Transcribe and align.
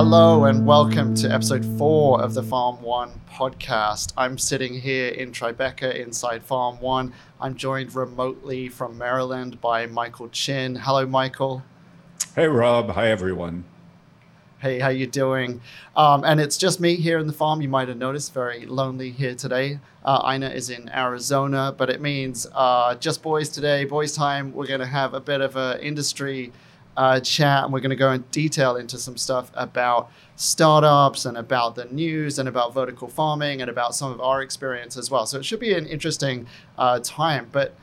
Hello 0.00 0.44
and 0.44 0.64
welcome 0.64 1.12
to 1.16 1.28
episode 1.28 1.66
four 1.76 2.22
of 2.22 2.32
the 2.32 2.42
Farm 2.44 2.80
One 2.82 3.20
podcast. 3.28 4.12
I'm 4.16 4.38
sitting 4.38 4.74
here 4.74 5.08
in 5.08 5.32
Tribeca 5.32 5.92
inside 5.92 6.44
Farm 6.44 6.78
One. 6.78 7.12
I'm 7.40 7.56
joined 7.56 7.96
remotely 7.96 8.68
from 8.68 8.96
Maryland 8.96 9.60
by 9.60 9.86
Michael 9.86 10.28
Chin. 10.28 10.76
Hello, 10.76 11.04
Michael. 11.04 11.64
Hey, 12.36 12.46
Rob. 12.46 12.90
Hi, 12.90 13.08
everyone. 13.08 13.64
Hey, 14.60 14.78
how 14.78 14.90
you 14.90 15.08
doing? 15.08 15.60
Um, 15.96 16.22
and 16.22 16.38
it's 16.38 16.56
just 16.56 16.78
me 16.78 16.94
here 16.94 17.18
in 17.18 17.26
the 17.26 17.32
farm. 17.32 17.60
You 17.60 17.68
might 17.68 17.88
have 17.88 17.96
noticed 17.96 18.32
very 18.32 18.66
lonely 18.66 19.10
here 19.10 19.34
today. 19.34 19.80
Uh, 20.04 20.32
Ina 20.32 20.50
is 20.50 20.70
in 20.70 20.88
Arizona, 20.90 21.74
but 21.76 21.90
it 21.90 22.00
means 22.00 22.46
uh, 22.54 22.94
just 22.94 23.20
boys 23.20 23.48
today, 23.48 23.84
boys 23.84 24.12
time. 24.12 24.52
We're 24.52 24.68
going 24.68 24.78
to 24.78 24.86
have 24.86 25.14
a 25.14 25.20
bit 25.20 25.40
of 25.40 25.56
an 25.56 25.80
industry 25.80 26.52
uh, 26.98 27.20
chat, 27.20 27.62
and 27.62 27.72
we're 27.72 27.78
going 27.78 27.90
to 27.90 27.96
go 27.96 28.10
in 28.10 28.24
detail 28.32 28.74
into 28.74 28.98
some 28.98 29.16
stuff 29.16 29.52
about 29.54 30.10
startups 30.34 31.26
and 31.26 31.36
about 31.38 31.76
the 31.76 31.84
news 31.86 32.40
and 32.40 32.48
about 32.48 32.74
vertical 32.74 33.06
farming 33.06 33.62
and 33.62 33.70
about 33.70 33.94
some 33.94 34.10
of 34.10 34.20
our 34.20 34.42
experience 34.42 34.96
as 34.96 35.08
well. 35.08 35.24
So 35.24 35.38
it 35.38 35.44
should 35.44 35.60
be 35.60 35.74
an 35.74 35.86
interesting 35.86 36.46
uh, 36.76 36.98
time. 37.00 37.46
But 37.52 37.76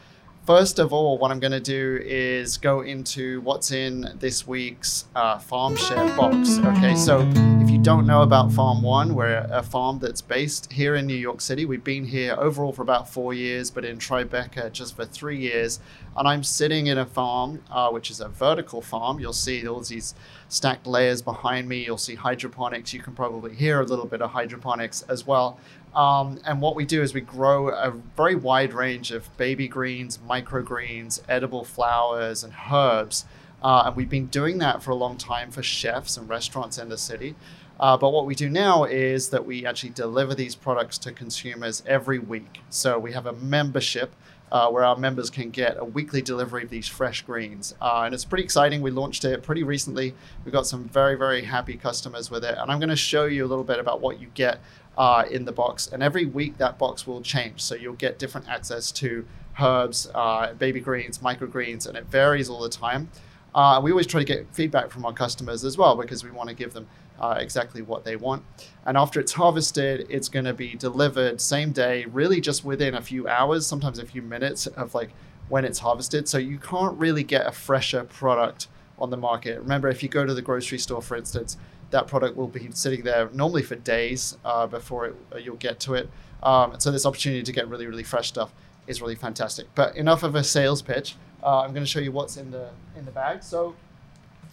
first 0.46 0.78
of 0.78 0.94
all, 0.94 1.18
what 1.18 1.32
I'm 1.32 1.40
going 1.40 1.52
to 1.52 1.60
do 1.60 2.00
is 2.04 2.58
go 2.58 2.82
into 2.82 3.42
what's 3.42 3.72
in 3.72 4.16
this 4.20 4.48
week's 4.48 5.06
uh, 5.16 5.40
farm 5.40 5.76
share 5.76 6.06
box. 6.16 6.60
Okay, 6.60 6.96
so 6.96 7.28
if 7.62 7.70
you 7.70 7.80
don't 7.80 8.06
know 8.06 8.22
about 8.22 8.52
Farm 8.52 8.84
One, 8.84 9.16
we're 9.16 9.48
a 9.50 9.64
farm 9.64 9.98
that's 10.00 10.22
based 10.22 10.72
here 10.72 10.96
in 10.96 11.08
New 11.08 11.16
York 11.16 11.42
City. 11.42 11.66
We've 11.66 11.84
been 11.84 12.06
here 12.06 12.36
overall 12.38 12.72
for 12.72 12.84
about 12.84 13.10
four 13.10 13.34
years, 13.34 13.72
but 13.72 13.84
in 13.84 13.98
Tribeca 13.98 14.72
just 14.72 14.96
for 14.96 15.06
three 15.06 15.38
years. 15.38 15.80
And 16.16 16.28
I'm 16.28 16.44
sitting 16.44 16.88
in 16.88 16.98
a 16.98 17.06
farm, 17.06 17.64
uh, 17.72 17.90
which 17.90 18.12
is 18.12 18.22
a 18.22 18.30
vertical 18.30 18.82
farm. 18.82 19.20
You'll 19.20 19.34
see 19.34 19.68
all 19.68 19.82
these 19.82 20.14
stacked 20.48 20.86
layers 20.86 21.22
behind 21.22 21.68
me. 21.68 21.84
You'll 21.84 21.98
see 21.98 22.16
hydroponics. 22.16 22.94
You 22.94 23.02
can 23.02 23.14
probably 23.14 23.54
hear 23.56 23.82
a 23.82 23.86
little 23.86 24.06
bit 24.06 24.22
of 24.22 24.30
hydroponics 24.32 25.02
as 25.10 25.26
well. 25.26 25.60
Um, 25.96 26.40
and 26.46 26.62
what 26.62 26.76
we 26.76 26.86
do 26.86 27.02
is 27.02 27.14
we 27.14 27.22
grow 27.22 27.70
a 27.70 27.92
very 28.18 28.36
wide 28.36 28.74
range 28.74 29.12
of 29.12 29.36
baby 29.38 29.68
greens, 29.68 30.20
microgreens, 30.30 31.22
edible 31.30 31.64
flowers, 31.64 32.44
and 32.44 32.54
herbs. 32.72 33.26
Uh, 33.64 33.84
and 33.86 33.96
we've 33.96 34.10
been 34.10 34.28
doing 34.28 34.58
that 34.60 34.84
for 34.84 34.92
a 34.92 34.96
long 34.96 35.18
time 35.18 35.52
for 35.52 35.64
chefs 35.64 36.18
and 36.18 36.28
restaurants 36.28 36.78
in 36.78 36.90
the 36.90 36.98
city. 36.98 37.36
Uh, 37.80 37.98
but 37.98 38.12
what 38.12 38.26
we 38.26 38.36
do 38.36 38.50
now 38.50 38.84
is 38.84 39.30
that 39.30 39.46
we 39.46 39.66
actually 39.66 39.90
deliver 39.90 40.36
these 40.36 40.56
products 40.56 40.98
to 40.98 41.12
consumers 41.12 41.82
every 41.86 42.20
week. 42.20 42.60
So 42.70 43.00
we 43.00 43.14
have 43.14 43.26
a 43.26 43.34
membership 43.34 44.14
uh, 44.52 44.70
where 44.70 44.86
our 44.86 44.96
members 44.96 45.30
can 45.30 45.50
get 45.50 45.76
a 45.78 45.84
weekly 45.84 46.22
delivery 46.22 46.64
of 46.64 46.70
these 46.70 46.88
fresh 46.88 47.24
greens. 47.24 47.76
Uh, 47.82 48.04
and 48.06 48.14
it's 48.14 48.24
pretty 48.24 48.44
exciting. 48.44 48.82
We 48.82 48.92
launched 48.92 49.26
it 49.26 49.44
pretty 49.44 49.64
recently. 49.64 50.14
We've 50.46 50.54
got 50.54 50.68
some 50.68 50.88
very, 50.88 51.16
very 51.16 51.44
happy 51.44 51.76
customers 51.76 52.30
with 52.30 52.46
it. 52.46 52.56
And 52.58 52.72
I'm 52.72 52.80
going 52.80 52.90
to 52.90 52.96
show 52.96 53.26
you 53.26 53.46
a 53.46 53.48
little 53.48 53.64
bit 53.64 53.80
about 53.80 54.02
what 54.02 54.20
you 54.20 54.28
get 54.36 54.60
uh, 54.98 55.26
in 55.30 55.46
the 55.46 55.52
box. 55.52 55.88
And 55.92 56.02
every 56.02 56.26
week 56.26 56.58
that 56.58 56.78
box 56.78 57.06
will 57.06 57.22
change. 57.22 57.62
So 57.62 57.76
you'll 57.76 57.94
get 57.94 58.20
different 58.20 58.48
access 58.48 58.92
to 58.94 59.26
herbs, 59.60 60.10
uh, 60.14 60.54
baby 60.54 60.80
greens, 60.80 61.20
microgreens, 61.20 61.88
and 61.88 61.98
it 61.98 62.06
varies 62.06 62.50
all 62.50 62.62
the 62.62 62.70
time. 62.70 63.10
Uh, 63.54 63.80
we 63.82 63.92
always 63.92 64.08
try 64.08 64.20
to 64.20 64.26
get 64.26 64.46
feedback 64.54 64.90
from 64.90 65.06
our 65.06 65.14
customers 65.14 65.64
as 65.64 65.78
well 65.78 65.96
because 65.96 66.24
we 66.24 66.32
want 66.32 66.50
to 66.50 66.56
give 66.56 66.74
them 66.74 66.88
uh, 67.20 67.36
exactly 67.40 67.82
what 67.82 68.04
they 68.04 68.18
want. 68.18 68.44
And 68.86 68.98
after 68.98 69.20
it's 69.20 69.32
harvested, 69.32 70.06
it's 70.10 70.28
going 70.28 70.46
to 70.46 70.54
be 70.54 70.76
delivered 70.76 71.40
same 71.40 71.72
day, 71.72 72.06
really 72.06 72.42
just 72.42 72.66
within 72.66 72.96
a 72.96 73.02
few 73.02 73.28
hours, 73.28 73.66
sometimes 73.66 73.98
a 73.98 74.06
few 74.06 74.22
minutes 74.22 74.68
of 74.68 74.94
like 74.94 75.12
when 75.48 75.64
it's 75.64 75.80
harvested. 75.80 76.28
So 76.28 76.38
you 76.38 76.58
can't 76.58 76.98
really 76.98 77.24
get 77.24 77.48
a 77.48 77.52
fresher 77.52 78.04
product 78.04 78.68
on 79.00 79.10
the 79.10 79.18
market. 79.18 79.60
Remember, 79.60 79.88
if 79.88 80.04
you 80.04 80.10
go 80.10 80.26
to 80.26 80.34
the 80.34 80.42
grocery 80.42 80.78
store, 80.78 81.02
for 81.02 81.16
instance, 81.16 81.58
that 81.92 82.08
product 82.08 82.36
will 82.36 82.48
be 82.48 82.70
sitting 82.74 83.04
there 83.04 83.30
normally 83.34 83.64
for 83.64 83.76
days 83.76 84.38
uh, 84.44 84.68
before 84.68 85.08
it, 85.08 85.16
uh, 85.34 85.38
you'll 85.38 85.56
get 85.56 85.80
to 85.82 85.94
it. 85.94 86.10
Um, 86.44 86.80
so 86.80 86.92
this 86.92 87.06
opportunity 87.06 87.44
to 87.44 87.52
get 87.52 87.68
really, 87.68 87.88
really 87.88 88.04
fresh 88.04 88.28
stuff 88.28 88.54
is 88.88 89.02
really 89.02 89.16
fantastic. 89.16 89.68
But 89.76 89.96
enough 89.96 90.24
of 90.24 90.36
a 90.36 90.44
sales 90.44 90.82
pitch. 90.82 91.16
Uh, 91.44 91.62
I'm 91.62 91.72
going 91.72 91.84
to 91.84 91.90
show 91.90 92.00
you 92.00 92.12
what's 92.12 92.38
in 92.38 92.52
the 92.52 92.70
in 92.98 93.06
the 93.06 93.12
bag. 93.12 93.44
So 93.44 93.76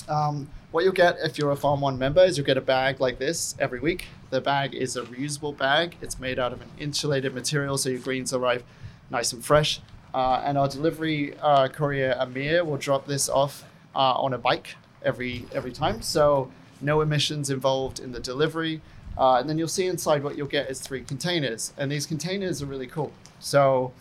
um, 0.08 0.48
what 0.70 0.84
you'll 0.84 0.92
get 0.92 1.16
if 1.22 1.38
you're 1.38 1.50
a 1.50 1.56
Farm 1.56 1.80
One 1.80 1.98
member 1.98 2.22
is 2.22 2.36
you'll 2.36 2.46
get 2.46 2.56
a 2.56 2.62
bag 2.62 3.00
like 3.00 3.18
this 3.18 3.54
every 3.58 3.80
week. 3.80 4.06
The 4.30 4.40
bag 4.40 4.74
is 4.74 4.96
a 4.96 5.02
reusable 5.02 5.56
bag. 5.56 5.96
It's 6.00 6.18
made 6.18 6.38
out 6.38 6.52
of 6.52 6.60
an 6.62 6.68
insulated 6.78 7.34
material, 7.34 7.76
so 7.78 7.90
your 7.90 8.00
greens 8.00 8.32
arrive 8.32 8.64
nice 9.10 9.32
and 9.32 9.44
fresh. 9.44 9.80
Uh, 10.14 10.42
and 10.44 10.58
our 10.58 10.68
delivery 10.68 11.34
uh, 11.40 11.68
courier 11.68 12.16
Amir 12.18 12.64
will 12.64 12.76
drop 12.76 13.06
this 13.06 13.28
off 13.28 13.64
uh, 13.94 14.14
on 14.14 14.34
a 14.34 14.38
bike 14.38 14.76
every 15.02 15.46
every 15.52 15.72
time. 15.72 16.02
So 16.02 16.50
no 16.82 17.00
emissions 17.00 17.50
involved 17.50 18.00
in 18.00 18.12
the 18.12 18.20
delivery. 18.20 18.80
Uh, 19.16 19.36
and 19.36 19.48
then 19.48 19.58
you'll 19.58 19.68
see 19.68 19.86
inside 19.86 20.22
what 20.24 20.36
you'll 20.36 20.46
get 20.46 20.70
is 20.70 20.80
three 20.80 21.02
containers, 21.02 21.72
and 21.76 21.92
these 21.92 22.06
containers 22.06 22.62
are 22.62 22.66
really 22.66 22.86
cool. 22.86 23.12
So 23.40 23.92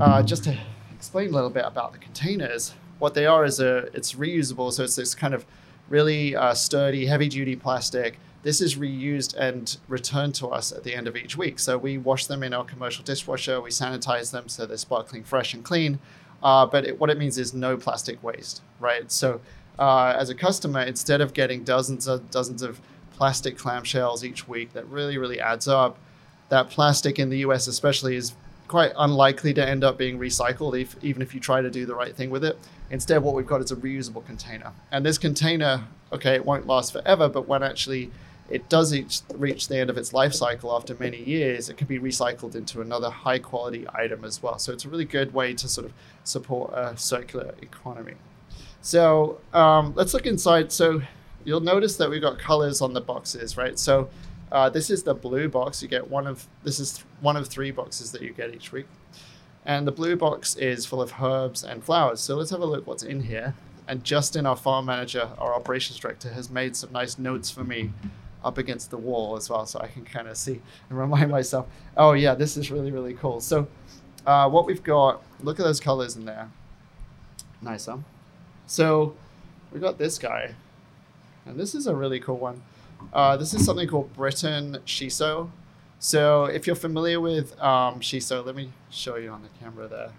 uh, 0.00 0.22
just 0.22 0.44
to 0.44 0.56
explain 0.94 1.28
a 1.28 1.32
little 1.32 1.50
bit 1.50 1.64
about 1.66 1.92
the 1.92 1.98
containers, 1.98 2.74
what 2.98 3.12
they 3.12 3.26
are 3.26 3.44
is 3.44 3.60
a 3.60 3.94
it's 3.94 4.14
reusable, 4.14 4.72
so 4.72 4.84
it's 4.84 4.96
this 4.96 5.14
kind 5.14 5.34
of 5.34 5.44
really 5.90 6.34
uh, 6.34 6.54
sturdy, 6.54 7.06
heavy-duty 7.06 7.56
plastic. 7.56 8.18
This 8.42 8.60
is 8.60 8.76
reused 8.76 9.34
and 9.36 9.76
returned 9.86 10.34
to 10.36 10.48
us 10.48 10.72
at 10.72 10.82
the 10.82 10.94
end 10.94 11.08
of 11.08 11.16
each 11.16 11.36
week. 11.36 11.58
So 11.58 11.76
we 11.76 11.98
wash 11.98 12.26
them 12.26 12.42
in 12.42 12.54
our 12.54 12.64
commercial 12.64 13.04
dishwasher, 13.04 13.60
we 13.60 13.70
sanitize 13.70 14.30
them 14.30 14.48
so 14.48 14.64
they're 14.64 14.76
sparkling 14.78 15.24
fresh 15.24 15.52
and 15.52 15.62
clean. 15.62 15.98
Uh, 16.42 16.64
but 16.64 16.84
it, 16.84 16.98
what 16.98 17.10
it 17.10 17.18
means 17.18 17.38
is 17.38 17.52
no 17.52 17.76
plastic 17.76 18.22
waste, 18.22 18.62
right? 18.80 19.10
So 19.10 19.40
uh, 19.78 20.14
as 20.18 20.30
a 20.30 20.34
customer, 20.34 20.80
instead 20.80 21.20
of 21.20 21.34
getting 21.34 21.64
dozens 21.64 22.06
of 22.06 22.30
dozens 22.30 22.62
of 22.62 22.80
plastic 23.16 23.56
clamshells 23.56 24.22
each 24.24 24.46
week, 24.48 24.72
that 24.72 24.86
really 24.88 25.18
really 25.18 25.40
adds 25.40 25.68
up. 25.68 25.98
That 26.48 26.70
plastic 26.70 27.18
in 27.18 27.28
the 27.28 27.38
U.S. 27.38 27.66
especially 27.66 28.16
is 28.16 28.34
quite 28.68 28.92
unlikely 28.96 29.54
to 29.54 29.66
end 29.66 29.84
up 29.84 29.96
being 29.96 30.18
recycled, 30.18 30.80
if, 30.80 30.96
even 31.02 31.22
if 31.22 31.34
you 31.34 31.40
try 31.40 31.60
to 31.60 31.70
do 31.70 31.86
the 31.86 31.94
right 31.94 32.14
thing 32.14 32.30
with 32.30 32.44
it. 32.44 32.58
Instead, 32.90 33.22
what 33.22 33.34
we've 33.34 33.46
got 33.46 33.60
is 33.60 33.70
a 33.70 33.76
reusable 33.76 34.24
container, 34.24 34.72
and 34.92 35.04
this 35.04 35.18
container, 35.18 35.84
okay, 36.12 36.34
it 36.34 36.44
won't 36.44 36.66
last 36.66 36.92
forever, 36.92 37.28
but 37.28 37.48
when 37.48 37.62
actually 37.62 38.10
it 38.48 38.68
does 38.68 38.94
reach 39.34 39.68
the 39.68 39.76
end 39.76 39.90
of 39.90 39.98
its 39.98 40.12
life 40.12 40.32
cycle 40.32 40.74
after 40.74 40.94
many 41.00 41.22
years, 41.22 41.68
it 41.68 41.76
can 41.76 41.86
be 41.86 41.98
recycled 41.98 42.54
into 42.54 42.80
another 42.80 43.10
high 43.10 43.38
quality 43.38 43.86
item 43.92 44.24
as 44.24 44.42
well. 44.42 44.58
So 44.58 44.72
it's 44.72 44.84
a 44.84 44.88
really 44.88 45.04
good 45.04 45.34
way 45.34 45.52
to 45.54 45.68
sort 45.68 45.86
of 45.86 45.92
support 46.22 46.72
a 46.72 46.96
circular 46.96 47.54
economy. 47.60 48.14
So 48.82 49.40
um, 49.52 49.92
let's 49.96 50.14
look 50.14 50.26
inside. 50.26 50.70
So 50.72 51.02
you'll 51.44 51.60
notice 51.60 51.96
that 51.96 52.10
we've 52.10 52.22
got 52.22 52.38
colors 52.38 52.80
on 52.82 52.92
the 52.92 53.00
boxes, 53.00 53.56
right? 53.56 53.78
So 53.78 54.08
uh, 54.52 54.70
this 54.70 54.90
is 54.90 55.02
the 55.02 55.14
blue 55.14 55.48
box. 55.48 55.82
You 55.82 55.88
get 55.88 56.08
one 56.08 56.26
of 56.26 56.46
this 56.62 56.78
is 56.78 57.04
one 57.20 57.36
of 57.36 57.46
three 57.48 57.70
boxes 57.70 58.12
that 58.12 58.22
you 58.22 58.32
get 58.32 58.54
each 58.54 58.72
week, 58.72 58.86
and 59.64 59.86
the 59.86 59.92
blue 59.92 60.16
box 60.16 60.54
is 60.56 60.86
full 60.86 61.02
of 61.02 61.14
herbs 61.20 61.64
and 61.64 61.82
flowers. 61.82 62.20
So 62.20 62.36
let's 62.36 62.50
have 62.50 62.60
a 62.60 62.66
look 62.66 62.86
what's 62.86 63.02
in 63.02 63.22
here. 63.22 63.54
And 63.88 64.02
Justin, 64.02 64.46
our 64.46 64.56
farm 64.56 64.86
manager, 64.86 65.28
our 65.38 65.54
operations 65.54 65.98
director, 65.98 66.28
has 66.30 66.50
made 66.50 66.74
some 66.74 66.92
nice 66.92 67.18
notes 67.18 67.50
for 67.50 67.62
me 67.62 67.92
up 68.44 68.58
against 68.58 68.90
the 68.90 68.98
wall 68.98 69.36
as 69.36 69.48
well, 69.48 69.64
so 69.66 69.80
I 69.80 69.86
can 69.86 70.04
kind 70.04 70.28
of 70.28 70.36
see 70.36 70.60
and 70.90 70.98
remind 71.06 71.30
myself. 71.30 71.66
Oh 71.96 72.12
yeah, 72.12 72.34
this 72.34 72.56
is 72.56 72.70
really 72.70 72.90
really 72.90 73.14
cool. 73.14 73.40
So 73.40 73.66
uh, 74.26 74.48
what 74.48 74.66
we've 74.66 74.82
got, 74.82 75.22
look 75.40 75.58
at 75.60 75.64
those 75.64 75.80
colors 75.80 76.16
in 76.16 76.24
there. 76.24 76.50
Nice, 77.62 77.86
huh? 77.86 77.98
So 78.66 79.14
we 79.72 79.80
got 79.80 79.98
this 79.98 80.18
guy, 80.18 80.54
and 81.44 81.58
this 81.58 81.74
is 81.74 81.86
a 81.86 81.94
really 81.94 82.20
cool 82.20 82.38
one. 82.38 82.62
Uh, 83.12 83.36
this 83.36 83.54
is 83.54 83.64
something 83.64 83.88
called 83.88 84.12
Britton 84.14 84.78
Shiso. 84.84 85.50
So 85.98 86.44
if 86.44 86.66
you're 86.66 86.76
familiar 86.76 87.20
with 87.20 87.58
um, 87.60 88.00
Shiso, 88.00 88.44
let 88.44 88.54
me 88.56 88.70
show 88.90 89.16
you 89.16 89.30
on 89.30 89.42
the 89.42 89.48
camera 89.60 89.86
there. 89.86 90.12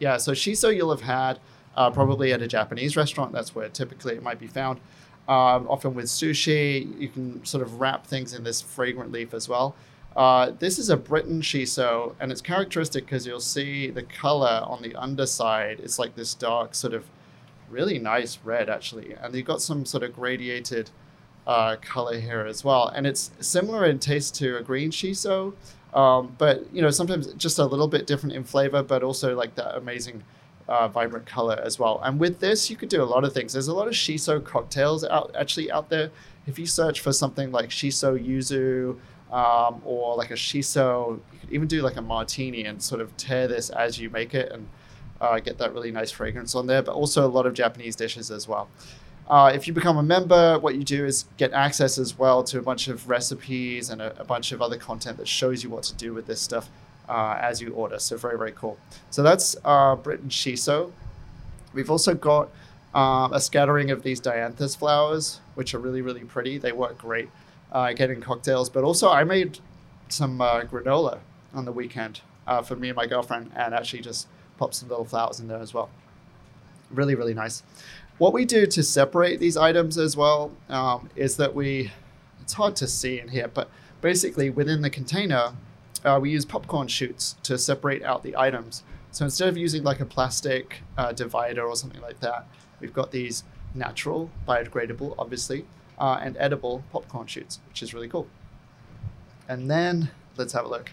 Yeah, 0.00 0.16
so 0.16 0.32
Shiso 0.32 0.74
you'll 0.74 0.90
have 0.90 1.02
had 1.02 1.38
uh, 1.76 1.90
probably 1.90 2.32
at 2.32 2.42
a 2.42 2.48
Japanese 2.48 2.96
restaurant. 2.96 3.32
That's 3.32 3.54
where 3.54 3.68
typically 3.68 4.14
it 4.14 4.22
might 4.22 4.38
be 4.38 4.48
found. 4.48 4.80
Um, 5.28 5.68
often 5.68 5.94
with 5.94 6.06
sushi, 6.06 6.98
you 6.98 7.08
can 7.08 7.44
sort 7.44 7.62
of 7.62 7.80
wrap 7.80 8.06
things 8.06 8.32
in 8.32 8.44
this 8.44 8.62
fragrant 8.62 9.12
leaf 9.12 9.34
as 9.34 9.48
well. 9.48 9.76
Uh, 10.16 10.52
this 10.58 10.78
is 10.78 10.88
a 10.88 10.96
Britton 10.96 11.42
shiso, 11.42 12.14
and 12.18 12.32
it's 12.32 12.40
characteristic 12.40 13.04
because 13.04 13.26
you'll 13.26 13.38
see 13.38 13.90
the 13.90 14.02
color 14.02 14.62
on 14.64 14.82
the 14.82 14.94
underside. 14.96 15.80
It's 15.80 15.98
like 15.98 16.16
this 16.16 16.34
dark, 16.34 16.74
sort 16.74 16.94
of 16.94 17.04
really 17.70 17.98
nice 17.98 18.38
red, 18.44 18.68
actually. 18.68 19.14
And 19.14 19.34
you've 19.34 19.46
got 19.46 19.62
some 19.62 19.84
sort 19.84 20.02
of 20.02 20.14
gradiated 20.14 20.90
uh, 21.46 21.76
color 21.76 22.20
here 22.20 22.44
as 22.46 22.62
well. 22.62 22.88
And 22.88 23.06
it's 23.06 23.30
similar 23.40 23.86
in 23.86 23.98
taste 23.98 24.34
to 24.36 24.58
a 24.58 24.62
green 24.62 24.90
shiso, 24.90 25.54
um, 25.94 26.34
but 26.36 26.66
you 26.72 26.82
know 26.82 26.90
sometimes 26.90 27.32
just 27.34 27.58
a 27.58 27.64
little 27.64 27.88
bit 27.88 28.06
different 28.06 28.34
in 28.36 28.44
flavor, 28.44 28.82
but 28.82 29.02
also 29.02 29.34
like 29.34 29.54
that 29.54 29.76
amazing 29.76 30.22
uh, 30.68 30.86
vibrant 30.88 31.24
color 31.26 31.58
as 31.64 31.78
well. 31.78 32.00
And 32.04 32.20
with 32.20 32.40
this, 32.40 32.68
you 32.68 32.76
could 32.76 32.90
do 32.90 33.02
a 33.02 33.04
lot 33.04 33.24
of 33.24 33.32
things. 33.32 33.54
There's 33.54 33.68
a 33.68 33.74
lot 33.74 33.88
of 33.88 33.94
shiso 33.94 34.44
cocktails 34.44 35.04
out 35.04 35.34
actually 35.34 35.72
out 35.72 35.88
there. 35.88 36.10
If 36.46 36.58
you 36.58 36.66
search 36.66 37.00
for 37.00 37.12
something 37.12 37.50
like 37.50 37.70
shiso 37.70 38.18
yuzu 38.18 38.98
um, 39.32 39.80
or 39.84 40.16
like 40.16 40.30
a 40.30 40.34
shiso, 40.34 41.20
you 41.32 41.38
could 41.40 41.50
even 41.50 41.68
do 41.68 41.80
like 41.80 41.96
a 41.96 42.02
martini 42.02 42.64
and 42.66 42.82
sort 42.82 43.00
of 43.00 43.16
tear 43.16 43.48
this 43.48 43.70
as 43.70 43.98
you 43.98 44.10
make 44.10 44.34
it 44.34 44.52
and 44.52 44.68
uh, 45.20 45.38
get 45.40 45.58
that 45.58 45.72
really 45.72 45.90
nice 45.90 46.10
fragrance 46.10 46.54
on 46.54 46.66
there. 46.66 46.82
But 46.82 46.94
also 46.94 47.26
a 47.26 47.28
lot 47.28 47.46
of 47.46 47.54
Japanese 47.54 47.96
dishes 47.96 48.30
as 48.30 48.48
well. 48.48 48.68
Uh, 49.28 49.52
if 49.54 49.66
you 49.66 49.74
become 49.74 49.98
a 49.98 50.02
member, 50.02 50.58
what 50.58 50.74
you 50.74 50.84
do 50.84 51.04
is 51.04 51.26
get 51.36 51.52
access 51.52 51.98
as 51.98 52.18
well 52.18 52.42
to 52.42 52.58
a 52.58 52.62
bunch 52.62 52.88
of 52.88 53.08
recipes 53.08 53.90
and 53.90 54.00
a, 54.00 54.18
a 54.20 54.24
bunch 54.24 54.52
of 54.52 54.62
other 54.62 54.78
content 54.78 55.18
that 55.18 55.28
shows 55.28 55.62
you 55.62 55.68
what 55.68 55.82
to 55.82 55.94
do 55.96 56.14
with 56.14 56.26
this 56.26 56.40
stuff 56.40 56.70
uh, 57.08 57.36
as 57.40 57.60
you 57.60 57.72
order. 57.74 57.98
So 57.98 58.16
very, 58.16 58.38
very 58.38 58.52
cool. 58.52 58.78
So 59.10 59.22
that's 59.22 59.54
uh, 59.64 59.96
Britton 59.96 60.30
Shiso. 60.30 60.92
We've 61.74 61.90
also 61.90 62.14
got 62.14 62.48
um, 62.94 63.34
a 63.34 63.40
scattering 63.40 63.90
of 63.90 64.02
these 64.02 64.20
dianthus 64.20 64.76
flowers, 64.76 65.40
which 65.54 65.74
are 65.74 65.78
really, 65.78 66.00
really 66.00 66.24
pretty. 66.24 66.56
They 66.56 66.72
work 66.72 66.96
great 66.96 67.28
uh, 67.70 67.92
getting 67.92 68.20
cocktails. 68.20 68.70
But 68.70 68.84
also, 68.84 69.10
I 69.10 69.24
made 69.24 69.58
some 70.08 70.40
uh, 70.40 70.62
granola 70.62 71.18
on 71.52 71.66
the 71.66 71.72
weekend 71.72 72.22
uh, 72.46 72.62
for 72.62 72.76
me 72.76 72.88
and 72.88 72.96
my 72.96 73.06
girlfriend, 73.06 73.52
and 73.54 73.74
actually 73.74 74.00
just 74.00 74.26
popped 74.58 74.74
some 74.74 74.88
little 74.88 75.04
flowers 75.04 75.40
in 75.40 75.48
there 75.48 75.60
as 75.60 75.72
well. 75.72 75.90
Really, 76.90 77.14
really 77.14 77.34
nice. 77.34 77.62
What 78.18 78.32
we 78.32 78.44
do 78.44 78.66
to 78.66 78.82
separate 78.82 79.38
these 79.38 79.56
items 79.56 79.96
as 79.96 80.16
well 80.16 80.50
um, 80.68 81.08
is 81.14 81.36
that 81.36 81.54
we, 81.54 81.92
it's 82.40 82.52
hard 82.52 82.74
to 82.76 82.86
see 82.86 83.20
in 83.20 83.28
here, 83.28 83.48
but 83.48 83.70
basically 84.00 84.50
within 84.50 84.82
the 84.82 84.90
container, 84.90 85.52
uh, 86.04 86.18
we 86.20 86.30
use 86.30 86.44
popcorn 86.44 86.88
shoots 86.88 87.36
to 87.44 87.56
separate 87.56 88.02
out 88.02 88.22
the 88.22 88.36
items. 88.36 88.82
So 89.12 89.24
instead 89.24 89.48
of 89.48 89.56
using 89.56 89.84
like 89.84 90.00
a 90.00 90.04
plastic 90.04 90.82
uh, 90.96 91.12
divider 91.12 91.64
or 91.64 91.76
something 91.76 92.00
like 92.00 92.20
that, 92.20 92.46
we've 92.80 92.92
got 92.92 93.12
these 93.12 93.44
natural, 93.74 94.30
biodegradable, 94.46 95.14
obviously, 95.18 95.64
uh, 95.98 96.18
and 96.20 96.36
edible 96.38 96.84
popcorn 96.92 97.26
shoots, 97.26 97.60
which 97.68 97.82
is 97.82 97.94
really 97.94 98.08
cool. 98.08 98.26
And 99.48 99.70
then 99.70 100.10
let's 100.36 100.52
have 100.52 100.64
a 100.64 100.68
look. 100.68 100.90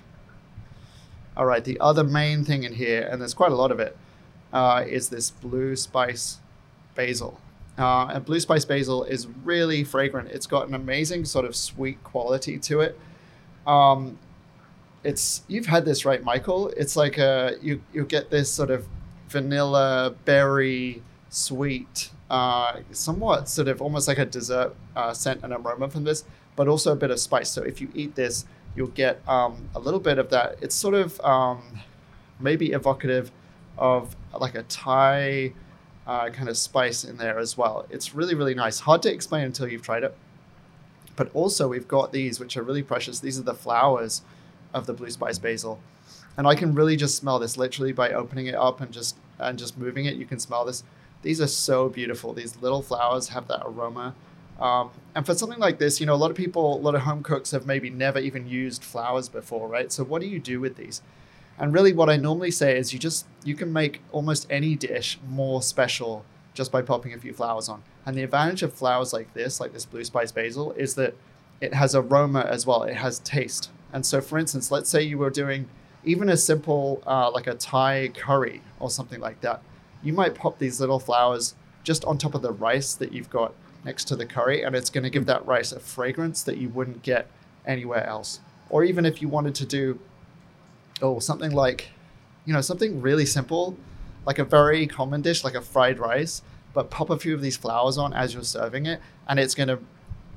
All 1.37 1.45
right, 1.45 1.63
the 1.63 1.79
other 1.79 2.03
main 2.03 2.45
thing 2.45 2.63
in 2.63 2.73
here, 2.73 3.07
and 3.09 3.21
there's 3.21 3.33
quite 3.33 3.51
a 3.51 3.55
lot 3.55 3.71
of 3.71 3.79
it, 3.79 3.97
uh, 4.53 4.83
is 4.87 5.09
this 5.09 5.31
blue 5.31 5.75
spice 5.75 6.39
basil. 6.95 7.39
Uh, 7.77 8.07
and 8.07 8.23
blue 8.23 8.39
spice 8.39 8.63
basil 8.63 9.03
is 9.03 9.27
really 9.43 9.83
fragrant. 9.83 10.29
It's 10.29 10.47
got 10.47 10.67
an 10.67 10.73
amazing 10.73 11.25
sort 11.25 11.43
of 11.43 11.55
sweet 11.55 12.01
quality 12.03 12.57
to 12.59 12.79
it. 12.79 12.97
Um, 13.67 14.17
it's 15.03 15.43
you've 15.47 15.65
had 15.65 15.83
this 15.85 16.05
right, 16.05 16.23
Michael. 16.23 16.69
It's 16.69 16.95
like 16.95 17.17
a 17.17 17.57
you 17.61 17.81
you 17.93 18.05
get 18.05 18.29
this 18.29 18.49
sort 18.49 18.71
of 18.71 18.87
vanilla 19.27 20.15
berry 20.23 21.03
sweet, 21.29 22.11
uh, 22.29 22.79
somewhat 22.91 23.49
sort 23.49 23.67
of 23.67 23.81
almost 23.81 24.07
like 24.07 24.17
a 24.17 24.25
dessert 24.25 24.73
uh, 24.95 25.13
scent 25.13 25.41
and 25.43 25.51
aroma 25.51 25.89
from 25.89 26.05
this, 26.05 26.23
but 26.55 26.67
also 26.67 26.93
a 26.93 26.95
bit 26.95 27.11
of 27.11 27.19
spice. 27.19 27.49
So 27.49 27.61
if 27.61 27.81
you 27.81 27.89
eat 27.93 28.15
this, 28.15 28.45
you'll 28.75 28.87
get 28.87 29.27
um, 29.27 29.69
a 29.75 29.79
little 29.79 29.99
bit 29.99 30.17
of 30.17 30.29
that. 30.29 30.57
It's 30.61 30.75
sort 30.75 30.93
of 30.93 31.19
um, 31.21 31.79
maybe 32.39 32.71
evocative 32.71 33.31
of 33.77 34.15
like 34.37 34.55
a 34.55 34.63
Thai 34.63 35.53
uh, 36.07 36.29
kind 36.29 36.49
of 36.49 36.57
spice 36.57 37.03
in 37.03 37.17
there 37.17 37.39
as 37.39 37.57
well. 37.57 37.85
It's 37.89 38.13
really, 38.13 38.35
really 38.35 38.53
nice. 38.53 38.79
Hard 38.79 39.01
to 39.03 39.11
explain 39.11 39.45
until 39.45 39.67
you've 39.67 39.81
tried 39.81 40.03
it. 40.03 40.15
But 41.15 41.31
also, 41.33 41.69
we've 41.69 41.87
got 41.87 42.11
these, 42.11 42.39
which 42.39 42.57
are 42.57 42.63
really 42.63 42.83
precious. 42.83 43.19
These 43.19 43.39
are 43.39 43.43
the 43.43 43.53
flowers 43.53 44.21
of 44.73 44.85
the 44.85 44.93
blue 44.93 45.09
spice 45.09 45.39
basil. 45.39 45.79
And 46.37 46.45
I 46.45 46.55
can 46.55 46.75
really 46.75 46.97
just 46.97 47.15
smell 47.15 47.39
this 47.39 47.55
literally 47.55 47.93
by 47.93 48.11
opening 48.11 48.47
it 48.47 48.55
up 48.55 48.81
and 48.81 48.91
just 48.91 49.15
and 49.39 49.57
just 49.57 49.77
moving 49.77 50.05
it. 50.05 50.15
You 50.15 50.25
can 50.25 50.39
smell 50.39 50.65
this. 50.65 50.83
These 51.21 51.39
are 51.41 51.47
so 51.47 51.89
beautiful. 51.89 52.33
These 52.33 52.57
little 52.57 52.81
flowers 52.81 53.29
have 53.29 53.47
that 53.47 53.63
aroma. 53.65 54.13
Um, 54.59 54.91
and 55.13 55.25
for 55.25 55.33
something 55.33 55.59
like 55.59 55.79
this, 55.79 55.99
you 55.99 56.05
know, 56.05 56.13
a 56.13 56.15
lot 56.15 56.31
of 56.31 56.37
people, 56.37 56.75
a 56.75 56.79
lot 56.79 56.95
of 56.95 57.01
home 57.01 57.23
cooks 57.23 57.51
have 57.51 57.65
maybe 57.65 57.89
never 57.89 58.19
even 58.19 58.47
used 58.47 58.83
flowers 58.83 59.27
before, 59.27 59.67
right? 59.67 59.91
So 59.91 60.03
what 60.03 60.21
do 60.21 60.27
you 60.27 60.39
do 60.39 60.59
with 60.59 60.77
these? 60.77 61.01
And 61.57 61.73
really, 61.73 61.93
what 61.93 62.09
I 62.09 62.17
normally 62.17 62.51
say 62.51 62.77
is 62.77 62.93
you 62.93 62.99
just 62.99 63.25
you 63.43 63.55
can 63.55 63.71
make 63.71 64.01
almost 64.11 64.45
any 64.49 64.75
dish 64.75 65.19
more 65.27 65.61
special 65.61 66.25
just 66.53 66.71
by 66.71 66.81
popping 66.81 67.13
a 67.13 67.17
few 67.17 67.33
flowers 67.33 67.69
on. 67.69 67.83
And 68.05 68.17
the 68.17 68.23
advantage 68.23 68.63
of 68.63 68.73
flowers 68.73 69.13
like 69.13 69.33
this, 69.33 69.59
like 69.59 69.73
this 69.73 69.85
blue 69.85 70.03
spice 70.03 70.31
basil, 70.31 70.71
is 70.73 70.95
that 70.95 71.15
it 71.61 71.73
has 71.73 71.95
aroma 71.95 72.41
as 72.41 72.65
well. 72.65 72.83
It 72.83 72.95
has 72.95 73.19
taste. 73.19 73.71
And 73.93 74.05
so, 74.05 74.19
for 74.21 74.37
instance, 74.37 74.71
let's 74.71 74.89
say 74.89 75.01
you 75.01 75.17
were 75.17 75.29
doing 75.29 75.67
even 76.03 76.29
a 76.29 76.37
simple 76.37 77.01
uh, 77.07 77.31
like 77.31 77.47
a 77.47 77.55
Thai 77.55 78.11
curry 78.13 78.61
or 78.79 78.89
something 78.89 79.19
like 79.19 79.41
that. 79.41 79.61
You 80.03 80.13
might 80.13 80.35
pop 80.35 80.59
these 80.59 80.79
little 80.79 80.99
flowers 80.99 81.55
just 81.83 82.03
on 82.05 82.17
top 82.17 82.35
of 82.35 82.41
the 82.41 82.51
rice 82.51 82.93
that 82.95 83.13
you've 83.13 83.29
got 83.29 83.53
next 83.85 84.05
to 84.05 84.15
the 84.15 84.25
curry, 84.25 84.63
and 84.63 84.75
it's 84.75 84.89
going 84.89 85.03
to 85.03 85.09
give 85.09 85.27
that 85.27 85.45
rice 85.45 85.71
a 85.71 85.79
fragrance 85.79 86.43
that 86.43 86.57
you 86.57 86.69
wouldn't 86.69 87.03
get 87.03 87.27
anywhere 87.65 88.05
else. 88.05 88.39
Or 88.69 88.83
even 88.83 89.05
if 89.05 89.21
you 89.21 89.29
wanted 89.29 89.55
to 89.55 89.65
do 89.65 89.99
oh, 91.01 91.19
something 91.19 91.51
like, 91.51 91.89
you 92.45 92.53
know, 92.53 92.61
something 92.61 93.01
really 93.01 93.25
simple, 93.25 93.77
like 94.25 94.39
a 94.39 94.43
very 94.43 94.87
common 94.87 95.21
dish, 95.21 95.43
like 95.43 95.55
a 95.55 95.61
fried 95.61 95.99
rice, 95.99 96.41
but 96.73 96.89
pop 96.89 97.09
a 97.09 97.17
few 97.17 97.33
of 97.33 97.41
these 97.41 97.57
flowers 97.57 97.97
on 97.97 98.13
as 98.13 98.33
you're 98.33 98.43
serving 98.43 98.85
it, 98.85 98.99
and 99.27 99.39
it's 99.39 99.55
going 99.55 99.69
to 99.69 99.79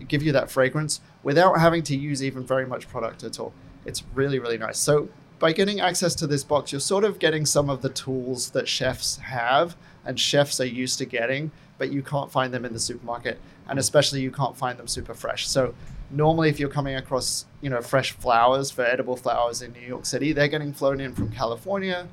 give 0.06 0.22
you 0.22 0.32
that 0.32 0.50
fragrance 0.50 1.00
without 1.22 1.58
having 1.58 1.82
to 1.82 1.96
use 1.96 2.22
even 2.22 2.44
very 2.44 2.66
much 2.66 2.88
product 2.88 3.24
at 3.24 3.40
all. 3.40 3.52
It's 3.84 4.04
really, 4.14 4.38
really 4.38 4.58
nice. 4.58 4.78
So, 4.78 5.08
by 5.38 5.52
getting 5.52 5.80
access 5.80 6.16
to 6.16 6.26
this 6.26 6.42
box, 6.42 6.72
you're 6.72 6.80
sort 6.80 7.04
of 7.04 7.20
getting 7.20 7.46
some 7.46 7.70
of 7.70 7.80
the 7.80 7.88
tools 7.88 8.50
that 8.50 8.66
chefs 8.66 9.16
have 9.18 9.76
and 10.08 10.18
chefs 10.18 10.60
are 10.60 10.66
used 10.66 10.98
to 10.98 11.04
getting, 11.04 11.52
but 11.78 11.92
you 11.92 12.02
can't 12.02 12.32
find 12.32 12.52
them 12.52 12.64
in 12.64 12.72
the 12.72 12.80
supermarket. 12.80 13.38
And 13.68 13.78
especially, 13.78 14.20
you 14.20 14.32
can't 14.32 14.56
find 14.56 14.78
them 14.78 14.88
super 14.88 15.14
fresh. 15.14 15.46
So, 15.46 15.74
normally 16.10 16.48
if 16.48 16.58
you're 16.58 16.70
coming 16.70 16.96
across 16.96 17.44
you 17.60 17.68
know 17.68 17.82
fresh 17.82 18.12
flowers 18.12 18.70
for 18.70 18.82
edible 18.82 19.14
flowers 19.16 19.62
in 19.62 19.72
New 19.72 19.86
York 19.86 20.06
City, 20.06 20.32
they're 20.32 20.48
getting 20.48 20.72
flown 20.72 21.00
in 21.00 21.14
from 21.14 21.30
California. 21.30 22.08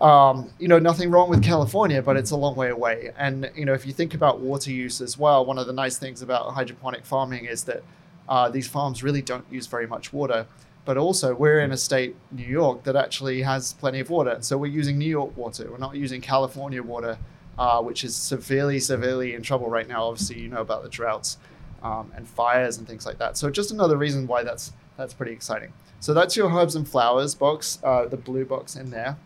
Um, 0.00 0.50
you 0.58 0.66
know, 0.66 0.80
nothing 0.80 1.10
wrong 1.10 1.30
with 1.30 1.44
California, 1.44 2.02
but 2.02 2.16
it's 2.16 2.32
a 2.32 2.36
long 2.36 2.56
way 2.56 2.70
away. 2.70 3.12
And 3.16 3.50
you 3.54 3.64
know, 3.64 3.72
if 3.72 3.86
you 3.86 3.92
think 3.92 4.14
about 4.14 4.40
water 4.40 4.72
use 4.72 5.00
as 5.00 5.16
well, 5.16 5.44
one 5.44 5.58
of 5.58 5.66
the 5.66 5.72
nice 5.72 5.96
things 5.96 6.22
about 6.22 6.52
hydroponic 6.54 7.04
farming 7.04 7.44
is 7.44 7.64
that 7.64 7.82
uh, 8.28 8.48
these 8.48 8.66
farms 8.66 9.02
really 9.02 9.22
don't 9.22 9.44
use 9.50 9.66
very 9.66 9.86
much 9.86 10.12
water. 10.12 10.46
But 10.84 10.96
also, 10.96 11.34
we're 11.34 11.60
in 11.60 11.70
a 11.70 11.76
state, 11.76 12.16
New 12.32 12.44
York, 12.46 12.82
that 12.84 12.96
actually 12.96 13.42
has 13.42 13.72
plenty 13.74 14.00
of 14.00 14.10
water. 14.10 14.38
So 14.40 14.58
we're 14.58 14.66
using 14.72 14.98
New 14.98 15.08
York 15.08 15.36
water. 15.36 15.70
We're 15.70 15.78
not 15.78 15.94
using 15.94 16.20
California 16.20 16.82
water, 16.82 17.18
uh, 17.56 17.80
which 17.82 18.02
is 18.02 18.16
severely, 18.16 18.80
severely 18.80 19.34
in 19.34 19.42
trouble 19.42 19.70
right 19.70 19.86
now. 19.86 20.04
Obviously, 20.04 20.40
you 20.40 20.48
know 20.48 20.60
about 20.60 20.82
the 20.82 20.88
droughts 20.88 21.38
um, 21.82 22.10
and 22.16 22.26
fires 22.26 22.78
and 22.78 22.86
things 22.86 23.06
like 23.06 23.18
that. 23.18 23.36
So 23.36 23.50
just 23.50 23.70
another 23.70 23.96
reason 23.96 24.26
why 24.26 24.42
that's 24.42 24.72
that's 24.96 25.14
pretty 25.14 25.32
exciting. 25.32 25.72
So 26.00 26.12
that's 26.14 26.36
your 26.36 26.50
herbs 26.50 26.74
and 26.74 26.86
flowers 26.86 27.34
box, 27.34 27.78
uh, 27.84 28.06
the 28.06 28.16
blue 28.16 28.44
box 28.44 28.74
in 28.74 28.90
there. 28.90 29.16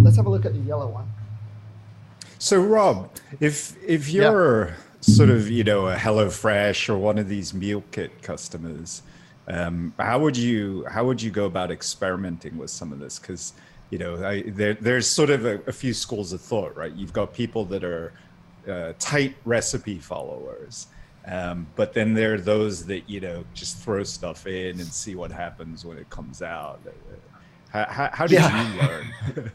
Let's 0.00 0.16
have 0.16 0.26
a 0.26 0.30
look 0.30 0.44
at 0.44 0.52
the 0.52 0.60
yellow 0.60 0.88
one. 0.88 1.08
So 2.38 2.60
Rob, 2.60 3.10
if 3.40 3.76
if 3.82 4.10
you're 4.10 4.68
yeah. 4.68 4.74
sort 5.00 5.30
of 5.30 5.50
you 5.50 5.64
know 5.64 5.88
a 5.88 5.96
HelloFresh 5.96 6.88
or 6.88 6.98
one 6.98 7.18
of 7.18 7.28
these 7.28 7.54
meal 7.54 7.82
kit 7.92 8.22
customers, 8.22 9.02
um, 9.48 9.94
how 9.98 10.18
would 10.18 10.36
you 10.36 10.84
how 10.90 11.04
would 11.04 11.22
you 11.22 11.30
go 11.30 11.44
about 11.44 11.70
experimenting 11.70 12.58
with 12.58 12.70
some 12.70 12.92
of 12.92 12.98
this? 12.98 13.18
Because 13.18 13.52
you 13.90 13.98
know 13.98 14.24
I, 14.24 14.42
there, 14.42 14.74
there's 14.74 15.08
sort 15.08 15.30
of 15.30 15.44
a, 15.44 15.60
a, 15.66 15.72
few 15.72 15.94
schools 15.94 16.32
of 16.32 16.40
thought, 16.40 16.76
right? 16.76 16.92
You've 16.92 17.12
got 17.12 17.32
people 17.32 17.64
that 17.66 17.84
are 17.84 18.12
uh, 18.68 18.92
tight 18.98 19.36
recipe 19.44 19.98
followers, 19.98 20.88
um, 21.26 21.66
but 21.76 21.92
then 21.92 22.12
there 22.12 22.34
are 22.34 22.40
those 22.40 22.84
that 22.86 23.08
you 23.08 23.20
know 23.20 23.44
just 23.54 23.78
throw 23.78 24.02
stuff 24.02 24.46
in 24.48 24.80
and 24.80 24.86
see 24.86 25.14
what 25.14 25.30
happens 25.30 25.84
when 25.84 25.96
it 25.96 26.10
comes 26.10 26.42
out. 26.42 26.80
How, 27.70 27.84
how, 27.84 28.10
how 28.12 28.26
did 28.26 28.40
yeah. 28.40 28.72
you 28.72 28.80
learn? 28.80 29.52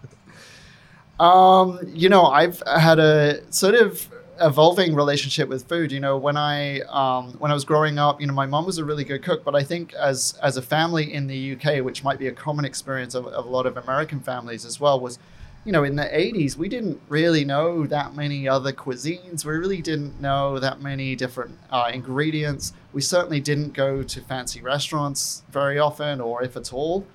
um, 1.20 1.80
you 1.86 2.08
know, 2.08 2.28
I've 2.28 2.64
had 2.66 3.00
a 3.00 3.42
sort 3.52 3.76
of 3.76 4.08
evolving 4.42 4.96
relationship 4.96 5.48
with 5.50 5.68
food. 5.68 5.92
You 5.92 6.00
know, 6.00 6.18
when 6.18 6.38
I 6.38 6.80
um, 6.82 7.34
when 7.40 7.52
I 7.52 7.54
was 7.54 7.66
growing 7.66 8.00
up, 8.00 8.20
you 8.20 8.28
know, 8.28 8.34
my 8.34 8.46
mom 8.46 8.66
was 8.66 8.78
a 8.78 8.86
really 8.86 9.04
good 9.04 9.24
cook, 9.24 9.44
but 9.44 9.56
I 9.56 9.64
think 9.64 9.94
as 9.94 10.38
as 10.42 10.58
a 10.58 10.62
family 10.62 11.14
in 11.14 11.28
the 11.28 11.54
UK, 11.54 11.84
which 11.84 12.04
might 12.04 12.20
be 12.20 12.28
a 12.28 12.32
common 12.32 12.66
experience 12.66 13.16
of, 13.16 13.28
of 13.28 13.46
a 13.46 13.50
lot 13.50 13.66
of 13.66 13.78
American 13.78 14.20
families 14.20 14.66
as 14.66 14.80
well, 14.80 15.00
was 15.00 15.20
you 15.64 15.72
know, 15.72 15.84
in 15.84 15.96
the 15.96 16.06
80s, 16.06 16.58
we 16.58 16.68
didn't 16.68 17.00
really 17.08 17.46
know 17.46 17.86
that 17.86 18.16
many 18.16 18.48
other 18.48 18.72
cuisines. 18.72 19.46
We 19.46 19.54
really 19.54 19.82
didn't 19.82 20.20
know 20.20 20.58
that 20.58 20.82
many 20.82 21.16
different 21.16 21.58
uh, 21.70 21.92
ingredients. 21.94 22.74
We 22.94 23.02
certainly 23.02 23.40
didn't 23.40 23.74
go 23.74 24.02
to 24.02 24.22
fancy 24.22 24.62
restaurants 24.62 25.44
very 25.52 25.78
often, 25.78 26.20
or 26.20 26.42
if 26.44 26.58
at 26.58 26.74
all. 26.74 27.06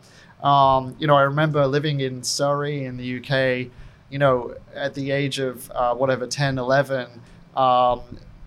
Um, 0.45 0.95
you 0.99 1.09
know, 1.09 1.17
I 1.17 1.23
remember 1.23 1.67
living 1.67 2.01
in 2.01 2.23
Surrey 2.23 2.85
in 2.85 2.97
the 2.97 3.19
UK, 3.19 3.73
you 4.11 4.19
know, 4.19 4.55
at 4.75 4.95
the 4.95 5.11
age 5.11 5.39
of 5.39 5.71
uh, 5.73 5.95
whatever, 5.95 6.27
10, 6.27 6.59
11. 6.59 7.09
Um, 7.57 8.03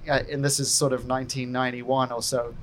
and 0.08 0.44
this 0.44 0.60
is 0.60 0.72
sort 0.72 0.94
of 0.94 1.08
1991 1.08 2.12
or 2.12 2.22
so 2.22 2.54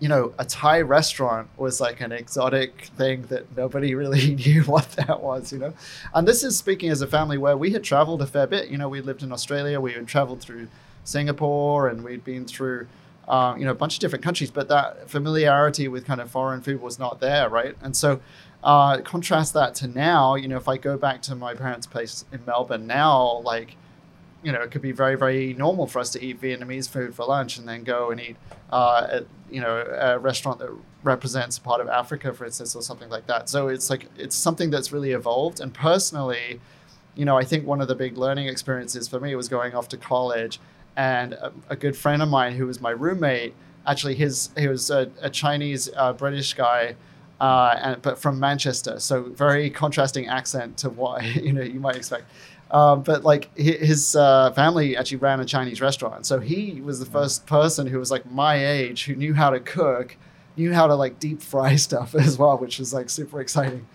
you 0.00 0.08
know, 0.08 0.32
a 0.38 0.44
Thai 0.46 0.80
restaurant 0.80 1.48
was 1.58 1.80
like 1.80 2.00
an 2.00 2.10
exotic 2.10 2.86
thing 2.96 3.22
that 3.28 3.54
nobody 3.56 3.94
really 4.02 4.34
knew 4.34 4.62
what 4.64 4.90
that 4.92 5.22
was, 5.22 5.52
you 5.52 5.58
know. 5.58 5.74
And 6.14 6.26
this 6.26 6.42
is 6.42 6.56
speaking 6.56 6.90
as 6.90 7.02
a 7.02 7.06
family 7.06 7.38
where 7.38 7.56
we 7.56 7.70
had 7.70 7.84
traveled 7.84 8.22
a 8.22 8.26
fair 8.26 8.46
bit. 8.46 8.68
You 8.68 8.78
know, 8.78 8.88
we 8.88 9.02
lived 9.02 9.22
in 9.22 9.30
Australia, 9.30 9.78
we 9.80 9.92
had 9.92 10.08
traveled 10.08 10.40
through 10.40 10.68
Singapore, 11.04 11.88
and 11.88 12.02
we'd 12.02 12.24
been 12.24 12.46
through, 12.46 12.88
uh, 13.28 13.54
you 13.58 13.64
know, 13.66 13.70
a 13.70 13.74
bunch 13.74 13.94
of 13.94 14.00
different 14.00 14.24
countries. 14.24 14.50
But 14.50 14.68
that 14.68 15.10
familiarity 15.10 15.86
with 15.86 16.06
kind 16.06 16.20
of 16.20 16.30
foreign 16.30 16.62
food 16.62 16.80
was 16.80 16.98
not 16.98 17.20
there, 17.20 17.50
right? 17.50 17.76
And 17.82 17.94
so, 17.94 18.20
uh, 18.62 19.00
contrast 19.02 19.54
that 19.54 19.74
to 19.76 19.88
now. 19.88 20.34
You 20.34 20.48
know, 20.48 20.56
if 20.56 20.68
I 20.68 20.76
go 20.76 20.96
back 20.96 21.22
to 21.22 21.34
my 21.34 21.54
parents' 21.54 21.86
place 21.86 22.24
in 22.32 22.44
Melbourne 22.44 22.86
now, 22.86 23.40
like 23.40 23.76
you 24.42 24.52
know, 24.52 24.62
it 24.62 24.70
could 24.70 24.82
be 24.82 24.92
very, 24.92 25.16
very 25.16 25.52
normal 25.54 25.86
for 25.86 25.98
us 25.98 26.10
to 26.10 26.24
eat 26.24 26.40
Vietnamese 26.40 26.88
food 26.88 27.14
for 27.14 27.26
lunch 27.26 27.58
and 27.58 27.68
then 27.68 27.84
go 27.84 28.10
and 28.10 28.20
eat, 28.20 28.36
uh, 28.70 29.06
at, 29.10 29.26
you 29.50 29.60
know, 29.60 29.84
a 30.00 30.18
restaurant 30.18 30.58
that 30.58 30.70
represents 31.02 31.58
part 31.58 31.80
of 31.80 31.88
Africa, 31.88 32.32
for 32.32 32.46
instance, 32.46 32.74
or 32.74 32.82
something 32.82 33.10
like 33.10 33.26
that. 33.26 33.48
So 33.48 33.68
it's 33.68 33.90
like 33.90 34.06
it's 34.16 34.36
something 34.36 34.70
that's 34.70 34.92
really 34.92 35.12
evolved. 35.12 35.60
And 35.60 35.74
personally, 35.74 36.60
you 37.14 37.24
know, 37.24 37.36
I 37.36 37.44
think 37.44 37.66
one 37.66 37.80
of 37.80 37.88
the 37.88 37.94
big 37.94 38.16
learning 38.16 38.48
experiences 38.48 39.08
for 39.08 39.20
me 39.20 39.34
was 39.34 39.48
going 39.48 39.74
off 39.74 39.88
to 39.88 39.96
college, 39.96 40.58
and 40.96 41.34
a, 41.34 41.52
a 41.68 41.76
good 41.76 41.96
friend 41.96 42.22
of 42.22 42.28
mine 42.28 42.54
who 42.54 42.66
was 42.66 42.80
my 42.80 42.90
roommate, 42.90 43.54
actually, 43.86 44.14
his 44.14 44.50
he 44.56 44.68
was 44.68 44.90
a, 44.90 45.10
a 45.20 45.28
Chinese 45.28 45.90
uh, 45.96 46.12
British 46.12 46.54
guy. 46.54 46.94
Uh, 47.40 47.74
and, 47.82 48.02
but 48.02 48.18
from 48.18 48.38
Manchester, 48.38 49.00
so 49.00 49.22
very 49.22 49.70
contrasting 49.70 50.28
accent 50.28 50.76
to 50.78 50.90
what 50.90 51.24
you 51.42 51.52
know 51.52 51.62
you 51.62 51.80
might 51.80 51.96
expect. 51.96 52.24
Um, 52.70 53.02
but 53.02 53.24
like 53.24 53.54
his 53.56 54.14
uh, 54.14 54.52
family 54.52 54.96
actually 54.96 55.16
ran 55.16 55.40
a 55.40 55.44
Chinese 55.44 55.80
restaurant, 55.80 56.26
so 56.26 56.38
he 56.38 56.80
was 56.82 57.00
the 57.00 57.06
first 57.06 57.46
person 57.46 57.86
who 57.86 57.98
was 57.98 58.10
like 58.10 58.30
my 58.30 58.64
age 58.64 59.06
who 59.06 59.16
knew 59.16 59.34
how 59.34 59.50
to 59.50 59.58
cook, 59.58 60.16
knew 60.56 60.72
how 60.72 60.86
to 60.86 60.94
like 60.94 61.18
deep 61.18 61.42
fry 61.42 61.76
stuff 61.86 62.14
as 62.14 62.38
well, 62.38 62.58
which 62.58 62.78
was 62.78 62.92
like 62.92 63.08
super 63.10 63.40
exciting. 63.40 63.86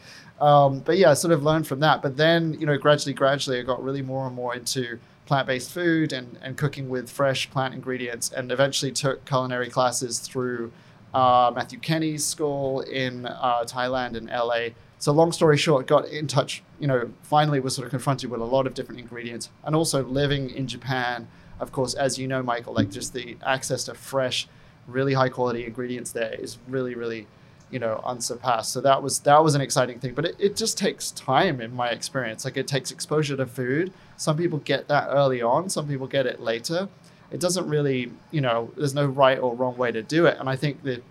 Um, 0.42 0.80
but 0.80 0.98
yeah, 0.98 1.12
I 1.12 1.14
sort 1.14 1.32
of 1.32 1.44
learned 1.44 1.68
from 1.68 1.80
that. 1.82 2.02
But 2.02 2.18
then 2.18 2.60
you 2.60 2.66
know, 2.66 2.78
gradually, 2.78 3.14
gradually, 3.14 3.60
I 3.60 3.62
got 3.62 3.82
really 3.82 4.02
more 4.02 4.26
and 4.26 4.36
more 4.36 4.56
into 4.56 5.00
plant-based 5.28 5.72
food 5.72 6.14
and, 6.14 6.38
and 6.42 6.58
cooking 6.58 6.90
with 6.90 7.10
fresh 7.10 7.50
plant 7.50 7.74
ingredients, 7.74 8.32
and 8.32 8.52
eventually 8.52 8.92
took 8.92 9.24
culinary 9.26 9.70
classes 9.70 10.20
through 10.20 10.72
uh, 11.16 11.52
Matthew 11.56 11.80
Kenney's 11.80 12.26
school 12.26 12.82
in 12.82 13.26
uh, 13.26 13.64
Thailand 13.64 14.16
and 14.16 14.28
LA 14.28 14.76
so 14.98 15.12
long 15.12 15.32
story 15.32 15.58
short, 15.58 15.88
got 15.88 16.08
in 16.08 16.28
touch, 16.28 16.64
you 16.80 16.88
know, 16.88 17.12
finally 17.22 17.60
was 17.60 17.76
sort 17.76 17.86
of 17.86 17.92
confronted 17.92 18.30
with 18.30 18.42
a 18.42 18.46
lot 18.46 18.66
of 18.66 18.74
different 18.74 19.00
ingredients 19.00 19.50
and 19.64 19.76
also 19.76 20.04
living 20.04 20.50
in 20.50 20.68
Japan, 20.68 21.28
of 21.60 21.72
course, 21.72 21.94
as 21.94 22.18
you 22.18 22.28
know, 22.28 22.42
Michael, 22.42 22.74
like 22.74 22.90
just 22.90 23.14
the 23.14 23.38
access 23.46 23.84
to 23.86 23.94
fresh, 23.94 24.48
really 24.88 25.14
high 25.14 25.30
quality 25.30 25.66
ingredients 25.66 26.12
there 26.12 26.34
is 26.34 26.58
really, 26.68 26.96
really, 26.96 27.28
you 27.70 27.80
know, 27.80 28.02
unsurpassed. 28.06 28.72
So 28.72 28.82
that 28.82 29.04
was 29.04 29.20
that 29.20 29.44
was 29.44 29.54
an 29.54 29.62
exciting 29.62 30.00
thing. 30.00 30.14
But 30.14 30.26
it, 30.26 30.36
it 30.40 30.56
just 30.56 30.78
takes 30.78 31.12
time 31.12 31.62
in 31.62 31.76
my 31.76 31.90
experience. 31.90 32.46
Like 32.46 32.58
it 32.58 32.68
takes 32.68 32.92
exposure 32.92 33.38
to 33.38 33.46
food. 33.46 33.94
Some 34.18 34.38
people 34.38 34.60
get 34.60 34.88
that 34.88 35.10
early 35.10 35.42
on, 35.42 35.70
some 35.70 35.88
people 35.88 36.08
get 36.08 36.26
it 36.26 36.40
later. 36.40 36.90
It 37.36 37.42
doesn't 37.42 37.68
really, 37.68 38.14
you 38.32 38.40
know, 38.40 38.72
there's 38.78 38.94
no 38.96 39.06
right 39.06 39.38
or 39.38 39.54
wrong 39.54 39.76
way 39.76 39.92
to 39.92 40.02
do 40.02 40.26
it. 40.26 40.38
And 40.40 40.48
I 40.48 40.56
think 40.56 40.84
that 40.84 41.04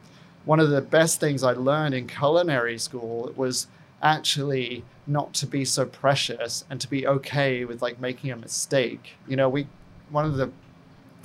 one 0.47 0.59
of 0.59 0.71
the 0.71 0.81
best 0.81 1.21
things 1.21 1.45
I 1.45 1.53
learned 1.53 1.95
in 1.95 2.07
culinary 2.07 2.79
school 2.79 3.31
was 3.37 3.67
actually 4.03 4.85
not 5.07 5.35
to 5.35 5.47
be 5.47 5.67
so 5.67 5.85
precious 5.85 6.65
and 6.71 6.81
to 6.81 6.89
be 6.89 7.07
okay 7.07 7.67
with 7.67 7.83
like 7.83 8.01
making 8.01 8.31
a 8.31 8.37
mistake. 8.37 9.17
You 9.29 9.37
know, 9.37 9.51
we 9.51 9.67
one 10.09 10.25
of 10.25 10.37
the 10.39 10.51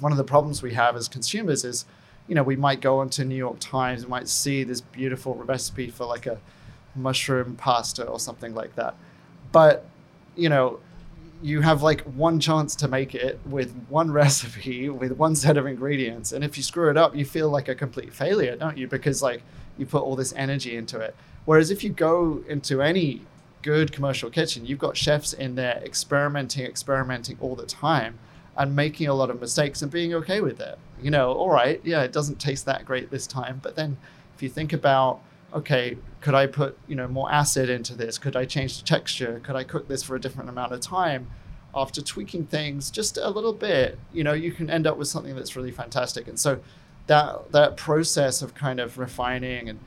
one 0.02 0.12
of 0.12 0.18
the 0.18 0.26
problems 0.26 0.62
we 0.62 0.74
have 0.74 0.98
as 0.98 1.08
consumers 1.08 1.64
is, 1.64 1.86
you 2.28 2.36
know, 2.36 2.44
we 2.44 2.58
might 2.58 2.82
go 2.82 3.00
onto 3.00 3.24
New 3.24 3.36
York 3.36 3.60
Times 3.62 4.02
and 4.02 4.10
might 4.10 4.28
see 4.28 4.66
this 4.66 4.82
beautiful 4.82 5.36
recipe 5.36 5.90
for 5.90 6.06
like 6.06 6.26
a 6.26 6.40
mushroom 6.94 7.56
pasta 7.56 8.04
or 8.04 8.20
something 8.20 8.54
like 8.54 8.76
that. 8.76 8.96
But, 9.54 9.86
you 10.36 10.50
know, 10.50 10.82
you 11.42 11.62
have 11.62 11.82
like 11.82 12.02
one 12.02 12.40
chance 12.40 12.76
to 12.76 12.88
make 12.88 13.16
it 13.16 13.40
with 13.46 13.74
one 13.88 14.12
recipe 14.24 14.90
with 14.90 15.14
one 15.14 15.36
set 15.36 15.58
of 15.58 15.66
ingredients 15.66 16.32
and 16.32 16.44
if 16.44 16.58
you 16.58 16.64
screw 16.64 16.90
it 16.90 16.98
up 16.98 17.16
you 17.16 17.26
feel 17.26 17.50
like 17.50 17.68
a 17.68 17.76
complete 17.76 18.14
failure 18.14 18.56
don't 18.56 18.78
you? 18.78 18.88
Because 18.88 19.22
like 19.22 19.44
you 19.78 19.86
put 19.86 20.04
all 20.04 20.16
this 20.16 20.34
energy 20.36 20.76
into 20.76 21.00
it. 21.00 21.16
Whereas 21.46 21.72
if 21.72 21.84
you 21.84 21.90
go 21.90 22.44
into 22.48 22.82
any 22.82 23.22
good 23.62 23.92
commercial 23.92 24.30
kitchen 24.30 24.66
you've 24.66 24.80
got 24.80 24.98
chefs 24.98 25.34
in 25.34 25.56
there 25.56 25.82
experimenting 25.84 26.66
experimenting 26.66 27.38
all 27.42 27.56
the 27.56 27.66
time 27.66 28.20
and 28.58 28.76
making 28.76 29.08
a 29.08 29.14
lot 29.14 29.30
of 29.30 29.40
mistakes 29.40 29.82
and 29.82 29.92
being 29.92 30.14
okay 30.14 30.42
with 30.42 30.60
it. 30.60 30.78
You 31.02 31.12
know 31.12 31.32
all 31.32 31.50
right 31.50 31.80
yeah 31.84 32.02
it 32.04 32.12
doesn't 32.12 32.40
taste 32.40 32.66
that 32.66 32.86
great 32.86 33.10
this 33.10 33.28
time 33.28 33.60
but 33.64 33.76
then 33.76 33.98
if 34.36 34.44
you 34.44 34.50
think 34.50 34.74
about 34.74 35.22
okay 35.54 35.98
could 36.22 36.34
i 36.34 36.46
put 36.46 36.78
you 36.88 36.96
know 36.96 37.08
more 37.08 37.32
acid 37.32 37.70
into 37.70 37.96
this? 37.96 38.18
Could 38.18 38.36
i 38.36 38.46
change 38.46 38.80
the 38.80 38.86
texture? 38.86 39.40
Could 39.44 39.56
i 39.56 39.64
cook 39.64 39.88
this 39.88 40.04
for 40.04 40.16
a 40.16 40.20
different 40.20 40.50
amount 40.50 40.74
of 40.74 40.82
time? 40.82 41.30
After 41.74 42.02
tweaking 42.02 42.48
things 42.48 42.90
just 42.90 43.18
a 43.18 43.30
little 43.30 43.54
bit 43.54 44.00
you 44.12 44.24
know 44.24 44.34
you 44.34 44.52
can 44.52 44.70
end 44.70 44.88
up 44.88 44.98
with 44.98 45.08
something 45.08 45.36
that's 45.36 45.56
really 45.56 45.72
fantastic. 45.72 46.28
And 46.28 46.40
so 46.40 46.60
that 47.08 47.52
that 47.52 47.78
process 47.78 48.42
of 48.42 48.54
kind 48.54 48.80
of 48.80 48.98
refining 48.98 49.68
and 49.68 49.80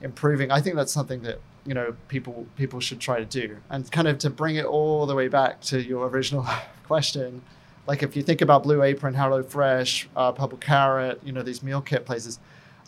improving 0.00 0.50
i 0.50 0.60
think 0.60 0.74
that's 0.74 0.92
something 0.92 1.22
that 1.22 1.38
you 1.64 1.72
know 1.72 1.94
people 2.08 2.46
people 2.56 2.80
should 2.80 3.00
try 3.00 3.18
to 3.18 3.24
do. 3.24 3.56
And 3.70 3.90
kind 3.90 4.08
of 4.08 4.18
to 4.18 4.30
bring 4.30 4.56
it 4.56 4.64
all 4.64 5.06
the 5.06 5.14
way 5.14 5.28
back 5.28 5.60
to 5.62 5.80
your 5.80 6.08
original 6.08 6.46
question 6.86 7.42
like 7.86 8.02
if 8.02 8.16
you 8.16 8.22
think 8.22 8.40
about 8.40 8.62
blue 8.62 8.82
apron 8.82 9.14
hello 9.14 9.42
fresh 9.42 10.08
uh, 10.16 10.32
purple 10.32 10.58
carrot 10.58 11.20
you 11.24 11.32
know 11.32 11.42
these 11.42 11.62
meal 11.62 11.80
kit 11.80 12.04
places 12.04 12.38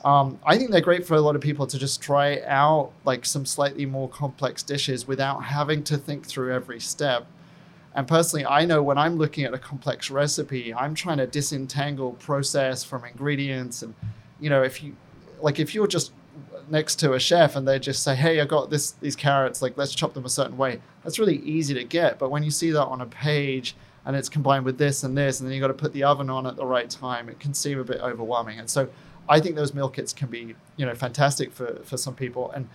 um, 0.07 0.39
I 0.47 0.57
think 0.57 0.71
they're 0.71 0.81
great 0.81 1.05
for 1.05 1.17
a 1.17 1.21
lot 1.21 1.35
of 1.35 1.43
people 1.43 1.67
to 1.67 1.77
just 1.77 2.01
try 2.01 2.41
out 2.43 2.93
like 3.05 3.27
some 3.27 3.45
slightly 3.45 3.87
more 3.87 4.09
complex 4.09 4.63
dishes 4.63 5.09
without 5.09 5.43
having 5.43 5.83
to 5.83 5.99
think 5.99 6.25
through 6.25 6.55
every 6.55 6.79
step. 6.79 7.27
And 7.93 8.07
personally, 8.07 8.47
I 8.47 8.65
know 8.67 8.85
when 8.85 8.99
I'm 8.99 9.17
looking 9.17 9.43
at 9.43 9.53
a 9.53 9.59
complex 9.59 10.09
recipe, 10.09 10.73
I'm 10.73 10.95
trying 10.95 11.19
to 11.19 11.27
disentangle 11.27 12.13
process 12.13 12.85
from 12.85 13.05
ingredients. 13.05 13.83
And, 13.83 13.95
you 14.39 14.49
know, 14.49 14.63
if 14.63 14.81
you 14.81 14.95
like, 15.41 15.59
if 15.59 15.75
you're 15.75 15.89
just 15.89 16.13
next 16.69 16.97
to 16.97 17.15
a 17.15 17.19
chef 17.19 17.57
and 17.57 17.67
they 17.67 17.81
just 17.81 18.05
say, 18.05 18.15
"Hey, 18.15 18.41
I 18.41 18.45
got 18.45 18.71
this 18.71 18.93
these 18.93 19.17
carrots. 19.17 19.61
Like, 19.61 19.77
let's 19.77 19.93
chop 19.93 20.15
them 20.15 20.25
a 20.25 20.29
certain 20.29 20.57
way." 20.57 20.81
That's 21.03 21.19
really 21.19 21.39
easy 21.39 21.75
to 21.75 21.83
get. 21.83 22.21
But 22.21 22.31
when 22.31 22.45
you 22.45 22.53
see 22.53 22.71
that 22.71 22.85
on 22.85 23.01
a 23.01 23.07
page 23.07 23.75
and 24.05 24.15
it's 24.15 24.29
combined 24.29 24.65
with 24.65 24.79
this 24.79 25.03
and 25.03 25.19
this, 25.19 25.41
and 25.41 25.49
then 25.49 25.55
you 25.57 25.61
got 25.61 25.67
to 25.67 25.75
put 25.75 25.93
the 25.93 26.05
oven 26.05 26.31
on 26.31 26.47
at 26.47 26.55
the 26.55 26.65
right 26.65 26.89
time, 26.89 27.29
it 27.29 27.41
can 27.41 27.55
seem 27.55 27.81
a 27.81 27.85
bit 27.85 28.01
overwhelming. 28.01 28.61
And 28.61 28.71
so, 28.71 28.89
I 29.29 29.41
think 29.41 29.57
those 29.57 29.75
meal 29.75 29.89
kits 29.89 30.13
can 30.13 30.29
be, 30.29 30.55
you 30.77 30.87
know, 30.87 30.95
fantastic 30.95 31.53
for, 31.53 31.81
for 31.85 31.97
some 31.97 32.15
people. 32.15 32.51
And 32.53 32.69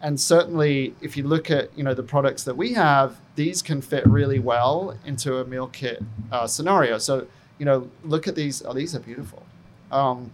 and 0.00 0.20
certainly 0.20 0.94
if 1.00 1.16
you 1.16 1.24
look 1.24 1.50
at, 1.50 1.76
you 1.76 1.82
know, 1.82 1.94
the 1.94 2.04
products 2.04 2.44
that 2.44 2.56
we 2.56 2.74
have, 2.74 3.20
these 3.34 3.62
can 3.62 3.82
fit 3.82 4.06
really 4.06 4.38
well 4.38 4.96
into 5.04 5.38
a 5.38 5.44
meal 5.44 5.66
kit 5.66 6.02
uh, 6.30 6.46
scenario. 6.46 6.98
So, 6.98 7.26
you 7.58 7.66
know, 7.66 7.90
look 8.04 8.28
at 8.28 8.36
these. 8.36 8.62
Oh, 8.64 8.72
these 8.72 8.94
are 8.94 9.00
beautiful. 9.00 9.42
Um, 9.90 10.32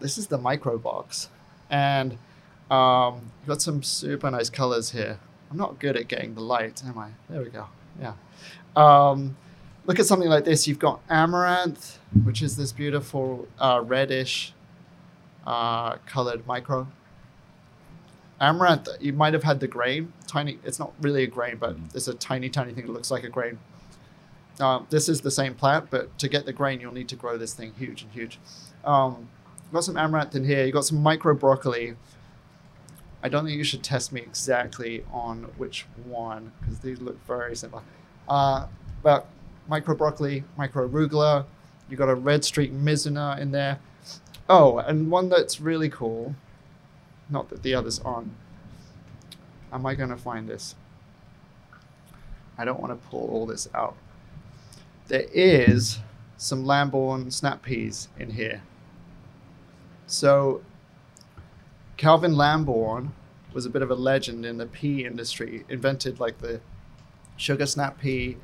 this 0.00 0.16
is 0.16 0.28
the 0.28 0.38
micro 0.38 0.78
box. 0.78 1.28
And 1.68 2.16
um, 2.70 3.30
you've 3.40 3.48
got 3.48 3.60
some 3.60 3.82
super 3.82 4.30
nice 4.30 4.48
colors 4.48 4.92
here. 4.92 5.18
I'm 5.50 5.58
not 5.58 5.78
good 5.78 5.96
at 5.96 6.08
getting 6.08 6.34
the 6.34 6.40
light, 6.40 6.82
am 6.84 6.98
I? 6.98 7.10
There 7.28 7.42
we 7.42 7.50
go. 7.50 7.66
Yeah. 8.00 8.14
Um, 8.74 9.36
look 9.84 9.98
at 9.98 10.06
something 10.06 10.28
like 10.28 10.44
this. 10.44 10.66
You've 10.66 10.78
got 10.78 11.00
amaranth, 11.08 11.98
which 12.24 12.42
is 12.42 12.56
this 12.56 12.72
beautiful 12.72 13.46
uh, 13.58 13.82
reddish 13.84 14.52
uh, 15.46 15.96
colored 16.06 16.46
micro. 16.46 16.86
Amaranth, 18.40 18.88
you 19.00 19.12
might 19.12 19.32
have 19.32 19.44
had 19.44 19.60
the 19.60 19.68
grain, 19.68 20.12
tiny. 20.26 20.58
It's 20.64 20.78
not 20.78 20.92
really 21.00 21.22
a 21.22 21.26
grain, 21.26 21.56
but 21.56 21.76
mm. 21.76 21.94
it's 21.94 22.08
a 22.08 22.14
tiny, 22.14 22.50
tiny 22.50 22.74
thing 22.74 22.86
that 22.86 22.92
looks 22.92 23.10
like 23.10 23.24
a 23.24 23.30
grain. 23.30 23.58
Uh, 24.60 24.80
this 24.90 25.08
is 25.08 25.20
the 25.20 25.30
same 25.30 25.54
plant, 25.54 25.88
but 25.90 26.18
to 26.18 26.28
get 26.28 26.44
the 26.44 26.52
grain, 26.52 26.80
you'll 26.80 26.92
need 26.92 27.08
to 27.08 27.16
grow 27.16 27.38
this 27.38 27.54
thing 27.54 27.72
huge 27.78 28.02
and 28.02 28.12
huge. 28.12 28.38
Um, 28.84 29.28
got 29.72 29.84
some 29.84 29.96
amaranth 29.96 30.34
in 30.34 30.44
here. 30.44 30.64
You 30.64 30.72
got 30.72 30.84
some 30.84 31.02
micro 31.02 31.34
broccoli. 31.34 31.94
I 33.22 33.28
don't 33.28 33.44
think 33.44 33.56
you 33.56 33.64
should 33.64 33.82
test 33.82 34.12
me 34.12 34.20
exactly 34.20 35.04
on 35.12 35.44
which 35.56 35.86
one 36.04 36.52
because 36.60 36.78
these 36.80 37.00
look 37.00 37.22
very 37.26 37.56
similar. 37.56 37.82
Uh, 38.28 38.66
but 39.02 39.26
micro 39.68 39.94
broccoli, 39.94 40.44
micro 40.56 40.88
arugula. 40.88 41.44
You 41.88 41.96
got 41.96 42.08
a 42.08 42.14
red 42.14 42.44
streak 42.44 42.72
mizuna 42.72 43.38
in 43.38 43.50
there. 43.50 43.78
Oh, 44.48 44.78
and 44.78 45.10
one 45.10 45.28
that's 45.28 45.60
really 45.60 45.88
cool. 45.88 46.34
Not 47.28 47.48
that 47.48 47.62
the 47.62 47.74
others 47.74 47.98
aren't. 48.00 48.32
Am 49.72 49.84
I 49.84 49.94
going 49.94 50.10
to 50.10 50.16
find 50.16 50.48
this? 50.48 50.76
I 52.56 52.64
don't 52.64 52.80
want 52.80 52.92
to 52.92 53.08
pull 53.08 53.28
all 53.28 53.46
this 53.46 53.68
out. 53.74 53.96
There 55.08 55.26
is 55.32 55.98
some 56.36 56.64
Lamborn 56.64 57.30
snap 57.30 57.62
peas 57.62 58.08
in 58.18 58.30
here. 58.30 58.62
So, 60.06 60.62
Calvin 61.96 62.36
Lamborn 62.36 63.12
was 63.52 63.66
a 63.66 63.70
bit 63.70 63.82
of 63.82 63.90
a 63.90 63.94
legend 63.94 64.46
in 64.46 64.58
the 64.58 64.66
pea 64.66 65.04
industry. 65.04 65.64
Invented 65.68 66.20
like 66.20 66.38
the 66.38 66.60
sugar 67.36 67.66
snap 67.66 68.00
pea, 68.00 68.36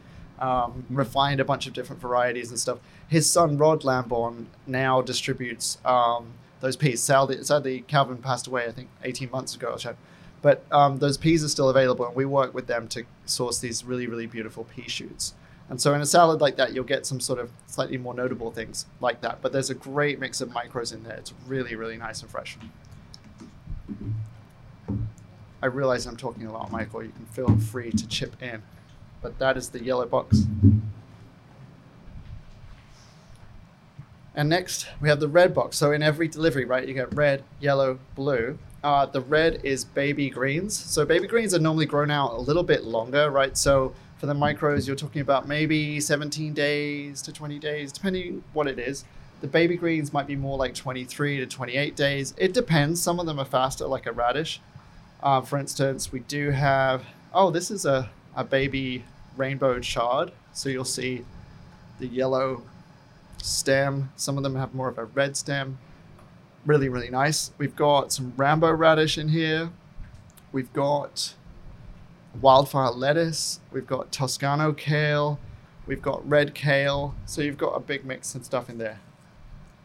um, 0.43 0.85
refined 0.91 1.41
a 1.41 1.45
bunch 1.45 1.67
of 1.67 1.73
different 1.73 2.03
varieties 2.03 2.51
and 2.51 2.59
stuff 2.59 2.79
his 3.13 3.29
son 3.31 3.59
Rod 3.59 3.85
Lamborn 3.85 4.47
now 4.67 5.03
distributes 5.03 5.77
um, 5.85 6.33
those 6.61 6.77
peas. 6.77 7.03
Sadly, 7.03 7.45
sadly, 7.45 7.83
Calvin 7.87 8.17
passed 8.17 8.47
away, 8.47 8.65
I 8.65 8.73
think, 8.73 8.89
18 9.05 9.31
months 9.31 9.55
ago 9.55 9.73
or 9.73 9.79
so. 9.79 9.97
But 10.41 10.65
um, 10.73 10.99
those 10.99 11.19
peas 11.19 11.45
are 11.45 11.49
still 11.51 11.69
available, 11.69 12.07
and 12.07 12.17
we 12.17 12.25
work 12.25 12.55
with 12.55 12.69
them 12.69 12.89
to 12.89 13.05
source 13.27 13.59
these 13.59 13.85
really, 13.85 14.07
really 14.07 14.27
beautiful 14.27 14.65
pea 14.65 14.89
shoots. 14.89 15.35
And 15.69 15.79
so 15.79 15.93
in 15.93 16.01
a 16.01 16.07
salad 16.07 16.41
like 16.41 16.57
that, 16.57 16.73
you'll 16.73 16.85
get 16.85 17.05
some 17.05 17.21
sort 17.21 17.39
of 17.39 17.51
slightly 17.67 17.99
more 17.99 18.15
notable 18.15 18.51
things 18.51 18.87
like 19.01 19.21
that. 19.21 19.43
But 19.43 19.53
there's 19.53 19.69
a 19.69 19.75
great 19.75 20.19
mix 20.19 20.41
of 20.41 20.49
micros 20.49 20.95
in 20.95 21.03
there. 21.03 21.17
It's 21.17 21.35
really, 21.47 21.75
really 21.75 21.99
nice 21.99 22.23
and 22.23 22.31
fresh. 22.31 22.57
I 25.63 25.67
realize 25.67 26.07
I'm 26.07 26.17
talking 26.17 26.47
a 26.47 26.53
lot, 26.53 26.73
Michael. 26.73 27.03
You 27.03 27.11
can 27.11 27.27
feel 27.27 27.59
free 27.59 27.91
to 27.91 28.09
chip 28.09 28.43
in. 28.43 28.63
But 29.23 29.39
that 29.39 29.57
is 29.57 29.71
the 29.71 29.83
yellow 29.83 30.07
box. 30.07 30.43
And 34.35 34.49
next, 34.49 34.87
we 35.01 35.09
have 35.09 35.21
the 35.21 35.29
red 35.29 35.55
box. 35.55 35.77
So 35.77 35.93
in 35.93 36.03
every 36.03 36.27
delivery, 36.27 36.65
right, 36.65 36.87
you 36.87 36.95
get 36.95 37.15
red, 37.15 37.45
yellow, 37.61 37.99
blue. 38.15 38.59
Uh, 38.83 39.07
the 39.07 39.21
red 39.21 39.61
is 39.63 39.85
baby 39.85 40.31
greens. 40.31 40.77
So 40.77 41.05
baby 41.05 41.27
greens 41.27 41.55
are 41.55 41.59
normally 41.59 41.87
grown 41.87 42.11
out 42.11 42.33
a 42.33 42.39
little 42.39 42.63
bit 42.63 42.85
longer, 42.85 43.31
right? 43.31 43.57
So 43.57 43.95
for 44.17 44.27
the 44.27 44.35
micros, 44.35 44.87
you're 44.87 44.97
talking 44.97 45.21
about 45.21 45.47
maybe 45.47 46.01
17 46.01 46.55
days 46.55 47.23
to 47.23 47.33
20 47.33 47.59
days, 47.59 47.93
depending 47.93 48.43
what 48.53 48.67
it 48.67 48.79
is. 48.79 49.05
The 49.43 49.49
baby 49.49 49.77
greens 49.77 50.13
might 50.13 50.27
be 50.27 50.37
more 50.37 50.57
like 50.57 50.75
23 50.75 51.39
to 51.39 51.47
28 51.47 51.97
days. 51.97 52.33
It 52.39 52.55
depends. 52.55 53.03
Some 53.03 53.21
of 53.21 53.27
them 53.27 53.39
are 53.39 53.45
faster, 53.45 53.87
like 53.87 54.07
a 54.07 54.13
radish. 54.13 54.61
Uh, 55.23 55.41
for 55.41 55.59
instance, 55.59 56.11
we 56.11 56.21
do 56.21 56.51
have, 56.51 57.05
oh, 57.35 57.51
this 57.51 57.71
is 57.71 57.85
a, 57.85 58.11
a 58.35 58.45
baby 58.45 59.05
rainbow 59.37 59.81
chard. 59.81 60.33
So 60.53 60.69
you'll 60.69 60.85
see 60.85 61.25
the 61.99 62.07
yellow 62.07 62.63
stem. 63.43 64.11
Some 64.17 64.37
of 64.37 64.43
them 64.43 64.57
have 64.57 64.75
more 64.75 64.89
of 64.89 64.99
a 64.99 65.05
red 65.05 65.37
stem. 65.37 65.79
Really, 66.65 66.89
really 66.89 67.11
nice. 67.11 67.53
We've 67.59 67.75
got 67.75 68.13
some 68.13 68.33
Rambo 68.37 68.71
radish 68.73 69.19
in 69.19 69.29
here. 69.29 69.71
We've 70.53 70.73
got 70.73 71.35
wildfire 72.41 72.91
lettuce. 72.91 73.61
We've 73.73 73.87
got 73.87 74.13
Toscano 74.13 74.73
kale. 74.73 75.39
We've 75.87 76.03
got 76.03 76.29
red 76.29 76.55
kale. 76.55 77.15
So 77.27 77.43
you've 77.43 77.59
got 77.59 77.71
a 77.71 77.81
big 77.81 78.05
mix 78.05 78.35
and 78.35 78.45
stuff 78.45 78.71
in 78.71 78.79
there. 78.79 79.01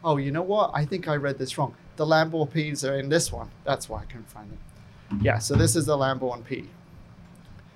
Oh, 0.04 0.16
you 0.16 0.30
know 0.30 0.42
what? 0.42 0.70
I 0.74 0.84
think 0.84 1.08
I 1.08 1.16
read 1.16 1.38
this 1.38 1.58
wrong. 1.58 1.74
The 1.96 2.06
Lamborn 2.06 2.48
peas 2.48 2.84
are 2.84 2.98
in 2.98 3.08
this 3.08 3.32
one. 3.32 3.50
That's 3.64 3.88
why 3.88 4.02
I 4.02 4.04
couldn't 4.04 4.30
find 4.30 4.50
them. 4.50 5.20
Yeah, 5.20 5.38
so 5.38 5.56
this 5.56 5.74
is 5.74 5.86
the 5.86 5.96
Lamborn 5.96 6.44
pea. 6.44 6.68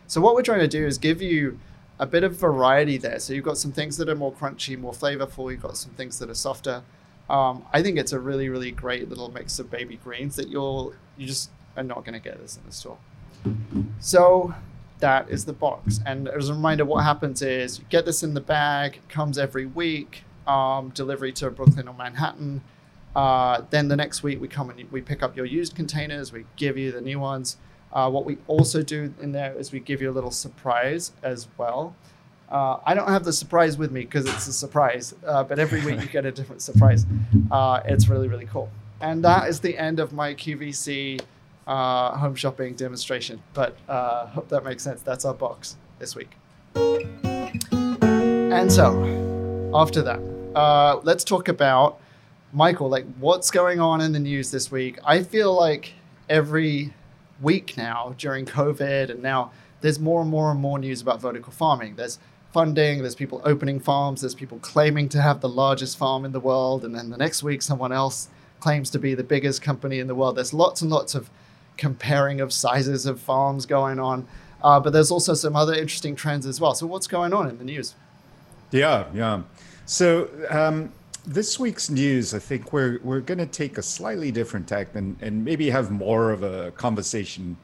So 0.06 0.20
what 0.20 0.34
we're 0.34 0.42
trying 0.42 0.60
to 0.60 0.68
do 0.68 0.86
is 0.86 0.98
give 0.98 1.22
you 1.22 1.58
a 1.98 2.06
bit 2.06 2.24
of 2.24 2.36
variety 2.36 2.98
there. 2.98 3.18
So 3.18 3.32
you've 3.32 3.44
got 3.44 3.58
some 3.58 3.72
things 3.72 3.96
that 3.98 4.08
are 4.08 4.14
more 4.14 4.32
crunchy, 4.32 4.78
more 4.78 4.92
flavorful. 4.92 5.50
You've 5.50 5.62
got 5.62 5.76
some 5.76 5.92
things 5.92 6.18
that 6.18 6.28
are 6.28 6.34
softer. 6.34 6.82
Um, 7.30 7.64
I 7.72 7.82
think 7.82 7.98
it's 7.98 8.12
a 8.12 8.18
really, 8.18 8.48
really 8.48 8.72
great 8.72 9.08
little 9.08 9.30
mix 9.30 9.58
of 9.58 9.70
baby 9.70 9.96
greens 9.96 10.36
that 10.36 10.48
you'll 10.48 10.94
you 11.16 11.26
just 11.26 11.50
are 11.76 11.82
not 11.82 12.04
going 12.04 12.14
to 12.14 12.20
get 12.20 12.40
this 12.40 12.56
in 12.56 12.64
the 12.66 12.72
store. 12.72 12.98
So 14.00 14.54
that 14.98 15.30
is 15.30 15.44
the 15.44 15.52
box. 15.52 16.00
And 16.06 16.28
as 16.28 16.48
a 16.48 16.54
reminder, 16.54 16.84
what 16.84 17.04
happens 17.04 17.42
is 17.42 17.78
you 17.78 17.84
get 17.88 18.04
this 18.04 18.22
in 18.22 18.34
the 18.34 18.40
bag, 18.40 19.00
comes 19.08 19.38
every 19.38 19.66
week, 19.66 20.24
um, 20.46 20.90
delivery 20.90 21.32
to 21.34 21.50
Brooklyn 21.50 21.88
or 21.88 21.94
Manhattan. 21.94 22.62
Uh, 23.14 23.62
then 23.70 23.88
the 23.88 23.96
next 23.96 24.22
week 24.22 24.40
we 24.40 24.48
come 24.48 24.70
and 24.70 24.90
we 24.90 25.02
pick 25.02 25.22
up 25.22 25.36
your 25.36 25.44
used 25.44 25.74
containers, 25.74 26.32
we 26.32 26.44
give 26.56 26.78
you 26.78 26.92
the 26.92 27.00
new 27.00 27.18
ones. 27.18 27.56
Uh, 27.92 28.10
what 28.10 28.24
we 28.24 28.38
also 28.46 28.82
do 28.82 29.12
in 29.20 29.32
there 29.32 29.54
is 29.54 29.70
we 29.70 29.80
give 29.80 30.00
you 30.00 30.10
a 30.10 30.12
little 30.12 30.30
surprise 30.30 31.12
as 31.22 31.48
well. 31.58 31.94
Uh, 32.50 32.78
I 32.84 32.94
don't 32.94 33.08
have 33.08 33.24
the 33.24 33.32
surprise 33.32 33.78
with 33.78 33.90
me 33.92 34.02
because 34.02 34.26
it's 34.26 34.46
a 34.46 34.52
surprise, 34.52 35.14
uh, 35.26 35.42
but 35.42 35.58
every 35.58 35.84
week 35.84 36.00
you 36.00 36.08
get 36.08 36.26
a 36.26 36.32
different 36.32 36.62
surprise. 36.62 37.06
Uh, 37.50 37.80
it's 37.84 38.08
really, 38.08 38.28
really 38.28 38.46
cool. 38.46 38.70
And 39.00 39.24
that 39.24 39.48
is 39.48 39.60
the 39.60 39.76
end 39.76 40.00
of 40.00 40.12
my 40.12 40.34
QVC 40.34 41.20
uh, 41.66 42.16
home 42.16 42.34
shopping 42.34 42.74
demonstration. 42.74 43.42
But 43.54 43.76
uh, 43.88 44.26
hope 44.26 44.48
that 44.48 44.64
makes 44.64 44.82
sense. 44.82 45.02
That's 45.02 45.24
our 45.24 45.34
box 45.34 45.76
this 45.98 46.14
week. 46.14 46.30
And 47.72 48.70
so, 48.70 49.70
after 49.74 50.02
that, 50.02 50.20
let's 51.04 51.24
talk 51.24 51.48
about 51.48 52.00
Michael. 52.52 52.90
Like, 52.90 53.06
what's 53.18 53.50
going 53.50 53.80
on 53.80 54.02
in 54.02 54.12
the 54.12 54.20
news 54.20 54.50
this 54.50 54.70
week? 54.70 54.98
I 55.04 55.22
feel 55.22 55.54
like 55.54 55.94
every 56.28 56.92
week 57.42 57.76
now 57.76 58.14
during 58.18 58.46
COVID, 58.46 59.10
and 59.10 59.22
now 59.22 59.50
there's 59.80 59.98
more 59.98 60.22
and 60.22 60.30
more 60.30 60.50
and 60.50 60.60
more 60.60 60.78
news 60.78 61.02
about 61.02 61.20
vertical 61.20 61.52
farming. 61.52 61.96
There's 61.96 62.18
funding, 62.52 63.00
there's 63.00 63.14
people 63.14 63.40
opening 63.44 63.80
farms, 63.80 64.20
there's 64.20 64.34
people 64.34 64.58
claiming 64.60 65.08
to 65.10 65.20
have 65.20 65.40
the 65.40 65.48
largest 65.48 65.98
farm 65.98 66.24
in 66.24 66.32
the 66.32 66.40
world, 66.40 66.84
and 66.84 66.94
then 66.94 67.10
the 67.10 67.16
next 67.16 67.42
week 67.42 67.62
someone 67.62 67.92
else 67.92 68.28
claims 68.60 68.90
to 68.90 68.98
be 68.98 69.14
the 69.14 69.24
biggest 69.24 69.60
company 69.62 69.98
in 69.98 70.06
the 70.06 70.14
world. 70.14 70.36
There's 70.36 70.54
lots 70.54 70.82
and 70.82 70.90
lots 70.90 71.14
of 71.14 71.30
comparing 71.76 72.40
of 72.40 72.52
sizes 72.52 73.06
of 73.06 73.20
farms 73.20 73.66
going 73.66 73.98
on, 73.98 74.26
uh, 74.62 74.78
but 74.78 74.92
there's 74.92 75.10
also 75.10 75.34
some 75.34 75.56
other 75.56 75.72
interesting 75.72 76.14
trends 76.14 76.46
as 76.46 76.60
well. 76.60 76.74
So, 76.74 76.86
what's 76.86 77.06
going 77.06 77.32
on 77.32 77.48
in 77.48 77.58
the 77.58 77.64
news? 77.64 77.94
Yeah, 78.70 79.06
yeah. 79.12 79.42
So, 79.86 80.28
um, 80.48 80.92
this 81.24 81.58
week's 81.58 81.88
news, 81.88 82.34
I 82.34 82.38
think 82.38 82.72
we're 82.72 82.98
we're 83.02 83.20
going 83.20 83.38
to 83.38 83.46
take 83.46 83.78
a 83.78 83.82
slightly 83.82 84.32
different 84.32 84.66
tack 84.66 84.94
and 84.94 85.16
and 85.20 85.44
maybe 85.44 85.70
have 85.70 85.90
more 85.90 86.30
of 86.30 86.42
a 86.42 86.72
conversation 86.72 87.56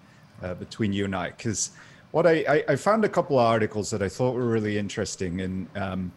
uh, 0.42 0.54
between 0.54 0.92
you 0.92 1.04
and 1.04 1.16
I, 1.16 1.30
because 1.30 1.70
what 2.10 2.26
I, 2.26 2.44
I, 2.48 2.64
I 2.72 2.76
found 2.76 3.04
a 3.04 3.08
couple 3.08 3.38
of 3.38 3.46
articles 3.46 3.90
that 3.90 4.02
I 4.02 4.08
thought 4.08 4.34
were 4.34 4.48
really 4.48 4.78
interesting, 4.78 5.40
and 5.40 5.68
um, 5.76 6.12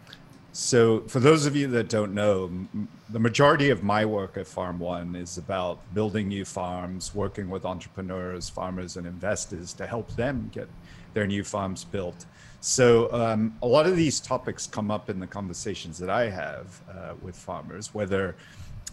so 0.51 1.01
for 1.07 1.19
those 1.19 1.45
of 1.45 1.55
you 1.55 1.67
that 1.67 1.89
don't 1.89 2.13
know, 2.13 2.45
m- 2.45 2.87
the 3.09 3.19
majority 3.19 3.69
of 3.69 3.83
my 3.83 4.05
work 4.05 4.37
at 4.37 4.47
Farm 4.47 4.79
One 4.79 5.15
is 5.15 5.37
about 5.37 5.79
building 5.93 6.27
new 6.27 6.45
farms, 6.45 7.15
working 7.15 7.49
with 7.49 7.65
entrepreneurs, 7.65 8.49
farmers, 8.49 8.97
and 8.97 9.07
investors 9.07 9.73
to 9.73 9.87
help 9.87 10.15
them 10.15 10.49
get 10.53 10.67
their 11.13 11.25
new 11.25 11.43
farms 11.43 11.83
built. 11.83 12.25
So 12.61 13.11
um, 13.11 13.57
a 13.63 13.67
lot 13.67 13.87
of 13.87 13.95
these 13.95 14.19
topics 14.19 14.67
come 14.67 14.91
up 14.91 15.09
in 15.09 15.19
the 15.19 15.27
conversations 15.27 15.97
that 15.97 16.09
I 16.09 16.29
have 16.29 16.81
uh, 16.89 17.13
with 17.21 17.35
farmers, 17.35 17.93
whether 17.93 18.35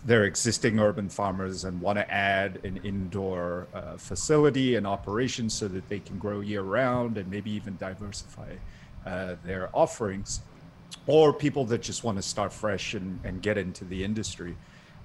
they're 0.06 0.24
existing 0.24 0.80
urban 0.80 1.08
farmers 1.08 1.64
and 1.64 1.78
want 1.80 1.98
to 1.98 2.10
add 2.10 2.60
an 2.64 2.80
indoor 2.82 3.66
uh, 3.74 3.98
facility 3.98 4.76
and 4.76 4.86
operation 4.86 5.50
so 5.50 5.68
that 5.68 5.86
they 5.88 5.98
can 5.98 6.18
grow 6.18 6.40
year 6.40 6.62
round 6.62 7.18
and 7.18 7.30
maybe 7.30 7.50
even 7.50 7.76
diversify 7.76 8.54
uh, 9.04 9.36
their 9.44 9.68
offerings, 9.74 10.40
or 11.06 11.32
people 11.32 11.64
that 11.66 11.82
just 11.82 12.04
want 12.04 12.16
to 12.16 12.22
start 12.22 12.52
fresh 12.52 12.94
and, 12.94 13.20
and 13.24 13.42
get 13.42 13.58
into 13.58 13.84
the 13.84 14.02
industry. 14.02 14.56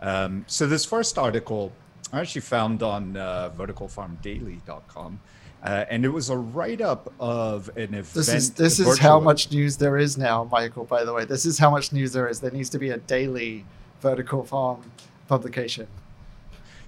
Um, 0.02 0.46
so 0.48 0.68
this 0.68 0.86
first 0.86 1.18
article 1.18 1.74
I 2.14 2.20
actually 2.20 2.42
found 2.42 2.84
on 2.84 3.18
uh, 3.18 3.52
verticalfarmdaily.com. 3.58 5.20
Uh, 5.64 5.86
and 5.90 6.04
it 6.04 6.10
was 6.10 6.30
a 6.30 6.38
write-up 6.38 7.14
of 7.22 7.70
an 7.78 7.94
event. 7.94 8.14
This 8.14 8.34
is 8.34 8.52
this 8.52 8.80
is 8.80 8.98
how 8.98 9.18
much 9.20 9.50
news 9.50 9.78
there 9.78 9.98
is 9.98 10.18
now, 10.18 10.44
Michael. 10.52 10.84
By 10.84 11.06
the 11.06 11.14
way, 11.14 11.24
this 11.24 11.46
is 11.46 11.58
how 11.58 11.72
much 11.72 11.94
news 11.94 12.12
there 12.12 12.28
is. 12.28 12.42
There 12.42 12.52
needs 12.52 12.70
to 12.72 12.80
be 12.80 12.90
a 12.90 12.98
daily 12.98 13.64
vertical 14.02 14.44
farm 14.44 14.92
publication. 15.30 15.88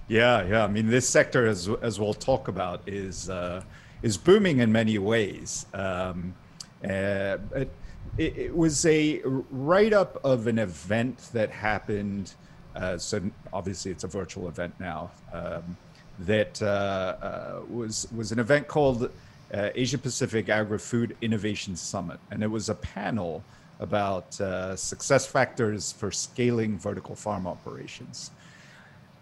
Yeah, 0.08 0.46
yeah. 0.46 0.64
I 0.64 0.66
mean, 0.66 0.88
this 0.88 1.08
sector, 1.08 1.46
as 1.46 1.70
as 1.80 1.98
we'll 1.98 2.12
talk 2.12 2.48
about, 2.48 2.82
is 2.86 3.30
uh, 3.30 3.62
is 4.02 4.18
booming 4.18 4.58
in 4.58 4.70
many 4.72 4.98
ways. 4.98 5.64
Um, 5.72 6.34
uh, 6.84 7.38
it, 7.54 7.70
it, 8.18 8.56
was 8.56 8.84
a 8.84 9.22
write-up 9.24 10.22
of 10.22 10.46
an 10.46 10.58
event 10.58 11.30
that 11.32 11.50
happened. 11.50 12.34
Uh, 12.74 12.98
so 12.98 13.22
obviously, 13.54 13.90
it's 13.90 14.04
a 14.04 14.08
virtual 14.08 14.48
event 14.48 14.74
now. 14.78 15.10
Um, 15.32 15.78
that 16.20 16.60
uh, 16.62 16.66
uh, 16.66 17.60
was 17.68 18.08
was 18.14 18.32
an 18.32 18.38
event 18.38 18.68
called 18.68 19.10
uh, 19.52 19.70
Asia 19.74 19.98
Pacific 19.98 20.48
Agri 20.48 20.78
Food 20.78 21.16
Innovation 21.20 21.76
Summit, 21.76 22.18
and 22.30 22.42
it 22.42 22.50
was 22.50 22.68
a 22.68 22.74
panel 22.74 23.42
about 23.78 24.32
success 24.78 25.26
factors 25.26 25.92
for 25.92 26.10
scaling 26.10 26.78
vertical 26.78 27.14
farm 27.14 27.46
operations. 27.46 28.30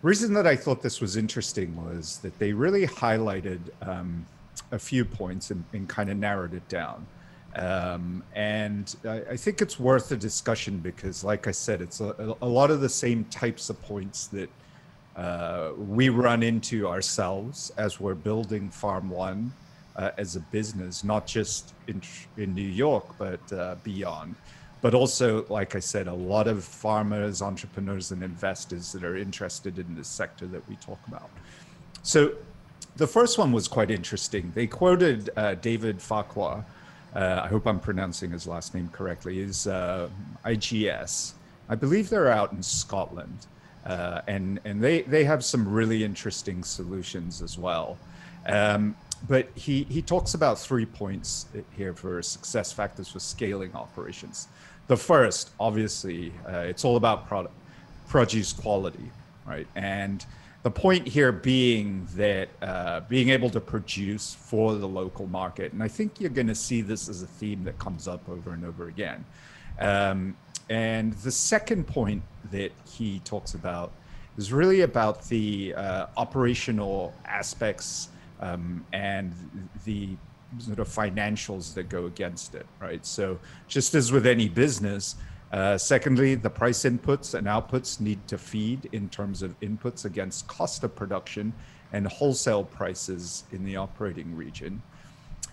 Reason 0.02 0.32
that 0.34 0.46
I 0.46 0.54
thought 0.54 0.80
this 0.82 1.00
was 1.00 1.16
interesting 1.16 1.74
was 1.74 2.18
that 2.18 2.38
they 2.38 2.52
really 2.52 2.86
highlighted 2.86 3.58
um, 3.82 4.26
a 4.70 4.78
few 4.78 5.04
points 5.04 5.50
and, 5.50 5.64
and 5.72 5.88
kind 5.88 6.10
of 6.10 6.18
narrowed 6.18 6.54
it 6.54 6.68
down. 6.68 7.06
Um, 7.56 8.22
and 8.34 8.94
I, 9.04 9.22
I, 9.30 9.36
think 9.36 9.62
it's 9.62 9.78
worth 9.78 10.10
a 10.10 10.16
discussion 10.16 10.78
because, 10.78 11.22
like 11.22 11.46
I 11.46 11.52
said, 11.52 11.80
it's 11.80 12.00
a, 12.00 12.36
a, 12.42 12.46
lot 12.46 12.72
of 12.72 12.80
the 12.80 12.88
same 12.88 13.24
types 13.26 13.70
of 13.70 13.80
points 13.82 14.26
that 14.28 14.50
uh, 15.16 15.70
we 15.76 16.08
run 16.08 16.42
into 16.42 16.88
ourselves 16.88 17.72
as 17.76 18.00
we're 18.00 18.14
building 18.14 18.68
Farm 18.68 19.08
One 19.08 19.52
uh, 19.96 20.10
as 20.18 20.36
a 20.36 20.40
business, 20.40 21.04
not 21.04 21.26
just 21.26 21.72
in, 21.86 22.02
in 22.36 22.54
New 22.54 22.62
York, 22.62 23.06
but 23.16 23.52
uh, 23.52 23.76
beyond. 23.84 24.34
But 24.80 24.92
also, 24.94 25.46
like 25.48 25.76
I 25.76 25.78
said, 25.78 26.08
a 26.08 26.14
lot 26.14 26.46
of 26.46 26.64
farmers, 26.64 27.42
entrepreneurs, 27.42 28.10
and 28.10 28.22
investors 28.22 28.92
that 28.92 29.04
are 29.04 29.16
interested 29.16 29.78
in 29.78 29.94
this 29.94 30.08
sector 30.08 30.46
that 30.48 30.68
we 30.68 30.76
talk 30.76 30.98
about. 31.08 31.30
So, 32.02 32.32
the 32.96 33.06
first 33.06 33.38
one 33.38 33.50
was 33.50 33.66
quite 33.66 33.90
interesting. 33.90 34.52
They 34.54 34.66
quoted 34.66 35.30
uh, 35.36 35.54
David 35.54 36.00
Farquhar. 36.00 36.64
Uh, 37.14 37.40
I 37.42 37.48
hope 37.48 37.66
I'm 37.66 37.80
pronouncing 37.80 38.30
his 38.30 38.46
last 38.46 38.74
name 38.74 38.88
correctly. 38.88 39.40
Is 39.40 39.66
IGS. 39.66 41.32
I 41.68 41.74
believe 41.74 42.10
they're 42.10 42.30
out 42.30 42.52
in 42.52 42.62
Scotland. 42.62 43.46
Uh, 43.84 44.22
and 44.26 44.60
and 44.64 44.82
they 44.82 45.02
they 45.02 45.24
have 45.24 45.44
some 45.44 45.68
really 45.68 46.04
interesting 46.04 46.62
solutions 46.64 47.42
as 47.42 47.58
well. 47.58 47.98
Um, 48.46 48.96
but 49.28 49.48
he 49.54 49.84
he 49.84 50.02
talks 50.02 50.34
about 50.34 50.58
three 50.58 50.86
points 50.86 51.46
here 51.76 51.94
for 51.94 52.22
success 52.22 52.72
factors 52.72 53.08
for 53.08 53.20
scaling 53.20 53.74
operations. 53.74 54.48
The 54.86 54.96
first, 54.96 55.50
obviously, 55.58 56.32
uh, 56.46 56.58
it's 56.58 56.84
all 56.84 56.96
about 56.96 57.26
product 57.26 57.54
produce 58.08 58.52
quality, 58.52 59.10
right? 59.46 59.66
And 59.74 60.24
the 60.62 60.70
point 60.70 61.06
here 61.06 61.30
being 61.30 62.06
that 62.16 62.48
uh, 62.62 63.00
being 63.00 63.28
able 63.28 63.50
to 63.50 63.60
produce 63.60 64.34
for 64.34 64.74
the 64.74 64.88
local 64.88 65.26
market, 65.26 65.72
and 65.72 65.82
I 65.82 65.88
think 65.88 66.20
you're 66.20 66.30
going 66.30 66.46
to 66.46 66.54
see 66.54 66.80
this 66.80 67.08
as 67.08 67.22
a 67.22 67.26
theme 67.26 67.64
that 67.64 67.78
comes 67.78 68.08
up 68.08 68.28
over 68.28 68.52
and 68.52 68.64
over 68.64 68.88
again. 68.88 69.24
Um, 69.78 70.36
and 70.68 71.12
the 71.14 71.30
second 71.30 71.86
point 71.86 72.22
that 72.50 72.72
he 72.86 73.20
talks 73.20 73.54
about 73.54 73.92
is 74.36 74.52
really 74.52 74.80
about 74.80 75.22
the 75.28 75.74
uh, 75.74 76.06
operational 76.16 77.14
aspects 77.24 78.08
um, 78.40 78.84
and 78.92 79.32
the 79.84 80.08
sort 80.58 80.78
of 80.78 80.88
financials 80.88 81.74
that 81.74 81.88
go 81.88 82.06
against 82.06 82.54
it, 82.54 82.66
right? 82.80 83.04
So, 83.04 83.38
just 83.68 83.94
as 83.94 84.12
with 84.12 84.26
any 84.26 84.48
business, 84.48 85.16
uh, 85.52 85.78
secondly, 85.78 86.34
the 86.34 86.50
price 86.50 86.84
inputs 86.84 87.34
and 87.34 87.46
outputs 87.46 88.00
need 88.00 88.26
to 88.28 88.38
feed 88.38 88.88
in 88.92 89.08
terms 89.08 89.42
of 89.42 89.58
inputs 89.60 90.04
against 90.04 90.48
cost 90.48 90.82
of 90.82 90.94
production 90.96 91.52
and 91.92 92.06
wholesale 92.08 92.64
prices 92.64 93.44
in 93.52 93.64
the 93.64 93.76
operating 93.76 94.34
region. 94.36 94.82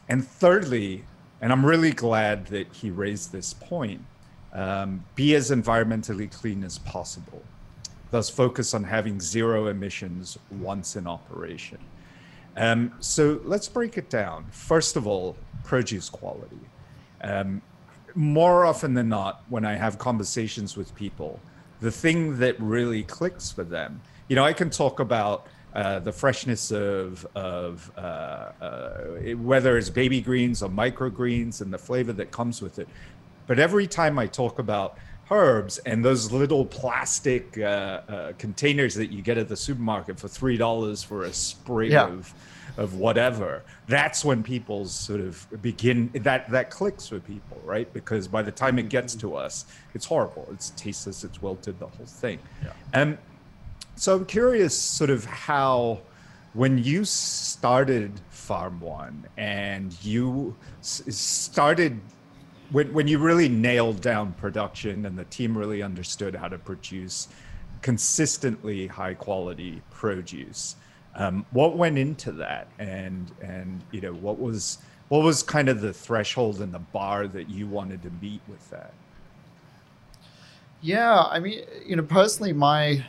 And 0.09 0.27
thirdly, 0.27 1.03
and 1.39 1.51
I'm 1.51 1.65
really 1.65 1.91
glad 1.91 2.47
that 2.47 2.67
he 2.73 2.89
raised 2.89 3.31
this 3.31 3.53
point, 3.53 4.01
um, 4.53 5.03
be 5.15 5.35
as 5.35 5.51
environmentally 5.51 6.31
clean 6.31 6.63
as 6.63 6.77
possible. 6.79 7.41
Thus, 8.09 8.29
focus 8.29 8.73
on 8.73 8.83
having 8.83 9.19
zero 9.21 9.67
emissions 9.67 10.37
once 10.59 10.95
in 10.95 11.07
operation. 11.07 11.77
Um, 12.57 12.93
so 12.99 13.39
let's 13.45 13.69
break 13.69 13.97
it 13.97 14.09
down. 14.09 14.45
First 14.51 14.97
of 14.97 15.07
all, 15.07 15.37
produce 15.63 16.09
quality. 16.09 16.59
Um, 17.21 17.61
more 18.13 18.65
often 18.65 18.93
than 18.93 19.07
not, 19.07 19.43
when 19.47 19.63
I 19.63 19.75
have 19.75 19.97
conversations 19.97 20.75
with 20.75 20.93
people, 20.95 21.39
the 21.79 21.91
thing 21.91 22.37
that 22.39 22.59
really 22.59 23.03
clicks 23.03 23.51
for 23.51 23.63
them, 23.63 24.01
you 24.27 24.35
know, 24.35 24.43
I 24.43 24.53
can 24.53 24.69
talk 24.69 24.99
about 24.99 25.47
uh, 25.73 25.99
the 25.99 26.11
freshness 26.11 26.71
of 26.71 27.25
of 27.33 27.89
uh, 27.97 28.01
uh, 28.01 28.91
whether 29.37 29.77
it's 29.77 29.89
baby 29.89 30.19
greens 30.19 30.61
or 30.61 30.69
microgreens 30.69 31.61
and 31.61 31.71
the 31.71 31.77
flavor 31.77 32.11
that 32.11 32.29
comes 32.31 32.61
with 32.61 32.77
it. 32.77 32.89
But 33.51 33.59
every 33.59 33.85
time 33.85 34.17
I 34.17 34.27
talk 34.27 34.59
about 34.59 34.97
herbs 35.29 35.77
and 35.79 36.05
those 36.05 36.31
little 36.31 36.65
plastic 36.65 37.57
uh, 37.57 37.65
uh, 37.65 38.31
containers 38.37 38.95
that 38.95 39.11
you 39.11 39.21
get 39.21 39.37
at 39.37 39.49
the 39.49 39.57
supermarket 39.57 40.17
for 40.17 40.29
three 40.29 40.55
dollars 40.55 41.03
for 41.03 41.25
a 41.25 41.33
sprig 41.33 41.91
yeah. 41.91 42.07
of 42.07 42.33
of 42.77 42.95
whatever 42.95 43.61
that's 43.89 44.23
when 44.23 44.41
people 44.41 44.85
sort 44.85 45.19
of 45.19 45.45
begin 45.61 46.09
that 46.13 46.49
that 46.49 46.69
clicks 46.69 47.11
with 47.11 47.27
people 47.27 47.61
right 47.65 47.91
because 47.91 48.25
by 48.25 48.41
the 48.41 48.53
time 48.53 48.79
it 48.79 48.87
gets 48.87 49.15
to 49.15 49.35
us 49.35 49.65
it's 49.93 50.05
horrible 50.05 50.47
it's 50.53 50.69
tasteless 50.77 51.25
it's 51.25 51.41
wilted 51.41 51.77
the 51.77 51.87
whole 51.87 52.05
thing 52.05 52.39
yeah. 52.63 52.71
and 52.93 53.17
so 53.97 54.15
i'm 54.15 54.25
curious 54.25 54.73
sort 54.73 55.09
of 55.09 55.25
how 55.25 55.99
when 56.53 56.77
you 56.77 57.03
started 57.03 58.13
farm 58.29 58.79
one 58.79 59.27
and 59.35 60.01
you 60.05 60.55
s- 60.79 61.03
started 61.09 61.99
when, 62.71 62.91
when 62.93 63.07
you 63.07 63.19
really 63.19 63.49
nailed 63.49 64.01
down 64.01 64.33
production 64.33 65.05
and 65.05 65.17
the 65.17 65.25
team 65.25 65.57
really 65.57 65.81
understood 65.81 66.35
how 66.35 66.47
to 66.47 66.57
produce 66.57 67.27
consistently 67.81 68.87
high 68.87 69.13
quality 69.13 69.81
produce 69.91 70.75
um, 71.15 71.45
what 71.51 71.77
went 71.77 71.97
into 71.97 72.31
that, 72.33 72.67
and 72.79 73.31
and 73.41 73.81
you 73.91 74.01
know 74.01 74.13
what 74.13 74.39
was 74.39 74.77
what 75.09 75.23
was 75.23 75.43
kind 75.43 75.67
of 75.67 75.81
the 75.81 75.91
threshold 75.91 76.61
and 76.61 76.73
the 76.73 76.79
bar 76.79 77.27
that 77.27 77.49
you 77.49 77.67
wanted 77.67 78.01
to 78.03 78.09
meet 78.21 78.41
with 78.47 78.69
that? 78.69 78.93
Yeah, 80.81 81.21
I 81.21 81.39
mean, 81.39 81.63
you 81.85 81.95
know, 81.95 82.03
personally, 82.03 82.53
my 82.53 83.05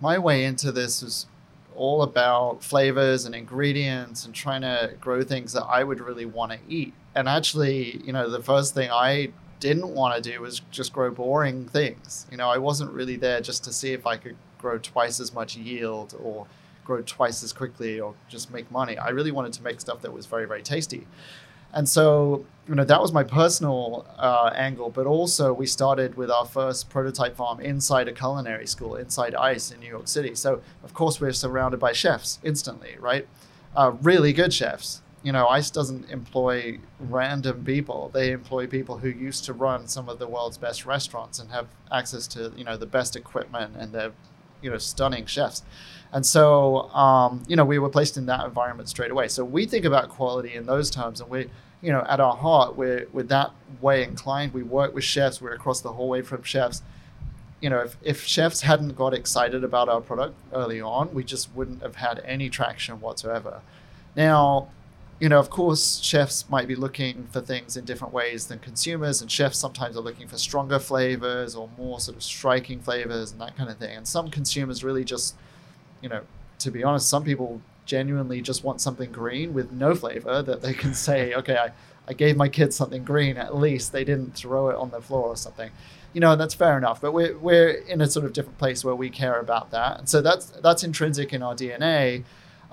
my 0.00 0.18
way 0.18 0.44
into 0.44 0.70
this 0.70 1.02
was 1.02 1.26
all 1.74 2.02
about 2.02 2.62
flavors 2.62 3.24
and 3.24 3.34
ingredients 3.34 4.24
and 4.24 4.34
trying 4.34 4.62
to 4.62 4.94
grow 5.00 5.22
things 5.22 5.52
that 5.52 5.64
I 5.64 5.82
would 5.84 6.00
really 6.00 6.26
want 6.26 6.52
to 6.52 6.58
eat. 6.68 6.94
And 7.16 7.28
actually, 7.28 7.96
you 8.04 8.12
know, 8.12 8.28
the 8.28 8.42
first 8.42 8.74
thing 8.74 8.90
I 8.92 9.30
didn't 9.58 9.88
want 9.88 10.22
to 10.22 10.30
do 10.30 10.42
was 10.42 10.60
just 10.70 10.92
grow 10.92 11.10
boring 11.10 11.66
things. 11.66 12.26
You 12.30 12.36
know, 12.36 12.48
I 12.48 12.58
wasn't 12.58 12.92
really 12.92 13.16
there 13.16 13.40
just 13.40 13.64
to 13.64 13.72
see 13.72 13.92
if 13.94 14.06
I 14.06 14.18
could 14.18 14.36
grow 14.58 14.76
twice 14.76 15.18
as 15.18 15.32
much 15.32 15.56
yield 15.56 16.14
or 16.22 16.46
grow 16.84 17.00
twice 17.00 17.42
as 17.42 17.54
quickly 17.54 17.98
or 17.98 18.14
just 18.28 18.52
make 18.52 18.70
money. 18.70 18.98
I 18.98 19.08
really 19.08 19.32
wanted 19.32 19.54
to 19.54 19.62
make 19.62 19.80
stuff 19.80 20.02
that 20.02 20.12
was 20.12 20.26
very, 20.26 20.46
very 20.46 20.62
tasty. 20.62 21.06
And 21.72 21.88
so, 21.88 22.44
you 22.68 22.74
know, 22.74 22.84
that 22.84 23.00
was 23.00 23.14
my 23.14 23.24
personal 23.24 24.06
uh, 24.18 24.50
angle. 24.54 24.90
But 24.90 25.06
also, 25.06 25.54
we 25.54 25.66
started 25.66 26.16
with 26.16 26.30
our 26.30 26.44
first 26.44 26.90
prototype 26.90 27.34
farm 27.34 27.60
inside 27.60 28.08
a 28.08 28.12
culinary 28.12 28.66
school, 28.66 28.94
inside 28.94 29.34
ICE 29.34 29.70
in 29.70 29.80
New 29.80 29.88
York 29.88 30.06
City. 30.06 30.34
So, 30.34 30.60
of 30.84 30.92
course, 30.92 31.18
we're 31.18 31.32
surrounded 31.32 31.80
by 31.80 31.92
chefs 31.92 32.40
instantly, 32.42 32.96
right? 33.00 33.26
Uh, 33.74 33.92
really 34.02 34.34
good 34.34 34.52
chefs. 34.52 35.00
You 35.26 35.32
know, 35.32 35.48
ICE 35.48 35.68
doesn't 35.72 36.08
employ 36.08 36.78
random 37.00 37.64
people. 37.64 38.12
They 38.14 38.30
employ 38.30 38.68
people 38.68 38.98
who 38.98 39.08
used 39.08 39.44
to 39.46 39.52
run 39.52 39.88
some 39.88 40.08
of 40.08 40.20
the 40.20 40.28
world's 40.28 40.56
best 40.56 40.86
restaurants 40.86 41.40
and 41.40 41.50
have 41.50 41.66
access 41.90 42.28
to, 42.28 42.52
you 42.56 42.62
know, 42.62 42.76
the 42.76 42.86
best 42.86 43.16
equipment 43.16 43.74
and 43.76 43.90
they're, 43.92 44.12
you 44.62 44.70
know, 44.70 44.78
stunning 44.78 45.26
chefs. 45.26 45.64
And 46.12 46.24
so, 46.24 46.82
um, 46.90 47.42
you 47.48 47.56
know, 47.56 47.64
we 47.64 47.80
were 47.80 47.88
placed 47.88 48.16
in 48.16 48.26
that 48.26 48.44
environment 48.44 48.88
straight 48.88 49.10
away. 49.10 49.26
So 49.26 49.44
we 49.44 49.66
think 49.66 49.84
about 49.84 50.10
quality 50.10 50.54
in 50.54 50.64
those 50.64 50.92
terms, 50.92 51.20
and 51.20 51.28
we, 51.28 51.50
you 51.82 51.90
know, 51.90 52.06
at 52.08 52.20
our 52.20 52.36
heart, 52.36 52.76
we're, 52.76 53.08
we're 53.12 53.24
that 53.24 53.50
way 53.80 54.04
inclined. 54.04 54.54
We 54.54 54.62
work 54.62 54.94
with 54.94 55.02
chefs. 55.02 55.42
We're 55.42 55.54
across 55.54 55.80
the 55.80 55.94
hallway 55.94 56.22
from 56.22 56.44
chefs. 56.44 56.82
You 57.60 57.70
know, 57.70 57.80
if, 57.80 57.96
if 58.00 58.24
chefs 58.24 58.60
hadn't 58.60 58.96
got 58.96 59.12
excited 59.12 59.64
about 59.64 59.88
our 59.88 60.00
product 60.00 60.36
early 60.52 60.80
on, 60.80 61.12
we 61.12 61.24
just 61.24 61.52
wouldn't 61.52 61.82
have 61.82 61.96
had 61.96 62.22
any 62.24 62.48
traction 62.48 63.00
whatsoever. 63.00 63.60
Now, 64.14 64.68
you 65.18 65.28
know, 65.28 65.38
of 65.38 65.48
course, 65.48 66.00
chefs 66.00 66.48
might 66.50 66.68
be 66.68 66.74
looking 66.74 67.26
for 67.32 67.40
things 67.40 67.76
in 67.76 67.84
different 67.84 68.12
ways 68.12 68.46
than 68.46 68.58
consumers, 68.58 69.22
and 69.22 69.30
chefs 69.30 69.58
sometimes 69.58 69.96
are 69.96 70.00
looking 70.00 70.28
for 70.28 70.36
stronger 70.36 70.78
flavors 70.78 71.54
or 71.54 71.70
more 71.78 72.00
sort 72.00 72.16
of 72.16 72.22
striking 72.22 72.80
flavors 72.80 73.32
and 73.32 73.40
that 73.40 73.56
kind 73.56 73.70
of 73.70 73.78
thing. 73.78 73.96
And 73.96 74.06
some 74.06 74.30
consumers 74.30 74.84
really 74.84 75.04
just 75.04 75.34
you 76.00 76.08
know, 76.08 76.22
to 76.58 76.70
be 76.70 76.84
honest, 76.84 77.08
some 77.08 77.24
people 77.24 77.60
genuinely 77.84 78.40
just 78.40 78.64
want 78.64 78.80
something 78.80 79.12
green 79.12 79.54
with 79.54 79.72
no 79.72 79.94
flavor 79.94 80.42
that 80.42 80.62
they 80.62 80.74
can 80.74 80.94
say, 80.94 81.34
okay, 81.36 81.56
I, 81.56 81.72
I 82.08 82.12
gave 82.12 82.36
my 82.36 82.48
kids 82.48 82.76
something 82.76 83.04
green 83.04 83.36
at 83.36 83.56
least. 83.56 83.92
They 83.92 84.04
didn't 84.04 84.34
throw 84.34 84.68
it 84.68 84.76
on 84.76 84.90
the 84.90 85.00
floor 85.00 85.28
or 85.28 85.36
something. 85.36 85.70
You 86.12 86.20
know, 86.20 86.32
and 86.32 86.40
that's 86.40 86.54
fair 86.54 86.78
enough. 86.78 87.00
But 87.00 87.12
we're, 87.12 87.36
we're 87.36 87.70
in 87.70 88.00
a 88.00 88.06
sort 88.06 88.24
of 88.24 88.32
different 88.32 88.58
place 88.58 88.84
where 88.84 88.94
we 88.94 89.10
care 89.10 89.38
about 89.38 89.70
that. 89.72 89.98
And 89.98 90.08
so 90.08 90.22
that's 90.22 90.46
that's 90.46 90.82
intrinsic 90.82 91.32
in 91.32 91.42
our 91.42 91.54
DNA. 91.54 92.24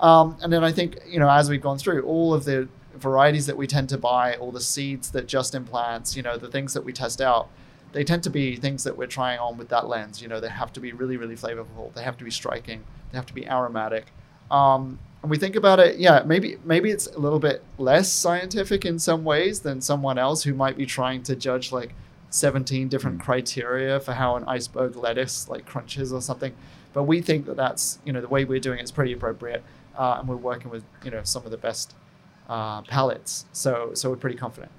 Um, 0.04 0.36
and 0.42 0.52
then 0.52 0.62
I 0.62 0.70
think, 0.70 0.98
you 1.08 1.18
know, 1.18 1.30
as 1.30 1.48
we've 1.48 1.62
gone 1.62 1.78
through 1.78 2.02
all 2.02 2.34
of 2.34 2.44
the 2.44 2.68
varieties 2.94 3.46
that 3.46 3.56
we 3.56 3.66
tend 3.66 3.88
to 3.88 3.96
buy, 3.96 4.34
all 4.34 4.52
the 4.52 4.60
seeds 4.60 5.10
that 5.12 5.26
Justin 5.26 5.64
plants, 5.64 6.14
you 6.14 6.22
know, 6.22 6.36
the 6.36 6.48
things 6.48 6.74
that 6.74 6.84
we 6.84 6.92
test 6.92 7.22
out, 7.22 7.48
they 7.92 8.04
tend 8.04 8.22
to 8.24 8.30
be 8.30 8.56
things 8.56 8.84
that 8.84 8.98
we're 8.98 9.06
trying 9.06 9.38
on 9.38 9.56
with 9.56 9.70
that 9.70 9.88
lens. 9.88 10.20
You 10.20 10.28
know, 10.28 10.40
they 10.40 10.50
have 10.50 10.74
to 10.74 10.80
be 10.80 10.92
really, 10.92 11.16
really 11.16 11.36
flavorful. 11.36 11.94
They 11.94 12.02
have 12.02 12.18
to 12.18 12.24
be 12.24 12.30
striking. 12.30 12.84
They 13.12 13.16
have 13.16 13.24
to 13.26 13.32
be 13.32 13.46
aromatic. 13.48 14.08
Um, 14.50 14.98
and 15.22 15.30
we 15.30 15.38
think 15.38 15.56
about 15.56 15.80
it, 15.80 15.98
yeah, 15.98 16.22
maybe 16.26 16.58
maybe 16.66 16.90
it's 16.90 17.06
a 17.06 17.18
little 17.18 17.38
bit 17.38 17.64
less 17.78 18.12
scientific 18.12 18.84
in 18.84 18.98
some 18.98 19.24
ways 19.24 19.60
than 19.60 19.80
someone 19.80 20.18
else 20.18 20.42
who 20.42 20.52
might 20.52 20.76
be 20.76 20.84
trying 20.84 21.22
to 21.22 21.34
judge 21.34 21.72
like 21.72 21.94
17 22.28 22.88
different 22.88 23.20
mm. 23.20 23.24
criteria 23.24 24.00
for 24.00 24.12
how 24.12 24.36
an 24.36 24.44
iceberg 24.44 24.96
lettuce 24.96 25.48
like 25.48 25.64
crunches 25.64 26.12
or 26.12 26.20
something. 26.20 26.52
But 26.92 27.04
we 27.04 27.22
think 27.22 27.46
that 27.46 27.56
that's 27.56 28.00
you 28.04 28.12
know 28.12 28.20
the 28.20 28.28
way 28.28 28.44
we're 28.44 28.60
doing 28.60 28.80
it 28.80 28.84
is 28.84 28.92
pretty 28.92 29.14
appropriate, 29.14 29.64
uh, 29.96 30.16
and 30.18 30.28
we're 30.28 30.36
working 30.36 30.70
with 30.70 30.84
you 31.04 31.10
know 31.10 31.22
some 31.24 31.44
of 31.44 31.50
the 31.50 31.56
best 31.56 31.94
uh, 32.48 32.82
palates. 32.82 33.46
So 33.52 33.90
so 33.94 34.10
we're 34.10 34.16
pretty 34.16 34.36
confident. 34.36 34.72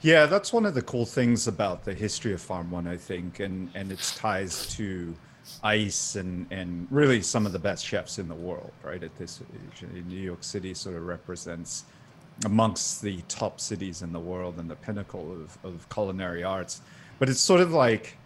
Yeah, 0.00 0.26
that's 0.26 0.52
one 0.52 0.64
of 0.64 0.74
the 0.74 0.82
cool 0.82 1.06
things 1.06 1.48
about 1.48 1.84
the 1.84 1.92
history 1.92 2.32
of 2.32 2.40
Farm 2.40 2.70
One, 2.70 2.86
I 2.86 2.96
think, 2.96 3.40
and 3.40 3.70
and 3.74 3.90
its 3.90 4.16
ties 4.16 4.74
to 4.76 5.14
ice 5.62 6.16
and 6.16 6.46
and 6.50 6.86
really 6.90 7.22
some 7.22 7.46
of 7.46 7.52
the 7.52 7.58
best 7.58 7.84
chefs 7.84 8.18
in 8.18 8.28
the 8.28 8.34
world 8.34 8.70
right 8.82 9.02
at 9.02 9.16
this 9.16 9.40
new 10.06 10.20
york 10.20 10.42
city 10.44 10.74
sort 10.74 10.96
of 10.96 11.06
represents 11.06 11.84
amongst 12.44 13.02
the 13.02 13.20
top 13.28 13.58
cities 13.60 14.02
in 14.02 14.12
the 14.12 14.20
world 14.20 14.58
and 14.58 14.70
the 14.70 14.76
pinnacle 14.76 15.32
of, 15.32 15.58
of 15.64 15.88
culinary 15.88 16.44
arts 16.44 16.80
but 17.18 17.28
it's 17.28 17.40
sort 17.40 17.60
of 17.60 17.72
like 17.72 18.16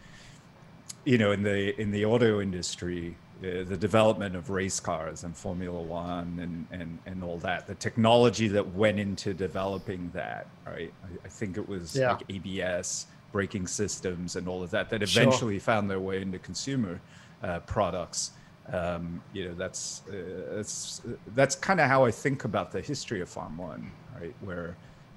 you 1.04 1.16
know 1.16 1.32
in 1.32 1.42
the 1.42 1.80
in 1.80 1.90
the 1.90 2.04
auto 2.04 2.40
industry 2.40 3.16
uh, 3.42 3.64
the 3.64 3.76
development 3.76 4.36
of 4.36 4.50
race 4.50 4.78
cars 4.80 5.24
and 5.24 5.36
formula 5.36 5.80
one 5.80 6.38
and, 6.40 6.80
and 6.80 6.98
and 7.06 7.24
all 7.24 7.38
that 7.38 7.66
the 7.66 7.74
technology 7.74 8.48
that 8.48 8.74
went 8.74 8.98
into 8.98 9.34
developing 9.34 10.10
that 10.14 10.46
right 10.66 10.92
i, 11.04 11.26
I 11.26 11.28
think 11.28 11.56
it 11.56 11.68
was 11.68 11.96
yeah. 11.96 12.12
like 12.12 12.22
abs 12.30 13.06
braking 13.32 13.66
systems 13.66 14.36
and 14.36 14.46
all 14.46 14.62
of 14.62 14.70
that 14.70 14.90
that 14.90 15.02
eventually 15.02 15.54
sure. 15.54 15.64
found 15.64 15.90
their 15.90 15.98
way 15.98 16.22
into 16.22 16.38
consumer 16.38 17.00
uh, 17.42 17.58
products. 17.60 18.32
Um, 18.72 19.20
you 19.32 19.48
know, 19.48 19.54
that's 19.54 20.02
uh, 20.08 20.54
that's 20.54 21.02
that's 21.34 21.56
kind 21.56 21.80
of 21.80 21.88
how 21.88 22.04
I 22.04 22.12
think 22.12 22.44
about 22.44 22.70
the 22.70 22.80
history 22.80 23.20
of 23.20 23.28
Farm 23.28 23.58
One, 23.58 23.90
right? 24.20 24.34
Where 24.40 24.76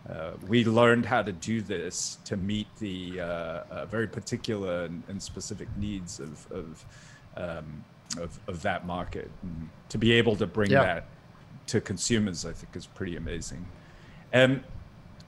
uh, 0.09 0.31
we 0.47 0.65
learned 0.65 1.05
how 1.05 1.21
to 1.21 1.31
do 1.31 1.61
this 1.61 2.17
to 2.25 2.38
meet 2.38 2.67
the 2.77 3.19
uh, 3.19 3.23
uh, 3.23 3.85
very 3.85 4.07
particular 4.07 4.85
and, 4.85 5.03
and, 5.07 5.21
specific 5.21 5.67
needs 5.77 6.19
of 6.19 6.51
of, 6.51 6.85
um, 7.38 7.83
of, 8.19 8.39
of 8.47 8.62
that 8.62 8.86
market. 8.86 9.30
And 9.43 9.69
to 9.89 9.97
be 9.97 10.12
able 10.13 10.36
to 10.38 10.47
bring 10.47 10.71
yeah. 10.71 10.84
that 10.84 11.08
to 11.67 11.82
consumers, 11.82 12.45
I 12.45 12.54
think, 12.54 12.75
is 12.75 12.86
pretty 12.86 13.15
amazing. 13.15 13.65
And 14.32 14.63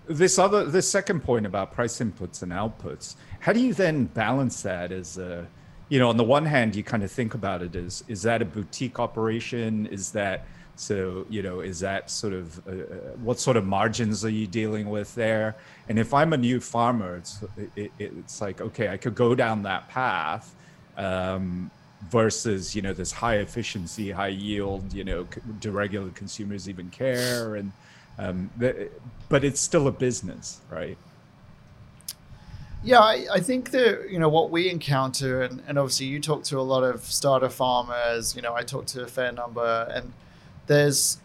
this 0.07 0.39
other, 0.39 0.65
this 0.65 0.89
second 0.89 1.21
point 1.21 1.45
about 1.45 1.73
price 1.73 1.99
inputs 1.99 2.43
and 2.43 2.51
outputs, 2.51 3.15
how 3.39 3.53
do 3.53 3.59
you 3.59 3.73
then 3.73 4.05
balance 4.05 4.61
that 4.61 4.91
as 4.91 5.17
a 5.17 5.47
you 5.89 5.99
know, 5.99 6.09
on 6.09 6.17
the 6.17 6.23
one 6.23 6.45
hand, 6.45 6.75
you 6.75 6.83
kind 6.83 7.03
of 7.03 7.11
think 7.11 7.33
about 7.33 7.61
it 7.61 7.75
as 7.75 8.03
is 8.07 8.21
that 8.23 8.41
a 8.41 8.45
boutique 8.45 8.99
operation? 8.99 9.87
Is 9.87 10.11
that 10.11 10.45
so? 10.75 11.25
You 11.29 11.41
know, 11.41 11.61
is 11.61 11.79
that 11.79 12.09
sort 12.09 12.33
of 12.33 12.67
uh, 12.67 12.71
uh, 12.71 12.75
what 13.23 13.39
sort 13.39 13.55
of 13.57 13.65
margins 13.65 14.25
are 14.25 14.29
you 14.29 14.47
dealing 14.47 14.89
with 14.89 15.15
there? 15.15 15.55
And 15.87 15.97
if 15.97 16.13
I'm 16.13 16.33
a 16.33 16.37
new 16.37 16.59
farmer, 16.59 17.17
it's 17.17 17.43
it, 17.75 17.91
it's 17.99 18.41
like 18.41 18.59
okay, 18.59 18.89
I 18.89 18.97
could 18.97 19.15
go 19.15 19.33
down 19.33 19.63
that 19.63 19.87
path. 19.87 20.53
Um, 20.97 21.71
versus 22.09 22.75
you 22.75 22.81
know 22.81 22.93
this 22.93 23.11
high 23.11 23.37
efficiency 23.37 24.11
high 24.11 24.27
yield 24.27 24.93
you 24.93 25.03
know 25.03 25.27
do 25.59 25.71
regular 25.71 26.09
consumers 26.11 26.69
even 26.69 26.89
care 26.89 27.55
and 27.55 27.71
um, 28.19 28.49
but 29.29 29.43
it's 29.43 29.59
still 29.59 29.87
a 29.87 29.91
business 29.91 30.61
right 30.69 30.97
yeah, 32.83 32.99
I, 32.99 33.25
I, 33.33 33.39
think 33.39 33.71
that 33.71 34.09
you 34.09 34.19
know 34.19 34.29
what 34.29 34.51
we 34.51 34.69
encounter, 34.69 35.41
and, 35.41 35.61
and 35.67 35.77
obviously 35.79 36.05
you 36.05 36.19
talk 36.19 36.43
to 36.45 36.59
a 36.59 36.61
lot 36.61 36.83
of 36.83 37.03
starter 37.03 37.49
farmers. 37.49 38.35
You 38.35 38.41
know, 38.41 38.53
I 38.53 38.61
talk 38.61 38.85
to 38.87 39.03
a 39.03 39.07
fair 39.07 39.31
number, 39.31 39.91
and 39.93 40.13
there's 40.67 41.17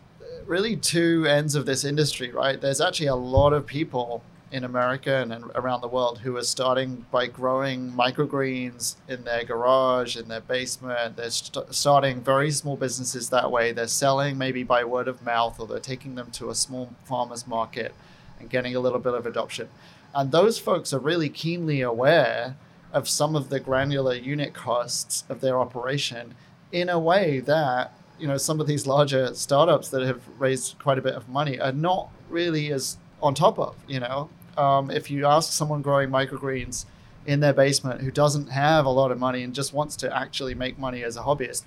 really 0.46 0.76
two 0.76 1.26
ends 1.26 1.54
of 1.54 1.66
this 1.66 1.84
industry, 1.84 2.32
right? 2.32 2.60
There's 2.60 2.80
actually 2.80 3.08
a 3.08 3.14
lot 3.14 3.52
of 3.52 3.66
people 3.66 4.22
in 4.52 4.64
America 4.64 5.16
and 5.16 5.32
around 5.54 5.80
the 5.80 5.88
world 5.88 6.18
who 6.18 6.36
are 6.36 6.44
starting 6.44 7.06
by 7.10 7.26
growing 7.26 7.90
microgreens 7.92 8.96
in 9.08 9.24
their 9.24 9.44
garage, 9.44 10.14
in 10.14 10.28
their 10.28 10.42
basement. 10.42 11.16
They're 11.16 11.30
st- 11.30 11.74
starting 11.74 12.20
very 12.20 12.50
small 12.50 12.76
businesses 12.76 13.30
that 13.30 13.50
way. 13.50 13.72
They're 13.72 13.88
selling 13.88 14.36
maybe 14.36 14.62
by 14.62 14.84
word 14.84 15.08
of 15.08 15.24
mouth, 15.24 15.58
or 15.58 15.66
they're 15.66 15.80
taking 15.80 16.16
them 16.16 16.30
to 16.32 16.50
a 16.50 16.54
small 16.54 16.94
farmers 17.04 17.46
market 17.46 17.94
and 18.38 18.50
getting 18.50 18.76
a 18.76 18.80
little 18.80 18.98
bit 18.98 19.14
of 19.14 19.24
adoption. 19.24 19.68
And 20.14 20.30
those 20.30 20.58
folks 20.58 20.92
are 20.92 20.98
really 20.98 21.30
keenly 21.30 21.80
aware 21.80 22.56
of 22.92 23.08
some 23.08 23.34
of 23.34 23.48
the 23.48 23.58
granular 23.58 24.14
unit 24.14 24.52
costs 24.52 25.24
of 25.30 25.40
their 25.40 25.58
operation 25.58 26.34
in 26.70 26.90
a 26.90 26.98
way 26.98 27.40
that 27.40 27.94
you 28.18 28.26
know 28.26 28.36
some 28.36 28.60
of 28.60 28.66
these 28.66 28.86
larger 28.86 29.34
startups 29.34 29.88
that 29.88 30.02
have 30.02 30.22
raised 30.38 30.78
quite 30.78 30.98
a 30.98 31.02
bit 31.02 31.14
of 31.14 31.28
money 31.28 31.58
are 31.58 31.72
not 31.72 32.10
really 32.28 32.70
as 32.70 32.98
on 33.22 33.34
top 33.34 33.58
of 33.58 33.74
you 33.88 33.98
know 33.98 34.28
um, 34.58 34.90
if 34.90 35.10
you 35.10 35.26
ask 35.26 35.52
someone 35.52 35.82
growing 35.82 36.10
microgreens 36.10 36.84
in 37.26 37.40
their 37.40 37.52
basement 37.52 38.00
who 38.00 38.10
doesn't 38.10 38.48
have 38.48 38.84
a 38.84 38.90
lot 38.90 39.10
of 39.10 39.18
money 39.18 39.42
and 39.42 39.54
just 39.54 39.72
wants 39.72 39.96
to 39.96 40.16
actually 40.16 40.54
make 40.54 40.78
money 40.78 41.04
as 41.04 41.16
a 41.16 41.20
hobbyist 41.20 41.62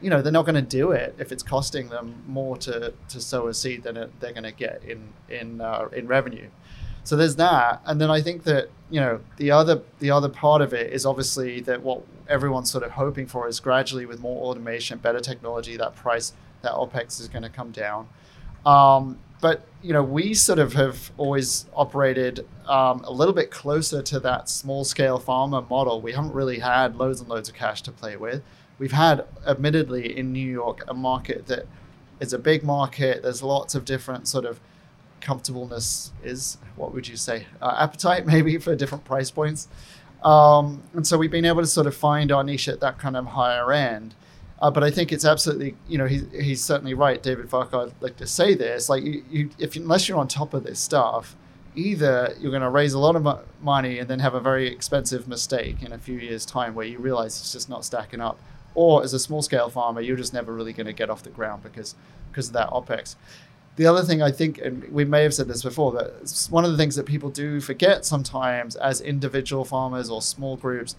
you 0.00 0.08
know 0.08 0.22
they're 0.22 0.32
not 0.32 0.46
going 0.46 0.54
to 0.54 0.62
do 0.62 0.92
it 0.92 1.14
if 1.18 1.32
it's 1.32 1.42
costing 1.42 1.88
them 1.88 2.22
more 2.26 2.56
to, 2.56 2.92
to 3.08 3.20
sow 3.20 3.48
a 3.48 3.54
seed 3.54 3.82
than 3.82 3.96
it, 3.96 4.20
they're 4.20 4.32
going 4.32 4.44
to 4.44 4.52
get 4.52 4.82
in 4.84 5.08
in 5.28 5.60
uh, 5.60 5.88
in 5.92 6.06
revenue 6.06 6.48
so 7.04 7.16
there's 7.16 7.36
that, 7.36 7.80
and 7.86 8.00
then 8.00 8.10
I 8.10 8.20
think 8.20 8.44
that 8.44 8.68
you 8.90 9.00
know 9.00 9.20
the 9.36 9.50
other 9.50 9.82
the 10.00 10.10
other 10.10 10.28
part 10.28 10.60
of 10.62 10.72
it 10.72 10.92
is 10.92 11.06
obviously 11.06 11.60
that 11.60 11.82
what 11.82 12.02
everyone's 12.28 12.70
sort 12.70 12.84
of 12.84 12.92
hoping 12.92 13.26
for 13.26 13.48
is 13.48 13.58
gradually 13.60 14.06
with 14.06 14.20
more 14.20 14.44
automation, 14.44 14.98
better 14.98 15.20
technology, 15.20 15.76
that 15.76 15.96
price 15.96 16.32
that 16.62 16.72
OPEX 16.72 17.20
is 17.20 17.28
going 17.28 17.42
to 17.42 17.48
come 17.48 17.70
down. 17.70 18.08
Um, 18.66 19.18
but 19.40 19.66
you 19.82 19.92
know 19.92 20.02
we 20.02 20.34
sort 20.34 20.58
of 20.58 20.74
have 20.74 21.10
always 21.16 21.66
operated 21.74 22.46
um, 22.66 23.02
a 23.04 23.12
little 23.12 23.34
bit 23.34 23.50
closer 23.50 24.02
to 24.02 24.20
that 24.20 24.48
small 24.48 24.84
scale 24.84 25.18
farmer 25.18 25.62
model. 25.68 26.00
We 26.00 26.12
haven't 26.12 26.32
really 26.32 26.58
had 26.60 26.96
loads 26.96 27.20
and 27.20 27.28
loads 27.28 27.48
of 27.48 27.54
cash 27.54 27.82
to 27.82 27.92
play 27.92 28.16
with. 28.16 28.42
We've 28.78 28.92
had, 28.92 29.26
admittedly, 29.46 30.16
in 30.16 30.32
New 30.32 30.50
York, 30.50 30.84
a 30.88 30.94
market 30.94 31.46
that 31.48 31.66
is 32.18 32.32
a 32.32 32.38
big 32.38 32.62
market. 32.62 33.22
There's 33.22 33.42
lots 33.42 33.74
of 33.74 33.84
different 33.84 34.26
sort 34.28 34.44
of 34.44 34.60
comfortableness 35.20 36.12
is. 36.22 36.56
What 36.76 36.94
would 36.94 37.06
you 37.08 37.16
say? 37.16 37.46
Uh, 37.60 37.76
appetite, 37.78 38.26
maybe, 38.34 38.56
for 38.58 38.74
different 38.74 39.04
price 39.04 39.30
points. 39.30 39.68
Um, 40.22 40.82
and 40.94 41.06
so 41.06 41.18
we've 41.18 41.30
been 41.30 41.44
able 41.44 41.62
to 41.62 41.66
sort 41.66 41.86
of 41.86 41.96
find 41.96 42.30
our 42.30 42.44
niche 42.44 42.68
at 42.68 42.80
that 42.80 42.98
kind 42.98 43.16
of 43.16 43.26
higher 43.26 43.72
end. 43.72 44.14
Uh, 44.60 44.70
but 44.70 44.84
I 44.84 44.90
think 44.90 45.10
it's 45.10 45.24
absolutely, 45.24 45.74
you 45.88 45.96
know, 45.96 46.06
he's, 46.06 46.24
he's 46.32 46.64
certainly 46.64 46.92
right, 46.92 47.22
David 47.22 47.48
Farquhar, 47.48 47.90
like 48.00 48.16
to 48.18 48.26
say 48.26 48.54
this. 48.54 48.88
Like, 48.88 49.02
you, 49.02 49.24
you, 49.30 49.50
if 49.58 49.74
unless 49.76 50.08
you're 50.08 50.18
on 50.18 50.28
top 50.28 50.52
of 50.52 50.64
this 50.64 50.78
stuff, 50.78 51.34
either 51.74 52.34
you're 52.38 52.50
going 52.50 52.62
to 52.62 52.68
raise 52.68 52.92
a 52.92 52.98
lot 52.98 53.16
of 53.16 53.22
mo- 53.22 53.40
money 53.62 53.98
and 53.98 54.08
then 54.08 54.18
have 54.18 54.34
a 54.34 54.40
very 54.40 54.68
expensive 54.68 55.26
mistake 55.26 55.82
in 55.82 55.92
a 55.92 55.98
few 55.98 56.18
years' 56.18 56.44
time 56.44 56.74
where 56.74 56.86
you 56.86 56.98
realize 56.98 57.40
it's 57.40 57.52
just 57.52 57.70
not 57.70 57.84
stacking 57.84 58.20
up, 58.20 58.38
or 58.74 59.02
as 59.02 59.14
a 59.14 59.18
small 59.18 59.40
scale 59.40 59.70
farmer, 59.70 60.00
you're 60.00 60.16
just 60.16 60.34
never 60.34 60.52
really 60.52 60.74
going 60.74 60.86
to 60.86 60.92
get 60.92 61.08
off 61.08 61.22
the 61.22 61.30
ground 61.30 61.62
because 61.62 61.94
because 62.30 62.48
of 62.48 62.52
that 62.52 62.68
opex 62.68 63.16
the 63.76 63.86
other 63.86 64.02
thing 64.02 64.20
I 64.20 64.30
think, 64.30 64.58
and 64.58 64.84
we 64.92 65.06
may 65.06 65.22
have 65.22 65.32
said 65.32 65.48
this 65.48 65.62
before, 65.62 65.92
that 65.92 66.46
one 66.50 66.66
of 66.66 66.70
the 66.70 66.76
things 66.76 66.96
that 66.96 67.06
people 67.06 67.30
do 67.30 67.60
forget 67.62 68.04
sometimes 68.04 68.76
as 68.76 69.00
individual 69.00 69.64
farmers 69.64 70.10
or 70.10 70.20
small 70.20 70.56
groups, 70.56 70.96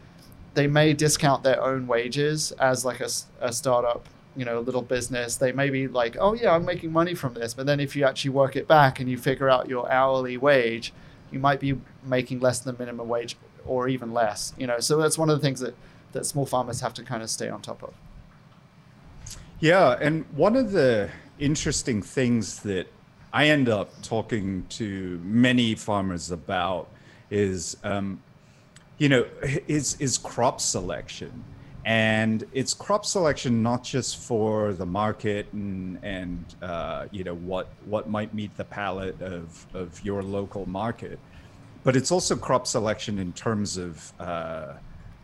they 0.54 0.68
may 0.68 0.94
discount 0.94 1.44
their 1.44 1.62
own 1.62 1.88
wages 1.88 2.52
as 2.54 2.84
like 2.84 3.00
a, 3.00 3.10
a 3.40 3.54
startup, 3.54 4.06
you 4.36 4.46
know, 4.46 4.60
a 4.60 4.62
little 4.62 4.82
business. 4.82 5.36
They 5.36 5.52
may 5.52 5.70
be 5.70 5.88
like, 5.88 6.18
oh 6.20 6.34
yeah, 6.34 6.54
I'm 6.54 6.66
making 6.66 6.92
money 6.92 7.14
from 7.14 7.34
this. 7.34 7.54
But 7.54 7.66
then 7.66 7.80
if 7.80 7.96
you 7.96 8.06
actually 8.06 8.32
work 8.32 8.56
it 8.56 8.68
back 8.68 9.00
and 9.00 9.10
you 9.10 9.18
figure 9.18 9.50
out 9.50 9.70
your 9.70 9.90
hourly 9.92 10.38
wage, 10.38 10.94
you 11.32 11.40
might 11.40 11.60
be 11.60 11.80
making 12.04 12.42
less 12.42 12.60
than 12.60 12.76
minimum 12.78 13.08
wage 13.08 13.38
or 13.66 13.88
even 13.88 14.14
less, 14.14 14.54
you 14.58 14.68
know. 14.68 14.80
So 14.80 14.98
that's 14.98 15.18
one 15.18 15.30
of 15.30 15.40
the 15.40 15.46
things 15.46 15.60
that, 15.62 15.76
that 16.12 16.26
small 16.26 16.46
farmers 16.46 16.82
have 16.82 16.94
to 16.96 17.04
kind 17.04 17.24
of 17.24 17.30
stay 17.30 17.50
on 17.50 17.62
top 17.62 17.84
of. 17.84 17.94
Yeah, 19.60 19.98
and 20.02 20.26
one 20.36 20.56
of 20.56 20.72
the 20.72 21.10
interesting 21.40 22.02
things 22.02 22.62
that 22.62 22.88
I 23.32 23.48
end 23.48 23.70
up 23.70 23.90
talking 24.02 24.66
to 24.70 25.22
many 25.24 25.76
farmers 25.76 26.32
about 26.32 26.90
is, 27.30 27.78
um, 27.84 28.22
you 29.02 29.10
know, 29.10 29.26
is 29.68 29.98
is 30.00 30.20
crop 30.20 30.62
selection, 30.62 31.44
and 31.86 32.46
it's 32.54 32.76
crop 32.76 33.04
selection 33.04 33.64
not 33.64 33.84
just 33.84 34.18
for 34.18 34.74
the 34.74 34.86
market 34.86 35.48
and 35.54 35.98
and 36.04 36.46
uh, 36.62 37.08
you 37.10 37.24
know 37.24 37.34
what 37.34 37.70
what 37.86 38.08
might 38.08 38.32
meet 38.36 38.56
the 38.58 38.64
palate 38.64 39.20
of 39.24 39.66
of 39.74 40.06
your 40.06 40.22
local 40.22 40.70
market, 40.70 41.18
but 41.84 41.96
it's 41.96 42.12
also 42.12 42.36
crop 42.36 42.68
selection 42.68 43.18
in 43.18 43.34
terms 43.34 43.76
of 43.76 44.14
uh, 44.20 44.74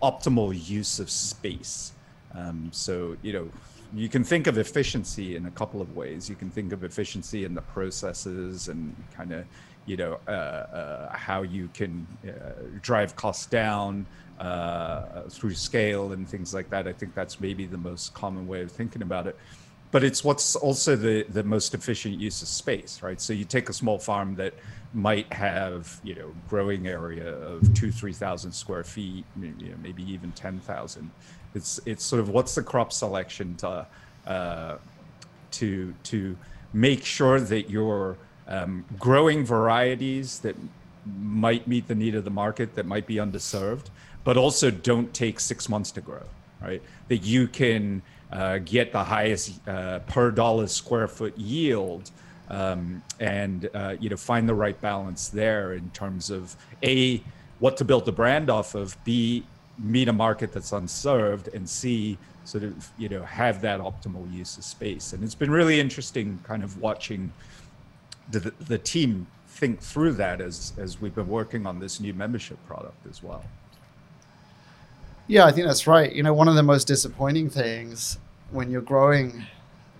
optimal 0.02 0.50
use 0.68 0.98
of 1.00 1.12
space. 1.12 1.92
Um, 2.34 2.70
so 2.74 3.16
you 3.22 3.32
know 3.32 3.48
you 3.94 4.10
can 4.10 4.24
think 4.24 4.48
of 4.48 4.58
efficiency 4.58 5.36
in 5.36 5.46
a 5.46 5.52
couple 5.52 5.82
of 5.82 5.96
ways. 5.96 6.28
You 6.28 6.36
can 6.36 6.50
think 6.50 6.74
of 6.74 6.84
efficiency 6.84 7.46
in 7.46 7.54
the 7.54 7.62
processes 7.62 8.70
and 8.70 8.96
kind 9.16 9.32
of, 9.34 9.46
you 9.88 9.98
know, 9.98 10.20
uh, 10.28 10.32
uh, 10.32 11.18
how 11.18 11.42
you 11.42 11.70
can 11.74 12.06
uh, 12.28 12.32
drive 12.82 13.16
costs 13.16 13.48
down 13.48 14.06
uh, 14.40 15.22
through 15.30 15.56
scale 15.56 16.12
and 16.12 16.30
things 16.30 16.54
like 16.54 16.70
that. 16.70 16.88
I 16.88 16.94
think 16.94 17.16
that's 17.16 17.40
maybe 17.42 17.66
the 17.66 17.78
most 17.78 18.14
common 18.14 18.48
way 18.48 18.62
of 18.62 18.72
thinking 18.72 19.02
about 19.02 19.26
it. 19.26 19.36
But 19.90 20.04
it's 20.04 20.24
what's 20.24 20.56
also 20.56 20.96
the, 20.96 21.24
the 21.30 21.44
most 21.44 21.74
efficient 21.74 22.20
use 22.20 22.42
of 22.42 22.50
space, 22.50 23.02
right? 23.02 23.20
So 23.20 23.34
you 23.34 23.46
take 23.46 23.70
a 23.70 23.74
small 23.74 23.98
farm 23.98 24.36
that 24.36 24.54
might 24.94 25.32
have, 25.34 26.00
you 26.04 26.14
know, 26.14 26.34
growing 26.50 26.88
area 26.88 27.34
of 27.34 27.74
two, 27.74 27.92
three 27.92 28.14
thousand 28.14 28.52
square 28.52 28.84
feet, 28.84 29.26
you 29.42 29.54
know, 29.70 29.76
maybe 29.82 30.04
even 30.12 30.32
ten 30.34 30.60
thousand 30.60 31.10
it's 31.58 31.80
it's 31.86 32.04
sort 32.04 32.22
of 32.22 32.30
what's 32.30 32.56
the 32.56 32.64
crop 32.64 32.94
selection 32.94 33.56
to 33.56 33.86
uh, 34.26 34.78
to 35.52 35.94
to 36.04 36.38
make 36.74 37.04
sure 37.04 37.40
that 37.40 37.70
you're 37.70 38.18
um, 38.48 38.86
growing 38.98 39.46
varieties 39.46 40.40
that 40.40 40.56
might 41.20 41.68
meet 41.68 41.88
the 41.88 41.96
need 41.96 42.16
of 42.16 42.24
the 42.24 42.30
market 42.30 42.76
that 42.76 42.86
might 42.86 43.08
be 43.08 43.16
underserved, 43.16 43.86
but 44.24 44.38
also 44.38 44.70
don't 44.72 45.14
take 45.14 45.40
six 45.40 45.70
months 45.70 45.92
to 45.92 46.02
grow, 46.02 46.24
right? 46.62 46.82
That 47.08 47.20
you 47.20 47.48
can 47.48 48.02
uh, 48.32 48.60
get 48.60 48.92
the 48.92 49.04
highest 49.04 49.68
uh, 49.68 50.00
per 50.00 50.32
dollar 50.32 50.68
square 50.68 51.08
foot 51.08 51.38
yield 51.38 52.12
um, 52.50 53.02
and 53.20 53.70
uh, 53.74 53.96
you 54.00 54.10
know 54.10 54.18
find 54.18 54.48
the 54.48 54.54
right 54.54 54.80
balance 54.82 55.30
there 55.30 55.74
in 55.74 55.90
terms 55.92 56.30
of 56.30 56.56
a 56.84 57.22
what 57.60 57.78
to 57.78 57.86
build 57.86 58.06
the 58.06 58.12
brand 58.12 58.50
off 58.50 58.76
of, 58.76 59.02
b 59.04 59.44
meet 59.80 60.08
a 60.08 60.14
market 60.14 60.52
that's 60.52 60.72
unserved 60.72 61.50
and 61.54 61.70
c 61.70 62.18
sort 62.46 62.64
of 62.64 62.90
you 62.98 63.10
know 63.10 63.22
have 63.24 63.62
that 63.62 63.80
optimal 63.80 64.32
use 64.34 64.58
of 64.58 64.64
space 64.64 65.14
and 65.14 65.24
it's 65.24 65.36
been 65.36 65.52
really 65.52 65.80
interesting 65.80 66.40
kind 66.44 66.64
of 66.64 66.82
watching 66.82 67.32
the, 68.32 68.54
the 68.60 68.78
team 68.78 69.28
think 69.48 69.80
through 69.80 70.14
that 70.14 70.42
as 70.42 70.74
as 70.78 71.02
we've 71.02 71.16
been 71.16 71.28
working 71.28 71.66
on 71.66 71.80
this 71.80 72.00
new 72.00 72.14
membership 72.14 72.58
product 72.68 73.06
as 73.10 73.24
well 73.24 73.44
yeah 75.28 75.46
i 75.46 75.52
think 75.52 75.66
that's 75.66 75.88
right 75.88 76.14
you 76.14 76.22
know 76.22 76.34
one 76.34 76.48
of 76.48 76.56
the 76.56 76.64
most 76.64 76.86
disappointing 76.86 77.50
things 77.50 78.20
when 78.52 78.70
you're 78.70 78.82
growing 78.82 79.44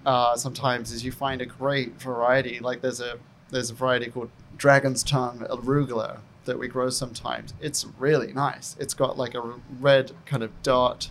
uh, 0.06 0.38
sometimes 0.38 0.94
is 0.94 1.04
you 1.04 1.12
find 1.12 1.42
a 1.42 1.46
great 1.46 2.00
variety 2.00 2.60
like 2.60 2.82
there's 2.82 3.02
a 3.02 3.18
there's 3.50 3.70
a 3.70 3.74
variety 3.74 4.10
called 4.10 4.30
dragon's 4.58 5.04
tongue 5.04 5.40
arugula 5.50 6.20
that 6.48 6.58
we 6.58 6.68
grow 6.68 6.90
sometimes. 6.90 7.54
It's 7.62 7.86
really 8.00 8.34
nice. 8.34 8.76
It's 8.80 8.96
got 8.96 9.18
like 9.18 9.36
a 9.36 9.54
red 9.80 10.14
kind 10.26 10.42
of 10.42 10.52
dot 10.64 11.10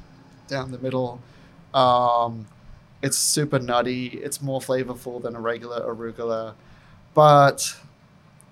down 0.49 0.73
the 0.73 0.79
middle. 0.79 1.21
Um, 1.73 2.47
it's 3.03 3.17
super 3.17 3.61
nutty. 3.61 4.09
It's 4.09 4.43
more 4.43 4.61
flavorful 4.61 5.23
than 5.23 5.37
a 5.37 5.41
regular 5.41 5.81
arugula, 5.81 6.55
but 7.17 7.75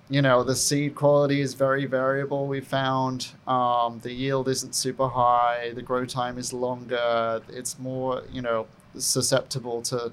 you 0.09 0.21
know, 0.21 0.43
the 0.43 0.55
seed 0.55 0.93
quality 0.93 1.41
is 1.41 1.53
very 1.55 1.85
variable. 1.85 2.45
We 2.45 2.61
found 2.61 3.29
um, 3.47 3.99
the 4.03 4.11
yield 4.11 4.47
isn't 4.47 4.75
super 4.75 5.07
high. 5.07 5.71
The 5.73 5.81
grow 5.81 6.05
time 6.05 6.37
is 6.37 6.53
longer. 6.53 7.41
It's 7.49 7.79
more, 7.79 8.21
you 8.31 8.41
know, 8.41 8.67
susceptible 8.97 9.81
to 9.83 10.11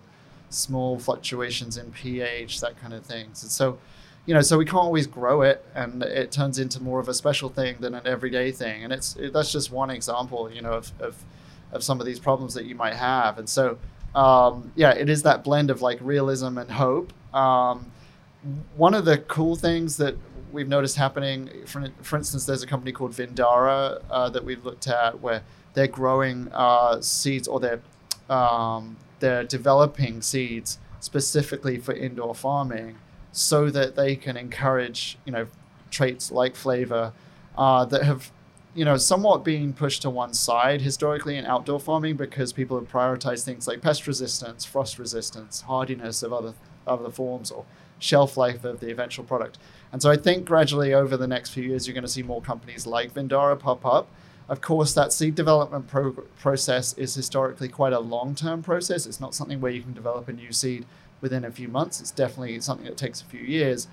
small 0.49 0.99
fluctuations 0.99 1.77
in 1.77 1.93
pH, 1.93 2.61
that 2.61 2.81
kind 2.81 2.95
of 2.95 3.05
things. 3.05 3.43
And 3.43 3.53
so, 3.53 3.79
you 4.25 4.33
know, 4.33 4.41
so 4.41 4.57
we 4.57 4.65
can't 4.65 4.77
always 4.77 5.07
grow 5.07 5.43
it, 5.43 5.65
and 5.75 6.03
it 6.03 6.33
turns 6.33 6.59
into 6.59 6.83
more 6.83 7.01
of 7.01 7.09
a 7.09 7.15
special 7.15 7.51
thing 7.51 7.77
than 7.81 7.95
an 7.95 8.07
everyday 8.07 8.51
thing. 8.51 8.85
And 8.85 8.93
it's 8.95 9.17
it, 9.17 9.33
that's 9.35 9.53
just 9.53 9.71
one 9.71 9.91
example, 9.91 10.51
you 10.51 10.62
know, 10.62 10.73
of, 10.73 10.93
of 11.01 11.17
of 11.73 11.83
some 11.83 12.01
of 12.01 12.07
these 12.07 12.21
problems 12.21 12.55
that 12.55 12.65
you 12.65 12.75
might 12.75 12.95
have. 12.95 13.38
And 13.38 13.49
so, 13.49 13.79
um, 14.15 14.73
yeah, 14.75 14.93
it 14.93 15.09
is 15.11 15.23
that 15.25 15.43
blend 15.43 15.71
of 15.71 15.83
like 15.83 15.99
realism 16.01 16.57
and 16.57 16.71
hope. 16.71 17.12
Um, 17.35 17.93
one 18.77 18.95
of 18.95 19.05
the 19.05 19.19
cool 19.19 19.57
things 19.57 19.97
that 19.99 20.17
we've 20.53 20.69
noticed 20.69 20.97
happening, 20.97 21.51
for, 21.67 21.89
for 22.03 22.17
instance, 22.17 22.45
there's 22.47 22.63
a 22.63 22.67
company 22.67 22.93
called 22.93 23.13
Vindara 23.13 24.03
uh, 24.11 24.29
that 24.31 24.45
we've 24.45 24.65
looked 24.65 24.87
at 24.87 25.21
where 25.21 25.43
they're 25.75 25.87
growing 25.87 26.49
uh, 26.53 27.01
seeds 27.01 27.49
or 27.49 27.61
they're 27.61 27.81
um, 28.29 28.97
they're 29.21 29.45
developing 29.45 30.23
seeds 30.23 30.79
specifically 31.01 31.79
for 31.79 31.93
indoor 31.93 32.35
farming 32.35 32.97
so 33.33 33.71
that 33.71 33.97
they 33.97 34.15
can 34.15 34.37
encourage 34.37 35.19
you 35.25 35.33
know 35.33 35.47
traits 35.91 36.31
like 36.31 36.55
flavor 36.55 37.13
uh, 37.57 37.85
that 37.85 38.03
have 38.03 38.31
you 38.75 38.85
know 38.85 38.97
somewhat 38.97 39.45
been 39.45 39.73
pushed 39.73 40.03
to 40.03 40.11
one 40.11 40.33
side 40.33 40.81
historically 40.81 41.37
in 41.37 41.45
outdoor 41.45 41.81
farming 41.81 42.17
because 42.17 42.53
people 42.53 42.79
have 42.79 42.89
prioritized 42.91 43.45
things 43.45 43.67
like 43.67 43.81
pest 43.81 44.07
resistance, 44.07 44.65
frost 44.65 44.99
resistance, 44.99 45.63
hardiness 45.63 46.23
of 46.23 46.33
other 46.33 46.55
other 46.87 47.11
forms, 47.11 47.51
or 47.51 47.65
shelf 48.03 48.37
life 48.37 48.65
of 48.65 48.81
the 48.81 48.91
eventual 48.91 49.25
product. 49.25 49.59
And 49.93 50.03
so 50.03 50.11
I 50.11 50.17
think 50.17 50.45
gradually 50.45 50.93
over 50.95 51.17
the 51.17 51.27
next 51.27 51.51
few 51.51 51.62
years, 51.62 51.87
you're 51.87 51.95
going 51.95 52.03
to 52.03 52.11
see 52.11 52.23
more 52.23 52.43
companies 52.43 52.87
like 52.87 53.15
Vindara 53.15 53.59
pop 53.59 53.85
up. 53.85 54.09
Of 54.49 54.61
course, 54.61 54.93
that 54.95 55.12
seed 55.12 55.35
development 55.35 55.87
pro- 55.87 56.12
process 56.41 56.93
is 56.95 57.15
historically 57.15 57.69
quite 57.69 57.93
a 57.93 58.01
long 58.01 58.35
term 58.35 58.62
process. 58.62 59.07
It's 59.07 59.21
not 59.21 59.35
something 59.35 59.61
where 59.61 59.73
you 59.73 59.83
can 59.83 59.93
develop 59.93 60.29
a 60.29 60.33
new 60.33 60.53
seed 60.53 60.85
within 61.21 61.45
a 61.45 61.51
few 61.51 61.69
months. 61.69 62.01
It's 62.01 62.11
definitely 62.11 62.61
something 62.61 62.87
that 62.87 62.97
takes 62.97 63.21
a 63.21 63.25
few 63.25 63.41
years. 63.41 63.87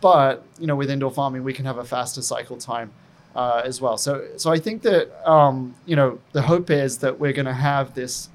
But 0.00 0.44
you 0.58 0.66
know, 0.66 0.76
with 0.76 0.90
indoor 0.90 1.10
farming, 1.10 1.44
we 1.44 1.52
can 1.52 1.64
have 1.64 1.78
a 1.78 1.84
faster 1.84 2.22
cycle 2.22 2.56
time 2.56 2.92
uh, 3.34 3.62
as 3.64 3.80
well. 3.80 3.98
So, 3.98 4.26
so 4.36 4.50
I 4.50 4.58
think 4.58 4.82
that 4.82 5.28
um, 5.28 5.74
you 5.86 5.96
know 5.96 6.20
the 6.32 6.42
hope 6.42 6.70
is 6.70 6.98
that 6.98 7.18
we're 7.18 7.32
going 7.32 7.46
to 7.46 7.52
have 7.52 7.94
this 7.94 8.28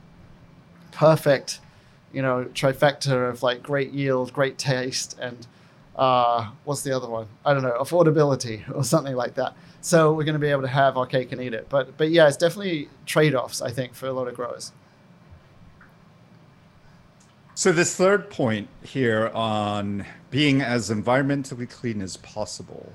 perfect, 0.92 1.62
you 2.14 2.22
know, 2.22 2.46
trifecta 2.54 3.30
of 3.30 3.44
like 3.44 3.64
great 3.64 3.92
yield, 3.92 4.34
great 4.34 4.58
taste, 4.58 5.18
and 5.20 5.48
uh, 5.96 6.50
what's 6.64 6.82
the 6.82 6.96
other 6.96 7.10
one? 7.10 7.28
I 7.46 7.54
don't 7.54 7.64
know, 7.64 7.78
affordability 7.80 8.64
or 8.76 8.84
something 8.84 9.16
like 9.16 9.36
that. 9.36 9.56
So 9.82 10.14
we're 10.14 10.26
going 10.26 10.34
to 10.34 10.40
be 10.40 10.50
able 10.50 10.64
to 10.64 10.68
have 10.68 10.98
our 10.98 11.06
cake 11.06 11.32
and 11.32 11.42
eat 11.42 11.54
it. 11.54 11.68
But 11.70 11.98
but 11.98 12.10
yeah, 12.10 12.28
it's 12.28 12.38
definitely 12.38 12.90
trade 13.06 13.36
offs. 13.36 13.62
I 13.62 13.72
think 13.72 13.94
for 13.96 14.08
a 14.08 14.14
lot 14.14 14.28
of 14.28 14.36
growers. 14.36 14.72
So 17.56 17.74
this 17.74 17.94
third 17.94 18.30
point 18.30 18.70
here 18.84 19.28
on 19.34 20.06
being 20.32 20.62
as 20.62 20.90
environmentally 20.90 21.70
clean 21.70 22.02
as 22.02 22.16
possible 22.16 22.94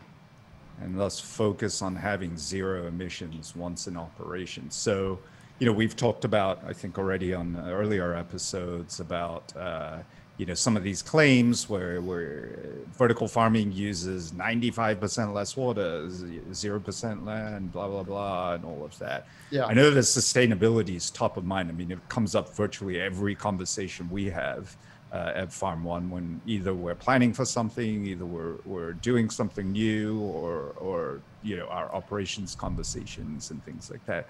and 0.81 0.99
thus 0.99 1.21
focus 1.21 1.83
on 1.83 1.97
having 1.97 2.37
zero 2.37 2.87
emissions 2.87 3.55
once 3.55 3.87
in 3.87 3.97
operation. 3.97 4.71
So, 4.71 5.19
you 5.59 5.67
know, 5.67 5.73
we've 5.73 5.97
talked 5.97 6.25
about, 6.25 6.61
I 6.67 6.73
think, 6.73 6.99
already 6.99 7.33
on 7.33 7.57
earlier 7.67 8.15
episodes 8.15 9.01
about, 9.01 9.55
uh, 9.57 9.99
you 10.37 10.47
know, 10.47 10.55
some 10.55 10.77
of 10.77 10.83
these 10.83 11.01
claims 11.01 11.69
where, 11.69 12.01
where 12.01 12.59
vertical 12.99 13.29
farming 13.29 13.71
uses 13.71 14.33
95% 14.33 15.33
less 15.33 15.57
water, 15.57 16.07
0% 16.07 17.25
land, 17.25 17.73
blah, 17.73 17.87
blah, 17.87 18.03
blah, 18.03 18.55
and 18.55 18.65
all 18.65 18.85
of 18.85 18.99
that. 18.99 19.29
Yeah. 19.51 19.67
I 19.67 19.75
know 19.75 19.91
that 19.91 20.01
sustainability 20.01 20.97
is 20.97 21.11
top 21.11 21.37
of 21.37 21.45
mind. 21.45 21.69
I 21.69 21.73
mean, 21.73 21.93
it 21.93 22.09
comes 22.09 22.35
up 22.35 22.55
virtually 22.57 23.01
every 23.01 23.37
conversation 23.37 24.11
we 24.11 24.25
have 24.31 24.77
uh, 25.13 25.33
at 25.37 25.53
Farm 25.53 25.85
One 25.85 26.11
when 26.11 26.41
either 26.45 26.75
we're 26.75 26.97
planning 26.97 27.33
for 27.33 27.45
something, 27.45 28.05
either 28.05 28.27
we're, 28.27 28.57
we're 28.65 28.95
doing 28.95 29.31
something 29.31 29.71
new, 29.71 30.19
or 30.19 30.75
or 30.79 31.21
you 31.45 31.57
know 31.57 31.67
our 31.69 31.95
operations 31.95 32.57
conversations 32.57 33.53
and 33.53 33.65
things 33.65 33.93
like 33.93 34.05
that. 34.07 34.27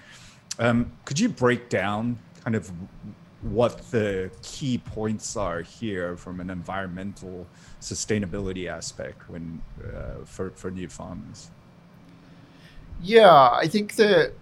Um, 0.58 0.92
could 1.04 1.18
you 1.18 1.28
break 1.28 1.68
down 1.68 2.18
kind 2.42 2.54
of 2.54 2.70
what 3.42 3.78
the 3.90 4.30
key 4.42 4.78
points 4.78 5.36
are 5.36 5.60
here 5.60 6.16
from 6.16 6.40
an 6.40 6.48
environmental 6.48 7.46
sustainability 7.80 8.68
aspect 8.68 9.28
when 9.28 9.60
uh, 9.84 10.24
for 10.24 10.50
for 10.50 10.70
new 10.70 10.88
farmers? 10.88 11.50
Yeah, 13.02 13.50
I 13.50 13.66
think 13.66 13.96
that 13.96 14.32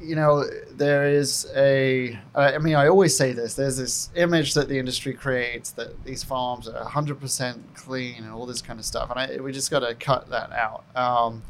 you 0.00 0.14
know, 0.14 0.44
there 0.70 1.08
is 1.08 1.50
a. 1.56 2.18
I 2.34 2.58
mean, 2.58 2.74
I 2.74 2.88
always 2.88 3.16
say 3.16 3.32
this. 3.32 3.54
There's 3.54 3.76
this 3.76 4.10
image 4.14 4.54
that 4.54 4.68
the 4.68 4.78
industry 4.78 5.12
creates 5.12 5.72
that 5.72 6.04
these 6.04 6.22
farms 6.22 6.68
are 6.68 6.84
100% 6.84 7.58
clean 7.74 8.22
and 8.22 8.32
all 8.32 8.46
this 8.46 8.62
kind 8.62 8.78
of 8.78 8.84
stuff, 8.84 9.10
and 9.10 9.18
I, 9.18 9.40
we 9.40 9.52
just 9.52 9.70
got 9.70 9.80
to 9.80 9.94
cut 9.94 10.30
that 10.30 10.52
out. 10.52 10.84
Um, 10.94 11.42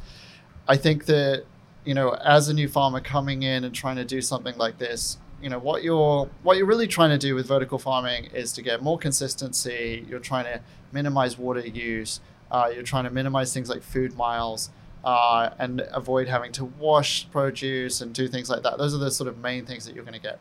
I 0.67 0.77
think 0.77 1.07
that 1.07 1.45
you 1.89 1.95
know, 1.95 2.11
as 2.23 2.51
a 2.51 2.53
new 2.53 2.69
farmer 2.69 3.01
coming 3.01 3.43
in 3.43 3.65
and 3.65 3.75
trying 3.75 3.97
to 3.97 4.05
do 4.05 4.21
something 4.21 4.55
like 4.59 4.77
this, 4.77 5.17
you 5.41 5.49
know, 5.49 5.59
what 5.59 5.83
you're 5.83 6.29
what 6.43 6.59
you're 6.59 6.67
really 6.67 6.87
trying 6.87 7.09
to 7.09 7.17
do 7.17 7.35
with 7.35 7.49
vertical 7.49 7.79
farming 7.79 8.27
is 8.35 8.53
to 8.53 8.61
get 8.61 8.83
more 8.83 8.99
consistency. 8.99 10.05
You're 10.07 10.21
trying 10.21 10.45
to 10.45 10.61
minimize 10.93 11.39
water 11.39 11.67
use. 11.67 12.21
Uh, 12.51 12.71
you're 12.75 12.83
trying 12.83 13.05
to 13.05 13.11
minimize 13.11 13.55
things 13.55 13.71
like 13.71 13.83
food 13.83 14.15
miles 14.19 14.69
uh, 15.03 15.49
and 15.59 15.81
avoid 15.91 16.29
having 16.29 16.53
to 16.53 16.67
wash 16.67 17.27
produce 17.31 18.03
and 18.03 18.13
do 18.13 18.29
things 18.29 18.51
like 18.51 18.63
that. 18.65 18.77
Those 18.77 18.95
are 18.95 18.99
the 18.99 19.11
sort 19.11 19.29
of 19.29 19.39
main 19.39 19.65
things 19.65 19.87
that 19.87 19.95
you're 19.95 20.05
going 20.05 20.13
to 20.13 20.21
get. 20.21 20.41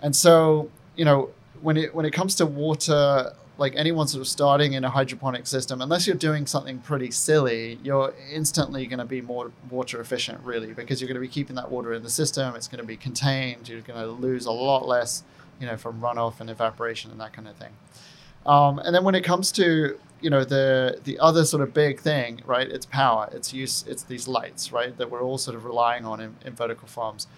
And 0.00 0.16
so, 0.16 0.68
you 0.96 1.04
know, 1.04 1.30
when 1.60 1.76
it 1.76 1.94
when 1.94 2.04
it 2.04 2.12
comes 2.12 2.34
to 2.36 2.46
water, 2.46 3.32
like 3.62 3.74
anyone 3.76 4.08
sort 4.08 4.20
of 4.20 4.26
starting 4.26 4.72
in 4.72 4.82
a 4.82 4.90
hydroponic 4.90 5.46
system, 5.46 5.80
unless 5.80 6.04
you're 6.04 6.16
doing 6.16 6.48
something 6.48 6.80
pretty 6.80 7.12
silly, 7.12 7.78
you're 7.84 8.12
instantly 8.32 8.86
going 8.86 8.98
to 8.98 9.04
be 9.04 9.20
more 9.20 9.52
water 9.70 10.00
efficient, 10.00 10.40
really, 10.42 10.72
because 10.72 11.00
you're 11.00 11.06
going 11.06 11.14
to 11.14 11.20
be 11.20 11.28
keeping 11.28 11.54
that 11.54 11.70
water 11.70 11.92
in 11.92 12.02
the 12.02 12.10
system. 12.10 12.56
It's 12.56 12.66
going 12.66 12.80
to 12.80 12.86
be 12.86 12.96
contained. 12.96 13.68
You're 13.68 13.80
going 13.80 14.00
to 14.00 14.08
lose 14.08 14.46
a 14.46 14.50
lot 14.50 14.88
less, 14.88 15.22
you 15.60 15.66
know, 15.68 15.76
from 15.76 16.00
runoff 16.00 16.40
and 16.40 16.50
evaporation 16.50 17.12
and 17.12 17.20
that 17.20 17.32
kind 17.32 17.46
of 17.46 17.54
thing. 17.54 17.70
Um, 18.44 18.80
and 18.80 18.92
then 18.92 19.04
when 19.04 19.14
it 19.14 19.22
comes 19.22 19.52
to 19.52 19.96
you 20.20 20.30
know 20.30 20.44
the 20.44 21.00
the 21.04 21.18
other 21.20 21.44
sort 21.44 21.62
of 21.62 21.72
big 21.72 22.00
thing, 22.00 22.42
right? 22.44 22.68
It's 22.68 22.86
power. 22.86 23.28
It's 23.32 23.52
use. 23.52 23.84
It's 23.86 24.02
these 24.02 24.26
lights, 24.26 24.72
right? 24.72 24.96
That 24.98 25.10
we're 25.10 25.22
all 25.22 25.38
sort 25.38 25.56
of 25.56 25.64
relying 25.64 26.04
on 26.04 26.20
in, 26.20 26.36
in 26.44 26.54
vertical 26.54 26.88
farms. 26.88 27.28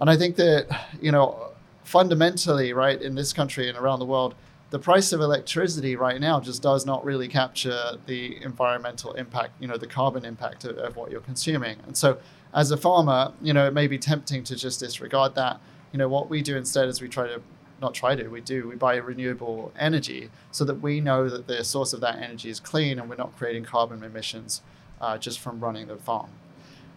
And 0.00 0.08
I 0.10 0.16
think 0.16 0.36
that 0.36 0.66
you 1.00 1.12
know 1.12 1.52
fundamentally, 1.84 2.72
right, 2.72 3.00
in 3.00 3.14
this 3.14 3.32
country 3.32 3.68
and 3.68 3.78
around 3.78 3.98
the 4.00 4.04
world, 4.04 4.34
the 4.70 4.78
price 4.78 5.12
of 5.12 5.20
electricity 5.20 5.96
right 5.96 6.20
now 6.20 6.40
just 6.40 6.62
does 6.62 6.84
not 6.84 7.04
really 7.04 7.28
capture 7.28 7.96
the 8.06 8.42
environmental 8.42 9.12
impact, 9.14 9.52
you 9.60 9.66
know, 9.66 9.78
the 9.78 9.86
carbon 9.86 10.24
impact 10.24 10.64
of, 10.64 10.76
of, 10.78 10.96
what 10.96 11.10
you're 11.10 11.22
consuming. 11.22 11.78
And 11.86 11.96
so, 11.96 12.18
as 12.52 12.70
a 12.70 12.76
farmer, 12.76 13.32
you 13.40 13.52
know, 13.52 13.66
it 13.66 13.72
may 13.72 13.86
be 13.86 13.98
tempting 13.98 14.44
to 14.44 14.56
just 14.56 14.80
disregard 14.80 15.34
that. 15.36 15.60
You 15.92 15.98
know, 15.98 16.08
what 16.08 16.28
we 16.28 16.42
do 16.42 16.56
instead 16.56 16.88
is 16.88 17.00
we 17.00 17.08
try 17.08 17.26
to 17.26 17.40
not 17.80 17.94
try 17.94 18.14
to, 18.14 18.28
we 18.28 18.40
do, 18.40 18.68
we 18.68 18.74
buy 18.74 18.96
renewable 18.96 19.72
energy 19.78 20.30
so 20.50 20.64
that 20.64 20.80
we 20.82 21.00
know 21.00 21.28
that 21.28 21.46
the 21.46 21.62
source 21.64 21.92
of 21.92 22.00
that 22.00 22.16
energy 22.16 22.50
is 22.50 22.60
clean 22.60 22.98
and 22.98 23.08
we're 23.08 23.16
not 23.16 23.36
creating 23.36 23.64
carbon 23.64 24.02
emissions 24.02 24.62
uh, 25.00 25.16
just 25.16 25.38
from 25.38 25.60
running 25.60 25.86
the 25.86 25.96
farm. 25.96 26.30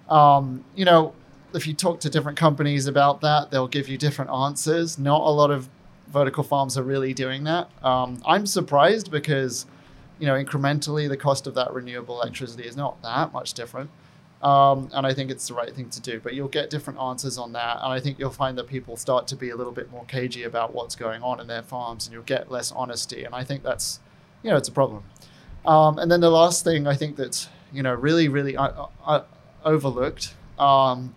Um, 0.09 0.65
you 0.75 0.85
know, 0.85 1.13
if 1.53 1.67
you 1.67 1.73
talk 1.73 1.99
to 2.01 2.09
different 2.09 2.37
companies 2.37 2.87
about 2.87 3.21
that, 3.21 3.51
they'll 3.51 3.67
give 3.67 3.87
you 3.87 3.97
different 3.97 4.31
answers. 4.31 4.97
Not 4.97 5.21
a 5.21 5.29
lot 5.29 5.51
of 5.51 5.69
vertical 6.11 6.43
farms 6.43 6.77
are 6.77 6.83
really 6.83 7.13
doing 7.13 7.43
that. 7.45 7.69
Um, 7.83 8.21
I'm 8.25 8.45
surprised 8.45 9.11
because, 9.11 9.65
you 10.19 10.27
know, 10.27 10.33
incrementally 10.33 11.07
the 11.07 11.17
cost 11.17 11.47
of 11.47 11.55
that 11.55 11.73
renewable 11.73 12.21
electricity 12.21 12.63
is 12.63 12.75
not 12.75 13.01
that 13.01 13.33
much 13.33 13.53
different. 13.53 13.89
Um, 14.41 14.89
and 14.93 15.05
I 15.05 15.13
think 15.13 15.29
it's 15.29 15.47
the 15.47 15.53
right 15.53 15.73
thing 15.73 15.89
to 15.91 16.01
do. 16.01 16.19
But 16.19 16.33
you'll 16.33 16.47
get 16.47 16.69
different 16.69 16.99
answers 16.99 17.37
on 17.37 17.53
that, 17.53 17.77
and 17.81 17.93
I 17.93 17.99
think 17.99 18.17
you'll 18.17 18.31
find 18.31 18.57
that 18.57 18.67
people 18.67 18.97
start 18.97 19.27
to 19.27 19.35
be 19.35 19.51
a 19.51 19.55
little 19.55 19.73
bit 19.73 19.91
more 19.91 20.03
cagey 20.05 20.43
about 20.43 20.73
what's 20.73 20.95
going 20.95 21.21
on 21.21 21.39
in 21.39 21.47
their 21.47 21.61
farms, 21.61 22.07
and 22.07 22.13
you'll 22.13 22.23
get 22.23 22.51
less 22.51 22.71
honesty. 22.71 23.23
And 23.23 23.35
I 23.35 23.43
think 23.43 23.61
that's, 23.61 23.99
you 24.41 24.49
know, 24.49 24.57
it's 24.57 24.67
a 24.67 24.71
problem. 24.71 25.03
Um, 25.65 25.99
and 25.99 26.11
then 26.11 26.21
the 26.21 26.31
last 26.31 26.63
thing 26.63 26.87
I 26.87 26.95
think 26.95 27.15
that's 27.15 27.47
you 27.71 27.83
know 27.83 27.93
really 27.93 28.27
really 28.27 28.57
uh, 28.57 28.87
uh, 29.05 29.21
overlooked, 29.63 30.33
um, 30.57 31.13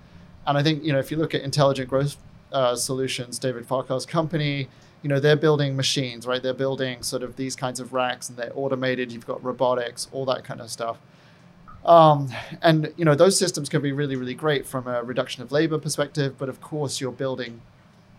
and 0.46 0.58
I 0.58 0.62
think 0.62 0.84
you 0.84 0.92
know 0.92 0.98
if 0.98 1.10
you 1.10 1.16
look 1.16 1.34
at 1.34 1.42
intelligent 1.42 1.88
growth 1.88 2.16
uh, 2.52 2.76
solutions, 2.76 3.38
David 3.38 3.66
Farquhar's 3.66 4.06
company, 4.06 4.68
you 5.04 5.08
know 5.08 5.20
they're 5.20 5.36
building 5.36 5.76
machines, 5.76 6.26
right? 6.26 6.42
They're 6.42 6.52
building 6.52 7.02
sort 7.02 7.22
of 7.22 7.36
these 7.36 7.54
kinds 7.54 7.78
of 7.78 7.92
racks, 7.92 8.28
and 8.28 8.36
they're 8.36 8.52
automated. 8.56 9.12
You've 9.12 9.26
got 9.26 9.44
robotics, 9.44 10.08
all 10.10 10.24
that 10.24 10.42
kind 10.42 10.60
of 10.60 10.70
stuff. 10.70 10.98
Um, 11.84 12.30
and 12.62 12.92
you 12.96 13.04
know 13.04 13.14
those 13.14 13.38
systems 13.38 13.68
can 13.68 13.82
be 13.82 13.92
really 13.92 14.16
really 14.16 14.34
great 14.34 14.66
from 14.66 14.88
a 14.88 15.02
reduction 15.02 15.42
of 15.42 15.52
labor 15.52 15.78
perspective 15.78 16.38
but 16.38 16.48
of 16.48 16.62
course 16.62 16.98
you're 16.98 17.12
building 17.12 17.60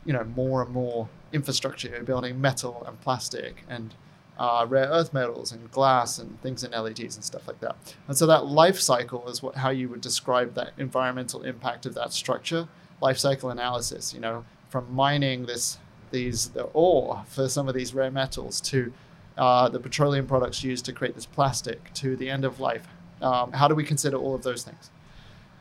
you 0.05 0.13
know 0.13 0.23
more 0.23 0.61
and 0.61 0.71
more 0.71 1.09
infrastructure 1.33 1.88
you're 1.88 2.03
building 2.03 2.39
metal 2.39 2.83
and 2.88 3.01
plastic 3.01 3.63
and 3.67 3.95
uh, 4.38 4.65
rare 4.67 4.88
earth 4.88 5.13
metals 5.13 5.51
and 5.51 5.71
glass 5.71 6.19
and 6.19 6.39
things 6.41 6.63
in 6.63 6.71
LEDs 6.71 7.15
and 7.15 7.23
stuff 7.23 7.47
like 7.47 7.59
that. 7.61 7.75
And 8.07 8.17
so 8.17 8.25
that 8.27 8.45
life 8.45 8.79
cycle 8.79 9.27
is 9.29 9.41
what 9.41 9.55
how 9.55 9.69
you 9.69 9.88
would 9.89 10.01
describe 10.01 10.55
that 10.55 10.73
environmental 10.77 11.43
impact 11.43 11.86
of 11.86 11.93
that 11.95 12.11
structure. 12.11 12.67
Life 13.01 13.17
cycle 13.17 13.49
analysis, 13.49 14.13
you 14.13 14.19
know, 14.19 14.45
from 14.69 14.93
mining 14.93 15.45
this 15.45 15.77
these 16.16 16.49
the 16.49 16.63
ore 16.74 17.24
for 17.28 17.47
some 17.49 17.68
of 17.68 17.76
these 17.76 17.93
rare 17.93 18.11
metals 18.11 18.61
to 18.61 18.91
uh, 19.38 19.68
the 19.68 19.80
petroleum 19.80 20.26
products 20.26 20.63
used 20.63 20.86
to 20.86 20.93
create 20.93 21.13
this 21.13 21.26
plastic 21.26 21.93
to 21.93 22.16
the 22.16 22.30
end 22.30 22.45
of 22.45 22.59
life. 22.59 22.88
Um, 23.22 23.51
how 23.51 23.68
do 23.68 23.76
we 23.76 23.84
consider 23.84 24.18
all 24.18 24.34
of 24.34 24.43
those 24.43 24.63
things? 24.63 24.89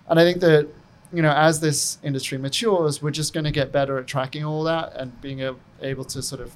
And 0.09 0.19
I 0.21 0.23
think 0.23 0.41
that 0.41 0.69
you 1.13 1.23
know 1.23 1.33
as 1.33 1.61
this 1.61 1.99
industry 2.03 2.39
matures, 2.39 3.03
we're 3.03 3.11
just 3.23 3.35
going 3.35 3.45
to 3.45 3.51
get 3.51 3.73
better 3.73 3.99
at 3.99 4.07
tracking 4.07 4.45
all 4.45 4.63
that 4.65 4.95
and 4.95 5.21
being 5.21 5.43
a, 5.43 5.57
able 5.83 6.05
to 6.05 6.23
sort 6.23 6.41
of 6.41 6.55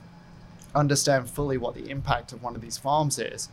understand 0.74 1.28
fully 1.28 1.58
what 1.58 1.74
the 1.74 1.90
impact 1.90 2.32
of 2.32 2.42
one 2.42 2.54
of 2.54 2.62
these 2.62 2.78
farms 2.78 3.18
is. 3.18 3.48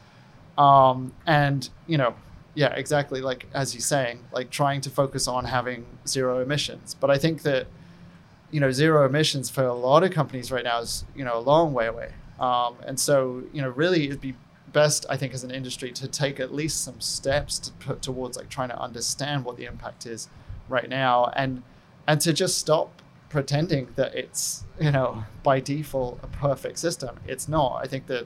Um, 0.57 1.13
and 1.25 1.67
you 1.87 1.97
know, 1.97 2.13
yeah, 2.53 2.73
exactly 2.75 3.19
like 3.19 3.47
as 3.53 3.73
you're 3.73 3.81
saying, 3.81 4.19
like 4.31 4.51
trying 4.51 4.81
to 4.81 4.89
focus 4.89 5.27
on 5.27 5.45
having 5.45 5.85
zero 6.07 6.39
emissions. 6.39 6.95
But 6.99 7.09
I 7.09 7.17
think 7.17 7.41
that 7.41 7.65
you 8.55 8.61
know 8.61 8.71
zero 8.71 9.05
emissions 9.05 9.49
for 9.49 9.65
a 9.65 9.73
lot 9.73 10.01
of 10.01 10.11
companies 10.11 10.49
right 10.49 10.63
now 10.63 10.79
is 10.79 11.03
you 11.13 11.25
know 11.25 11.37
a 11.37 11.43
long 11.51 11.73
way 11.73 11.87
away. 11.87 12.13
Um, 12.39 12.75
and 12.87 12.97
so 12.97 13.43
you 13.51 13.61
know 13.61 13.67
really 13.67 14.05
it'd 14.05 14.21
be 14.21 14.35
best 14.71 15.05
I 15.09 15.17
think 15.17 15.33
as 15.33 15.43
an 15.43 15.51
industry 15.51 15.91
to 15.91 16.07
take 16.07 16.39
at 16.39 16.53
least 16.53 16.81
some 16.81 17.01
steps 17.01 17.59
to 17.59 17.71
put 17.73 18.01
towards 18.01 18.37
like 18.37 18.47
trying 18.47 18.69
to 18.69 18.79
understand 18.79 19.43
what 19.43 19.57
the 19.57 19.65
impact 19.65 20.05
is 20.05 20.29
right 20.69 20.87
now 20.87 21.33
and 21.35 21.63
and 22.07 22.21
to 22.21 22.31
just 22.31 22.57
stop 22.57 23.01
pretending 23.27 23.89
that 23.97 24.15
it's 24.15 24.63
you 24.79 24.89
know 24.89 25.25
by 25.43 25.59
default 25.59 26.17
a 26.23 26.27
perfect 26.27 26.79
system. 26.79 27.19
It's 27.27 27.49
not. 27.49 27.81
I 27.83 27.87
think 27.87 28.07
that 28.07 28.25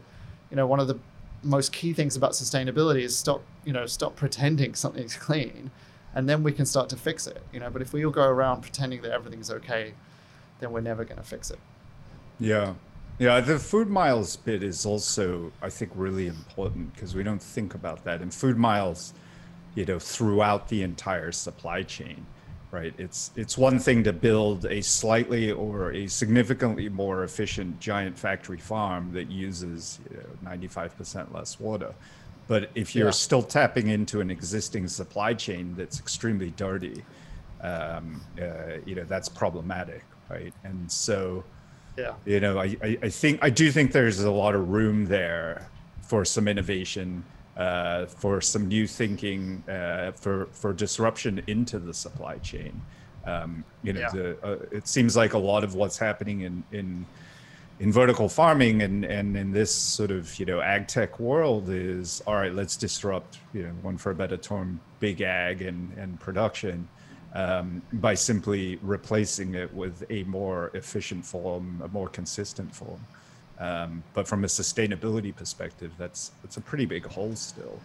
you 0.52 0.58
know 0.58 0.68
one 0.68 0.80
of 0.80 0.88
the 0.88 1.00
most 1.42 1.74
key 1.74 1.92
things 1.92 2.16
about 2.16 2.34
sustainability 2.34 3.02
is 3.02 3.18
stop 3.18 3.42
you 3.66 3.74
know 3.74 3.88
stop 3.88 4.16
pretending 4.16 4.76
something's 4.76 5.16
clean, 5.28 5.72
and 6.14 6.30
then 6.30 6.44
we 6.44 6.52
can 6.52 6.68
start 6.68 6.88
to 6.90 6.98
fix 6.98 7.26
it. 7.26 7.42
You 7.52 7.60
know, 7.60 7.72
but 7.72 7.82
if 7.82 7.94
we 7.94 8.06
all 8.06 8.12
go 8.12 8.28
around 8.28 8.62
pretending 8.62 9.02
that 9.02 9.12
everything's 9.12 9.50
okay, 9.50 9.94
then 10.60 10.72
we're 10.72 10.82
never 10.82 11.04
going 11.04 11.18
to 11.18 11.24
fix 11.24 11.52
it. 11.52 11.60
Yeah. 12.40 12.74
Yeah, 13.18 13.42
the 13.42 13.60
food 13.60 13.90
miles 13.90 14.38
bit 14.38 14.64
is 14.64 14.86
also, 14.86 15.52
I 15.62 15.70
think, 15.70 15.92
really 15.94 16.28
important 16.28 16.94
because 16.94 17.16
we 17.16 17.24
don't 17.24 17.42
think 17.42 17.76
about 17.76 18.06
that. 18.06 18.22
And 18.22 18.34
food 18.34 18.58
miles, 18.58 19.14
you 19.76 19.86
know, 19.86 20.00
throughout 20.00 20.70
the 20.70 20.84
entire 20.84 21.34
supply 21.34 21.84
chain 21.84 22.26
right? 22.72 22.94
It's 22.98 23.32
it's 23.36 23.58
one 23.58 23.80
thing 23.80 24.04
to 24.04 24.14
build 24.14 24.66
a 24.66 24.82
slightly 24.82 25.52
or 25.52 25.92
a 25.92 26.08
significantly 26.08 26.90
more 26.90 27.24
efficient 27.24 27.80
giant 27.80 28.18
factory 28.18 28.58
farm 28.58 29.12
that 29.14 29.30
uses 29.30 30.00
you 30.10 30.18
know, 30.18 30.52
95% 30.52 31.34
less 31.34 31.60
water. 31.60 31.94
But 32.48 32.72
if 32.76 32.96
you're 32.96 33.08
yeah. 33.08 33.12
still 33.12 33.44
tapping 33.44 33.88
into 33.88 34.22
an 34.22 34.32
existing 34.32 34.88
supply 34.88 35.34
chain 35.34 35.76
that's 35.78 36.00
extremely 36.00 36.52
dirty, 36.52 37.04
um, 37.62 38.22
uh, 38.42 38.78
you 38.86 38.96
know 38.96 39.04
that's 39.04 39.30
problematic, 39.30 40.04
right? 40.30 40.54
And 40.64 40.92
so, 40.92 41.44
yeah, 41.98 42.14
you 42.26 42.40
know, 42.40 42.60
I, 42.60 42.76
I, 42.84 42.98
I 43.04 43.10
think 43.10 43.40
I 43.42 43.50
do 43.50 43.72
think 43.72 43.92
there's 43.92 44.20
a 44.20 44.32
lot 44.32 44.56
of 44.56 44.70
room 44.70 45.06
there 45.06 45.70
for 46.02 46.26
some 46.26 46.48
innovation 46.48 47.24
uh, 47.60 48.06
for 48.06 48.40
some 48.42 48.68
new 48.68 48.88
thinking 48.88 49.64
uh, 49.70 50.12
for 50.14 50.48
for 50.52 50.74
disruption 50.74 51.44
into 51.48 51.78
the 51.78 51.94
supply 51.94 52.38
chain. 52.38 52.82
Um, 53.26 53.66
you 53.84 53.94
know, 53.94 54.00
yeah. 54.00 54.10
the, 54.10 54.38
uh, 54.42 54.58
it 54.72 54.88
seems 54.88 55.18
like 55.18 55.34
a 55.34 55.38
lot 55.38 55.64
of 55.64 55.76
what's 55.76 55.98
happening 55.98 56.42
in 56.42 56.64
in 56.72 57.06
in 57.80 57.92
vertical 57.92 58.30
farming 58.30 58.82
and 58.82 59.04
and 59.06 59.36
in 59.36 59.52
this 59.52 59.74
sort 59.74 60.10
of 60.10 60.38
you 60.40 60.46
know 60.46 60.62
ag 60.62 60.88
tech 60.88 61.20
world 61.20 61.70
is 61.70 62.22
all 62.26 62.36
right. 62.36 62.54
Let's 62.54 62.78
disrupt 62.78 63.40
you 63.54 63.64
know 63.64 63.74
one 63.82 63.98
for 63.98 64.12
a 64.12 64.16
better 64.16 64.38
term, 64.38 64.80
big 65.00 65.22
ag 65.22 65.62
and 65.62 65.92
and 65.98 66.20
production. 66.20 66.88
Um, 67.32 67.84
by 67.94 68.16
simply 68.16 68.80
replacing 68.82 69.54
it 69.54 69.72
with 69.72 70.04
a 70.10 70.24
more 70.24 70.72
efficient 70.74 71.24
form, 71.24 71.80
a 71.84 71.88
more 71.90 72.08
consistent 72.08 72.74
form. 72.74 73.00
Um, 73.60 74.04
but 74.14 74.28
from 74.28 74.44
a 74.46 74.48
sustainability 74.48 75.36
perspective, 75.36 75.92
that's 75.98 76.32
that's 76.42 76.58
a 76.58 76.62
pretty 76.62 76.86
big 76.86 77.06
hole 77.06 77.36
still. 77.36 77.80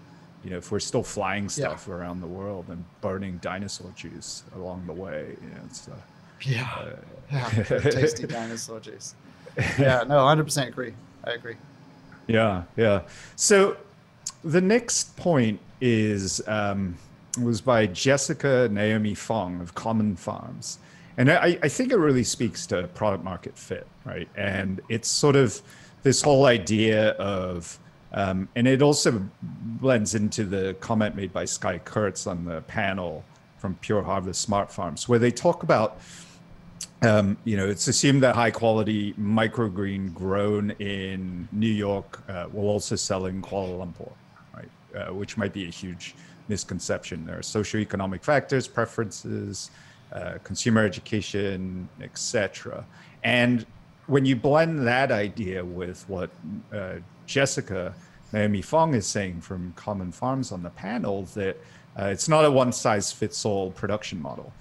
You 0.45 0.51
know, 0.51 0.59
if 0.59 0.71
we're 0.71 0.81
still 0.81 1.03
flying 1.03 1.49
stuff 1.49 1.87
yeah. 1.89 1.95
around 1.95 2.21
the 2.21 2.27
world 2.27 2.67
and 2.69 2.85
burning 3.01 3.39
dinosaur 3.43 3.91
juice 3.97 4.45
along 4.55 4.87
the 4.87 4.93
way, 4.93 5.37
you 5.43 5.49
know, 5.49 5.61
it's 5.67 5.89
uh, 5.89 5.95
yeah, 6.43 6.69
uh, 6.79 6.97
yeah, 7.33 7.63
tasty 7.81 8.27
dinosaur 8.27 8.79
juice. 8.79 9.15
Yeah, 9.79 10.05
no, 10.07 10.25
hundred 10.27 10.45
percent 10.45 10.69
agree. 10.69 10.93
I 11.25 11.33
agree. 11.33 11.57
Yeah, 12.27 12.65
yeah. 12.77 13.03
So 13.37 13.77
the 14.43 14.61
next 14.61 15.17
point 15.17 15.61
is 15.81 16.41
um, 16.47 16.97
was 17.39 17.61
by 17.61 17.87
Jessica 17.87 18.69
Naomi 18.71 19.15
Fong 19.15 19.61
of 19.61 19.75
Common 19.75 20.17
Farms. 20.17 20.79
And 21.17 21.31
I, 21.31 21.59
I 21.63 21.69
think 21.69 21.93
it 21.93 21.97
really 21.97 22.25
speaks 22.25 22.67
to 22.69 22.89
product 22.89 23.23
market 23.23 23.57
fit, 23.57 23.87
right? 24.05 24.29
And 24.37 24.81
it's 24.89 25.09
sort 25.09 25.37
of 25.37 25.61
this 26.03 26.21
whole 26.21 26.47
idea 26.47 27.11
of, 27.13 27.79
um, 28.13 28.49
and 28.57 28.67
it 28.67 28.83
also 28.83 29.25
blends 29.43 30.15
into 30.15 30.45
the 30.45 30.77
comment 30.81 31.15
made 31.15 31.33
by 31.33 31.45
Sky 31.45 31.79
Kurtz 31.79 32.27
on 32.27 32.45
the 32.45 32.63
panel 32.63 33.25
from 33.59 33.77
Pure 33.77 34.03
Harvest 34.03 34.43
Smart 34.43 34.71
Farms, 34.71 35.09
where 35.09 35.19
they 35.19 35.31
talk 35.31 35.63
about, 35.63 36.01
um, 37.03 37.37
you 37.45 37.57
know, 37.57 37.67
it's 37.67 37.89
assumed 37.89 38.23
that 38.23 38.35
high 38.35 38.51
quality 38.51 39.15
microgreen 39.15 40.13
grown 40.13 40.73
in 40.73 41.49
New 41.53 41.67
York 41.67 42.23
uh, 42.29 42.47
will 42.53 42.69
also 42.69 42.97
sell 42.97 43.27
in 43.27 43.41
Kuala 43.41 43.79
Lumpur, 43.79 44.13
right? 44.55 44.69
Uh, 44.95 45.15
which 45.15 45.37
might 45.37 45.53
be 45.53 45.65
a 45.67 45.71
huge 45.71 46.15
misconception. 46.49 47.27
There 47.27 47.37
are 47.37 47.43
socioeconomic 47.43 48.23
factors, 48.23 48.69
preferences, 48.69 49.71
uh, 50.13 50.39
consumer 50.45 50.85
education, 50.85 51.89
etc. 52.01 52.85
And 53.23 53.67
when 54.07 54.25
you 54.25 54.37
blend 54.37 54.87
that 54.87 55.11
idea 55.11 55.65
with 55.65 56.09
what 56.09 56.31
uh, 56.73 56.97
Jessica 57.27 57.95
Naomi 58.33 58.63
Fong 58.63 58.95
is 58.95 59.07
saying 59.07 59.41
from 59.41 59.73
Common 59.77 60.13
Farms 60.13 60.53
on 60.53 60.63
the 60.63 60.71
panel, 60.71 61.23
that 61.35 61.57
uh, 61.99 62.07
it's 62.07 62.29
not 62.29 62.45
a 62.45 62.51
one 62.51 62.73
size 62.73 63.13
fits 63.13 63.45
all 63.45 63.71
production 63.71 64.21
model. 64.21 64.53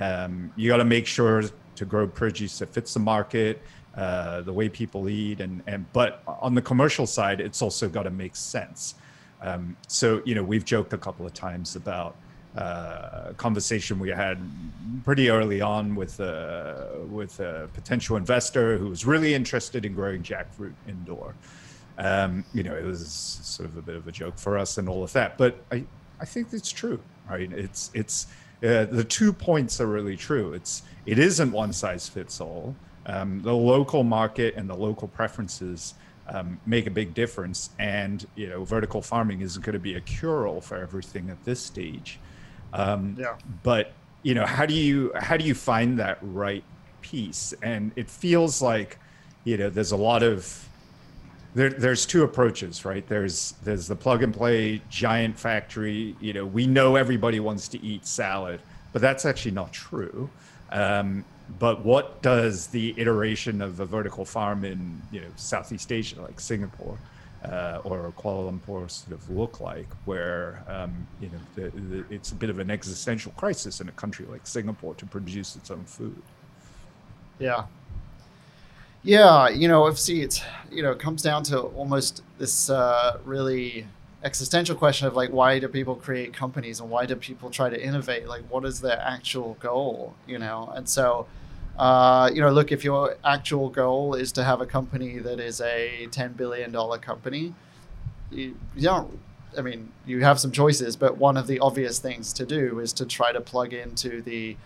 Um, 0.00 0.52
you 0.56 0.68
got 0.68 0.78
to 0.78 0.84
make 0.84 1.06
sure 1.06 1.42
to 1.74 1.84
grow 1.84 2.06
produce 2.06 2.58
that 2.58 2.68
fits 2.68 2.94
the 2.94 3.00
market, 3.00 3.62
uh, 3.96 4.42
the 4.42 4.52
way 4.52 4.68
people 4.68 5.08
eat, 5.08 5.40
and 5.40 5.62
and 5.66 5.90
but 5.92 6.22
on 6.26 6.54
the 6.54 6.62
commercial 6.62 7.06
side, 7.06 7.40
it's 7.40 7.62
also 7.62 7.88
got 7.88 8.04
to 8.04 8.10
make 8.10 8.36
sense. 8.36 8.94
Um, 9.42 9.76
so 9.88 10.22
you 10.24 10.34
know, 10.34 10.42
we've 10.42 10.64
joked 10.64 10.92
a 10.92 10.98
couple 10.98 11.26
of 11.26 11.34
times 11.34 11.76
about 11.76 12.16
uh, 12.56 13.32
conversation 13.36 13.98
we 13.98 14.10
had 14.10 14.38
pretty 15.04 15.30
early 15.30 15.60
on 15.60 15.94
with 15.94 16.20
uh, 16.20 16.84
with 17.08 17.40
a 17.40 17.68
potential 17.72 18.16
investor 18.16 18.76
who 18.76 18.88
was 18.88 19.06
really 19.06 19.34
interested 19.34 19.84
in 19.84 19.94
growing 19.94 20.22
jackfruit 20.22 20.74
indoor. 20.86 21.34
Um, 21.98 22.44
you 22.54 22.62
know, 22.62 22.74
it 22.74 22.84
was 22.84 23.06
sort 23.06 23.68
of 23.68 23.76
a 23.76 23.82
bit 23.82 23.96
of 23.96 24.06
a 24.06 24.12
joke 24.12 24.38
for 24.38 24.58
us 24.58 24.78
and 24.78 24.88
all 24.88 25.02
of 25.02 25.12
that, 25.12 25.38
but 25.38 25.62
I 25.70 25.84
I 26.20 26.24
think 26.24 26.48
it's 26.52 26.70
true. 26.70 27.00
Right? 27.28 27.50
It's 27.52 27.90
it's 27.94 28.26
uh, 28.62 28.84
the 28.84 29.04
two 29.04 29.32
points 29.32 29.80
are 29.80 29.86
really 29.86 30.16
true. 30.16 30.52
It's 30.52 30.82
it 31.06 31.18
isn't 31.18 31.52
one 31.52 31.72
size 31.72 32.08
fits 32.08 32.40
all. 32.40 32.76
Um, 33.06 33.42
the 33.42 33.54
local 33.54 34.04
market 34.04 34.54
and 34.56 34.70
the 34.70 34.76
local 34.76 35.08
preferences 35.08 35.94
um, 36.28 36.60
make 36.66 36.86
a 36.86 36.90
big 36.90 37.14
difference, 37.14 37.70
and 37.78 38.26
you 38.36 38.48
know, 38.48 38.64
vertical 38.64 39.02
farming 39.02 39.40
isn't 39.40 39.64
going 39.64 39.74
to 39.74 39.78
be 39.78 39.94
a 39.94 40.00
cure-all 40.00 40.60
for 40.60 40.76
everything 40.76 41.30
at 41.30 41.42
this 41.44 41.60
stage. 41.60 42.18
Um, 42.72 43.16
yeah. 43.18 43.36
But 43.62 43.92
you 44.22 44.34
know, 44.34 44.46
how 44.46 44.66
do 44.66 44.74
you 44.74 45.12
how 45.16 45.36
do 45.36 45.44
you 45.44 45.54
find 45.54 45.98
that 45.98 46.18
right 46.22 46.64
piece? 47.00 47.52
And 47.62 47.92
it 47.96 48.08
feels 48.08 48.62
like 48.62 48.98
you 49.44 49.56
know 49.56 49.68
there's 49.68 49.92
a 49.92 49.96
lot 49.96 50.22
of 50.22 50.68
there, 51.54 51.70
there's 51.70 52.06
two 52.06 52.22
approaches, 52.22 52.84
right? 52.84 53.06
There's 53.06 53.54
there's 53.62 53.86
the 53.86 53.96
plug 53.96 54.22
and 54.22 54.32
play 54.32 54.80
giant 54.88 55.38
factory. 55.38 56.16
You 56.20 56.32
know, 56.32 56.46
we 56.46 56.66
know 56.66 56.96
everybody 56.96 57.40
wants 57.40 57.68
to 57.68 57.84
eat 57.84 58.06
salad, 58.06 58.60
but 58.92 59.02
that's 59.02 59.26
actually 59.26 59.52
not 59.52 59.72
true. 59.72 60.30
Um, 60.70 61.24
but 61.58 61.84
what 61.84 62.22
does 62.22 62.68
the 62.68 62.94
iteration 62.96 63.60
of 63.60 63.80
a 63.80 63.86
vertical 63.86 64.24
farm 64.24 64.64
in 64.64 65.00
you 65.10 65.20
know 65.20 65.28
Southeast 65.36 65.92
Asia, 65.92 66.20
like 66.20 66.40
Singapore, 66.40 66.98
uh, 67.44 67.80
or 67.84 68.12
Kuala 68.18 68.50
Lumpur 68.50 68.90
sort 68.90 69.12
of 69.12 69.30
look 69.30 69.60
like, 69.60 69.88
where 70.04 70.64
um, 70.68 71.06
you 71.20 71.28
know 71.28 71.40
the, 71.54 71.70
the, 71.80 72.04
it's 72.14 72.32
a 72.32 72.34
bit 72.34 72.50
of 72.50 72.58
an 72.58 72.70
existential 72.70 73.32
crisis 73.32 73.80
in 73.80 73.88
a 73.88 73.92
country 73.92 74.26
like 74.26 74.46
Singapore 74.46 74.94
to 74.94 75.06
produce 75.06 75.56
its 75.56 75.70
own 75.70 75.84
food. 75.84 76.22
Yeah, 77.38 77.64
yeah, 79.02 79.48
you 79.48 79.66
know, 79.66 79.92
see, 79.94 80.22
it's 80.22 80.42
you 80.70 80.82
know, 80.82 80.92
it 80.92 81.00
comes 81.00 81.22
down 81.22 81.42
to 81.44 81.60
almost 81.60 82.22
this 82.38 82.70
uh, 82.70 83.18
really 83.24 83.86
existential 84.22 84.76
question 84.76 85.08
of 85.08 85.16
like, 85.16 85.30
why 85.30 85.58
do 85.58 85.66
people 85.66 85.96
create 85.96 86.32
companies 86.32 86.78
and 86.78 86.88
why 86.88 87.04
do 87.06 87.16
people 87.16 87.50
try 87.50 87.68
to 87.68 87.84
innovate? 87.84 88.28
Like, 88.28 88.42
what 88.48 88.64
is 88.64 88.80
their 88.80 89.00
actual 89.00 89.56
goal? 89.60 90.14
You 90.26 90.38
know, 90.38 90.72
and 90.74 90.88
so 90.88 91.26
Uh, 91.78 92.30
you 92.32 92.40
know, 92.40 92.50
look, 92.50 92.70
if 92.70 92.84
your 92.84 93.16
actual 93.24 93.68
goal 93.70 94.14
is 94.14 94.32
to 94.32 94.44
have 94.44 94.60
a 94.60 94.66
company 94.66 95.18
that 95.18 95.40
is 95.40 95.60
a 95.60 96.06
$10 96.10 96.36
billion 96.36 96.72
company, 97.00 97.54
you, 98.30 98.56
you 98.76 98.82
don't, 98.82 99.18
I 99.56 99.62
mean, 99.62 99.90
you 100.06 100.22
have 100.22 100.38
some 100.38 100.52
choices, 100.52 100.96
but 100.96 101.16
one 101.16 101.36
of 101.36 101.46
the 101.46 101.58
obvious 101.60 101.98
things 101.98 102.32
to 102.34 102.46
do 102.46 102.78
is 102.78 102.92
to 102.94 103.06
try 103.06 103.32
to 103.32 103.40
plug 103.40 103.72
into 103.72 104.22
the 104.22 104.56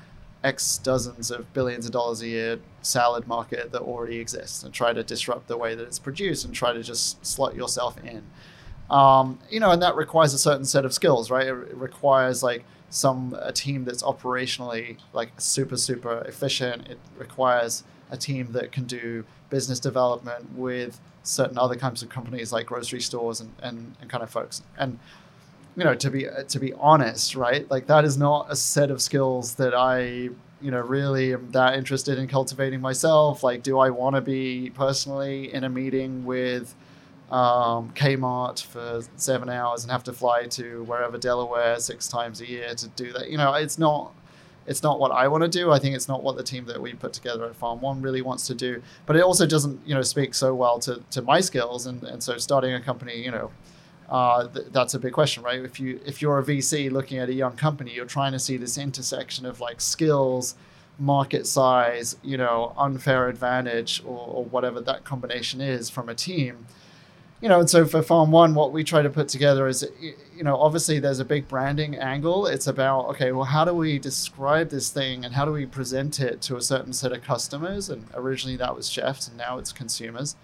X 0.44 0.78
dozens 0.78 1.30
of 1.30 1.52
billions 1.52 1.86
of 1.86 1.92
dollars 1.92 2.22
a 2.22 2.28
year 2.28 2.58
salad 2.82 3.26
market 3.26 3.72
that 3.72 3.82
already 3.82 4.18
exists 4.18 4.62
and 4.62 4.72
try 4.72 4.92
to 4.92 5.02
disrupt 5.02 5.48
the 5.48 5.56
way 5.56 5.74
that 5.74 5.82
it's 5.82 5.98
produced 5.98 6.44
and 6.44 6.54
try 6.54 6.72
to 6.72 6.82
just 6.82 7.24
slot 7.26 7.56
yourself 7.56 7.96
in. 8.04 8.22
Um, 8.88 9.40
you 9.50 9.58
know, 9.58 9.70
and 9.72 9.82
that 9.82 9.96
requires 9.96 10.32
a 10.34 10.38
certain 10.38 10.64
set 10.64 10.84
of 10.84 10.94
skills, 10.94 11.30
right? 11.30 11.48
It, 11.48 11.50
it 11.50 11.76
requires 11.76 12.42
like 12.42 12.64
some 12.90 13.36
a 13.42 13.52
team 13.52 13.84
that's 13.84 14.02
operationally 14.02 14.96
like 15.12 15.30
super 15.38 15.76
super 15.76 16.18
efficient. 16.22 16.88
It 16.88 16.98
requires 17.18 17.84
a 18.10 18.16
team 18.16 18.52
that 18.52 18.72
can 18.72 18.84
do 18.84 19.24
business 19.50 19.80
development 19.80 20.56
with 20.56 21.00
certain 21.22 21.58
other 21.58 21.74
kinds 21.74 22.02
of 22.02 22.08
companies 22.08 22.52
like 22.52 22.66
grocery 22.66 23.00
stores 23.00 23.40
and, 23.40 23.52
and, 23.62 23.96
and 24.00 24.08
kind 24.08 24.22
of 24.22 24.30
folks. 24.30 24.62
And 24.78 24.98
you 25.76 25.84
know, 25.84 25.94
to 25.94 26.10
be 26.10 26.26
to 26.48 26.58
be 26.58 26.72
honest, 26.74 27.36
right? 27.36 27.70
Like 27.70 27.86
that 27.88 28.04
is 28.04 28.16
not 28.16 28.46
a 28.50 28.56
set 28.56 28.90
of 28.90 29.02
skills 29.02 29.56
that 29.56 29.74
I 29.74 30.30
you 30.62 30.70
know 30.70 30.80
really 30.80 31.34
am 31.34 31.50
that 31.50 31.74
interested 31.74 32.18
in 32.18 32.28
cultivating 32.28 32.80
myself. 32.80 33.42
Like, 33.42 33.62
do 33.62 33.78
I 33.78 33.90
want 33.90 34.16
to 34.16 34.22
be 34.22 34.70
personally 34.74 35.52
in 35.52 35.64
a 35.64 35.68
meeting 35.68 36.24
with 36.24 36.74
um, 37.30 37.92
Kmart 37.94 38.64
for 38.64 39.02
seven 39.16 39.48
hours 39.48 39.82
and 39.82 39.90
have 39.90 40.04
to 40.04 40.12
fly 40.12 40.44
to 40.44 40.84
wherever 40.84 41.18
Delaware 41.18 41.78
six 41.80 42.08
times 42.08 42.40
a 42.40 42.48
year 42.48 42.74
to 42.74 42.88
do 42.88 43.12
that. 43.12 43.30
You 43.30 43.38
know, 43.38 43.54
it's 43.54 43.78
not 43.78 44.12
it's 44.66 44.82
not 44.82 44.98
what 44.98 45.12
I 45.12 45.28
want 45.28 45.42
to 45.42 45.48
do. 45.48 45.70
I 45.70 45.78
think 45.78 45.94
it's 45.94 46.08
not 46.08 46.22
what 46.22 46.36
the 46.36 46.42
team 46.42 46.66
that 46.66 46.80
we 46.80 46.92
put 46.92 47.12
together 47.12 47.44
at 47.44 47.54
Farm 47.54 47.80
One 47.80 48.02
really 48.02 48.22
wants 48.22 48.46
to 48.48 48.54
do. 48.54 48.82
But 49.06 49.16
it 49.16 49.22
also 49.22 49.46
doesn't, 49.46 49.80
you 49.86 49.94
know, 49.94 50.02
speak 50.02 50.34
so 50.34 50.54
well 50.54 50.78
to, 50.80 51.02
to 51.12 51.22
my 51.22 51.40
skills. 51.40 51.86
And, 51.86 52.02
and 52.02 52.22
so 52.22 52.36
starting 52.38 52.74
a 52.74 52.80
company, 52.80 53.22
you 53.22 53.30
know, 53.30 53.50
uh, 54.08 54.48
th- 54.48 54.66
that's 54.72 54.94
a 54.94 54.98
big 54.98 55.12
question, 55.12 55.42
right? 55.42 55.60
If 55.60 55.80
you 55.80 56.00
if 56.04 56.22
you're 56.22 56.38
a 56.38 56.42
VC 56.44 56.90
looking 56.90 57.18
at 57.18 57.28
a 57.28 57.34
young 57.34 57.56
company, 57.56 57.92
you're 57.92 58.06
trying 58.06 58.32
to 58.32 58.38
see 58.38 58.56
this 58.56 58.78
intersection 58.78 59.46
of 59.46 59.60
like 59.60 59.80
skills, 59.80 60.54
market 60.98 61.46
size, 61.46 62.16
you 62.22 62.36
know, 62.36 62.72
unfair 62.76 63.28
advantage, 63.28 64.02
or, 64.04 64.26
or 64.28 64.44
whatever 64.44 64.80
that 64.80 65.04
combination 65.04 65.60
is 65.60 65.90
from 65.90 66.08
a 66.08 66.14
team 66.14 66.66
you 67.40 67.48
know, 67.48 67.60
and 67.60 67.68
so 67.68 67.84
for 67.84 68.02
Farm 68.02 68.30
One, 68.30 68.54
what 68.54 68.72
we 68.72 68.82
try 68.82 69.02
to 69.02 69.10
put 69.10 69.28
together 69.28 69.68
is, 69.68 69.86
you 70.00 70.42
know, 70.42 70.56
obviously 70.56 70.98
there's 70.98 71.20
a 71.20 71.24
big 71.24 71.48
branding 71.48 71.96
angle. 71.96 72.46
It's 72.46 72.66
about, 72.66 73.06
okay, 73.08 73.32
well, 73.32 73.44
how 73.44 73.64
do 73.64 73.74
we 73.74 73.98
describe 73.98 74.70
this 74.70 74.90
thing 74.90 75.24
and 75.24 75.34
how 75.34 75.44
do 75.44 75.52
we 75.52 75.66
present 75.66 76.18
it 76.18 76.40
to 76.42 76.56
a 76.56 76.62
certain 76.62 76.92
set 76.94 77.12
of 77.12 77.22
customers? 77.22 77.90
And 77.90 78.06
originally 78.14 78.56
that 78.56 78.74
was 78.74 78.88
chefs, 78.88 79.28
and 79.28 79.36
now 79.36 79.58
it's 79.58 79.72
consumers. 79.72 80.36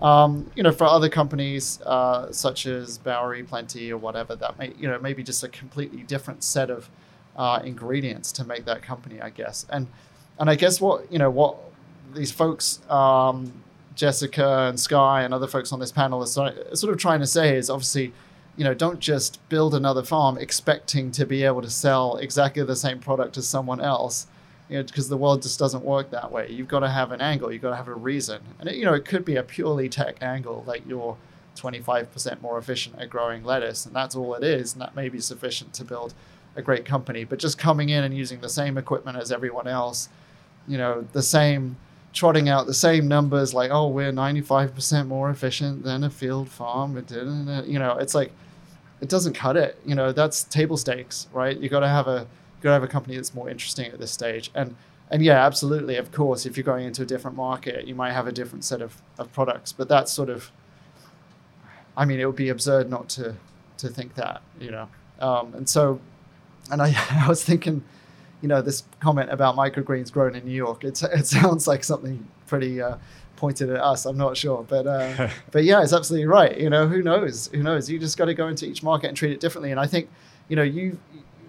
Um, 0.00 0.50
you 0.54 0.62
know, 0.62 0.72
for 0.72 0.84
other 0.84 1.08
companies 1.08 1.80
uh, 1.82 2.30
such 2.30 2.66
as 2.66 2.98
Bowery, 2.98 3.42
Plenty, 3.42 3.90
or 3.90 3.98
whatever, 3.98 4.36
that 4.36 4.58
may, 4.58 4.72
you 4.78 4.88
know, 4.88 4.98
maybe 5.00 5.22
just 5.22 5.42
a 5.42 5.48
completely 5.48 6.02
different 6.02 6.44
set 6.44 6.70
of 6.70 6.90
uh, 7.34 7.60
ingredients 7.64 8.30
to 8.32 8.44
make 8.44 8.66
that 8.66 8.82
company, 8.82 9.20
I 9.20 9.30
guess. 9.30 9.66
And 9.70 9.88
and 10.38 10.50
I 10.50 10.54
guess 10.54 10.80
what 10.80 11.10
you 11.10 11.18
know 11.18 11.30
what 11.30 11.56
these 12.14 12.30
folks 12.30 12.80
um, 12.90 13.64
Jessica 13.96 14.68
and 14.68 14.78
Sky 14.78 15.22
and 15.22 15.34
other 15.34 15.48
folks 15.48 15.72
on 15.72 15.80
this 15.80 15.90
panel 15.90 16.22
are 16.22 16.26
sort 16.26 16.92
of 16.92 16.98
trying 16.98 17.20
to 17.20 17.26
say 17.26 17.56
is 17.56 17.68
obviously, 17.68 18.12
you 18.56 18.62
know, 18.62 18.74
don't 18.74 19.00
just 19.00 19.46
build 19.48 19.74
another 19.74 20.02
farm 20.02 20.38
expecting 20.38 21.10
to 21.12 21.26
be 21.26 21.42
able 21.42 21.62
to 21.62 21.70
sell 21.70 22.16
exactly 22.18 22.62
the 22.62 22.76
same 22.76 23.00
product 23.00 23.36
as 23.36 23.48
someone 23.48 23.80
else, 23.80 24.26
you 24.68 24.76
know, 24.76 24.82
because 24.84 25.08
the 25.08 25.16
world 25.16 25.42
just 25.42 25.58
doesn't 25.58 25.84
work 25.84 26.10
that 26.10 26.30
way. 26.30 26.48
You've 26.50 26.68
got 26.68 26.80
to 26.80 26.88
have 26.88 27.10
an 27.10 27.20
angle. 27.20 27.50
You've 27.50 27.62
got 27.62 27.70
to 27.70 27.76
have 27.76 27.88
a 27.88 27.94
reason, 27.94 28.40
and 28.60 28.68
it, 28.68 28.76
you 28.76 28.84
know, 28.84 28.94
it 28.94 29.04
could 29.04 29.24
be 29.24 29.36
a 29.36 29.42
purely 29.42 29.88
tech 29.88 30.16
angle, 30.22 30.62
like 30.66 30.82
you're 30.86 31.16
25% 31.56 32.42
more 32.42 32.58
efficient 32.58 32.98
at 32.98 33.08
growing 33.08 33.44
lettuce, 33.44 33.86
and 33.86 33.96
that's 33.96 34.14
all 34.14 34.34
it 34.34 34.44
is, 34.44 34.74
and 34.74 34.82
that 34.82 34.94
may 34.94 35.08
be 35.08 35.20
sufficient 35.20 35.72
to 35.74 35.84
build 35.84 36.12
a 36.54 36.62
great 36.62 36.84
company. 36.84 37.24
But 37.24 37.38
just 37.38 37.56
coming 37.56 37.88
in 37.88 38.04
and 38.04 38.14
using 38.14 38.40
the 38.40 38.48
same 38.48 38.76
equipment 38.76 39.16
as 39.16 39.32
everyone 39.32 39.66
else, 39.66 40.10
you 40.68 40.76
know, 40.76 41.06
the 41.12 41.22
same 41.22 41.76
trotting 42.16 42.48
out 42.48 42.66
the 42.66 42.74
same 42.74 43.06
numbers 43.06 43.52
like, 43.52 43.70
oh, 43.70 43.88
we're 43.88 44.10
95% 44.10 45.06
more 45.06 45.28
efficient 45.28 45.82
than 45.84 46.02
a 46.02 46.08
field 46.08 46.48
farm. 46.48 46.96
It 46.96 47.06
didn't, 47.06 47.68
You 47.68 47.78
know, 47.78 47.98
it's 47.98 48.14
like, 48.14 48.32
it 49.02 49.10
doesn't 49.10 49.34
cut 49.34 49.58
it. 49.58 49.78
You 49.84 49.94
know, 49.94 50.12
that's 50.12 50.42
table 50.44 50.78
stakes, 50.78 51.28
right? 51.34 51.60
You 51.60 51.68
got 51.68 51.80
to 51.80 51.88
have 51.88 52.08
a, 52.08 52.26
got 52.62 52.70
to 52.70 52.72
have 52.72 52.82
a 52.82 52.88
company 52.88 53.16
that's 53.16 53.34
more 53.34 53.50
interesting 53.50 53.92
at 53.92 53.98
this 53.98 54.10
stage. 54.10 54.50
And, 54.54 54.74
and 55.10 55.22
yeah, 55.22 55.44
absolutely. 55.44 55.96
Of 55.96 56.10
course, 56.10 56.46
if 56.46 56.56
you're 56.56 56.64
going 56.64 56.86
into 56.86 57.02
a 57.02 57.04
different 57.04 57.36
market, 57.36 57.86
you 57.86 57.94
might 57.94 58.12
have 58.12 58.26
a 58.26 58.32
different 58.32 58.64
set 58.64 58.80
of, 58.80 59.02
of 59.18 59.30
products, 59.34 59.72
but 59.72 59.86
that's 59.86 60.10
sort 60.10 60.30
of, 60.30 60.50
I 61.98 62.06
mean, 62.06 62.18
it 62.18 62.24
would 62.24 62.34
be 62.34 62.48
absurd 62.48 62.88
not 62.88 63.10
to, 63.10 63.34
to 63.76 63.88
think 63.88 64.14
that, 64.14 64.40
you 64.58 64.70
know? 64.70 64.88
Um, 65.20 65.52
and 65.52 65.68
so, 65.68 66.00
and 66.70 66.80
I, 66.80 66.94
I 67.10 67.28
was 67.28 67.44
thinking, 67.44 67.84
you 68.42 68.48
know, 68.48 68.62
this 68.62 68.84
comment 69.00 69.30
about 69.30 69.56
microgreens 69.56 70.12
grown 70.12 70.34
in 70.34 70.44
New 70.44 70.52
York. 70.52 70.84
It, 70.84 71.02
it 71.12 71.26
sounds 71.26 71.66
like 71.66 71.84
something 71.84 72.26
pretty 72.46 72.80
uh, 72.80 72.96
pointed 73.36 73.70
at 73.70 73.80
us. 73.80 74.06
I'm 74.06 74.16
not 74.16 74.36
sure, 74.36 74.64
but 74.68 74.86
uh, 74.86 75.28
but 75.50 75.64
yeah, 75.64 75.82
it's 75.82 75.92
absolutely 75.92 76.26
right. 76.26 76.58
You 76.58 76.70
know, 76.70 76.86
who 76.86 77.02
knows? 77.02 77.48
Who 77.48 77.62
knows? 77.62 77.88
You 77.90 77.98
just 77.98 78.18
got 78.18 78.26
to 78.26 78.34
go 78.34 78.48
into 78.48 78.66
each 78.66 78.82
market 78.82 79.08
and 79.08 79.16
treat 79.16 79.32
it 79.32 79.40
differently. 79.40 79.70
And 79.70 79.80
I 79.80 79.86
think, 79.86 80.08
you 80.48 80.56
know, 80.56 80.62
you 80.62 80.98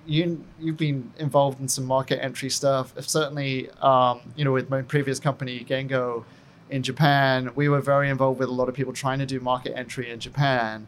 you 0.05 0.43
you've 0.59 0.77
been 0.77 1.11
involved 1.17 1.59
in 1.59 1.67
some 1.67 1.85
market 1.85 2.23
entry 2.23 2.49
stuff. 2.49 2.93
Certainly, 2.99 3.69
um, 3.81 4.21
you 4.35 4.45
know, 4.45 4.51
with 4.51 4.69
my 4.69 4.81
previous 4.81 5.19
company 5.19 5.65
Gengo 5.67 6.23
in 6.69 6.83
Japan, 6.83 7.51
we 7.55 7.69
were 7.69 7.81
very 7.81 8.09
involved 8.09 8.39
with 8.39 8.49
a 8.49 8.53
lot 8.53 8.69
of 8.69 8.75
people 8.75 8.93
trying 8.93 9.19
to 9.19 9.25
do 9.25 9.39
market 9.39 9.73
entry 9.75 10.09
in 10.09 10.19
Japan. 10.19 10.87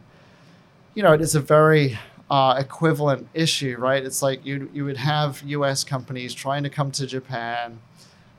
You 0.94 1.02
know, 1.02 1.12
it 1.12 1.20
is 1.20 1.34
a 1.34 1.40
very 1.40 1.98
uh, 2.30 2.54
equivalent 2.58 3.26
issue, 3.34 3.76
right? 3.78 4.04
It's 4.04 4.22
like 4.22 4.46
you 4.46 4.70
you 4.72 4.84
would 4.84 4.98
have 4.98 5.42
U.S. 5.42 5.82
companies 5.82 6.32
trying 6.32 6.62
to 6.62 6.70
come 6.70 6.92
to 6.92 7.06
Japan, 7.06 7.80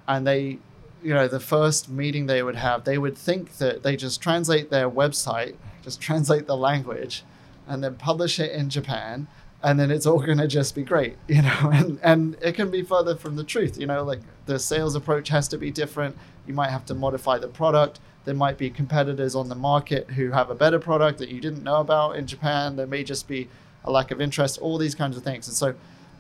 and 0.08 0.26
they, 0.26 0.60
you 1.04 1.14
know, 1.14 1.28
the 1.28 1.42
first 1.42 1.90
meeting 1.90 2.26
they 2.26 2.42
would 2.42 2.56
have, 2.56 2.86
they 2.86 2.98
would 2.98 3.18
think 3.18 3.58
that 3.58 3.84
they 3.84 3.98
just 3.98 4.22
translate 4.22 4.70
their 4.70 4.90
website, 4.90 5.56
just 5.84 6.00
translate 6.00 6.48
the 6.48 6.56
language, 6.56 7.24
and 7.68 7.84
then 7.84 7.96
publish 7.96 8.40
it 8.40 8.52
in 8.54 8.70
Japan, 8.70 9.28
and 9.62 9.78
then 9.78 9.92
it's 9.92 10.06
all 10.06 10.20
going 10.26 10.38
to 10.38 10.48
just 10.48 10.74
be 10.74 10.84
great, 10.84 11.18
you 11.28 11.42
know. 11.42 11.70
And 11.74 12.00
and 12.02 12.38
it 12.42 12.54
can 12.56 12.72
be 12.72 12.84
further 12.84 13.18
from 13.18 13.36
the 13.36 13.44
truth, 13.44 13.78
you 13.78 13.88
know. 13.88 14.04
Like 14.04 14.22
the 14.46 14.58
sales 14.58 14.96
approach 14.96 15.28
has 15.30 15.50
to 15.50 15.58
be 15.58 15.70
different. 15.70 16.18
You 16.48 16.54
might 16.54 16.70
have 16.70 16.86
to 16.86 16.96
modify 16.96 17.40
the 17.40 17.50
product. 17.50 18.00
There 18.24 18.36
might 18.36 18.58
be 18.58 18.70
competitors 18.70 19.36
on 19.36 19.50
the 19.50 19.56
market 19.56 20.12
who 20.12 20.32
have 20.32 20.50
a 20.50 20.56
better 20.56 20.80
product 20.80 21.18
that 21.18 21.30
you 21.30 21.42
didn't 21.42 21.64
know 21.64 21.82
about 21.82 22.16
in 22.16 22.28
Japan. 22.28 22.76
There 22.78 22.88
may 22.88 23.04
just 23.04 23.28
be 23.28 23.50
a 23.84 23.92
lack 23.92 24.12
of 24.12 24.22
interest, 24.22 24.60
all 24.60 24.78
these 24.78 24.96
kinds 24.96 25.18
of 25.18 25.24
things. 25.24 25.48
And 25.48 25.56
so, 25.56 25.76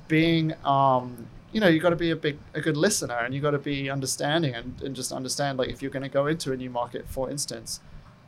being 0.07 0.53
um, 0.65 1.27
you 1.51 1.59
know, 1.59 1.67
you've 1.67 1.83
got 1.83 1.89
to 1.89 1.95
be 1.95 2.11
a 2.11 2.15
big, 2.15 2.37
a 2.53 2.61
good 2.61 2.77
listener, 2.77 3.17
and 3.17 3.33
you've 3.33 3.43
got 3.43 3.51
to 3.51 3.59
be 3.59 3.89
understanding, 3.89 4.55
and, 4.55 4.81
and 4.81 4.95
just 4.95 5.11
understand 5.11 5.57
like 5.57 5.69
if 5.69 5.81
you're 5.81 5.91
going 5.91 6.03
to 6.03 6.09
go 6.09 6.27
into 6.27 6.51
a 6.51 6.57
new 6.57 6.69
market, 6.69 7.07
for 7.09 7.29
instance, 7.29 7.81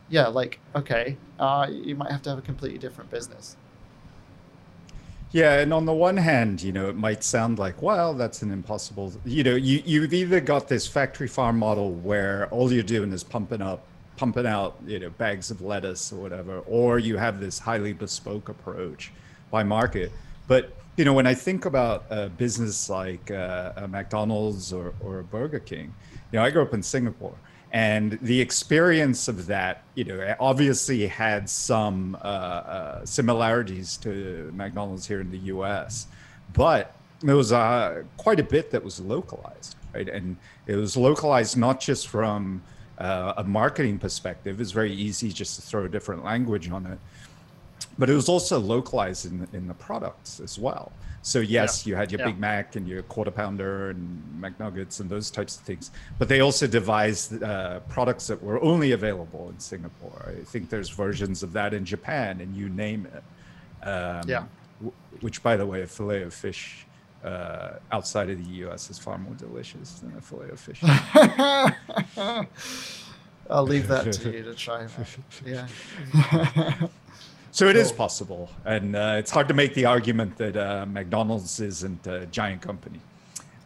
yeah, 0.09 0.27
like 0.27 0.59
okay, 0.75 1.17
uh, 1.39 1.67
you 1.69 1.95
might 1.95 2.11
have 2.11 2.21
to 2.23 2.29
have 2.29 2.39
a 2.39 2.41
completely 2.41 2.77
different 2.77 3.09
business. 3.09 3.55
Yeah, 5.31 5.59
and 5.59 5.73
on 5.73 5.85
the 5.85 5.93
one 5.93 6.17
hand, 6.17 6.61
you 6.61 6.71
know, 6.71 6.89
it 6.89 6.95
might 6.95 7.23
sound 7.23 7.57
like, 7.57 7.81
well, 7.81 8.13
that's 8.13 8.43
an 8.43 8.51
impossible. 8.51 9.13
You 9.25 9.43
know, 9.43 9.55
you 9.55 9.81
you've 9.85 10.13
either 10.13 10.41
got 10.41 10.67
this 10.67 10.85
factory 10.85 11.27
farm 11.27 11.57
model 11.57 11.91
where 11.91 12.47
all 12.49 12.71
you're 12.71 12.83
doing 12.83 13.11
is 13.13 13.23
pumping 13.23 13.61
up, 13.61 13.85
pumping 14.17 14.45
out, 14.45 14.77
you 14.85 14.99
know, 14.99 15.09
bags 15.11 15.49
of 15.49 15.61
lettuce 15.61 16.11
or 16.11 16.17
whatever, 16.17 16.59
or 16.67 16.99
you 16.99 17.17
have 17.17 17.39
this 17.39 17.57
highly 17.57 17.93
bespoke 17.93 18.49
approach 18.49 19.11
by 19.53 19.63
market. 19.63 20.11
But 20.47 20.73
you 20.97 21.05
know, 21.05 21.13
when 21.13 21.27
I 21.27 21.35
think 21.35 21.65
about 21.65 22.05
a 22.09 22.27
business 22.27 22.89
like 22.89 23.31
uh, 23.31 23.73
a 23.77 23.87
McDonald's 23.87 24.73
or, 24.73 24.93
or 24.99 25.19
a 25.19 25.23
Burger 25.23 25.59
King, 25.59 25.93
you 26.31 26.39
know, 26.39 26.43
I 26.43 26.49
grew 26.49 26.63
up 26.63 26.73
in 26.73 26.83
Singapore, 26.83 27.35
and 27.71 28.19
the 28.21 28.39
experience 28.39 29.27
of 29.27 29.45
that, 29.47 29.83
you 29.95 30.03
know, 30.03 30.35
obviously 30.39 31.07
had 31.07 31.49
some 31.49 32.15
uh, 32.15 32.27
uh, 32.27 33.05
similarities 33.05 33.97
to 33.97 34.51
McDonald's 34.55 35.07
here 35.07 35.21
in 35.21 35.31
the 35.31 35.43
U.S., 35.55 36.07
but 36.53 36.95
there 37.21 37.35
was 37.35 37.51
quite 38.17 38.39
a 38.39 38.43
bit 38.43 38.69
that 38.71 38.83
was 38.83 38.99
localized, 38.99 39.75
right? 39.93 40.09
And 40.09 40.35
it 40.67 40.75
was 40.75 40.97
localized 40.97 41.57
not 41.57 41.79
just 41.79 42.07
from 42.07 42.61
uh, 42.97 43.33
a 43.37 43.43
marketing 43.43 43.97
perspective; 43.99 44.61
it's 44.61 44.71
very 44.71 44.93
easy 44.93 45.29
just 45.31 45.55
to 45.55 45.61
throw 45.61 45.85
a 45.85 45.89
different 45.89 46.23
language 46.23 46.69
on 46.69 46.85
it 46.87 46.99
but 47.97 48.09
it 48.09 48.15
was 48.15 48.29
also 48.29 48.59
localized 48.59 49.25
in, 49.25 49.47
in 49.53 49.67
the 49.67 49.73
products 49.73 50.39
as 50.39 50.57
well. 50.57 50.91
So 51.21 51.39
yes, 51.39 51.85
yeah. 51.85 51.89
you 51.89 51.95
had 51.95 52.11
your 52.11 52.19
yeah. 52.19 52.27
Big 52.27 52.39
Mac 52.39 52.75
and 52.75 52.85
your 52.87 53.01
quarter 53.03 53.31
pounder 53.31 53.91
and 53.91 54.21
McNuggets 54.39 54.99
and 54.99 55.09
those 55.09 55.31
types 55.31 55.55
of 55.55 55.63
things, 55.63 55.91
but 56.19 56.27
they 56.27 56.41
also 56.41 56.67
devised 56.67 57.41
uh, 57.41 57.79
products 57.81 58.27
that 58.27 58.43
were 58.43 58.61
only 58.61 58.91
available 58.91 59.49
in 59.49 59.59
Singapore. 59.59 60.33
I 60.37 60.43
think 60.43 60.69
there's 60.69 60.89
versions 60.89 61.41
of 61.41 61.53
that 61.53 61.73
in 61.73 61.85
Japan, 61.85 62.41
and 62.41 62.55
you 62.55 62.67
name 62.67 63.07
it. 63.13 63.23
Um, 63.87 64.23
yeah. 64.27 64.43
which, 65.21 65.41
by 65.43 65.55
the 65.57 65.65
way, 65.65 65.81
a 65.81 65.87
fillet 65.87 66.23
of 66.23 66.33
fish 66.33 66.85
uh, 67.23 67.73
outside 67.91 68.29
of 68.29 68.43
the 68.43 68.49
U.S. 68.65 68.89
is 68.89 68.99
far 68.99 69.17
more 69.17 69.33
delicious 69.35 69.99
than 69.99 70.15
a 70.17 70.21
fillet 70.21 70.49
of 70.49 70.59
fish. 70.59 70.81
I'll 73.49 73.63
leave 73.63 73.87
that 73.87 74.11
to 74.13 74.31
you 74.31 74.43
to 74.43 74.53
try. 74.53 74.87
Yeah. 75.45 75.67
so 77.53 77.67
it 77.67 77.75
is 77.75 77.91
possible, 77.91 78.49
and 78.65 78.95
uh, 78.95 79.15
it's 79.19 79.29
hard 79.29 79.47
to 79.47 79.53
make 79.53 79.75
the 79.75 79.85
argument 79.85 80.35
that 80.37 80.57
uh, 80.57 80.87
McDonald's 80.87 81.59
isn't 81.59 82.07
a 82.07 82.25
giant 82.25 82.63
company. 82.63 82.99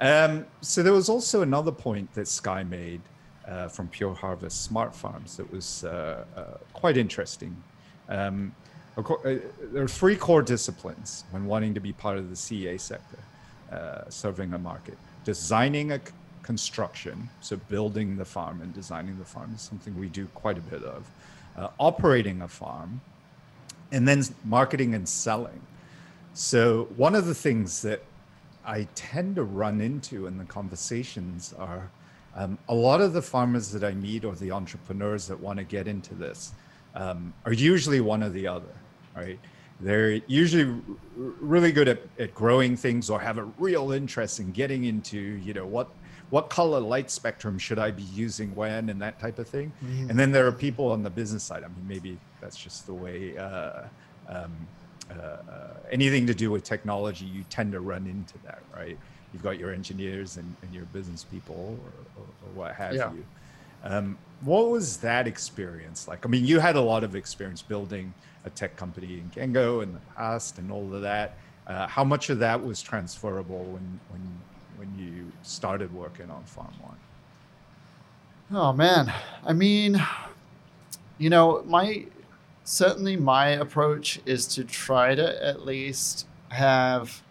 Um, 0.01 0.45
so 0.59 0.83
there 0.83 0.91
was 0.91 1.07
also 1.07 1.41
another 1.41 1.71
point 1.71 2.13
that 2.13 2.27
Sky 2.27 2.63
made 2.63 2.99
uh, 3.47 3.69
from 3.69 3.87
Pure 3.87 4.15
Harvest 4.15 4.65
Smart 4.65 4.93
Farms 4.93 5.37
that 5.37 5.49
was 5.51 5.85
uh, 5.85 6.25
uh, 6.35 6.43
quite 6.73 6.97
interesting. 6.97 7.55
Um, 8.09 8.53
uh, 8.97 9.03
there 9.71 9.83
are 9.83 9.87
three 9.87 10.17
core 10.17 10.41
disciplines 10.41 11.23
when 11.31 11.45
wanting 11.45 11.73
to 11.73 11.79
be 11.79 11.93
part 11.93 12.17
of 12.17 12.29
the 12.29 12.35
CEA 12.35 12.81
sector, 12.81 13.19
serving 14.09 14.53
a 14.53 14.59
market: 14.59 14.97
designing 15.23 15.93
a 15.93 16.01
construction, 16.43 17.29
so 17.39 17.55
building 17.69 18.17
the 18.17 18.25
farm 18.25 18.61
and 18.61 18.73
designing 18.73 19.17
the 19.17 19.25
farm 19.25 19.53
is 19.55 19.61
something 19.61 19.97
we 19.97 20.09
do 20.09 20.25
quite 20.33 20.57
a 20.57 20.61
bit 20.73 20.83
of. 20.83 21.09
Uh, 21.57 21.69
operating 21.79 22.41
a 22.41 22.47
farm, 22.47 23.01
and 23.91 24.07
then 24.07 24.23
marketing 24.43 24.93
and 24.93 25.07
selling. 25.07 25.61
So, 26.33 26.87
one 26.97 27.15
of 27.15 27.25
the 27.25 27.33
things 27.33 27.81
that 27.81 28.03
I 28.65 28.87
tend 28.95 29.37
to 29.37 29.43
run 29.43 29.81
into 29.81 30.27
in 30.27 30.37
the 30.37 30.45
conversations 30.45 31.53
are 31.57 31.89
um, 32.35 32.57
a 32.69 32.75
lot 32.75 33.01
of 33.01 33.13
the 33.13 33.21
farmers 33.21 33.71
that 33.71 33.83
I 33.83 33.91
meet 33.93 34.23
or 34.23 34.35
the 34.35 34.51
entrepreneurs 34.51 35.25
that 35.27 35.39
want 35.39 35.57
to 35.57 35.63
get 35.63 35.87
into 35.87 36.13
this 36.13 36.53
um, 36.93 37.33
are 37.45 37.53
usually 37.53 38.01
one 38.01 38.23
or 38.23 38.29
the 38.29 38.45
other, 38.45 38.75
right? 39.15 39.39
They're 39.79 40.21
usually 40.27 40.65
r- 40.65 40.81
really 41.15 41.71
good 41.71 41.87
at, 41.87 42.01
at 42.19 42.35
growing 42.35 42.75
things 42.75 43.09
or 43.09 43.19
have 43.19 43.37
a 43.37 43.45
real 43.57 43.91
interest 43.91 44.39
in 44.39 44.51
getting 44.51 44.85
into, 44.85 45.17
you 45.17 45.53
know, 45.53 45.65
what 45.65 45.89
what 46.29 46.49
color 46.49 46.81
light 46.81 47.09
spectrum 47.09 47.57
should 47.57 47.79
I 47.79 47.89
be 47.91 48.03
using 48.03 48.53
when 48.53 48.89
and 48.89 49.01
that 49.01 49.17
type 49.17 49.39
of 49.39 49.47
thing. 49.47 49.71
Mm-hmm. 49.81 50.09
And 50.09 50.19
then 50.19 50.31
there 50.33 50.45
are 50.45 50.51
people 50.51 50.91
on 50.91 51.01
the 51.01 51.09
business 51.09 51.41
side. 51.41 51.63
I 51.63 51.67
mean, 51.69 51.87
maybe 51.87 52.17
that's 52.47 52.57
just 52.57 52.85
the 52.85 52.93
way. 52.93 53.37
Uh, 53.37 53.81
um, 54.29 54.55
uh, 55.11 55.13
uh, 55.13 55.73
anything 55.91 56.25
to 56.27 56.33
do 56.33 56.49
with 56.49 56.63
technology, 56.63 57.25
you 57.25 57.43
tend 57.49 57.73
to 57.73 57.81
run 57.81 58.07
into 58.07 58.35
that, 58.45 58.61
right? 58.73 58.97
You've 59.33 59.43
got 59.43 59.59
your 59.59 59.73
engineers 59.73 60.37
and, 60.37 60.55
and 60.61 60.73
your 60.73 60.85
business 60.85 61.25
people, 61.25 61.77
or, 61.83 62.21
or, 62.21 62.25
or 62.25 62.53
what 62.55 62.75
have 62.75 62.95
yeah. 62.95 63.11
you. 63.11 63.25
Um, 63.83 64.17
what 64.41 64.69
was 64.69 64.97
that 64.97 65.27
experience 65.27 66.07
like? 66.07 66.25
I 66.25 66.29
mean, 66.29 66.45
you 66.45 66.59
had 66.59 66.77
a 66.77 66.81
lot 66.81 67.03
of 67.03 67.17
experience 67.17 67.61
building 67.61 68.13
a 68.45 68.49
tech 68.49 68.77
company 68.77 69.19
in 69.19 69.29
Gengo 69.31 69.83
in 69.83 69.93
the 69.93 69.99
past 70.15 70.57
and 70.57 70.71
all 70.71 70.93
of 70.93 71.01
that. 71.01 71.37
Uh, 71.67 71.85
how 71.87 72.05
much 72.05 72.29
of 72.29 72.39
that 72.39 72.63
was 72.63 72.81
transferable 72.81 73.63
when 73.65 73.99
when 74.09 74.39
when 74.77 74.97
you 74.97 75.31
started 75.41 75.93
working 75.93 76.31
on 76.31 76.43
Farm 76.45 76.73
One? 76.81 76.97
Oh 78.51 78.71
man, 78.71 79.11
I 79.45 79.51
mean, 79.51 80.01
you 81.17 81.29
know, 81.29 81.63
my 81.65 82.05
certainly 82.67 83.15
my 83.15 83.47
approach 83.47 84.19
is 84.25 84.45
to 84.45 84.61
try 84.61 85.15
to 85.15 85.45
at 85.45 85.65
least 85.65 86.27
have 86.49 87.23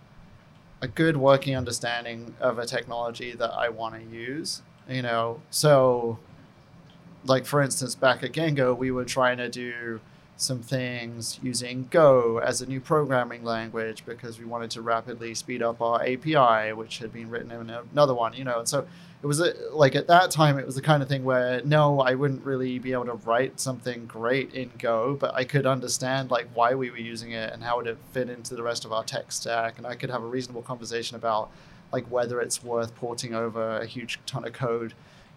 a 0.81 0.89
good 0.89 1.15
working 1.15 1.55
understanding 1.55 2.35
of 2.41 2.59
a 2.59 2.65
technology 2.65 3.33
that 3.33 3.53
I 3.53 3.69
want 3.69 3.95
to 3.97 4.03
use. 4.03 4.63
You 4.89 5.03
know, 5.03 5.43
so 5.51 6.19
like 7.27 7.45
for 7.45 7.61
instance, 7.61 7.95
back 7.95 8.23
at 8.23 8.33
Gengo, 8.33 8.77
we 8.77 8.91
were 8.91 9.05
trying 9.05 9.37
to 9.37 9.51
do 9.51 10.01
some 10.39 10.63
things 10.63 11.39
using 11.43 11.89
Go 11.91 12.39
as 12.39 12.63
a 12.63 12.67
new 12.67 12.81
programming 12.81 13.45
language 13.45 14.05
because 14.07 14.39
we 14.39 14.47
wanted 14.47 14.71
to 14.73 14.81
rapidly 14.81 15.35
speed 15.35 15.63
up 15.63 15.83
our 15.83 16.01
API, 16.03 16.73
which 16.73 16.99
had 16.99 17.13
been 17.13 17.29
written 17.29 17.51
in 17.51 17.71
another 17.93 18.15
one, 18.15 18.33
you 18.33 18.45
know. 18.45 18.61
And 18.61 18.69
so 18.69 18.87
it 19.27 19.29
was 19.29 19.41
a, 19.41 19.55
like 19.73 19.97
at 19.97 20.07
that 20.07 20.31
time, 20.31 20.57
it 20.57 20.65
was 20.65 20.77
the 20.77 20.83
kind 20.83 21.03
of 21.03 21.09
thing 21.09 21.25
where 21.25 21.61
no, 21.65 21.99
I 21.99 22.15
wouldn't 22.15 22.45
really 22.45 22.79
be 22.79 22.93
able 22.93 23.07
to 23.07 23.15
write 23.15 23.59
something 23.59 24.07
great 24.07 24.55
in 24.55 24.71
Go, 24.79 25.17
but 25.19 25.35
I 25.35 25.43
could 25.43 25.67
understand 25.67 26.31
like 26.31 26.47
why 26.55 26.77
we 26.77 26.91
were 26.91 26.97
using 26.97 27.33
it 27.33 27.53
and 27.53 27.65
how 27.65 27.79
would 27.79 27.89
it 27.89 27.99
fit 28.13 28.31
into 28.31 28.55
the 28.55 28.63
rest 28.63 28.85
of 28.85 28.93
our 28.93 29.03
tech 29.03 29.33
stack, 29.33 29.79
and 29.79 29.87
I 29.87 29.97
could 29.97 30.11
have 30.11 30.23
a 30.23 30.27
reasonable 30.27 30.63
conversation 30.63 31.17
about 31.17 31.51
like 31.93 32.09
whether 32.09 32.41
it's 32.41 32.63
worth 32.63 32.95
porting 32.95 33.35
over 33.35 33.79
a 33.79 33.85
huge 33.85 34.21
ton 34.27 34.47
of 34.47 34.53
code 34.53 34.95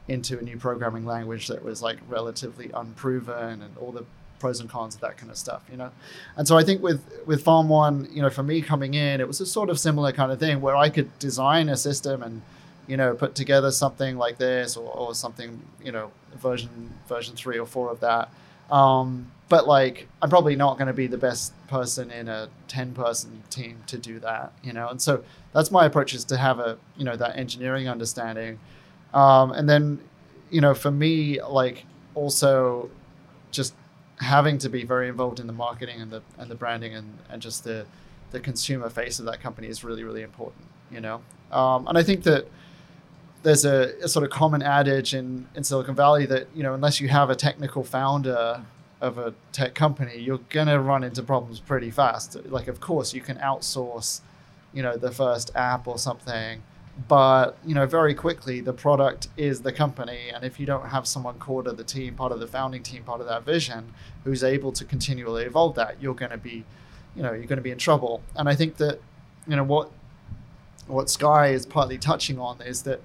into 0.08 0.38
a 0.38 0.42
new 0.44 0.58
programming 0.58 1.08
language 1.08 1.48
that 1.48 1.64
was 1.64 1.82
like 1.82 1.98
relatively 2.08 2.70
unproven 2.76 3.64
and 3.64 3.76
all 3.80 3.92
the 3.92 4.06
pros 4.38 4.60
and 4.60 4.70
cons 4.70 4.94
of 4.94 5.02
that 5.02 5.18
kind 5.18 5.32
of 5.32 5.38
stuff, 5.38 5.64
you 5.72 5.78
know. 5.78 5.90
And 6.38 6.48
so 6.48 6.60
I 6.60 6.64
think 6.64 6.84
with 6.84 7.02
with 7.26 7.44
Farm 7.44 7.68
One, 7.70 8.08
you 8.12 8.22
know, 8.22 8.30
for 8.30 8.44
me 8.44 8.62
coming 8.62 8.94
in, 8.94 9.20
it 9.20 9.28
was 9.28 9.42
a 9.42 9.48
sort 9.48 9.72
of 9.72 9.80
similar 9.80 10.12
kind 10.12 10.32
of 10.32 10.40
thing 10.40 10.62
where 10.62 10.76
I 10.76 10.90
could 10.90 11.18
design 11.18 11.70
a 11.70 11.76
system 11.76 12.22
and 12.22 12.44
you 12.90 12.98
know 12.98 13.14
put 13.14 13.36
together 13.36 13.72
something 13.72 14.18
like 14.18 14.40
this 14.40 14.76
or, 14.76 14.92
or 14.92 15.14
something 15.14 15.62
you 15.82 15.92
know 15.92 16.12
version 16.36 16.92
version 17.08 17.36
three 17.36 17.60
or 17.60 17.66
four 17.66 17.90
of 17.92 18.00
that. 18.02 18.30
Um, 18.72 19.32
but 19.48 19.68
like 19.68 20.08
I'm 20.22 20.30
probably 20.30 20.56
not 20.56 20.78
going 20.78 20.88
to 20.88 20.94
be 20.94 21.08
the 21.08 21.18
best 21.18 21.54
person 21.68 22.12
in 22.12 22.28
a 22.28 22.50
10 22.68 22.94
person 22.94 23.44
team 23.50 23.78
to 23.88 23.98
do 23.98 24.20
that, 24.20 24.52
you 24.64 24.74
know. 24.74 24.90
And 24.90 25.02
so 25.02 25.24
that's 25.54 25.72
my 25.72 25.86
approach 25.86 26.14
is 26.14 26.24
to 26.26 26.38
have 26.38 26.60
a 26.60 26.78
you 26.98 27.06
know 27.06 27.16
that 27.16 27.38
engineering 27.38 27.88
understanding, 27.88 28.60
um, 29.14 29.52
and 29.52 29.70
then 29.70 30.00
you 30.50 30.62
know 30.62 30.74
for 30.74 30.92
me 30.92 31.42
like 31.42 31.86
also 32.16 32.90
just 33.52 33.74
having 34.20 34.58
to 34.58 34.70
be 34.70 34.84
very 34.84 35.08
involved 35.08 35.40
in 35.40 35.48
the 35.48 35.54
marketing 35.54 36.02
and 36.02 36.12
the 36.12 36.22
and 36.38 36.50
the 36.50 36.56
branding 36.56 36.96
and, 36.96 37.20
and 37.30 37.42
just 37.42 37.64
the 37.64 37.86
the 38.32 38.40
consumer 38.40 38.90
face 38.90 39.18
of 39.20 39.26
that 39.26 39.42
company 39.42 39.68
is 39.68 39.84
really 39.84 40.04
really 40.04 40.22
important 40.22 40.66
you 40.92 41.00
know 41.00 41.22
um, 41.52 41.88
and 41.88 41.98
I 41.98 42.04
think 42.04 42.24
that 42.24 42.48
there's 43.44 43.66
a, 43.66 43.94
a, 44.04 44.08
sort 44.08 44.26
of 44.26 44.32
common 44.32 44.62
adage 44.62 45.14
in, 45.14 45.48
in 45.56 45.64
Silicon 45.64 45.96
Valley 45.96 46.26
that 46.26 46.48
you 46.54 46.64
know 46.64 46.74
unless 46.74 47.00
you 47.00 47.08
have 47.08 47.30
a 47.30 47.36
technical 47.36 47.84
founder 47.84 48.64
of 49.02 49.18
a 49.18 49.34
tech 49.54 49.76
company 49.76 50.20
you're 50.20 50.42
gonna 50.50 50.80
run 50.80 51.04
into 51.04 51.24
problems 51.24 51.60
pretty 51.60 51.92
fast. 51.92 52.38
Like 52.46 52.68
of 52.68 52.80
course 52.80 53.14
you 53.14 53.22
can 53.22 53.38
outsource 53.38 54.22
you 54.74 54.84
know 54.84 54.98
the 54.98 55.12
first 55.12 55.52
app 55.56 55.88
or 55.88 55.98
something 55.98 56.62
but 57.08 57.58
you 57.66 57.74
know 57.74 57.86
very 57.86 58.14
quickly 58.14 58.60
the 58.60 58.74
product 58.74 59.30
is 59.38 59.62
the 59.62 59.72
company. 59.72 60.30
And 60.34 60.44
if 60.44 60.60
you 60.60 60.66
don't 60.66 60.88
have 60.88 61.08
someone 61.08 61.40
core 61.40 61.64
to 61.64 61.72
the 61.72 61.84
team 61.84 62.16
part 62.16 62.32
of 62.32 62.40
the 62.40 62.48
founding 62.48 62.84
team 62.84 63.04
part 63.04 63.22
of 63.22 63.28
that 63.28 63.46
vision 63.46 63.94
who's 64.26 64.44
able 64.44 64.74
to 64.74 64.84
continually 64.84 65.44
evolve 65.44 65.76
that 65.76 66.02
you're 66.02 66.14
to 66.14 66.38
be 66.38 66.66
you 67.16 67.24
know 67.24 67.32
you're 67.32 67.46
to 67.46 67.62
be 67.62 67.72
in 67.72 67.78
trouble. 67.78 68.22
And 68.36 68.50
i 68.50 68.56
think 68.56 68.78
that 68.78 69.00
you 69.48 69.56
know 69.56 69.64
what 69.64 69.92
what 70.88 71.10
sky 71.10 71.50
is 71.50 71.66
partly 71.66 71.98
touching 71.98 72.40
on 72.40 72.62
is 72.62 72.84
that 72.84 73.00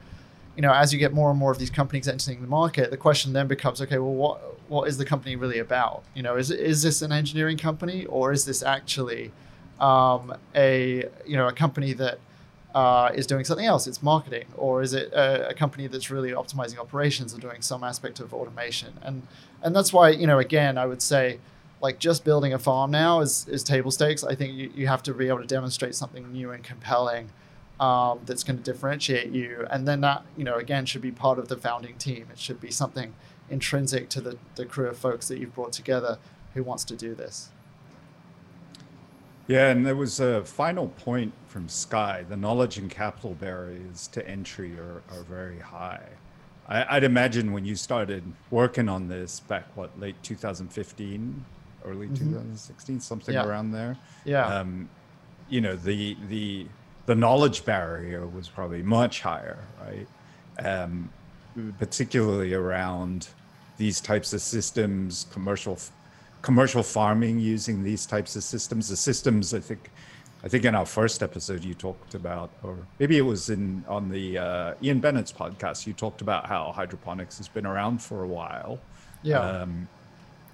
you 0.57 0.63
know 0.63 0.73
as 0.73 0.93
you 0.93 0.99
get 0.99 1.13
more 1.13 1.31
and 1.31 1.39
more 1.39 1.51
of 1.51 1.59
these 1.59 1.71
companies 1.71 2.09
entering 2.09 2.41
the 2.41 2.47
market 2.47 2.91
the 2.91 2.97
question 2.97 3.33
then 3.33 3.47
becomes 3.47 3.81
okay 3.81 3.99
well 3.99 4.13
what 4.13 4.41
what 4.69 4.89
is 4.89 4.99
the 4.99 5.05
company 5.05 5.37
really 5.37 5.59
about 5.59 6.03
you 6.15 6.23
know 6.23 6.37
is 6.37 6.51
is 6.51 6.83
this 6.83 7.03
an 7.03 7.13
engineering 7.13 7.57
company 7.57 8.07
or 8.07 8.33
is 8.33 8.45
this 8.45 8.63
actually 8.63 9.33
um, 9.81 10.35
a 10.55 11.05
you 11.27 11.37
know 11.37 11.49
a 11.49 11.53
company 11.53 11.93
that 11.95 12.19
uh, 12.75 13.11
is 13.15 13.27
doing 13.27 13.45
something 13.45 13.67
else. 13.67 13.87
It's 13.87 14.03
marketing, 14.03 14.47
or 14.57 14.83
is 14.83 14.95
it 14.95 15.13
a, 15.13 15.51
a, 15.51 15.55
company 15.55 15.87
that's 15.87 16.11
really 16.11 16.33
optimizing 16.33 16.79
operations 16.79 17.33
or 17.33 17.39
doing 17.39 17.63
some 17.63 17.85
aspect 17.85 18.19
of 18.19 18.35
automation? 18.35 18.95
And 19.03 19.27
and 19.63 19.75
that's 19.75 19.93
why 19.93 20.11
you 20.11 20.27
know 20.27 20.39
again 20.39 20.77
I 20.77 20.87
would 20.87 21.03
say 21.03 21.39
like 21.81 21.99
just 21.99 22.25
building 22.25 22.53
a 22.53 22.59
farm 22.59 22.91
now 22.91 23.21
is 23.21 23.47
is 23.49 23.63
table 23.63 23.91
stakes. 23.91 24.25
I 24.25 24.35
think 24.35 24.55
you, 24.55 24.73
you 24.75 24.87
have 24.89 25.03
to 25.05 25.15
be 25.15 25.29
able 25.29 25.41
to 25.41 25.47
demonstrate 25.47 25.95
something 25.95 26.33
new 26.33 26.51
and 26.51 26.65
compelling 26.65 27.31
um, 27.81 28.21
that's 28.25 28.45
going 28.45 28.57
to 28.57 28.63
differentiate 28.63 29.31
you, 29.31 29.67
and 29.71 29.87
then 29.87 30.01
that 30.03 30.25
you 30.37 30.45
know 30.45 30.57
again 30.57 30.87
should 30.87 31.03
be 31.03 31.13
part 31.13 31.39
of 31.39 31.49
the 31.49 31.57
founding 31.57 31.97
team. 31.97 32.29
It 32.31 32.39
should 32.39 32.61
be 32.61 32.71
something 32.71 33.15
intrinsic 33.51 34.09
to 34.11 34.21
the, 34.21 34.39
the 34.55 34.65
crew 34.65 34.89
of 34.89 34.97
folks 34.97 35.29
that 35.29 35.39
you've 35.39 35.55
brought 35.55 35.73
together 35.73 36.19
who 36.55 36.63
wants 36.63 36.85
to 36.85 36.97
do 36.97 37.15
this. 37.15 37.51
Yeah, 39.47 39.69
and 39.69 39.85
there 39.85 39.97
was 39.97 40.21
a 40.21 40.43
final 40.45 40.89
point 40.89 41.35
from 41.49 41.69
Sky. 41.69 42.25
The 42.27 42.37
knowledge 42.37 42.79
and 42.79 42.91
capital 42.91 43.35
barriers 43.35 44.09
to 44.09 44.27
entry 44.27 44.79
are, 44.79 45.03
are 45.11 45.23
very 45.25 45.59
high. 45.59 46.09
I, 46.67 46.95
would 46.95 47.05
imagine 47.05 47.53
when 47.53 47.67
you 47.67 47.77
started 47.77 48.23
working 48.51 48.89
on 48.89 49.09
this 49.09 49.41
back, 49.41 49.67
what, 49.75 49.99
late 50.01 50.15
2015, 50.23 51.45
early 51.85 52.07
mm-hmm. 52.07 52.15
2016, 52.15 53.01
something 53.01 53.35
yeah. 53.35 53.45
around 53.45 53.73
there. 53.73 53.99
Yeah. 54.25 54.47
Um, 54.47 54.89
you 55.51 55.61
know, 55.61 55.77
the, 55.77 56.17
the, 56.29 56.67
the 57.07 57.15
knowledge 57.15 57.65
barrier 57.65 58.27
was 58.27 58.49
probably 58.49 58.83
much 58.83 59.21
higher, 59.21 59.59
right? 59.81 60.07
Um, 60.59 61.11
particularly 61.79 62.55
around 62.55 63.29
these 63.77 64.01
types 64.01 64.33
of 64.33 64.41
systems, 64.41 65.27
commercial 65.33 65.79
commercial 66.43 66.83
farming 66.83 67.39
using 67.39 67.83
these 67.83 68.05
types 68.05 68.37
of 68.37 68.45
systems. 68.45 68.89
The 68.89 68.97
systems, 68.97 69.55
I 69.55 69.61
think, 69.61 69.91
I 70.45 70.49
think 70.49 70.67
in 70.67 70.75
our 70.75 70.85
first 70.85 71.23
episode 71.23 71.65
you 71.65 71.73
talked 71.73 72.15
about, 72.15 72.51
or 72.63 72.77
maybe 72.99 73.17
it 73.17 73.23
was 73.23 73.49
in 73.49 73.83
on 73.89 74.11
the 74.11 74.39
uh, 74.39 74.75
Ian 74.83 75.01
Bennett's 75.01 75.33
podcast, 75.33 75.87
you 75.87 75.95
talked 75.95 76.21
about 76.21 76.47
how 76.47 76.71
hydroponics 76.73 77.39
has 77.39 77.49
been 77.49 77.67
around 77.67 78.03
for 78.03 78.25
a 78.25 78.29
while. 78.29 78.79
Yeah. 79.23 79.41
Um, 79.41 79.89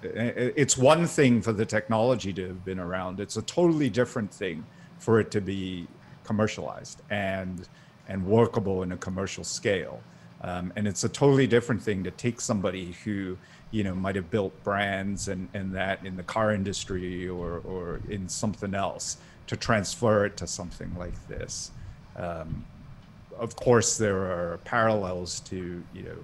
it's 0.03 0.77
one 0.77 1.05
thing 1.05 1.41
for 1.41 1.53
the 1.53 1.65
technology 1.65 2.33
to 2.33 2.47
have 2.47 2.65
been 2.65 2.79
around. 2.79 3.19
It's 3.19 3.37
a 3.37 3.41
totally 3.43 3.89
different 3.89 4.33
thing 4.33 4.65
for 4.97 5.19
it 5.19 5.29
to 5.31 5.41
be 5.41 5.87
commercialized 6.31 7.01
and 7.09 7.67
and 8.07 8.25
workable 8.25 8.83
in 8.83 8.91
a 8.91 8.97
commercial 8.97 9.43
scale. 9.43 9.97
Um, 10.49 10.73
and 10.75 10.87
it's 10.87 11.03
a 11.03 11.09
totally 11.09 11.47
different 11.55 11.81
thing 11.87 12.03
to 12.03 12.11
take 12.11 12.41
somebody 12.41 12.85
who 13.03 13.37
you 13.71 13.83
know 13.83 13.95
might 14.05 14.15
have 14.15 14.29
built 14.31 14.53
brands 14.63 15.27
and, 15.27 15.47
and 15.53 15.73
that 15.75 15.97
in 16.05 16.15
the 16.21 16.27
car 16.35 16.53
industry 16.59 17.27
or, 17.27 17.61
or 17.71 18.01
in 18.09 18.27
something 18.27 18.73
else 18.73 19.17
to 19.47 19.55
transfer 19.55 20.25
it 20.27 20.33
to 20.37 20.47
something 20.47 20.91
like 20.97 21.17
this. 21.27 21.71
Um, 22.15 22.65
of 23.37 23.55
course, 23.55 23.97
there 23.97 24.21
are 24.35 24.59
parallels 24.75 25.39
to 25.51 25.83
you 25.93 26.03
know 26.07 26.19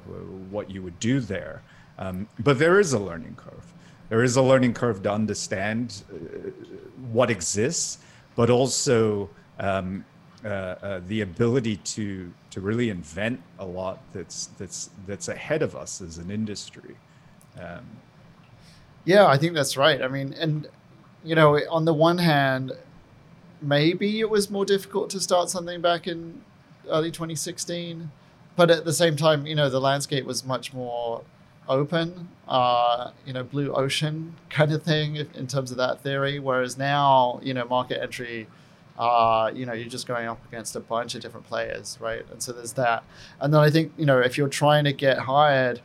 what 0.55 0.66
you 0.74 0.82
would 0.86 0.99
do 0.99 1.20
there, 1.20 1.62
um, 1.99 2.28
but 2.39 2.55
there 2.64 2.80
is 2.80 2.93
a 2.93 2.99
learning 3.10 3.36
curve. 3.36 3.68
There 4.10 4.24
is 4.24 4.38
a 4.38 4.41
learning 4.51 4.74
curve 4.74 5.03
to 5.03 5.12
understand 5.12 5.86
uh, 6.10 6.16
what 7.12 7.30
exists, 7.30 7.99
but 8.38 8.49
also 8.49 9.30
um, 9.60 10.05
uh, 10.45 10.47
uh, 10.47 11.01
the 11.08 11.22
ability 11.22 11.78
to 11.78 12.32
to 12.51 12.62
really 12.62 12.89
invent 12.89 13.41
a 13.60 13.66
lot 13.66 13.99
that's 14.14 14.47
that's 14.58 14.89
that's 15.05 15.28
ahead 15.28 15.62
of 15.62 15.76
us 15.76 16.01
as 16.01 16.18
an 16.18 16.30
industry. 16.30 16.95
Um, 17.60 17.86
yeah, 19.05 19.26
I 19.26 19.38
think 19.38 19.53
that's 19.53 19.78
right. 19.78 20.01
I 20.01 20.08
mean, 20.08 20.34
and 20.34 20.68
you 21.24 21.36
know, 21.36 21.60
on 21.70 21.86
the 21.86 21.93
one 21.93 22.20
hand, 22.20 22.72
maybe 23.62 24.20
it 24.20 24.30
was 24.30 24.49
more 24.49 24.66
difficult 24.66 25.10
to 25.12 25.20
start 25.20 25.49
something 25.49 25.82
back 25.82 26.08
in 26.08 26.41
early 26.89 27.12
2016, 27.12 28.12
but 28.55 28.70
at 28.70 28.86
the 28.86 28.93
same 28.93 29.16
time, 29.16 29.45
you 29.47 29.55
know, 29.55 29.70
the 29.70 29.82
landscape 29.82 30.26
was 30.26 30.45
much 30.45 30.74
more 30.74 31.24
open, 31.68 32.30
uh, 32.47 33.12
you 33.26 33.34
know, 33.34 33.43
blue 33.43 33.74
ocean 33.74 34.36
kind 34.49 34.72
of 34.72 34.84
thing 34.84 35.16
in 35.16 35.47
terms 35.47 35.72
of 35.72 35.78
that 35.78 36.01
theory. 36.01 36.39
Whereas 36.39 36.78
now, 36.78 37.39
you 37.43 37.53
know, 37.53 37.66
market 37.66 38.01
entry, 38.01 38.47
uh, 38.98 39.52
you 39.54 39.66
know, 39.66 39.74
you're 39.74 39.89
just 39.89 40.08
going 40.08 40.28
up 40.28 40.43
against 40.48 40.76
a 40.76 40.80
bunch 40.80 41.16
of 41.16 41.22
different 41.22 41.45
players, 41.45 41.98
right? 42.02 42.26
And 42.32 42.41
so 42.41 42.52
there's 42.52 42.74
that. 42.74 43.04
And 43.39 43.54
then 43.54 43.62
I 43.62 43.70
think, 43.70 43.91
you 43.98 44.06
know, 44.06 44.20
if 44.20 44.38
you're 44.38 44.48
trying 44.48 44.86
to 44.86 44.93
get 44.93 45.20
hired 45.20 45.82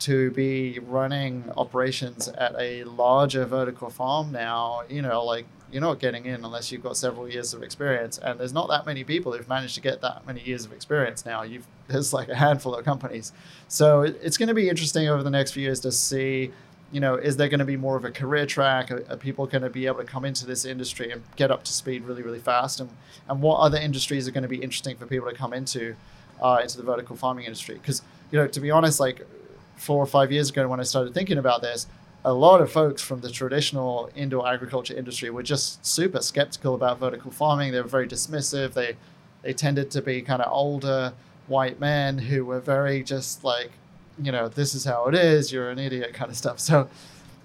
to 0.00 0.30
be 0.30 0.78
running 0.80 1.44
operations 1.56 2.28
at 2.28 2.54
a 2.58 2.84
larger 2.84 3.44
vertical 3.44 3.90
farm 3.90 4.32
now, 4.32 4.82
you 4.88 5.02
know, 5.02 5.24
like 5.24 5.46
you're 5.72 5.80
not 5.80 5.98
getting 6.00 6.26
in 6.26 6.44
unless 6.44 6.72
you've 6.72 6.82
got 6.82 6.96
several 6.96 7.28
years 7.28 7.54
of 7.54 7.62
experience. 7.62 8.18
And 8.18 8.38
there's 8.40 8.52
not 8.52 8.68
that 8.68 8.86
many 8.86 9.04
people 9.04 9.32
who've 9.32 9.48
managed 9.48 9.74
to 9.76 9.80
get 9.80 10.00
that 10.00 10.26
many 10.26 10.42
years 10.42 10.64
of 10.64 10.72
experience 10.72 11.24
now. 11.24 11.42
You've 11.42 11.66
there's 11.88 12.12
like 12.12 12.28
a 12.28 12.36
handful 12.36 12.74
of 12.74 12.84
companies. 12.84 13.32
So 13.68 14.02
it's 14.02 14.36
going 14.36 14.48
to 14.48 14.54
be 14.54 14.68
interesting 14.68 15.08
over 15.08 15.22
the 15.22 15.30
next 15.30 15.52
few 15.52 15.62
years 15.62 15.80
to 15.80 15.92
see, 15.92 16.52
you 16.92 17.00
know, 17.00 17.14
is 17.14 17.36
there 17.36 17.48
going 17.48 17.60
to 17.60 17.64
be 17.64 17.76
more 17.76 17.96
of 17.96 18.04
a 18.04 18.10
career 18.10 18.46
track? 18.46 18.90
Are, 18.90 19.04
are 19.10 19.16
people 19.16 19.46
going 19.46 19.62
to 19.62 19.70
be 19.70 19.86
able 19.86 19.98
to 19.98 20.04
come 20.04 20.24
into 20.24 20.46
this 20.46 20.64
industry 20.64 21.12
and 21.12 21.22
get 21.36 21.50
up 21.50 21.64
to 21.64 21.72
speed 21.72 22.04
really, 22.04 22.22
really 22.22 22.40
fast? 22.40 22.80
And 22.80 22.90
and 23.28 23.40
what 23.40 23.58
other 23.58 23.78
industries 23.78 24.26
are 24.26 24.32
going 24.32 24.42
to 24.42 24.48
be 24.48 24.62
interesting 24.62 24.96
for 24.96 25.06
people 25.06 25.30
to 25.30 25.36
come 25.36 25.52
into, 25.52 25.94
uh, 26.42 26.58
into 26.62 26.76
the 26.76 26.82
vertical 26.82 27.16
farming 27.16 27.44
industry? 27.44 27.76
Because 27.76 28.02
you 28.30 28.38
know, 28.38 28.46
to 28.46 28.60
be 28.60 28.70
honest, 28.70 29.00
like 29.00 29.26
four 29.76 30.02
or 30.02 30.06
five 30.06 30.30
years 30.30 30.50
ago 30.50 30.68
when 30.68 30.80
I 30.80 30.82
started 30.82 31.14
thinking 31.14 31.38
about 31.38 31.62
this, 31.62 31.86
a 32.24 32.32
lot 32.32 32.60
of 32.60 32.70
folks 32.70 33.00
from 33.00 33.20
the 33.20 33.30
traditional 33.30 34.10
indoor 34.14 34.46
agriculture 34.46 34.94
industry 34.94 35.30
were 35.30 35.42
just 35.42 35.84
super 35.86 36.20
skeptical 36.20 36.74
about 36.74 36.98
vertical 36.98 37.30
farming. 37.30 37.72
They 37.72 37.80
were 37.80 37.88
very 37.88 38.08
dismissive. 38.08 38.74
They 38.74 38.96
they 39.42 39.52
tended 39.54 39.90
to 39.92 40.02
be 40.02 40.20
kind 40.20 40.42
of 40.42 40.52
older 40.52 41.14
white 41.46 41.80
men 41.80 42.18
who 42.18 42.44
were 42.44 42.60
very 42.60 43.02
just 43.02 43.42
like, 43.42 43.70
you 44.22 44.32
know, 44.32 44.48
this 44.48 44.74
is 44.74 44.84
how 44.84 45.06
it 45.06 45.14
is. 45.14 45.52
You're 45.52 45.70
an 45.70 45.78
idiot, 45.78 46.14
kind 46.14 46.30
of 46.30 46.36
stuff. 46.36 46.60
So, 46.60 46.88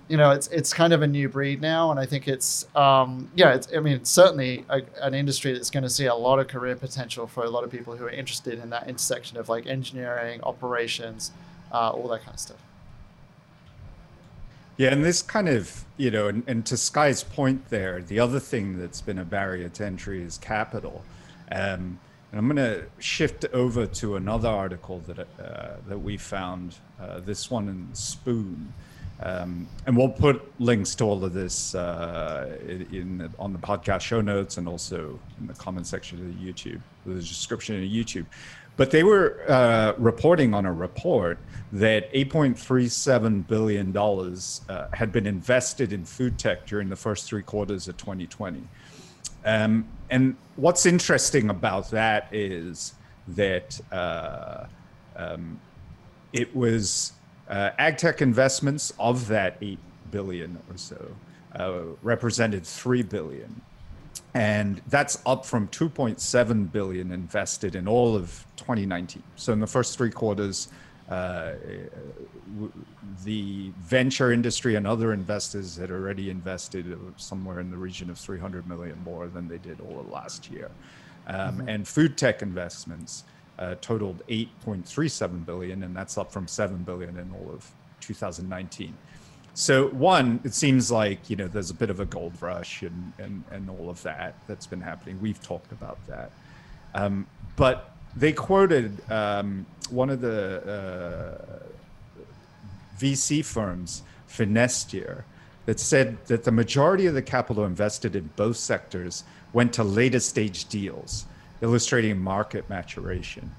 you 0.08 0.18
know, 0.18 0.32
it's 0.32 0.48
it's 0.48 0.74
kind 0.74 0.94
of 0.94 1.02
a 1.02 1.08
new 1.08 1.28
breed 1.30 1.62
now, 1.62 1.90
and 1.92 2.00
I 2.00 2.06
think 2.06 2.28
it's 2.28 2.68
um, 2.76 3.30
yeah, 3.36 3.56
it's 3.56 3.68
I 3.76 3.80
mean, 3.80 3.94
it's 3.94 4.10
certainly 4.10 4.64
a, 4.70 4.82
an 5.02 5.14
industry 5.14 5.54
that's 5.54 5.72
going 5.72 5.84
to 5.84 5.90
see 5.90 6.06
a 6.06 6.16
lot 6.16 6.40
of 6.40 6.48
career 6.48 6.76
potential 6.76 7.26
for 7.26 7.44
a 7.44 7.50
lot 7.50 7.64
of 7.64 7.72
people 7.72 7.96
who 7.96 8.06
are 8.06 8.10
interested 8.10 8.60
in 8.60 8.70
that 8.70 8.88
intersection 8.88 9.38
of 9.38 9.50
like 9.50 9.66
engineering, 9.66 10.42
operations, 10.44 11.32
uh, 11.72 11.90
all 11.90 12.08
that 12.10 12.22
kind 12.22 12.36
of 12.36 12.40
stuff. 12.40 12.58
Yeah, 14.78 14.92
and 14.92 15.06
this 15.06 15.22
kind 15.22 15.48
of, 15.48 15.86
you 15.96 16.12
know, 16.12 16.28
and, 16.28 16.44
and, 16.48 16.66
to 16.66 16.76
Sky's 16.76 17.24
point 17.24 17.70
there, 17.70 18.02
the 18.02 18.20
other 18.20 18.42
thing 18.42 18.78
that's 18.78 19.00
been 19.00 19.18
a 19.18 19.24
barrier 19.24 19.70
to 19.70 19.86
entry 19.86 20.22
is 20.22 20.38
capital. 20.38 21.02
Um, 21.50 22.00
and 22.36 22.40
I'm 22.52 22.54
going 22.54 22.70
to 22.70 22.86
shift 23.00 23.46
over 23.54 23.86
to 23.86 24.18
another 24.18 24.50
article 24.50 25.00
that 25.08 25.20
uh, 25.20 25.78
that 25.88 25.98
we 25.98 26.18
found. 26.18 26.76
Uh, 27.00 27.22
this 27.22 27.50
one 27.50 27.70
in 27.70 27.88
Spoon, 27.94 28.74
um, 29.22 29.68
and 29.86 29.96
we'll 29.96 30.10
put 30.10 30.42
links 30.60 30.96
to 30.96 31.06
all 31.06 31.24
of 31.24 31.32
this 31.32 31.76
uh, 31.76 32.58
in, 32.68 33.34
on 33.40 33.54
the 33.54 33.60
podcast 33.60 34.02
show 34.02 34.20
notes 34.20 34.58
and 34.58 34.68
also 34.68 35.18
in 35.40 35.48
the 35.48 35.54
comment 35.54 35.88
section 35.88 36.20
of 36.20 36.28
the 36.28 36.46
YouTube, 36.46 36.82
the 37.06 37.16
description 37.16 37.78
of 37.78 37.90
YouTube. 37.90 38.26
But 38.76 38.92
they 38.92 39.04
were 39.04 39.42
uh, 39.50 39.94
reporting 39.98 40.54
on 40.54 40.66
a 40.66 40.74
report 40.74 41.38
that 41.72 42.12
8.37 42.14 43.48
billion 43.48 43.94
dollars 43.94 44.60
uh, 44.68 44.88
had 44.92 45.14
been 45.14 45.26
invested 45.26 45.94
in 45.94 46.04
food 46.04 46.38
tech 46.38 46.66
during 46.66 46.90
the 46.90 46.98
first 46.98 47.28
three 47.28 47.44
quarters 47.44 47.88
of 47.88 47.96
2020. 47.96 48.62
Um, 49.46 49.88
and 50.10 50.36
what's 50.56 50.86
interesting 50.86 51.50
about 51.50 51.92
that 51.92 52.28
is 52.32 52.96
that 53.30 53.80
uh, 53.92 54.66
um, 55.16 55.60
it 56.34 56.54
was 56.56 57.14
uh, 57.50 57.72
ag 57.78 57.98
tech 57.98 58.22
investments 58.22 58.94
of 59.00 59.28
that 59.28 59.58
8 59.62 59.80
billion 60.12 60.58
or 60.70 60.78
so 60.78 61.16
uh, 61.56 61.82
represented 62.02 62.66
3 62.66 63.04
billion. 63.04 63.62
And 64.34 64.82
that's 64.88 65.22
up 65.26 65.46
from 65.46 65.68
2.7 65.70 66.72
billion 66.72 67.12
invested 67.12 67.76
in 67.76 67.88
all 67.88 68.16
of 68.16 68.46
2019 68.58 69.24
so 69.36 69.54
in 69.54 69.60
the 69.60 69.68
first 69.68 69.98
three 69.98 70.10
quarters 70.10 70.70
uh, 71.10 71.54
the 73.24 73.72
venture 73.78 74.32
industry 74.32 74.76
and 74.76 74.88
other 74.88 75.14
investors 75.14 75.78
had 75.78 75.92
already 75.92 76.30
invested 76.30 76.98
somewhere 77.18 77.60
in 77.60 77.70
the 77.70 77.78
region 77.78 78.10
of 78.10 78.18
300 78.18 78.68
million 78.68 79.00
more 79.04 79.28
than 79.28 79.48
they 79.48 79.60
did 79.60 79.80
all 79.82 80.00
of 80.00 80.10
last 80.10 80.50
year 80.50 80.72
um, 81.28 81.58
mm-hmm. 81.58 81.70
and 81.70 81.88
food 81.88 82.18
tech 82.18 82.42
investments 82.42 83.24
uh, 83.60 83.76
totaled 83.82 84.22
8.37 84.28 85.46
billion 85.46 85.84
and 85.84 85.96
that's 85.96 86.18
up 86.18 86.32
from 86.32 86.48
7 86.48 86.78
billion 86.84 87.18
in 87.18 87.32
all 87.34 87.52
of 87.54 87.70
2019 88.02 88.94
so 89.56 89.88
one, 89.88 90.42
it 90.44 90.54
seems 90.54 90.92
like 90.92 91.30
you 91.30 91.38
know 91.38 91.48
there's 91.48 91.70
a 91.70 91.74
bit 91.74 91.90
of 91.90 92.02
a 92.02 92.06
gold 92.06 92.34
rush 92.42 92.82
and 92.82 93.14
and 93.18 93.42
and 93.52 93.70
all 93.70 93.90
of 93.90 94.04
that 94.04 94.36
that's 94.48 94.68
been 94.68 94.82
happening. 94.82 95.18
We've 95.22 95.42
talked 95.42 95.72
about 95.72 95.98
that, 96.08 96.32
um, 96.94 97.26
but 97.56 97.95
they 98.16 98.32
quoted 98.32 99.00
um, 99.12 99.66
one 99.90 100.10
of 100.10 100.22
the 100.22 101.38
uh, 101.40 101.64
VC 103.00 103.44
firms, 103.44 104.04
Finistere, 104.30 105.24
that 105.66 105.80
said 105.80 106.18
that 106.28 106.44
the 106.44 106.52
majority 106.52 107.08
of 107.08 107.14
the 107.14 107.22
capital 107.22 107.66
invested 107.66 108.16
in 108.16 108.30
both 108.36 108.58
sectors 108.58 109.24
went 109.54 109.74
to 109.74 109.84
later 109.84 110.20
stage 110.20 110.66
deals, 110.66 111.26
illustrating 111.62 112.20
market 112.20 112.70
maturation. 112.70 113.52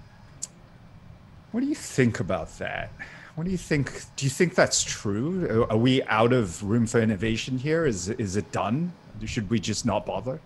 What 1.52 1.60
do 1.60 1.66
you 1.66 1.74
think 1.74 2.20
about 2.20 2.58
that? 2.58 2.90
What 3.34 3.44
do 3.44 3.50
you 3.50 3.58
think? 3.58 4.02
Do 4.16 4.24
you 4.24 4.30
think 4.30 4.54
that's 4.54 4.82
true? 4.82 5.66
Are 5.68 5.76
we 5.76 6.02
out 6.04 6.32
of 6.32 6.62
room 6.62 6.86
for 6.86 7.00
innovation 7.00 7.58
here? 7.58 7.84
Is 7.84 8.08
is 8.08 8.36
it 8.36 8.50
done? 8.50 8.92
Should 9.24 9.50
we 9.50 9.60
just 9.60 9.84
not 9.84 10.06
bother? 10.06 10.40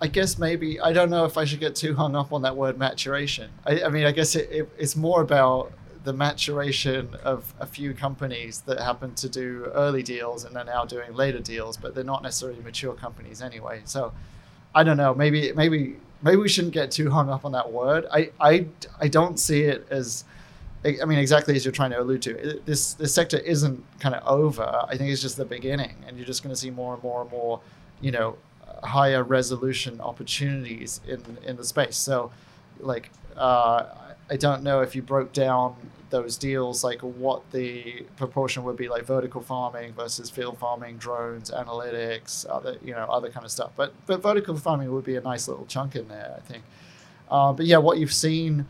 I 0.00 0.06
guess 0.06 0.38
maybe 0.38 0.80
I 0.80 0.92
don't 0.92 1.10
know 1.10 1.24
if 1.24 1.36
I 1.36 1.44
should 1.44 1.60
get 1.60 1.74
too 1.74 1.94
hung 1.94 2.16
up 2.16 2.32
on 2.32 2.42
that 2.42 2.56
word 2.56 2.78
maturation. 2.78 3.50
I, 3.66 3.82
I 3.82 3.88
mean, 3.90 4.06
I 4.06 4.12
guess 4.12 4.34
it, 4.34 4.48
it, 4.50 4.68
it's 4.78 4.96
more 4.96 5.20
about 5.20 5.72
the 6.04 6.12
maturation 6.14 7.14
of 7.22 7.52
a 7.60 7.66
few 7.66 7.92
companies 7.92 8.62
that 8.62 8.80
happen 8.80 9.14
to 9.16 9.28
do 9.28 9.70
early 9.74 10.02
deals 10.02 10.44
and 10.44 10.56
are 10.56 10.64
now 10.64 10.86
doing 10.86 11.12
later 11.14 11.40
deals, 11.40 11.76
but 11.76 11.94
they're 11.94 12.02
not 12.02 12.22
necessarily 12.22 12.60
mature 12.62 12.94
companies 12.94 13.42
anyway. 13.42 13.82
So 13.84 14.12
I 14.74 14.82
don't 14.84 14.96
know. 14.96 15.14
Maybe 15.14 15.52
maybe 15.52 15.96
maybe 16.22 16.36
we 16.36 16.48
shouldn't 16.48 16.74
get 16.74 16.90
too 16.90 17.10
hung 17.10 17.28
up 17.28 17.44
on 17.44 17.52
that 17.52 17.70
word. 17.70 18.06
I 18.10 18.30
I, 18.40 18.66
I 18.98 19.08
don't 19.08 19.38
see 19.38 19.62
it 19.62 19.86
as 19.90 20.24
I 20.82 21.04
mean, 21.04 21.18
exactly 21.18 21.54
as 21.56 21.64
you're 21.64 21.72
trying 21.72 21.90
to 21.90 22.00
allude 22.00 22.22
to, 22.22 22.62
this 22.64 22.94
this 22.94 23.12
sector 23.12 23.36
isn't 23.36 23.84
kind 24.00 24.14
of 24.14 24.26
over. 24.26 24.82
I 24.88 24.96
think 24.96 25.10
it's 25.10 25.20
just 25.20 25.36
the 25.36 25.44
beginning, 25.44 25.94
and 26.06 26.16
you're 26.16 26.26
just 26.26 26.42
going 26.42 26.54
to 26.54 26.58
see 26.58 26.70
more 26.70 26.94
and 26.94 27.02
more 27.02 27.20
and 27.20 27.30
more, 27.30 27.60
you 28.00 28.10
know, 28.10 28.38
higher 28.82 29.22
resolution 29.22 30.00
opportunities 30.00 31.00
in 31.06 31.38
in 31.44 31.56
the 31.56 31.64
space. 31.64 31.96
So, 31.96 32.30
like, 32.78 33.10
uh, 33.36 33.86
I 34.30 34.36
don't 34.36 34.62
know 34.62 34.80
if 34.80 34.94
you 34.94 35.02
broke 35.02 35.32
down 35.32 35.76
those 36.10 36.36
deals, 36.36 36.82
like 36.82 37.00
what 37.00 37.48
the 37.52 38.04
proportion 38.16 38.64
would 38.64 38.76
be, 38.76 38.88
like 38.88 39.04
vertical 39.04 39.40
farming 39.40 39.92
versus 39.92 40.28
field 40.28 40.58
farming, 40.58 40.96
drones, 40.98 41.50
analytics, 41.50 42.44
other 42.48 42.76
you 42.84 42.92
know 42.92 43.06
other 43.06 43.30
kind 43.30 43.44
of 43.44 43.52
stuff. 43.52 43.70
But 43.76 43.92
but 44.06 44.22
vertical 44.22 44.56
farming 44.56 44.92
would 44.92 45.04
be 45.04 45.16
a 45.16 45.20
nice 45.20 45.48
little 45.48 45.66
chunk 45.66 45.96
in 45.96 46.08
there, 46.08 46.34
I 46.36 46.40
think. 46.40 46.64
Uh, 47.30 47.52
but 47.52 47.66
yeah, 47.66 47.78
what 47.78 47.98
you've 47.98 48.12
seen 48.12 48.66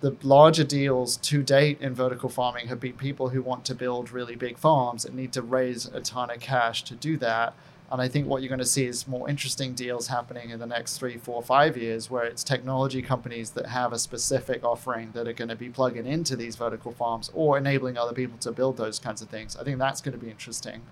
the 0.00 0.16
larger 0.22 0.64
deals 0.64 1.16
to 1.16 1.42
date 1.42 1.80
in 1.80 1.92
vertical 1.92 2.28
farming 2.28 2.68
have 2.68 2.78
been 2.78 2.92
people 2.92 3.30
who 3.30 3.42
want 3.42 3.64
to 3.64 3.74
build 3.74 4.12
really 4.12 4.36
big 4.36 4.56
farms 4.56 5.04
and 5.04 5.16
need 5.16 5.32
to 5.32 5.42
raise 5.42 5.86
a 5.86 6.00
ton 6.00 6.30
of 6.30 6.40
cash 6.40 6.84
to 6.84 6.94
do 6.94 7.16
that. 7.16 7.52
And 7.90 8.02
I 8.02 8.08
think 8.08 8.26
what 8.26 8.42
you're 8.42 8.50
going 8.50 8.58
to 8.58 8.66
see 8.66 8.84
is 8.84 9.08
more 9.08 9.30
interesting 9.30 9.72
deals 9.72 10.08
happening 10.08 10.50
in 10.50 10.58
the 10.58 10.66
next 10.66 10.98
three, 10.98 11.16
four, 11.16 11.42
five 11.42 11.76
years, 11.76 12.10
where 12.10 12.24
it's 12.24 12.44
technology 12.44 13.00
companies 13.00 13.50
that 13.52 13.66
have 13.66 13.94
a 13.94 13.98
specific 13.98 14.62
offering 14.62 15.12
that 15.12 15.26
are 15.26 15.32
going 15.32 15.48
to 15.48 15.56
be 15.56 15.70
plugging 15.70 16.06
into 16.06 16.36
these 16.36 16.54
vertical 16.56 16.92
farms 16.92 17.30
or 17.32 17.56
enabling 17.56 17.96
other 17.96 18.12
people 18.12 18.36
to 18.38 18.52
build 18.52 18.76
those 18.76 18.98
kinds 18.98 19.22
of 19.22 19.30
things. 19.30 19.56
I 19.56 19.64
think 19.64 19.78
that's 19.78 20.02
going 20.02 20.18
to 20.18 20.22
be 20.22 20.30
interesting. 20.30 20.82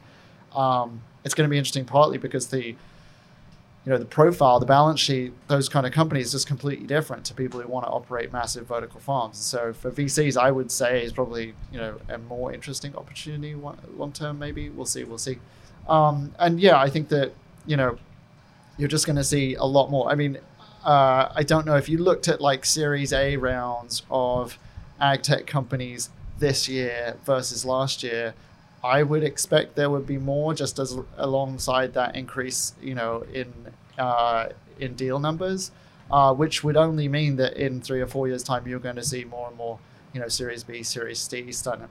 Um, 0.54 1.02
it's 1.22 1.34
going 1.34 1.46
to 1.46 1.50
be 1.50 1.58
interesting 1.58 1.84
partly 1.84 2.16
because 2.16 2.48
the 2.48 2.74
you 3.86 3.92
know 3.92 3.98
the 3.98 4.04
profile, 4.04 4.58
the 4.58 4.66
balance 4.66 4.98
sheet, 4.98 5.32
those 5.46 5.68
kind 5.68 5.86
of 5.86 5.92
companies 5.92 6.34
is 6.34 6.44
completely 6.44 6.86
different 6.86 7.24
to 7.26 7.34
people 7.34 7.60
who 7.60 7.68
want 7.68 7.86
to 7.86 7.90
operate 7.90 8.32
massive 8.32 8.66
vertical 8.66 8.98
farms. 8.98 9.38
So 9.38 9.72
for 9.72 9.92
VCs, 9.92 10.36
I 10.36 10.50
would 10.50 10.72
say 10.72 11.04
is 11.04 11.12
probably 11.12 11.54
you 11.70 11.78
know 11.78 12.00
a 12.08 12.18
more 12.18 12.52
interesting 12.52 12.96
opportunity 12.96 13.54
long 13.54 14.12
term. 14.12 14.40
Maybe 14.40 14.70
we'll 14.70 14.86
see. 14.86 15.04
We'll 15.04 15.18
see. 15.18 15.38
Um, 15.88 16.34
and 16.38 16.60
yeah, 16.60 16.78
I 16.80 16.90
think 16.90 17.08
that 17.08 17.32
you 17.66 17.76
know 17.76 17.98
you're 18.78 18.88
just 18.88 19.06
going 19.06 19.16
to 19.16 19.24
see 19.24 19.54
a 19.54 19.64
lot 19.64 19.90
more. 19.90 20.10
I 20.10 20.14
mean, 20.14 20.38
uh, 20.84 21.28
I 21.34 21.42
don't 21.42 21.66
know 21.66 21.76
if 21.76 21.88
you 21.88 21.98
looked 21.98 22.28
at 22.28 22.40
like 22.40 22.64
Series 22.64 23.12
A 23.12 23.36
rounds 23.36 24.02
of 24.10 24.58
ag 25.00 25.22
tech 25.22 25.46
companies 25.46 26.10
this 26.38 26.68
year 26.68 27.16
versus 27.24 27.64
last 27.64 28.02
year. 28.02 28.34
I 28.84 29.02
would 29.02 29.24
expect 29.24 29.74
there 29.74 29.90
would 29.90 30.06
be 30.06 30.18
more 30.18 30.54
just 30.54 30.78
as 30.78 30.96
alongside 31.16 31.94
that 31.94 32.14
increase, 32.14 32.74
you 32.80 32.94
know, 32.94 33.24
in 33.32 33.52
uh, 33.98 34.50
in 34.78 34.94
deal 34.94 35.18
numbers, 35.18 35.70
uh, 36.10 36.34
which 36.34 36.62
would 36.62 36.76
only 36.76 37.08
mean 37.08 37.36
that 37.36 37.56
in 37.56 37.80
three 37.80 38.00
or 38.00 38.06
four 38.06 38.28
years' 38.28 38.42
time 38.42 38.66
you're 38.68 38.78
going 38.78 38.96
to 38.96 39.04
see 39.04 39.24
more 39.24 39.48
and 39.48 39.56
more, 39.56 39.78
you 40.12 40.20
know, 40.20 40.28
Series 40.28 40.62
B, 40.62 40.82
Series 40.82 41.18
C, 41.18 41.50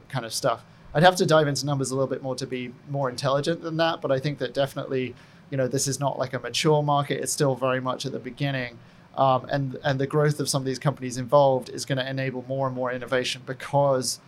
kind 0.09 0.25
of 0.25 0.33
stuff. 0.33 0.63
I'd 0.95 1.03
have 1.03 1.17
to 1.17 1.25
dive 1.25 1.49
into 1.49 1.65
numbers 1.65 1.91
a 1.91 1.95
little 1.95 2.07
bit 2.07 2.23
more 2.23 2.35
to 2.35 2.47
be 2.47 2.71
more 2.89 3.09
intelligent 3.09 3.61
than 3.61 3.75
that, 3.77 4.01
but 4.01 4.13
I 4.13 4.19
think 4.19 4.37
that 4.39 4.53
definitely, 4.53 5.13
you 5.49 5.57
know, 5.57 5.67
this 5.67 5.89
is 5.89 5.99
not 5.99 6.17
like 6.17 6.33
a 6.33 6.39
mature 6.39 6.81
market. 6.81 7.21
It's 7.21 7.33
still 7.33 7.53
very 7.53 7.81
much 7.81 8.05
at 8.05 8.13
the 8.13 8.19
beginning. 8.19 8.79
Um, 9.17 9.45
and 9.49 9.77
and 9.83 9.99
the 9.99 10.07
growth 10.07 10.39
of 10.39 10.49
some 10.49 10.61
of 10.61 10.65
these 10.65 10.79
companies 10.79 11.17
involved 11.17 11.69
is 11.69 11.85
going 11.85 11.97
to 11.97 12.09
enable 12.09 12.45
more 12.47 12.67
and 12.67 12.75
more 12.75 12.91
innovation 12.91 13.41
because 13.45 14.19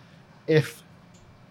if 0.46 0.84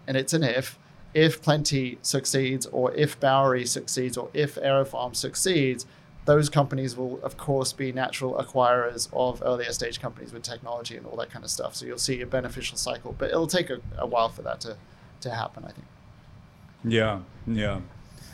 and 0.07 0.17
it's 0.17 0.33
an 0.33 0.43
if 0.43 0.77
if 1.13 1.41
plenty 1.41 1.99
succeeds 2.01 2.65
or 2.67 2.93
if 2.93 3.19
bowery 3.19 3.65
succeeds 3.65 4.17
or 4.17 4.29
if 4.33 4.55
aerofarm 4.55 5.15
succeeds 5.15 5.85
those 6.25 6.49
companies 6.49 6.97
will 6.97 7.23
of 7.23 7.37
course 7.37 7.73
be 7.73 7.91
natural 7.91 8.33
acquirers 8.33 9.07
of 9.13 9.41
earlier 9.45 9.71
stage 9.71 9.99
companies 10.01 10.33
with 10.33 10.41
technology 10.41 10.97
and 10.97 11.05
all 11.05 11.15
that 11.15 11.29
kind 11.29 11.45
of 11.45 11.51
stuff 11.51 11.75
so 11.75 11.85
you'll 11.85 11.97
see 11.97 12.21
a 12.21 12.25
beneficial 12.25 12.75
cycle 12.75 13.13
but 13.19 13.29
it'll 13.29 13.45
take 13.45 13.69
a, 13.69 13.79
a 13.99 14.05
while 14.05 14.29
for 14.29 14.41
that 14.41 14.59
to 14.59 14.75
to 15.21 15.29
happen. 15.29 15.63
I 15.65 15.71
think. 15.71 15.87
Yeah, 16.83 17.19
yeah. 17.47 17.79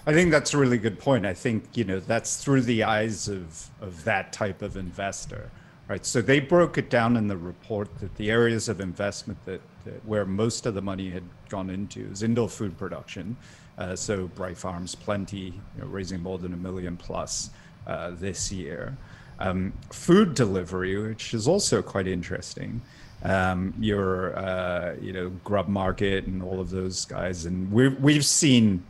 I 0.06 0.12
think 0.12 0.32
that's 0.32 0.54
a 0.54 0.58
really 0.58 0.78
good 0.78 1.00
point. 1.00 1.26
I 1.26 1.34
think 1.34 1.66
you 1.76 1.84
know 1.86 2.00
that's 2.00 2.44
through 2.44 2.62
the 2.62 2.84
eyes 2.84 3.28
of 3.28 3.70
of 3.82 4.04
that 4.04 4.34
type 4.34 4.62
of 4.62 4.76
investor, 4.76 5.50
right? 5.88 6.06
So 6.06 6.22
they 6.22 6.40
broke 6.40 6.78
it 6.78 6.90
down 6.90 7.16
in 7.16 7.28
the 7.28 7.38
report 7.38 7.88
that 8.00 8.16
the 8.16 8.30
areas 8.30 8.68
of 8.68 8.82
investment 8.82 9.44
that, 9.46 9.62
that 9.86 10.06
where 10.06 10.26
most 10.26 10.66
of 10.66 10.74
the 10.74 10.82
money 10.82 11.10
had 11.10 11.24
gone 11.50 11.70
into 11.70 12.02
is 12.12 12.24
indoor 12.24 12.50
food 12.50 12.78
production. 12.78 13.38
Uh, 13.78 13.96
so 13.96 14.28
Bright 14.28 14.58
Farms, 14.58 14.94
Plenty, 14.94 15.38
you 15.38 15.54
know, 15.80 15.88
raising 15.88 16.22
more 16.22 16.38
than 16.38 16.54
a 16.54 16.58
million 16.58 16.96
plus 16.96 17.50
uh, 17.88 18.12
this 18.12 18.52
year. 18.52 18.96
Um, 19.40 19.74
food 19.92 20.36
delivery, 20.36 20.96
which 21.02 21.34
is 21.34 21.48
also 21.48 21.82
quite 21.82 22.08
interesting 22.08 22.82
um, 23.24 23.74
your 23.80 24.38
uh, 24.38 24.96
you 25.02 25.14
know 25.14 25.32
GrubMarket 25.46 26.28
and 26.28 26.44
all 26.44 26.60
of 26.60 26.70
those 26.70 27.06
guys, 27.06 27.46
and 27.46 27.72
we've 27.72 28.00
we've 28.00 28.26
seen 28.26 28.84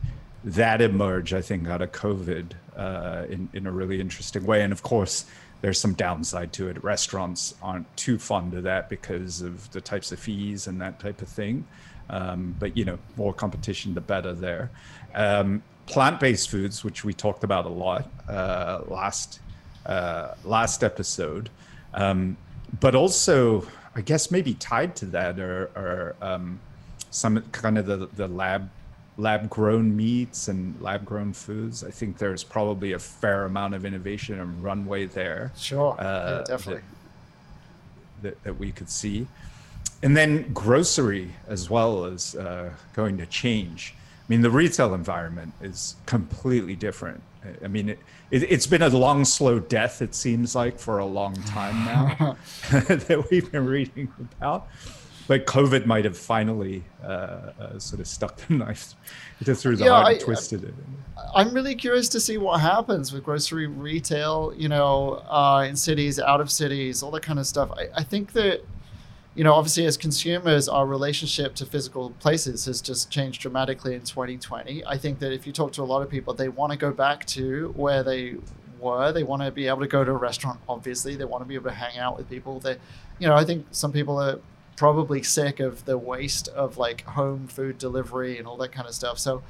that 0.44 0.82
emerge, 0.82 1.32
I 1.32 1.40
think, 1.40 1.68
out 1.68 1.80
of 1.80 1.92
COVID 1.92 2.52
uh, 2.76 3.24
in 3.28 3.48
in 3.52 3.66
a 3.66 3.72
really 3.72 4.00
interesting 4.00 4.44
way. 4.44 4.62
And 4.62 4.72
of 4.72 4.82
course, 4.82 5.24
there's 5.60 5.80
some 5.80 5.94
downside 5.94 6.52
to 6.54 6.68
it. 6.68 6.82
Restaurants 6.82 7.54
aren't 7.62 7.96
too 7.96 8.18
fond 8.18 8.54
of 8.54 8.64
that 8.64 8.88
because 8.90 9.40
of 9.40 9.70
the 9.70 9.80
types 9.80 10.12
of 10.12 10.18
fees 10.18 10.66
and 10.66 10.80
that 10.80 10.98
type 10.98 11.22
of 11.22 11.28
thing. 11.28 11.66
Um, 12.10 12.54
but 12.58 12.76
you 12.76 12.84
know, 12.84 12.98
more 13.16 13.32
competition, 13.32 13.94
the 13.94 14.00
better 14.00 14.34
there. 14.34 14.70
Um, 15.14 15.62
plant-based 15.86 16.50
foods, 16.50 16.82
which 16.82 17.04
we 17.04 17.12
talked 17.12 17.44
about 17.44 17.66
a 17.66 17.70
lot 17.70 18.10
uh, 18.28 18.82
last 18.88 19.40
uh, 19.86 20.34
last 20.44 20.82
episode, 20.82 21.50
um, 21.94 22.36
but 22.80 22.94
also 22.94 23.66
I 23.96 24.00
guess 24.00 24.30
maybe 24.30 24.54
tied 24.54 24.96
to 24.96 25.06
that 25.06 25.38
are, 25.38 25.70
are 25.76 26.16
um, 26.20 26.60
some 27.10 27.40
kind 27.52 27.78
of 27.78 27.86
the, 27.86 28.08
the 28.16 28.28
lab 28.28 28.70
lab 29.16 29.48
grown 29.48 29.96
meats 29.96 30.48
and 30.48 30.80
lab 30.80 31.04
grown 31.04 31.32
foods. 31.32 31.84
I 31.84 31.90
think 31.90 32.18
there's 32.18 32.42
probably 32.42 32.92
a 32.92 32.98
fair 32.98 33.44
amount 33.44 33.74
of 33.74 33.84
innovation 33.84 34.40
and 34.40 34.62
runway 34.62 35.06
there. 35.06 35.52
Sure, 35.56 35.94
uh, 36.00 36.38
yeah, 36.38 36.44
definitely. 36.46 36.82
That, 38.22 38.22
that, 38.22 38.44
that, 38.44 38.58
we 38.58 38.72
could 38.72 38.90
see. 38.90 39.28
And 40.02 40.16
then 40.16 40.52
grocery 40.52 41.30
as 41.46 41.70
well 41.70 42.06
is 42.06 42.34
uh, 42.34 42.70
going 42.94 43.16
to 43.18 43.26
change. 43.26 43.94
I 43.96 44.24
mean, 44.28 44.40
the 44.40 44.50
retail 44.50 44.94
environment 44.94 45.52
is 45.60 45.94
completely 46.06 46.74
different. 46.74 47.22
I 47.62 47.68
mean, 47.68 47.90
it, 47.90 47.98
it, 48.30 48.50
has 48.50 48.66
been 48.66 48.82
a 48.82 48.88
long, 48.88 49.24
slow 49.24 49.58
death, 49.58 50.02
it 50.02 50.14
seems 50.14 50.54
like, 50.54 50.78
for 50.78 50.98
a 50.98 51.06
long 51.06 51.34
time 51.44 51.84
now 51.84 52.36
that 52.70 53.26
we've 53.30 53.50
been 53.50 53.66
reading 53.66 54.12
about. 54.18 54.68
But 55.26 55.46
COVID 55.46 55.86
might 55.86 56.04
have 56.04 56.18
finally 56.18 56.84
uh, 57.02 57.06
uh, 57.06 57.78
sort 57.78 58.00
of 58.00 58.06
stuck 58.06 58.36
the 58.36 58.54
knife 58.54 58.94
through 59.42 59.76
the 59.76 59.84
yeah, 59.84 59.90
heart 59.90 60.12
and 60.12 60.16
I, 60.16 60.24
twisted 60.24 60.64
it. 60.64 60.74
I'm 61.34 61.54
really 61.54 61.74
curious 61.74 62.08
to 62.10 62.20
see 62.20 62.36
what 62.36 62.60
happens 62.60 63.12
with 63.12 63.24
grocery 63.24 63.66
retail, 63.66 64.52
you 64.56 64.68
know, 64.68 65.22
uh, 65.28 65.64
in 65.66 65.76
cities, 65.76 66.20
out 66.20 66.42
of 66.42 66.50
cities, 66.50 67.02
all 67.02 67.10
that 67.12 67.22
kind 67.22 67.38
of 67.38 67.46
stuff. 67.46 67.70
I, 67.72 67.88
I 67.96 68.02
think 68.02 68.32
that 68.32 68.64
you 69.34 69.42
know, 69.42 69.54
obviously 69.54 69.84
as 69.86 69.96
consumers, 69.96 70.68
our 70.68 70.86
relationship 70.86 71.54
to 71.56 71.66
physical 71.66 72.10
places 72.20 72.66
has 72.66 72.80
just 72.80 73.10
changed 73.10 73.40
dramatically 73.40 73.94
in 73.94 74.02
2020. 74.02 74.84
I 74.86 74.96
think 74.96 75.18
that 75.18 75.32
if 75.32 75.46
you 75.46 75.52
talk 75.52 75.72
to 75.72 75.82
a 75.82 75.84
lot 75.84 76.02
of 76.02 76.10
people, 76.10 76.34
they 76.34 76.48
want 76.48 76.70
to 76.72 76.78
go 76.78 76.92
back 76.92 77.24
to 77.26 77.72
where 77.76 78.02
they 78.04 78.36
were. 78.78 79.10
They 79.12 79.24
want 79.24 79.42
to 79.42 79.50
be 79.50 79.66
able 79.66 79.80
to 79.80 79.88
go 79.88 80.04
to 80.04 80.12
a 80.12 80.16
restaurant, 80.16 80.60
obviously. 80.68 81.16
They 81.16 81.24
want 81.24 81.42
to 81.42 81.48
be 81.48 81.56
able 81.56 81.70
to 81.70 81.76
hang 81.76 81.98
out 81.98 82.16
with 82.16 82.30
people. 82.30 82.60
They, 82.60 82.76
you 83.18 83.26
know, 83.26 83.34
I 83.34 83.44
think 83.44 83.66
some 83.72 83.90
people 83.90 84.20
are 84.20 84.38
probably 84.76 85.22
sick 85.22 85.58
of 85.58 85.84
the 85.84 85.98
waste 85.98 86.48
of 86.48 86.78
like 86.78 87.02
home 87.02 87.48
food 87.48 87.78
delivery 87.78 88.38
and 88.38 88.46
all 88.46 88.56
that 88.58 88.70
kind 88.72 88.86
of 88.86 88.94
stuff. 88.94 89.18
So 89.18 89.42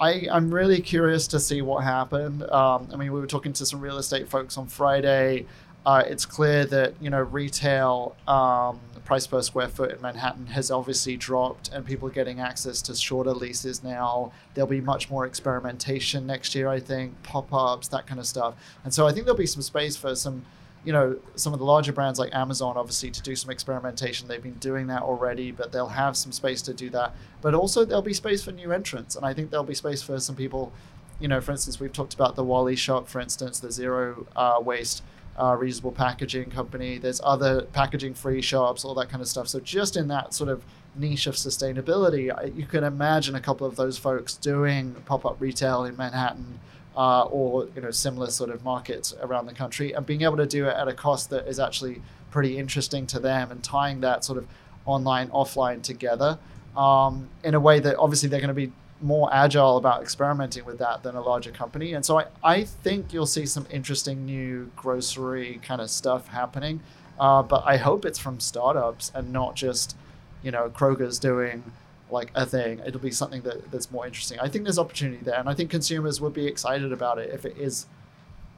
I, 0.00 0.26
I'm 0.32 0.52
really 0.52 0.80
curious 0.80 1.28
to 1.28 1.38
see 1.38 1.62
what 1.62 1.84
happened. 1.84 2.42
Um, 2.50 2.88
I 2.92 2.96
mean, 2.96 3.12
we 3.12 3.20
were 3.20 3.26
talking 3.28 3.52
to 3.52 3.66
some 3.66 3.80
real 3.80 3.98
estate 3.98 4.28
folks 4.28 4.58
on 4.58 4.66
Friday. 4.66 5.46
Uh, 5.84 6.02
it's 6.06 6.26
clear 6.26 6.64
that, 6.66 6.94
you 7.00 7.10
know, 7.10 7.20
retail. 7.20 8.16
Um, 8.26 8.80
price 9.04 9.26
per 9.26 9.42
square 9.42 9.68
foot 9.68 9.90
in 9.90 10.00
Manhattan 10.00 10.46
has 10.46 10.70
obviously 10.70 11.16
dropped, 11.16 11.68
and 11.72 11.84
people 11.84 12.08
are 12.08 12.12
getting 12.12 12.40
access 12.40 12.80
to 12.82 12.94
shorter 12.94 13.32
leases 13.32 13.82
now. 13.82 14.32
There'll 14.54 14.68
be 14.68 14.80
much 14.80 15.10
more 15.10 15.26
experimentation 15.26 16.26
next 16.26 16.54
year, 16.54 16.68
I 16.68 16.80
think, 16.80 17.22
pop 17.22 17.52
ups, 17.52 17.88
that 17.88 18.06
kind 18.06 18.20
of 18.20 18.26
stuff. 18.26 18.54
And 18.84 18.94
so 18.94 19.06
I 19.06 19.12
think 19.12 19.26
there'll 19.26 19.38
be 19.38 19.46
some 19.46 19.62
space 19.62 19.96
for 19.96 20.14
some, 20.14 20.44
you 20.84 20.92
know, 20.92 21.18
some 21.34 21.52
of 21.52 21.58
the 21.58 21.64
larger 21.64 21.92
brands 21.92 22.18
like 22.18 22.34
Amazon, 22.34 22.76
obviously, 22.76 23.10
to 23.10 23.22
do 23.22 23.34
some 23.34 23.50
experimentation. 23.50 24.28
They've 24.28 24.42
been 24.42 24.54
doing 24.54 24.86
that 24.88 25.02
already, 25.02 25.50
but 25.50 25.72
they'll 25.72 25.88
have 25.88 26.16
some 26.16 26.32
space 26.32 26.62
to 26.62 26.74
do 26.74 26.90
that. 26.90 27.14
But 27.40 27.54
also, 27.54 27.84
there'll 27.84 28.02
be 28.02 28.14
space 28.14 28.44
for 28.44 28.52
new 28.52 28.72
entrants, 28.72 29.16
and 29.16 29.26
I 29.26 29.34
think 29.34 29.50
there'll 29.50 29.64
be 29.64 29.74
space 29.74 30.02
for 30.02 30.18
some 30.20 30.36
people. 30.36 30.72
You 31.20 31.28
know, 31.28 31.40
for 31.40 31.52
instance, 31.52 31.78
we've 31.78 31.92
talked 31.92 32.14
about 32.14 32.34
the 32.34 32.44
Wally 32.44 32.74
shop, 32.76 33.08
for 33.08 33.20
instance, 33.20 33.60
the 33.60 33.70
zero 33.70 34.26
uh, 34.34 34.58
waste 34.60 35.02
uh, 35.36 35.56
reusable 35.56 35.94
packaging 35.94 36.50
company. 36.50 36.98
There's 36.98 37.20
other 37.24 37.62
packaging 37.62 38.14
free 38.14 38.42
shops, 38.42 38.84
all 38.84 38.94
that 38.94 39.08
kind 39.08 39.22
of 39.22 39.28
stuff. 39.28 39.48
So 39.48 39.60
just 39.60 39.96
in 39.96 40.08
that 40.08 40.34
sort 40.34 40.50
of 40.50 40.64
niche 40.94 41.26
of 41.26 41.34
sustainability, 41.34 42.56
you 42.56 42.66
can 42.66 42.84
imagine 42.84 43.34
a 43.34 43.40
couple 43.40 43.66
of 43.66 43.76
those 43.76 43.96
folks 43.96 44.34
doing 44.34 44.94
pop-up 45.06 45.40
retail 45.40 45.84
in 45.84 45.96
Manhattan 45.96 46.60
uh, 46.96 47.22
or 47.24 47.68
you 47.74 47.82
know 47.82 47.90
similar 47.90 48.28
sort 48.28 48.50
of 48.50 48.62
markets 48.64 49.14
around 49.22 49.46
the 49.46 49.54
country, 49.54 49.92
and 49.92 50.04
being 50.04 50.22
able 50.22 50.36
to 50.36 50.46
do 50.46 50.66
it 50.66 50.76
at 50.76 50.88
a 50.88 50.92
cost 50.92 51.30
that 51.30 51.46
is 51.46 51.58
actually 51.58 52.02
pretty 52.30 52.58
interesting 52.58 53.06
to 53.06 53.18
them, 53.18 53.50
and 53.50 53.62
tying 53.62 54.00
that 54.00 54.24
sort 54.24 54.38
of 54.38 54.46
online 54.84 55.28
offline 55.28 55.82
together 55.82 56.38
um, 56.76 57.28
in 57.44 57.54
a 57.54 57.60
way 57.60 57.78
that 57.80 57.96
obviously 57.96 58.28
they're 58.28 58.40
going 58.40 58.48
to 58.48 58.54
be 58.54 58.72
more 59.02 59.32
agile 59.32 59.76
about 59.76 60.00
experimenting 60.02 60.64
with 60.64 60.78
that 60.78 61.02
than 61.02 61.16
a 61.16 61.20
larger 61.20 61.50
company. 61.50 61.92
And 61.92 62.04
so 62.04 62.20
I, 62.20 62.26
I 62.42 62.64
think 62.64 63.12
you'll 63.12 63.26
see 63.26 63.46
some 63.46 63.66
interesting 63.70 64.24
new 64.24 64.70
grocery 64.76 65.60
kind 65.62 65.80
of 65.80 65.90
stuff 65.90 66.28
happening. 66.28 66.80
Uh, 67.18 67.42
but 67.42 67.62
I 67.66 67.76
hope 67.76 68.04
it's 68.04 68.18
from 68.18 68.40
startups 68.40 69.12
and 69.14 69.32
not 69.32 69.54
just, 69.54 69.96
you 70.42 70.50
know, 70.50 70.70
Kroger's 70.70 71.18
doing 71.18 71.62
like 72.10 72.30
a 72.34 72.46
thing. 72.46 72.80
It'll 72.86 73.00
be 73.00 73.10
something 73.10 73.42
that, 73.42 73.70
that's 73.70 73.90
more 73.90 74.06
interesting. 74.06 74.38
I 74.40 74.48
think 74.48 74.64
there's 74.64 74.78
opportunity 74.78 75.22
there. 75.22 75.38
And 75.38 75.48
I 75.48 75.54
think 75.54 75.70
consumers 75.70 76.20
would 76.20 76.34
be 76.34 76.46
excited 76.46 76.92
about 76.92 77.18
it 77.18 77.30
if 77.30 77.44
it 77.44 77.56
is, 77.56 77.86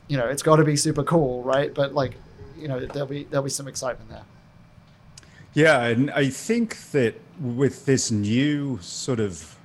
you 0.08 0.16
know, 0.16 0.26
it's 0.26 0.42
got 0.42 0.56
to 0.56 0.64
be 0.64 0.76
super 0.76 1.02
cool, 1.02 1.42
right? 1.42 1.72
But 1.74 1.94
like, 1.94 2.14
you 2.58 2.68
know, 2.68 2.84
there'll 2.86 3.08
be 3.08 3.24
there'll 3.24 3.44
be 3.44 3.50
some 3.50 3.68
excitement 3.68 4.10
there. 4.10 4.24
Yeah, 5.54 5.84
and 5.84 6.10
I 6.10 6.30
think 6.30 6.90
that 6.92 7.20
with 7.40 7.86
this 7.86 8.10
new 8.10 8.78
sort 8.80 9.20
of 9.20 9.56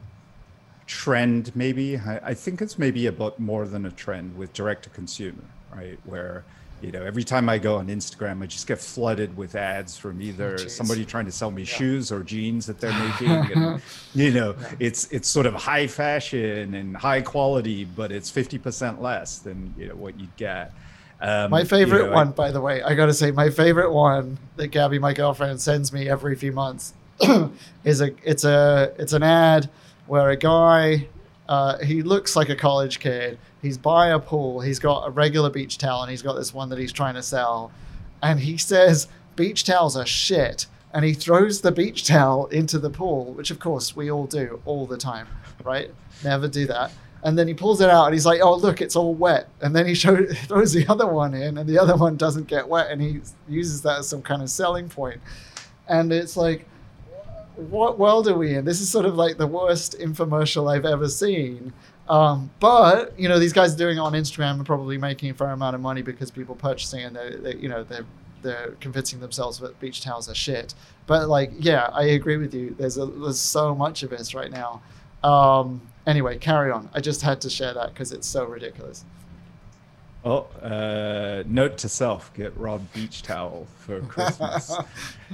trend 0.89 1.55
maybe 1.55 1.97
I, 1.97 2.19
I, 2.23 2.33
think 2.33 2.63
it's 2.63 2.79
maybe 2.79 3.05
about 3.05 3.39
more 3.39 3.67
than 3.67 3.85
a 3.85 3.91
trend 3.91 4.35
with 4.35 4.53
direct 4.53 4.85
to 4.85 4.89
consumer 4.89 5.43
right 5.71 5.99
where 6.03 6.43
you 6.81 6.91
know 6.91 7.03
every 7.05 7.23
time 7.23 7.47
i 7.47 7.59
go 7.59 7.75
on 7.75 7.89
instagram 7.89 8.41
i 8.41 8.47
just 8.47 8.65
get 8.65 8.79
flooded 8.79 9.37
with 9.37 9.53
ads 9.53 9.95
from 9.95 10.19
either 10.19 10.55
oh, 10.59 10.67
somebody 10.67 11.05
trying 11.05 11.25
to 11.25 11.31
sell 11.31 11.51
me 11.51 11.61
yeah. 11.61 11.67
shoes 11.67 12.11
or 12.11 12.23
jeans 12.23 12.65
that 12.65 12.79
they're 12.79 12.91
making 13.07 13.29
and, 13.29 13.81
you 14.15 14.31
know 14.31 14.55
yeah. 14.59 14.73
it's 14.79 15.05
it's 15.11 15.27
sort 15.27 15.45
of 15.45 15.53
high 15.53 15.85
fashion 15.85 16.73
and 16.73 16.97
high 16.97 17.21
quality 17.21 17.85
but 17.85 18.11
it's 18.11 18.31
50% 18.31 18.99
less 18.99 19.37
than 19.37 19.71
you 19.77 19.89
know 19.89 19.95
what 19.95 20.19
you'd 20.19 20.35
get 20.37 20.73
um, 21.21 21.51
my 21.51 21.65
favorite 21.65 21.99
you 21.99 22.07
know, 22.07 22.13
one, 22.13 22.29
I, 22.29 22.31
by 22.31 22.51
the 22.51 22.61
way, 22.61 22.81
I 22.81 22.95
gotta 22.95 23.13
say, 23.13 23.31
my 23.31 23.49
favorite 23.49 23.91
one 23.91 24.37
that 24.55 24.67
Gabby, 24.67 24.99
my 24.99 25.11
girlfriend, 25.11 25.59
sends 25.59 25.91
me 25.91 26.07
every 26.07 26.33
few 26.33 26.53
months 26.53 26.93
is 27.83 27.99
a 27.99 28.11
it's 28.23 28.45
a 28.45 28.93
it's 28.97 29.11
an 29.11 29.21
ad 29.21 29.69
where 30.09 30.29
a 30.29 30.35
guy 30.35 31.07
uh, 31.47 31.79
he 31.79 32.03
looks 32.03 32.35
like 32.35 32.49
a 32.49 32.55
college 32.55 32.99
kid. 32.99 33.39
He's 33.61 33.77
by 33.77 34.09
a 34.09 34.19
pool. 34.19 34.61
He's 34.61 34.77
got 34.77 35.07
a 35.07 35.09
regular 35.09 35.49
beach 35.49 35.79
towel, 35.79 36.03
and 36.03 36.11
he's 36.11 36.21
got 36.21 36.33
this 36.33 36.53
one 36.53 36.69
that 36.69 36.77
he's 36.77 36.93
trying 36.93 37.15
to 37.15 37.23
sell. 37.23 37.71
And 38.21 38.39
he 38.39 38.57
says 38.57 39.07
beach 39.35 39.63
towels 39.63 39.97
are 39.97 40.05
shit, 40.05 40.67
and 40.93 41.03
he 41.03 41.13
throws 41.13 41.61
the 41.61 41.71
beach 41.71 42.05
towel 42.05 42.45
into 42.47 42.77
the 42.77 42.91
pool, 42.91 43.33
which 43.33 43.49
of 43.49 43.59
course 43.59 43.95
we 43.95 44.11
all 44.11 44.27
do 44.27 44.61
all 44.65 44.85
the 44.85 44.97
time, 44.97 45.27
right? 45.63 45.89
Never 46.23 46.47
do 46.47 46.67
that. 46.67 46.91
And 47.23 47.37
then 47.37 47.47
he 47.47 47.55
pulls 47.55 47.81
it 47.81 47.89
out, 47.89 48.05
and 48.05 48.13
he's 48.13 48.27
like, 48.27 48.41
"Oh, 48.41 48.55
look, 48.55 48.79
it's 48.79 48.95
all 48.95 49.15
wet." 49.15 49.49
And 49.59 49.75
then 49.75 49.87
he 49.87 49.95
show, 49.95 50.25
throws 50.47 50.73
the 50.73 50.87
other 50.87 51.07
one 51.07 51.33
in, 51.33 51.57
and 51.57 51.67
the 51.67 51.79
other 51.79 51.95
one 51.95 52.15
doesn't 52.15 52.47
get 52.47 52.67
wet, 52.67 52.91
and 52.91 53.01
he 53.01 53.21
uses 53.47 53.81
that 53.81 53.99
as 53.99 54.07
some 54.07 54.21
kind 54.21 54.43
of 54.43 54.49
selling 54.51 54.87
point. 54.87 55.19
And 55.87 56.13
it's 56.13 56.37
like, 56.37 56.67
what 57.59 57.99
world 57.99 58.27
are 58.27 58.37
we 58.37 58.55
in? 58.55 58.65
This 58.65 58.81
is 58.81 58.89
sort 58.89 59.05
of 59.05 59.15
like 59.15 59.37
the 59.37 59.47
worst 59.47 59.97
infomercial 59.99 60.71
I've 60.71 60.85
ever 60.85 61.09
seen. 61.09 61.73
Um, 62.07 62.49
but 62.59 63.17
you 63.19 63.29
know, 63.29 63.37
these 63.39 63.53
guys 63.53 63.75
are 63.75 63.77
doing 63.77 63.97
it 63.97 64.01
on 64.01 64.13
Instagram 64.13 64.53
and 64.53 64.65
probably 64.65 64.97
making 64.97 65.29
a 65.29 65.33
fair 65.33 65.51
amount 65.51 65.75
of 65.75 65.81
money 65.81 66.01
because 66.01 66.31
people 66.31 66.55
purchasing 66.55 67.03
and 67.03 67.15
they, 67.15 67.35
they 67.35 67.55
you 67.55 67.69
know 67.69 67.83
they're 67.83 68.05
they're 68.41 68.71
convincing 68.79 69.19
themselves 69.19 69.59
that 69.59 69.79
beach 69.79 70.01
towels 70.01 70.29
are 70.29 70.35
shit. 70.35 70.73
But 71.07 71.27
like, 71.29 71.51
yeah, 71.59 71.89
I 71.93 72.03
agree 72.05 72.37
with 72.37 72.53
you. 72.53 72.75
There's 72.77 72.97
a, 72.97 73.05
there's 73.05 73.39
so 73.39 73.75
much 73.75 74.03
of 74.03 74.09
this 74.09 74.33
right 74.33 74.51
now. 74.51 74.81
Um, 75.23 75.81
anyway, 76.07 76.37
carry 76.37 76.71
on. 76.71 76.89
I 76.93 77.01
just 77.01 77.21
had 77.21 77.41
to 77.41 77.49
share 77.49 77.73
that 77.73 77.93
because 77.93 78.11
it's 78.11 78.27
so 78.27 78.45
ridiculous. 78.45 79.05
Oh, 80.23 80.47
uh, 80.61 81.43
note 81.45 81.77
to 81.79 81.89
self: 81.89 82.33
get 82.33 82.55
Rob 82.57 82.81
beach 82.93 83.21
towel 83.21 83.67
for 83.77 84.01
Christmas. 84.01 84.75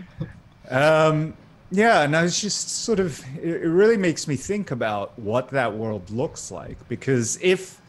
um, 0.70 1.36
yeah, 1.72 2.04
and 2.04 2.16
I 2.16 2.24
was 2.24 2.40
just 2.40 2.70
sort 2.70 3.00
of, 3.00 3.24
it 3.42 3.68
really 3.68 3.98
makes 3.98 4.28
me 4.28 4.36
think 4.36 4.72
about 4.72 5.18
what 5.18 5.50
that 5.50 5.74
world 5.74 6.10
looks 6.10 6.52
like 6.52 6.78
because 6.88 7.40
if 7.42 7.82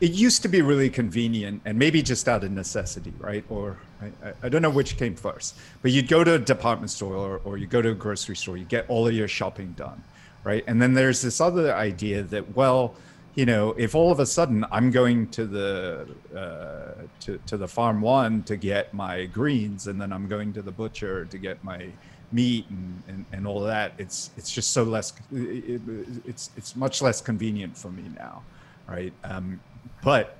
it 0.00 0.12
used 0.12 0.42
to 0.42 0.48
be 0.48 0.62
really 0.62 0.88
convenient 0.88 1.60
and 1.64 1.78
maybe 1.78 2.02
just 2.02 2.28
out 2.28 2.44
of 2.44 2.52
necessity, 2.52 3.12
right? 3.18 3.44
Or 3.48 3.78
I, 4.00 4.32
I 4.44 4.48
don't 4.48 4.62
know 4.62 4.70
which 4.70 4.96
came 4.96 5.14
first, 5.16 5.56
but 5.82 5.90
you'd 5.90 6.08
go 6.08 6.22
to 6.22 6.34
a 6.34 6.38
department 6.38 6.90
store 6.90 7.16
or, 7.16 7.40
or 7.44 7.58
you 7.58 7.66
go 7.66 7.82
to 7.82 7.90
a 7.90 7.94
grocery 7.94 8.36
store, 8.36 8.56
you 8.56 8.64
get 8.64 8.88
all 8.88 9.06
of 9.08 9.14
your 9.14 9.28
shopping 9.28 9.74
done, 9.76 10.02
right? 10.44 10.64
And 10.66 10.80
then 10.80 10.94
there's 10.94 11.20
this 11.20 11.40
other 11.40 11.74
idea 11.74 12.22
that, 12.22 12.56
well, 12.56 12.94
you 13.38 13.46
know, 13.46 13.72
if 13.78 13.94
all 13.94 14.10
of 14.10 14.18
a 14.18 14.26
sudden 14.26 14.66
I'm 14.72 14.90
going 14.90 15.28
to 15.28 15.46
the 15.46 16.08
uh, 16.34 17.06
to 17.20 17.38
to 17.46 17.56
the 17.56 17.68
farm 17.68 18.00
one 18.00 18.42
to 18.50 18.56
get 18.56 18.92
my 18.92 19.26
greens, 19.26 19.86
and 19.86 20.00
then 20.00 20.12
I'm 20.12 20.26
going 20.26 20.52
to 20.54 20.62
the 20.68 20.72
butcher 20.72 21.24
to 21.26 21.38
get 21.38 21.62
my 21.62 21.86
meat 22.32 22.66
and, 22.68 23.02
and, 23.06 23.24
and 23.30 23.46
all 23.46 23.60
that, 23.60 23.92
it's 23.96 24.30
it's 24.36 24.50
just 24.50 24.72
so 24.72 24.82
less. 24.82 25.12
It, 25.30 25.80
it's 26.26 26.50
it's 26.56 26.74
much 26.74 27.00
less 27.00 27.20
convenient 27.20 27.78
for 27.78 27.92
me 27.92 28.06
now, 28.16 28.42
right? 28.88 29.12
Um, 29.22 29.60
but 30.02 30.38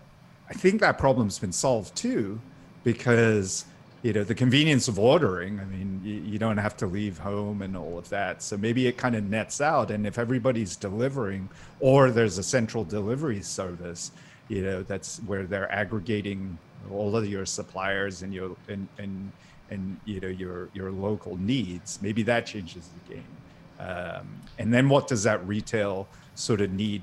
I 0.51 0.55
think 0.55 0.81
that 0.81 0.99
problem's 0.99 1.39
been 1.39 1.53
solved 1.53 1.95
too, 1.95 2.41
because 2.83 3.65
you 4.09 4.15
know 4.15 4.25
the 4.25 4.35
convenience 4.35 4.89
of 4.89 4.99
ordering 4.99 5.61
i 5.61 5.65
mean 5.67 6.01
you, 6.03 6.15
you, 6.31 6.39
don't 6.39 6.57
have 6.57 6.75
to 6.75 6.87
leave 6.87 7.19
home 7.19 7.61
and 7.61 7.77
all 7.77 7.99
of 7.99 8.09
that. 8.09 8.43
So 8.43 8.57
maybe 8.57 8.87
it 8.87 8.97
kind 8.97 9.15
of 9.15 9.25
nets 9.25 9.61
out 9.61 9.91
and 9.91 10.07
if 10.07 10.17
everybody's 10.19 10.77
delivering 10.77 11.51
or 11.81 12.11
there's 12.11 12.39
a 12.39 12.43
central 12.43 12.85
delivery 12.85 13.43
service 13.43 14.13
you 14.49 14.63
know 14.63 14.83
that's 14.83 15.19
where 15.27 15.45
they're 15.45 15.71
aggregating 15.71 16.57
all 16.91 17.15
of 17.15 17.29
your 17.29 17.45
suppliers 17.45 18.23
and 18.23 18.33
your 18.33 18.57
and 18.69 18.89
and 18.99 19.31
and 19.69 20.01
you 20.07 20.21
know 20.21 20.29
your 20.43 20.71
your 20.73 20.91
local 20.91 21.37
needs 21.37 21.99
maybe 22.01 22.23
that 22.23 22.47
changes 22.47 22.89
the 22.97 23.15
game. 23.15 23.33
Um, 23.79 24.27
and 24.59 24.73
then 24.73 24.89
what 24.89 25.07
does 25.07 25.23
that 25.25 25.47
retail 25.47 26.09
sort 26.35 26.63
of 26.63 26.73
need 26.73 27.03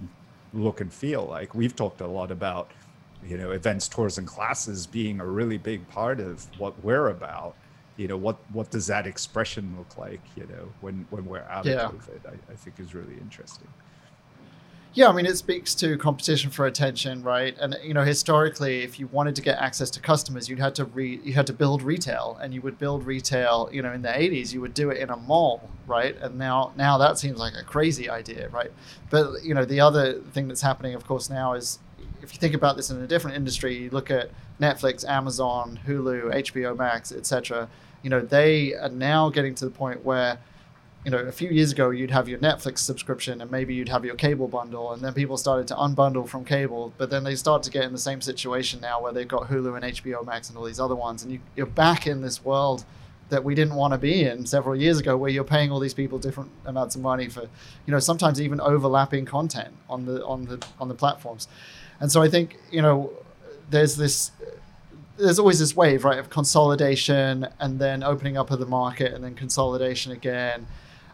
look 0.53 0.81
and 0.81 0.91
feel 0.91 1.23
like? 1.25 1.53
We've 1.53 1.75
talked 1.75 2.01
a 2.01 2.07
lot 2.07 2.31
about 2.31 2.71
you 3.27 3.37
know 3.37 3.51
events 3.51 3.87
tours 3.87 4.17
and 4.17 4.27
classes 4.27 4.85
being 4.87 5.19
a 5.19 5.25
really 5.25 5.57
big 5.57 5.87
part 5.89 6.19
of 6.19 6.45
what 6.59 6.83
we're 6.83 7.09
about 7.09 7.55
you 7.97 8.07
know 8.07 8.17
what 8.17 8.37
what 8.51 8.69
does 8.71 8.87
that 8.87 9.07
expression 9.07 9.73
look 9.77 9.97
like 9.97 10.21
you 10.35 10.45
know 10.47 10.71
when 10.81 11.05
when 11.09 11.25
we're 11.25 11.43
out 11.43 11.65
yeah. 11.65 11.87
of 11.87 11.93
covid? 11.93 12.27
I, 12.27 12.51
I, 12.51 12.55
think 12.55 12.79
is 12.79 12.93
really 12.93 13.15
interesting. 13.15 13.67
Yeah 14.93 15.09
i 15.09 15.11
mean 15.11 15.25
it 15.25 15.37
speaks 15.37 15.73
to 15.75 15.97
competition 15.97 16.51
for 16.51 16.65
attention 16.65 17.23
right? 17.23 17.55
And 17.59 17.77
you 17.83 17.93
know 17.93 18.03
historically 18.03 18.83
if 18.83 18.99
you 18.99 19.07
wanted 19.07 19.35
to 19.35 19.41
get 19.41 19.57
access 19.59 19.89
to 19.91 19.99
customers 19.99 20.49
you 20.49 20.57
had 20.57 20.75
to 20.75 20.85
re 20.85 21.19
you 21.23 21.33
had 21.33 21.47
to 21.47 21.53
build 21.53 21.81
retail 21.81 22.37
and 22.41 22.53
you 22.53 22.61
would 22.61 22.77
build 22.77 23.05
retail 23.05 23.69
you 23.71 23.81
know 23.81 23.93
in 23.93 24.01
the 24.01 24.09
80s 24.09 24.53
you 24.53 24.61
would 24.61 24.73
do 24.73 24.89
it 24.89 24.97
in 24.97 25.09
a 25.09 25.17
mall 25.17 25.69
right? 25.87 26.17
And 26.19 26.37
now 26.37 26.73
now 26.75 26.97
that 26.97 27.17
seems 27.17 27.39
like 27.39 27.53
a 27.55 27.63
crazy 27.63 28.09
idea 28.09 28.49
right? 28.49 28.71
But 29.09 29.43
you 29.43 29.53
know 29.53 29.63
the 29.63 29.79
other 29.79 30.19
thing 30.33 30.47
that's 30.49 30.61
happening 30.61 30.95
of 30.95 31.07
course 31.07 31.29
now 31.29 31.53
is 31.53 31.79
if 32.25 32.33
you 32.33 32.39
think 32.39 32.55
about 32.55 32.75
this 32.75 32.89
in 32.89 32.99
a 33.01 33.07
different 33.07 33.37
industry, 33.37 33.77
you 33.77 33.89
look 33.91 34.09
at 34.09 34.31
Netflix, 34.59 35.07
Amazon, 35.07 35.79
Hulu, 35.85 36.33
HBO 36.33 36.75
Max, 36.75 37.11
etc. 37.11 37.69
You 38.01 38.09
know, 38.09 38.19
they 38.19 38.73
are 38.73 38.89
now 38.89 39.29
getting 39.29 39.53
to 39.55 39.65
the 39.65 39.71
point 39.71 40.03
where, 40.03 40.39
you 41.03 41.11
know, 41.11 41.19
a 41.19 41.31
few 41.31 41.49
years 41.49 41.71
ago 41.71 41.91
you'd 41.91 42.09
have 42.09 42.27
your 42.27 42.39
Netflix 42.39 42.79
subscription 42.79 43.41
and 43.41 43.51
maybe 43.51 43.75
you'd 43.75 43.89
have 43.89 44.03
your 44.03 44.15
cable 44.15 44.47
bundle, 44.47 44.91
and 44.91 45.03
then 45.03 45.13
people 45.13 45.37
started 45.37 45.67
to 45.67 45.75
unbundle 45.75 46.27
from 46.27 46.43
cable, 46.43 46.93
but 46.97 47.11
then 47.11 47.23
they 47.23 47.35
start 47.35 47.61
to 47.63 47.69
get 47.69 47.83
in 47.83 47.91
the 47.91 47.99
same 47.99 48.21
situation 48.21 48.81
now 48.81 48.99
where 48.99 49.13
they've 49.13 49.27
got 49.27 49.43
Hulu 49.43 49.75
and 49.75 49.95
HBO 49.95 50.25
Max 50.25 50.49
and 50.49 50.57
all 50.57 50.63
these 50.63 50.79
other 50.79 50.95
ones, 50.95 51.21
and 51.21 51.31
you, 51.31 51.39
you're 51.55 51.67
back 51.67 52.07
in 52.07 52.21
this 52.21 52.43
world 52.43 52.85
that 53.29 53.43
we 53.43 53.55
didn't 53.55 53.75
want 53.75 53.91
to 53.91 53.97
be 53.97 54.23
in 54.23 54.45
several 54.45 54.75
years 54.75 54.99
ago 54.99 55.17
where 55.17 55.31
you're 55.31 55.43
paying 55.43 55.71
all 55.71 55.79
these 55.79 55.95
people 55.95 56.19
different 56.19 56.51
amounts 56.65 56.95
of 56.95 57.01
money 57.01 57.27
for 57.27 57.41
you 57.41 57.91
know 57.91 57.97
sometimes 57.97 58.39
even 58.39 58.61
overlapping 58.61 59.25
content 59.25 59.73
on 59.89 60.05
the 60.05 60.23
on 60.25 60.45
the 60.45 60.63
on 60.79 60.87
the 60.87 60.93
platforms 60.93 61.47
and 61.99 62.11
so 62.11 62.21
I 62.21 62.29
think 62.29 62.57
you 62.71 62.81
know 62.81 63.11
there's 63.69 63.95
this 63.95 64.31
there's 65.17 65.39
always 65.39 65.59
this 65.59 65.75
wave 65.75 66.03
right 66.03 66.19
of 66.19 66.29
consolidation 66.29 67.47
and 67.59 67.79
then 67.79 68.03
opening 68.03 68.37
up 68.37 68.51
of 68.51 68.59
the 68.59 68.65
market 68.65 69.13
and 69.13 69.23
then 69.23 69.33
consolidation 69.35 70.11
again. 70.11 70.67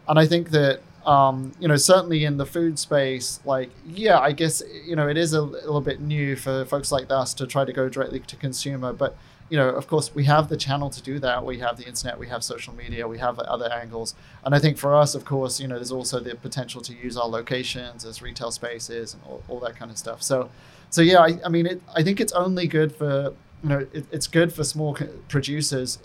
And 0.08 0.18
i 0.18 0.26
think 0.26 0.50
that 0.50 0.80
um, 1.06 1.52
you 1.58 1.66
know 1.66 1.76
certainly 1.76 2.24
in 2.24 2.36
the 2.36 2.46
food 2.46 2.78
space 2.78 3.40
like 3.44 3.70
yeah 3.84 4.20
i 4.20 4.30
guess 4.30 4.62
you 4.86 4.94
know 4.94 5.08
it 5.08 5.16
is 5.16 5.32
a 5.32 5.42
little 5.42 5.80
bit 5.80 6.00
new 6.00 6.36
for 6.36 6.64
folks 6.64 6.92
like 6.92 7.10
us 7.10 7.34
to 7.34 7.46
try 7.46 7.64
to 7.64 7.72
go 7.72 7.88
directly 7.88 8.20
to 8.20 8.36
consumer. 8.36 8.92
But 8.92 9.16
you 9.48 9.56
know 9.56 9.68
of 9.68 9.86
course 9.86 10.14
we 10.14 10.24
have 10.24 10.48
the 10.48 10.56
channel 10.56 10.90
to 10.90 11.02
do 11.02 11.18
that. 11.18 11.44
We 11.44 11.58
have 11.58 11.76
the 11.76 11.86
internet. 11.86 12.18
We 12.18 12.28
have 12.28 12.42
social 12.44 12.74
media. 12.74 13.06
We 13.08 13.18
have 13.18 13.38
other 13.38 13.70
angles. 13.72 14.14
And 14.44 14.54
i 14.54 14.58
think 14.58 14.78
for 14.78 14.94
us 14.94 15.14
of 15.14 15.24
course 15.24 15.60
you 15.60 15.68
know 15.68 15.76
there's 15.76 15.92
also 15.92 16.20
the 16.20 16.34
potential 16.36 16.80
to 16.82 16.94
use 16.94 17.16
our 17.16 17.28
locations 17.28 18.04
as 18.04 18.22
retail 18.22 18.50
spaces 18.50 19.14
and 19.14 19.22
all, 19.24 19.42
all 19.48 19.60
that 19.60 19.76
kind 19.76 19.90
of 19.90 19.98
stuff. 19.98 20.22
So 20.22 20.50
so 20.92 21.00
yeah, 21.00 21.20
I, 21.20 21.38
I 21.44 21.48
mean, 21.48 21.66
it, 21.66 21.82
I 21.96 22.02
think 22.02 22.20
it's 22.20 22.32
only 22.34 22.66
good 22.68 22.94
for 22.94 23.32
you 23.62 23.68
know 23.68 23.86
it, 23.92 24.04
it's 24.12 24.26
good 24.26 24.52
for 24.52 24.62
small 24.62 24.96
producers. 25.28 25.98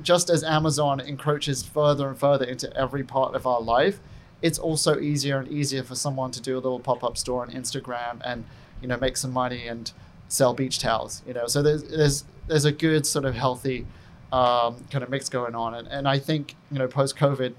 Just 0.00 0.30
as 0.30 0.44
Amazon 0.44 1.00
encroaches 1.00 1.64
further 1.64 2.08
and 2.08 2.16
further 2.16 2.44
into 2.44 2.74
every 2.76 3.02
part 3.02 3.34
of 3.34 3.46
our 3.48 3.60
life, 3.60 3.98
it's 4.40 4.60
also 4.60 5.00
easier 5.00 5.38
and 5.38 5.48
easier 5.48 5.82
for 5.82 5.96
someone 5.96 6.30
to 6.30 6.40
do 6.40 6.54
a 6.54 6.60
little 6.60 6.78
pop-up 6.78 7.16
store 7.16 7.42
on 7.42 7.50
Instagram 7.50 8.20
and 8.24 8.44
you 8.80 8.86
know 8.86 8.96
make 8.96 9.16
some 9.16 9.32
money 9.32 9.66
and 9.66 9.92
sell 10.28 10.54
beach 10.54 10.78
towels. 10.78 11.22
You 11.26 11.34
know, 11.34 11.48
so 11.48 11.60
there's 11.60 11.82
there's 11.82 12.24
there's 12.46 12.64
a 12.64 12.72
good 12.72 13.04
sort 13.04 13.24
of 13.24 13.34
healthy 13.34 13.86
um, 14.32 14.76
kind 14.92 15.02
of 15.02 15.10
mix 15.10 15.28
going 15.28 15.56
on, 15.56 15.74
and, 15.74 15.88
and 15.88 16.06
I 16.06 16.20
think 16.20 16.54
you 16.70 16.78
know 16.78 16.86
post 16.86 17.16
COVID 17.16 17.54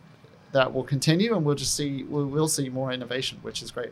that 0.54 0.74
will 0.74 0.86
continue, 0.86 1.36
and 1.36 1.44
we'll 1.44 1.56
just 1.56 1.76
see 1.76 2.04
we'll, 2.04 2.26
we'll 2.26 2.48
see 2.48 2.70
more 2.70 2.94
innovation, 2.94 3.40
which 3.42 3.62
is 3.62 3.70
great 3.70 3.92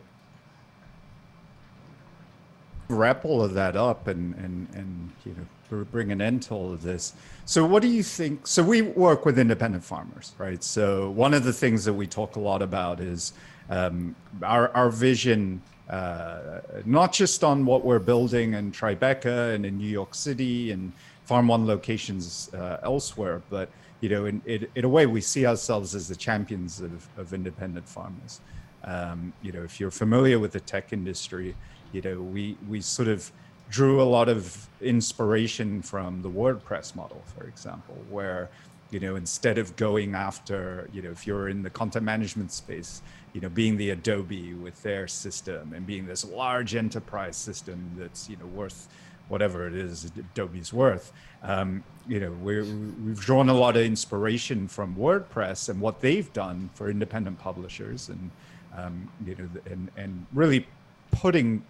wrap 2.92 3.24
all 3.24 3.42
of 3.42 3.54
that 3.54 3.76
up 3.76 4.06
and 4.08 4.34
and 4.36 4.68
and 4.74 5.10
you 5.24 5.34
know 5.34 5.84
bring 5.84 6.12
an 6.12 6.20
end 6.20 6.42
to 6.42 6.54
all 6.54 6.72
of 6.72 6.82
this. 6.82 7.14
So 7.46 7.64
what 7.64 7.82
do 7.82 7.88
you 7.88 8.02
think? 8.02 8.46
So 8.46 8.62
we 8.62 8.82
work 8.82 9.24
with 9.24 9.38
independent 9.38 9.84
farmers, 9.84 10.34
right? 10.36 10.62
So 10.62 11.10
one 11.10 11.32
of 11.32 11.44
the 11.44 11.52
things 11.52 11.84
that 11.86 11.94
we 11.94 12.06
talk 12.06 12.36
a 12.36 12.40
lot 12.40 12.62
about 12.62 13.00
is 13.00 13.32
um, 13.70 14.14
our 14.42 14.68
our 14.74 14.90
vision. 14.90 15.62
Uh, 15.90 16.60
not 16.86 17.12
just 17.12 17.44
on 17.44 17.66
what 17.66 17.84
we're 17.84 17.98
building 17.98 18.54
in 18.54 18.72
Tribeca 18.72 19.54
and 19.54 19.66
in 19.66 19.76
New 19.76 19.88
York 19.88 20.14
City 20.14 20.70
and 20.70 20.90
Farm 21.24 21.48
One 21.48 21.66
locations 21.66 22.48
uh, 22.54 22.78
elsewhere, 22.82 23.42
but 23.50 23.68
you 24.02 24.08
know, 24.08 24.26
in, 24.26 24.42
in, 24.46 24.66
in, 24.74 24.84
a 24.84 24.88
way, 24.88 25.06
we 25.06 25.20
see 25.20 25.46
ourselves 25.46 25.94
as 25.94 26.08
the 26.08 26.16
champions 26.16 26.80
of, 26.80 27.08
of 27.16 27.32
independent 27.32 27.88
farmers. 27.88 28.40
Um, 28.84 29.32
you 29.42 29.52
know, 29.52 29.62
if 29.62 29.78
you're 29.78 29.92
familiar 29.92 30.40
with 30.40 30.52
the 30.52 30.60
tech 30.60 30.92
industry, 30.92 31.54
you 31.92 32.00
know, 32.00 32.20
we 32.20 32.56
we 32.68 32.80
sort 32.80 33.08
of 33.08 33.30
drew 33.70 34.02
a 34.02 34.04
lot 34.04 34.28
of 34.28 34.68
inspiration 34.80 35.80
from 35.82 36.22
the 36.22 36.28
WordPress 36.28 36.94
model, 36.94 37.22
for 37.34 37.44
example, 37.44 37.96
where 38.10 38.50
you 38.92 39.00
know 39.00 39.16
instead 39.16 39.58
of 39.58 39.74
going 39.76 40.14
after 40.14 40.88
you 40.92 41.02
know 41.02 41.10
if 41.10 41.26
you're 41.26 41.48
in 41.48 41.62
the 41.62 41.70
content 41.70 42.04
management 42.04 42.52
space 42.52 43.02
you 43.32 43.40
know 43.40 43.48
being 43.48 43.76
the 43.78 43.90
adobe 43.90 44.52
with 44.52 44.80
their 44.82 45.08
system 45.08 45.72
and 45.74 45.86
being 45.86 46.06
this 46.06 46.24
large 46.26 46.74
enterprise 46.74 47.36
system 47.36 47.90
that's 47.96 48.28
you 48.28 48.36
know 48.36 48.46
worth 48.46 48.88
whatever 49.28 49.66
it 49.66 49.74
is 49.74 50.12
adobe's 50.18 50.72
worth 50.72 51.12
um, 51.42 51.82
you 52.06 52.20
know 52.20 52.30
we 52.42 52.60
we've 52.60 53.20
drawn 53.20 53.48
a 53.48 53.54
lot 53.54 53.76
of 53.76 53.82
inspiration 53.82 54.68
from 54.68 54.94
wordpress 54.94 55.70
and 55.70 55.80
what 55.80 56.00
they've 56.02 56.30
done 56.34 56.68
for 56.74 56.90
independent 56.90 57.38
publishers 57.38 58.10
and 58.10 58.30
um, 58.76 59.10
you 59.26 59.34
know 59.34 59.48
and 59.70 59.90
and 59.96 60.26
really 60.34 60.66
putting 61.12 61.64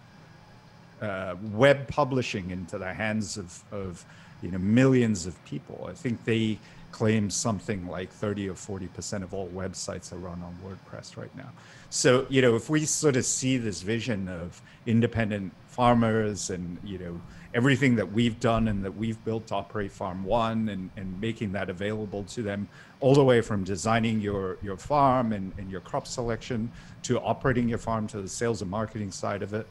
uh, 1.03 1.35
web 1.51 1.87
publishing 1.87 2.51
into 2.51 2.77
the 2.77 2.93
hands 2.93 3.37
of, 3.37 3.63
of 3.71 4.05
you 4.41 4.51
know 4.51 4.57
millions 4.57 5.25
of 5.25 5.43
people. 5.45 5.85
I 5.89 5.93
think 5.93 6.23
they 6.23 6.59
claim 6.91 7.29
something 7.29 7.87
like 7.87 8.11
30 8.11 8.49
or 8.49 8.55
40 8.55 8.87
percent 8.87 9.23
of 9.23 9.33
all 9.33 9.49
websites 9.49 10.13
are 10.13 10.17
run 10.17 10.41
on 10.43 10.57
WordPress 10.63 11.17
right 11.17 11.35
now. 11.35 11.51
So 11.89 12.25
you 12.29 12.41
know 12.41 12.55
if 12.55 12.69
we 12.69 12.85
sort 12.85 13.15
of 13.15 13.25
see 13.25 13.57
this 13.57 13.81
vision 13.81 14.27
of 14.27 14.61
independent 14.85 15.53
farmers 15.67 16.49
and 16.49 16.77
you 16.83 16.97
know 16.99 17.21
everything 17.53 17.95
that 17.95 18.11
we've 18.11 18.39
done 18.39 18.67
and 18.67 18.83
that 18.83 18.95
we've 18.95 19.23
built 19.23 19.47
to 19.47 19.55
operate 19.55 19.91
Farm 19.91 20.23
One 20.23 20.69
and, 20.69 20.89
and 20.97 21.19
making 21.21 21.51
that 21.51 21.69
available 21.69 22.23
to 22.23 22.41
them, 22.41 22.67
all 22.99 23.13
the 23.13 23.23
way 23.23 23.41
from 23.41 23.63
designing 23.63 24.19
your, 24.19 24.57
your 24.63 24.77
farm 24.77 25.33
and, 25.33 25.53
and 25.57 25.69
your 25.69 25.81
crop 25.81 26.07
selection 26.07 26.71
to 27.03 27.19
operating 27.19 27.69
your 27.69 27.77
farm 27.77 28.07
to 28.07 28.21
the 28.21 28.27
sales 28.27 28.61
and 28.61 28.71
marketing 28.71 29.11
side 29.11 29.43
of 29.43 29.53
it. 29.53 29.67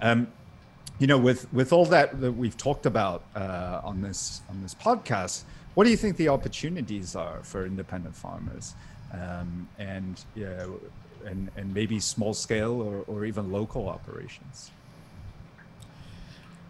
Um, 0.00 0.28
you 0.98 1.06
know, 1.06 1.18
with 1.18 1.52
with 1.52 1.72
all 1.72 1.86
that 1.86 2.20
that 2.20 2.32
we've 2.32 2.56
talked 2.56 2.86
about 2.86 3.24
uh, 3.34 3.80
on 3.82 4.00
this 4.00 4.42
on 4.48 4.62
this 4.62 4.74
podcast, 4.74 5.42
what 5.74 5.84
do 5.84 5.90
you 5.90 5.96
think 5.96 6.16
the 6.16 6.28
opportunities 6.28 7.16
are 7.16 7.40
for 7.42 7.66
independent 7.66 8.14
farmers, 8.14 8.74
um, 9.12 9.68
and 9.78 10.24
yeah, 10.34 10.66
and 11.26 11.50
and 11.56 11.74
maybe 11.74 11.98
small 11.98 12.32
scale 12.32 12.80
or, 12.80 13.04
or 13.06 13.24
even 13.24 13.50
local 13.50 13.88
operations? 13.88 14.70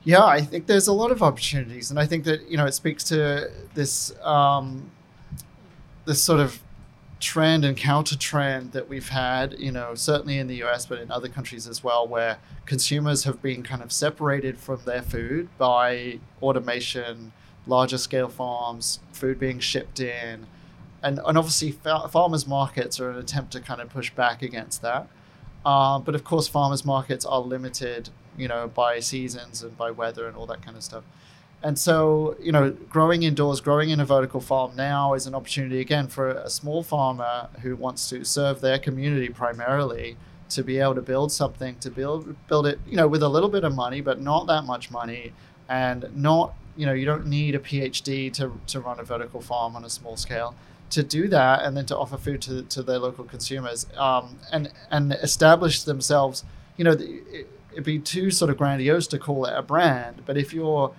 Yeah, 0.04 0.24
I 0.24 0.40
think 0.42 0.66
there's 0.66 0.86
a 0.86 0.92
lot 0.92 1.10
of 1.10 1.22
opportunities, 1.22 1.90
and 1.90 1.98
I 1.98 2.06
think 2.06 2.24
that 2.24 2.48
you 2.48 2.56
know 2.56 2.66
it 2.66 2.72
speaks 2.72 3.04
to 3.04 3.50
this 3.74 4.14
um, 4.22 4.90
this 6.06 6.22
sort 6.22 6.40
of 6.40 6.58
trend 7.24 7.64
and 7.64 7.74
counter 7.74 8.16
trend 8.16 8.72
that 8.72 8.86
we've 8.86 9.08
had, 9.08 9.58
you 9.58 9.72
know, 9.72 9.94
certainly 9.94 10.38
in 10.38 10.46
the 10.46 10.62
US, 10.62 10.84
but 10.84 10.98
in 10.98 11.10
other 11.10 11.28
countries 11.28 11.66
as 11.66 11.82
well, 11.82 12.06
where 12.06 12.36
consumers 12.66 13.24
have 13.24 13.40
been 13.40 13.62
kind 13.62 13.82
of 13.82 13.90
separated 13.90 14.58
from 14.58 14.80
their 14.84 15.00
food 15.00 15.48
by 15.56 16.20
automation, 16.42 17.32
larger 17.66 17.96
scale 17.96 18.28
farms, 18.28 19.00
food 19.12 19.40
being 19.40 19.58
shipped 19.58 20.00
in. 20.00 20.46
And, 21.02 21.18
and 21.24 21.38
obviously, 21.38 21.72
farmers 21.72 22.46
markets 22.46 23.00
are 23.00 23.10
an 23.10 23.16
attempt 23.16 23.52
to 23.52 23.60
kind 23.60 23.80
of 23.80 23.88
push 23.88 24.10
back 24.10 24.42
against 24.42 24.82
that. 24.82 25.08
Uh, 25.64 25.98
but 25.98 26.14
of 26.14 26.24
course, 26.24 26.46
farmers 26.46 26.84
markets 26.84 27.24
are 27.24 27.40
limited, 27.40 28.10
you 28.36 28.48
know, 28.48 28.68
by 28.68 29.00
seasons 29.00 29.62
and 29.62 29.76
by 29.78 29.90
weather 29.90 30.28
and 30.28 30.36
all 30.36 30.46
that 30.46 30.60
kind 30.60 30.76
of 30.76 30.82
stuff. 30.82 31.04
And 31.64 31.78
so, 31.78 32.36
you 32.38 32.52
know, 32.52 32.72
growing 32.90 33.22
indoors, 33.22 33.62
growing 33.62 33.88
in 33.88 33.98
a 33.98 34.04
vertical 34.04 34.40
farm 34.40 34.76
now 34.76 35.14
is 35.14 35.26
an 35.26 35.34
opportunity 35.34 35.80
again 35.80 36.08
for 36.08 36.28
a 36.28 36.50
small 36.50 36.82
farmer 36.82 37.48
who 37.62 37.74
wants 37.74 38.06
to 38.10 38.22
serve 38.22 38.60
their 38.60 38.78
community 38.78 39.30
primarily 39.30 40.18
to 40.50 40.62
be 40.62 40.78
able 40.78 40.94
to 40.94 41.00
build 41.00 41.32
something, 41.32 41.78
to 41.78 41.90
build 41.90 42.36
build 42.48 42.66
it, 42.66 42.78
you 42.86 42.98
know, 42.98 43.08
with 43.08 43.22
a 43.22 43.30
little 43.30 43.48
bit 43.48 43.64
of 43.64 43.74
money, 43.74 44.02
but 44.02 44.20
not 44.20 44.46
that 44.46 44.64
much 44.64 44.90
money, 44.90 45.32
and 45.66 46.14
not, 46.14 46.52
you 46.76 46.84
know, 46.84 46.92
you 46.92 47.06
don't 47.06 47.26
need 47.26 47.54
a 47.54 47.58
PhD 47.58 48.30
to 48.34 48.60
to 48.66 48.80
run 48.80 49.00
a 49.00 49.02
vertical 49.02 49.40
farm 49.40 49.74
on 49.74 49.86
a 49.86 49.90
small 49.90 50.18
scale. 50.18 50.54
To 50.90 51.02
do 51.02 51.28
that 51.28 51.62
and 51.62 51.74
then 51.74 51.86
to 51.86 51.96
offer 51.96 52.18
food 52.18 52.42
to, 52.42 52.62
to 52.62 52.82
their 52.82 52.98
local 52.98 53.24
consumers 53.24 53.86
um, 53.96 54.38
and 54.52 54.70
and 54.90 55.12
establish 55.14 55.82
themselves, 55.84 56.44
you 56.76 56.84
know, 56.84 56.92
it, 56.92 57.48
it'd 57.72 57.84
be 57.84 57.98
too 57.98 58.30
sort 58.30 58.50
of 58.50 58.58
grandiose 58.58 59.06
to 59.08 59.18
call 59.18 59.46
it 59.46 59.54
a 59.56 59.62
brand, 59.62 60.24
but 60.26 60.36
if 60.36 60.52
you're 60.52 60.94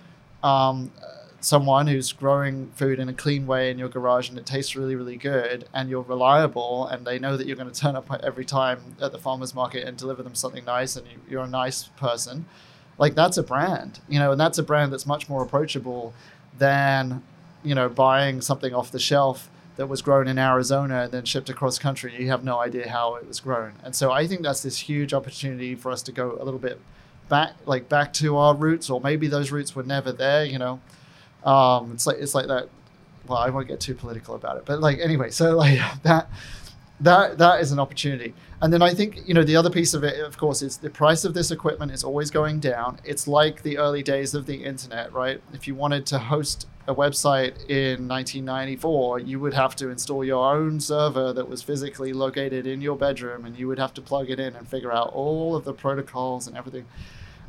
um, 0.46 0.92
someone 1.40 1.86
who's 1.86 2.12
growing 2.12 2.70
food 2.74 2.98
in 2.98 3.08
a 3.08 3.12
clean 3.12 3.46
way 3.46 3.70
in 3.70 3.78
your 3.78 3.88
garage 3.88 4.28
and 4.28 4.38
it 4.38 4.46
tastes 4.46 4.74
really 4.74 4.96
really 4.96 5.16
good 5.16 5.68
and 5.74 5.90
you're 5.90 6.02
reliable 6.02 6.86
and 6.88 7.06
they 7.06 7.18
know 7.18 7.36
that 7.36 7.46
you're 7.46 7.56
going 7.56 7.70
to 7.70 7.80
turn 7.80 7.96
up 7.96 8.08
every 8.22 8.44
time 8.44 8.96
at 9.00 9.12
the 9.12 9.18
farmers 9.18 9.54
market 9.54 9.86
and 9.86 9.96
deliver 9.96 10.22
them 10.22 10.34
something 10.34 10.64
nice 10.64 10.96
and 10.96 11.06
you, 11.28 11.38
are 11.38 11.44
a 11.44 11.48
nice 11.48 11.84
person 11.96 12.46
like 12.98 13.14
that's 13.14 13.36
a 13.36 13.42
brand 13.42 14.00
you 14.08 14.18
know 14.18 14.32
and 14.32 14.40
that's 14.40 14.58
a 14.58 14.62
brand 14.62 14.92
that's 14.92 15.06
much 15.06 15.28
more 15.28 15.42
approachable 15.42 16.14
than 16.58 17.22
you 17.62 17.74
know 17.74 17.88
buying 17.88 18.40
something 18.40 18.74
off 18.74 18.90
the 18.90 18.98
shelf 18.98 19.50
that 19.76 19.88
was 19.88 20.00
grown 20.00 20.26
in 20.26 20.38
Arizona 20.38 21.02
and 21.02 21.12
then 21.12 21.26
shipped 21.26 21.50
across 21.50 21.78
country. 21.78 22.14
You 22.18 22.28
have 22.28 22.42
no 22.42 22.58
idea 22.58 22.88
how 22.88 23.16
it 23.16 23.28
was 23.28 23.40
grown. 23.40 23.74
And 23.84 23.94
so 23.94 24.10
I 24.10 24.26
think 24.26 24.40
that's 24.40 24.62
this 24.62 24.78
huge 24.78 25.12
opportunity 25.12 25.74
for 25.74 25.92
us 25.92 26.00
to 26.04 26.12
go 26.12 26.38
a 26.40 26.44
little 26.44 26.58
bit 26.58 26.80
back 27.28 27.54
like 27.66 27.88
back 27.88 28.12
to 28.14 28.36
our 28.36 28.54
roots, 28.54 28.90
or 28.90 29.00
maybe 29.00 29.28
those 29.28 29.50
roots 29.50 29.74
were 29.74 29.82
never 29.82 30.12
there. 30.12 30.44
You 30.44 30.58
know, 30.58 30.80
um, 31.44 31.92
it's 31.92 32.06
like 32.06 32.18
it's 32.18 32.34
like 32.34 32.46
that. 32.48 32.68
Well, 33.26 33.38
I 33.38 33.50
won't 33.50 33.66
get 33.66 33.80
too 33.80 33.94
political 33.94 34.34
about 34.34 34.56
it, 34.56 34.64
but 34.66 34.80
like 34.80 34.98
anyway, 34.98 35.30
so 35.30 35.56
like 35.56 35.80
that 36.02 36.28
that 37.00 37.38
that 37.38 37.60
is 37.60 37.72
an 37.72 37.78
opportunity. 37.78 38.34
And 38.62 38.72
then 38.72 38.82
I 38.82 38.94
think 38.94 39.28
you 39.28 39.34
know 39.34 39.44
the 39.44 39.56
other 39.56 39.70
piece 39.70 39.94
of 39.94 40.04
it, 40.04 40.18
of 40.20 40.38
course, 40.38 40.62
is 40.62 40.78
the 40.78 40.90
price 40.90 41.24
of 41.24 41.34
this 41.34 41.50
equipment 41.50 41.92
is 41.92 42.04
always 42.04 42.30
going 42.30 42.60
down. 42.60 42.98
It's 43.04 43.28
like 43.28 43.62
the 43.62 43.78
early 43.78 44.02
days 44.02 44.34
of 44.34 44.46
the 44.46 44.64
internet, 44.64 45.12
right? 45.12 45.40
If 45.52 45.66
you 45.66 45.74
wanted 45.74 46.06
to 46.06 46.18
host 46.18 46.66
a 46.88 46.94
website 46.94 47.68
in 47.68 48.06
1994, 48.06 49.20
you 49.20 49.40
would 49.40 49.54
have 49.54 49.74
to 49.76 49.88
install 49.88 50.24
your 50.24 50.54
own 50.54 50.78
server 50.78 51.32
that 51.32 51.48
was 51.48 51.62
physically 51.62 52.12
located 52.12 52.66
in 52.66 52.80
your 52.80 52.96
bedroom, 52.96 53.44
and 53.44 53.58
you 53.58 53.66
would 53.66 53.78
have 53.78 53.92
to 53.94 54.00
plug 54.00 54.30
it 54.30 54.38
in 54.38 54.54
and 54.54 54.68
figure 54.68 54.92
out 54.92 55.12
all 55.12 55.56
of 55.56 55.64
the 55.64 55.72
protocols 55.72 56.46
and 56.46 56.56
everything. 56.56 56.86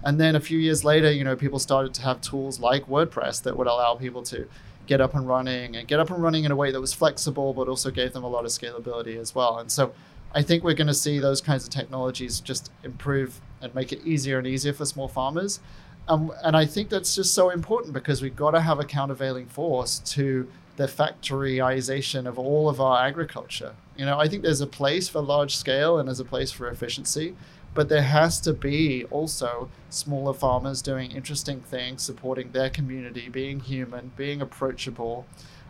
And 0.03 0.19
then 0.19 0.35
a 0.35 0.39
few 0.39 0.57
years 0.57 0.83
later, 0.83 1.11
you 1.11 1.23
know, 1.23 1.35
people 1.35 1.59
started 1.59 1.93
to 1.95 2.01
have 2.01 2.21
tools 2.21 2.59
like 2.59 2.87
WordPress 2.87 3.43
that 3.43 3.57
would 3.57 3.67
allow 3.67 3.95
people 3.95 4.23
to 4.23 4.47
get 4.87 5.01
up 5.01 5.13
and 5.13 5.27
running 5.27 5.75
and 5.75 5.87
get 5.87 5.99
up 5.99 6.09
and 6.09 6.21
running 6.23 6.43
in 6.43 6.51
a 6.51 6.55
way 6.55 6.71
that 6.71 6.81
was 6.81 6.93
flexible, 6.93 7.53
but 7.53 7.67
also 7.67 7.91
gave 7.91 8.13
them 8.13 8.23
a 8.23 8.27
lot 8.27 8.45
of 8.45 8.51
scalability 8.51 9.19
as 9.19 9.35
well. 9.35 9.59
And 9.59 9.71
so 9.71 9.93
I 10.33 10.41
think 10.41 10.63
we're 10.63 10.73
going 10.73 10.87
to 10.87 10.93
see 10.93 11.19
those 11.19 11.41
kinds 11.41 11.63
of 11.63 11.69
technologies 11.69 12.39
just 12.39 12.71
improve 12.83 13.39
and 13.61 13.73
make 13.75 13.91
it 13.91 14.05
easier 14.05 14.37
and 14.37 14.47
easier 14.47 14.73
for 14.73 14.85
small 14.85 15.07
farmers. 15.07 15.59
Um, 16.07 16.31
and 16.43 16.55
I 16.55 16.65
think 16.65 16.89
that's 16.89 17.15
just 17.15 17.33
so 17.33 17.49
important 17.49 17.93
because 17.93 18.21
we've 18.21 18.35
got 18.35 18.51
to 18.51 18.61
have 18.61 18.79
a 18.79 18.85
countervailing 18.85 19.47
force 19.47 19.99
to 19.99 20.47
the 20.77 20.85
factoryization 20.85 22.27
of 22.27 22.39
all 22.39 22.69
of 22.69 22.79
our 22.79 23.05
agriculture. 23.05 23.73
You 23.97 24.05
know, 24.05 24.17
I 24.17 24.27
think 24.27 24.43
there's 24.43 24.61
a 24.61 24.67
place 24.67 25.09
for 25.09 25.21
large 25.21 25.55
scale 25.55 25.97
and 25.97 26.07
there's 26.07 26.19
a 26.19 26.25
place 26.25 26.51
for 26.51 26.69
efficiency 26.69 27.35
but 27.77 27.89
there 27.89 28.01
has 28.01 28.41
to 28.41 28.53
be 28.53 29.05
also 29.11 29.69
smaller 29.91 30.33
farmers 30.33 30.81
doing 30.81 31.11
interesting 31.11 31.59
things, 31.61 32.01
supporting 32.01 32.51
their 32.51 32.71
community, 32.71 33.29
being 33.29 33.59
human, 33.59 34.11
being 34.15 34.41
approachable, 34.41 35.27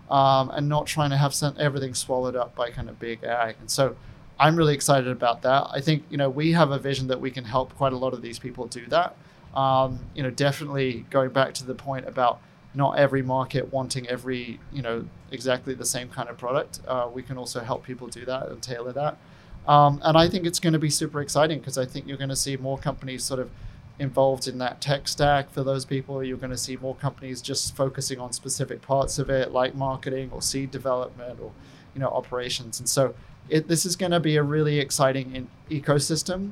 um, 0.09 0.49
and 0.51 0.69
not 0.69 0.85
trying 0.87 1.09
to 1.09 1.17
have 1.17 1.33
some, 1.33 1.53
everything 1.59 1.93
swallowed 1.93 2.37
up 2.37 2.55
by 2.55 2.71
kind 2.71 2.87
of 2.87 2.97
big 2.97 3.25
ag. 3.25 3.57
And 3.59 3.69
so 3.69 3.97
I'm 4.39 4.55
really 4.55 4.73
excited 4.73 5.09
about 5.09 5.41
that. 5.41 5.67
I 5.69 5.81
think 5.81 6.05
you 6.09 6.15
know 6.15 6.29
we 6.29 6.53
have 6.53 6.71
a 6.71 6.79
vision 6.79 7.07
that 7.07 7.19
we 7.19 7.29
can 7.29 7.43
help 7.43 7.75
quite 7.75 7.91
a 7.91 7.97
lot 7.97 8.13
of 8.13 8.21
these 8.21 8.39
people 8.39 8.67
do 8.67 8.85
that. 8.85 9.17
Um, 9.55 9.99
you 10.13 10.23
know, 10.23 10.29
definitely 10.29 11.05
going 11.09 11.31
back 11.31 11.53
to 11.55 11.65
the 11.65 11.73
point 11.73 12.07
about 12.07 12.39
not 12.73 12.99
every 12.99 13.23
market 13.23 13.73
wanting 13.73 14.07
every 14.07 14.59
you 14.71 14.81
know 14.81 15.05
exactly 15.31 15.73
the 15.73 15.85
same 15.85 16.09
kind 16.09 16.29
of 16.29 16.37
product. 16.37 16.79
Uh, 16.87 17.09
we 17.11 17.23
can 17.23 17.37
also 17.37 17.61
help 17.61 17.83
people 17.83 18.07
do 18.07 18.23
that 18.25 18.49
and 18.49 18.61
tailor 18.61 18.93
that. 18.93 19.17
Um, 19.67 19.99
and 20.03 20.17
I 20.17 20.29
think 20.29 20.45
it's 20.45 20.59
going 20.59 20.73
to 20.73 20.79
be 20.79 20.89
super 20.89 21.21
exciting 21.21 21.59
because 21.59 21.77
I 21.77 21.85
think 21.85 22.07
you're 22.07 22.17
going 22.17 22.29
to 22.29 22.35
see 22.35 22.55
more 22.55 22.77
companies 22.77 23.23
sort 23.23 23.39
of 23.39 23.49
involved 23.99 24.47
in 24.47 24.59
that 24.59 24.79
tech 24.79 25.07
stack 25.07 25.49
for 25.51 25.63
those 25.63 25.83
people. 25.83 26.23
You're 26.23 26.37
going 26.37 26.51
to 26.51 26.57
see 26.57 26.77
more 26.77 26.95
companies 26.95 27.41
just 27.41 27.75
focusing 27.75 28.19
on 28.19 28.31
specific 28.31 28.81
parts 28.81 29.19
of 29.19 29.29
it, 29.29 29.51
like 29.51 29.75
marketing 29.75 30.29
or 30.31 30.41
seed 30.41 30.71
development 30.71 31.39
or 31.41 31.51
you 31.93 31.99
know 32.01 32.09
operations. 32.09 32.79
And 32.79 32.87
so 32.87 33.15
it, 33.49 33.67
this 33.67 33.85
is 33.85 33.95
going 33.95 34.11
to 34.11 34.19
be 34.19 34.35
a 34.35 34.43
really 34.43 34.79
exciting 34.79 35.35
in, 35.35 35.47
ecosystem. 35.69 36.51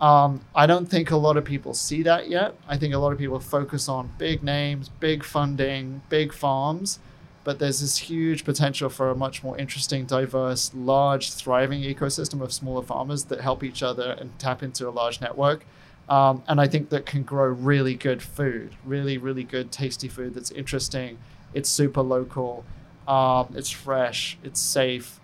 Um, 0.00 0.42
I 0.54 0.66
don't 0.66 0.86
think 0.86 1.10
a 1.10 1.16
lot 1.16 1.36
of 1.36 1.44
people 1.44 1.74
see 1.74 2.02
that 2.04 2.28
yet. 2.28 2.54
I 2.68 2.76
think 2.76 2.94
a 2.94 2.98
lot 2.98 3.12
of 3.12 3.18
people 3.18 3.40
focus 3.40 3.88
on 3.88 4.12
big 4.16 4.42
names, 4.42 4.88
big 4.88 5.24
funding, 5.24 6.02
big 6.08 6.32
farms 6.32 7.00
but 7.48 7.58
there's 7.58 7.80
this 7.80 7.96
huge 7.96 8.44
potential 8.44 8.90
for 8.90 9.08
a 9.08 9.14
much 9.14 9.42
more 9.42 9.56
interesting, 9.56 10.04
diverse, 10.04 10.70
large, 10.74 11.32
thriving 11.32 11.80
ecosystem 11.80 12.42
of 12.42 12.52
smaller 12.52 12.82
farmers 12.82 13.24
that 13.24 13.40
help 13.40 13.64
each 13.64 13.82
other 13.82 14.10
and 14.20 14.38
tap 14.38 14.62
into 14.62 14.86
a 14.86 14.90
large 14.90 15.22
network. 15.22 15.64
Um, 16.10 16.42
and 16.46 16.60
I 16.60 16.68
think 16.68 16.90
that 16.90 17.06
can 17.06 17.22
grow 17.22 17.46
really 17.46 17.94
good 17.94 18.20
food, 18.20 18.76
really, 18.84 19.16
really 19.16 19.44
good, 19.44 19.72
tasty 19.72 20.08
food 20.08 20.34
that's 20.34 20.50
interesting. 20.50 21.16
It's 21.54 21.70
super 21.70 22.02
local, 22.02 22.66
um, 23.06 23.54
it's 23.54 23.70
fresh, 23.70 24.36
it's 24.44 24.60
safe, 24.60 25.18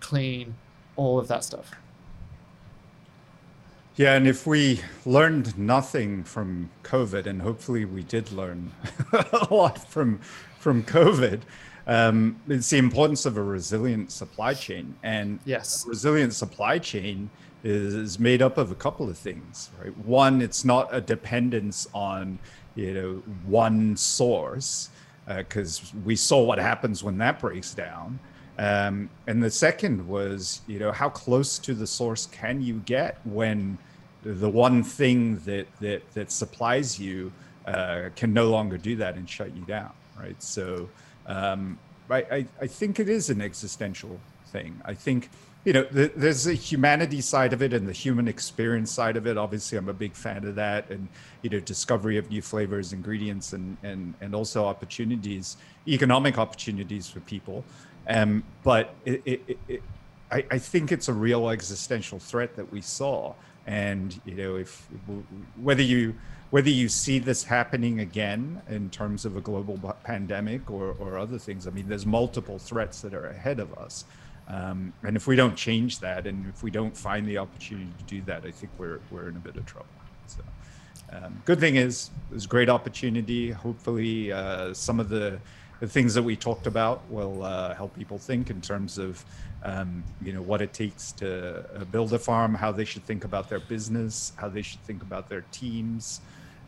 clean, 0.00 0.54
all 0.96 1.18
of 1.18 1.28
that 1.28 1.44
stuff. 1.44 1.72
Yeah, 3.96 4.12
and 4.12 4.28
if 4.28 4.46
we 4.46 4.82
learned 5.06 5.56
nothing 5.56 6.22
from 6.22 6.68
COVID, 6.82 7.24
and 7.24 7.40
hopefully 7.40 7.86
we 7.86 8.02
did 8.02 8.30
learn 8.30 8.70
a 9.12 9.48
lot 9.50 9.88
from 9.88 10.18
from 10.58 10.82
COVID, 10.82 11.40
um, 11.86 12.38
it's 12.46 12.68
the 12.68 12.76
importance 12.76 13.24
of 13.24 13.38
a 13.38 13.42
resilient 13.42 14.12
supply 14.12 14.52
chain. 14.52 14.94
And 15.02 15.38
yes, 15.46 15.86
resilient 15.88 16.34
supply 16.34 16.78
chain 16.78 17.30
is, 17.64 17.94
is 17.94 18.18
made 18.18 18.42
up 18.42 18.58
of 18.58 18.70
a 18.70 18.74
couple 18.74 19.08
of 19.08 19.16
things, 19.16 19.70
right? 19.82 19.96
One, 20.04 20.42
it's 20.42 20.62
not 20.62 20.94
a 20.94 21.00
dependence 21.00 21.88
on 21.94 22.38
you 22.74 22.92
know 22.92 23.22
one 23.46 23.96
source 23.96 24.90
because 25.26 25.80
uh, 25.80 25.98
we 26.04 26.16
saw 26.16 26.42
what 26.42 26.58
happens 26.58 27.02
when 27.02 27.16
that 27.16 27.40
breaks 27.40 27.72
down. 27.72 28.18
Um, 28.58 29.10
and 29.26 29.42
the 29.42 29.50
second 29.50 30.06
was, 30.06 30.62
you 30.66 30.78
know, 30.78 30.92
how 30.92 31.08
close 31.08 31.58
to 31.60 31.74
the 31.74 31.86
source 31.86 32.26
can 32.26 32.62
you 32.62 32.80
get 32.86 33.18
when 33.24 33.76
the 34.26 34.50
one 34.50 34.82
thing 34.82 35.38
that 35.40 35.66
that 35.80 36.02
that 36.14 36.32
supplies 36.32 36.98
you 36.98 37.32
uh, 37.66 38.10
can 38.16 38.32
no 38.32 38.50
longer 38.50 38.76
do 38.76 38.96
that 38.96 39.14
and 39.14 39.28
shut 39.28 39.54
you 39.54 39.62
down, 39.62 39.92
right? 40.18 40.40
So 40.42 40.88
um, 41.26 41.78
I, 42.10 42.18
I, 42.18 42.46
I 42.62 42.66
think 42.66 43.00
it 43.00 43.08
is 43.08 43.30
an 43.30 43.40
existential 43.40 44.20
thing. 44.46 44.80
I 44.84 44.94
think 44.94 45.30
you 45.64 45.72
know 45.72 45.84
the, 45.84 46.12
there's 46.16 46.46
a 46.46 46.54
humanity 46.54 47.20
side 47.20 47.52
of 47.52 47.62
it 47.62 47.72
and 47.72 47.86
the 47.88 47.92
human 47.92 48.26
experience 48.26 48.90
side 48.90 49.16
of 49.16 49.26
it. 49.26 49.36
Obviously, 49.38 49.78
I'm 49.78 49.88
a 49.88 49.94
big 49.94 50.14
fan 50.14 50.44
of 50.44 50.56
that, 50.56 50.90
and 50.90 51.08
you 51.42 51.50
know 51.50 51.60
discovery 51.60 52.18
of 52.18 52.28
new 52.28 52.42
flavors, 52.42 52.92
ingredients, 52.92 53.52
and 53.52 53.76
and 53.84 54.14
and 54.20 54.34
also 54.34 54.64
opportunities, 54.64 55.56
economic 55.86 56.36
opportunities 56.36 57.08
for 57.08 57.20
people. 57.20 57.64
Um, 58.08 58.44
but 58.62 58.94
it, 59.04 59.22
it, 59.24 59.58
it, 59.68 59.82
I, 60.30 60.44
I 60.50 60.58
think 60.58 60.92
it's 60.92 61.08
a 61.08 61.12
real 61.12 61.50
existential 61.50 62.18
threat 62.20 62.54
that 62.56 62.70
we 62.72 62.80
saw 62.80 63.34
and 63.66 64.20
you 64.24 64.34
know 64.34 64.56
if 64.56 64.86
whether 65.60 65.82
you 65.82 66.14
whether 66.50 66.70
you 66.70 66.88
see 66.88 67.18
this 67.18 67.42
happening 67.42 68.00
again 68.00 68.62
in 68.68 68.88
terms 68.90 69.24
of 69.24 69.36
a 69.36 69.40
global 69.40 69.76
pandemic 70.04 70.70
or, 70.70 70.94
or 71.00 71.18
other 71.18 71.38
things 71.38 71.66
i 71.66 71.70
mean 71.70 71.88
there's 71.88 72.06
multiple 72.06 72.58
threats 72.58 73.00
that 73.00 73.14
are 73.14 73.26
ahead 73.28 73.60
of 73.60 73.72
us. 73.74 74.04
Um, 74.48 74.92
and 75.02 75.16
if 75.16 75.26
we 75.26 75.34
don't 75.34 75.56
change 75.56 75.98
that 75.98 76.24
and 76.24 76.46
if 76.46 76.62
we 76.62 76.70
don't 76.70 76.96
find 76.96 77.26
the 77.26 77.38
opportunity 77.38 77.90
to 77.98 78.04
do 78.04 78.22
that 78.22 78.44
i 78.44 78.52
think 78.52 78.70
we're, 78.78 79.00
we're 79.10 79.28
in 79.28 79.36
a 79.36 79.40
bit 79.40 79.56
of 79.56 79.66
trouble. 79.66 79.88
So 80.28 80.42
um, 81.12 81.42
good 81.44 81.60
thing 81.60 81.76
is 81.76 82.10
there's 82.30 82.46
great 82.46 82.68
opportunity. 82.68 83.50
Hopefully 83.50 84.32
uh, 84.32 84.72
some 84.74 85.00
of 85.00 85.08
the 85.08 85.38
the 85.80 85.86
things 85.86 86.14
that 86.14 86.22
we 86.22 86.34
talked 86.34 86.66
about 86.66 87.02
will 87.10 87.42
uh, 87.42 87.74
help 87.74 87.94
people 87.94 88.16
think 88.16 88.48
in 88.48 88.62
terms 88.62 88.96
of 88.96 89.22
um, 89.66 90.04
you 90.22 90.32
know 90.32 90.42
what 90.42 90.62
it 90.62 90.72
takes 90.72 91.12
to 91.12 91.64
uh, 91.74 91.84
build 91.84 92.12
a 92.12 92.18
farm, 92.18 92.54
how 92.54 92.70
they 92.70 92.84
should 92.84 93.04
think 93.04 93.24
about 93.24 93.48
their 93.48 93.60
business, 93.60 94.32
how 94.36 94.48
they 94.48 94.62
should 94.62 94.80
think 94.82 95.02
about 95.02 95.28
their 95.28 95.44
teams, 95.50 96.20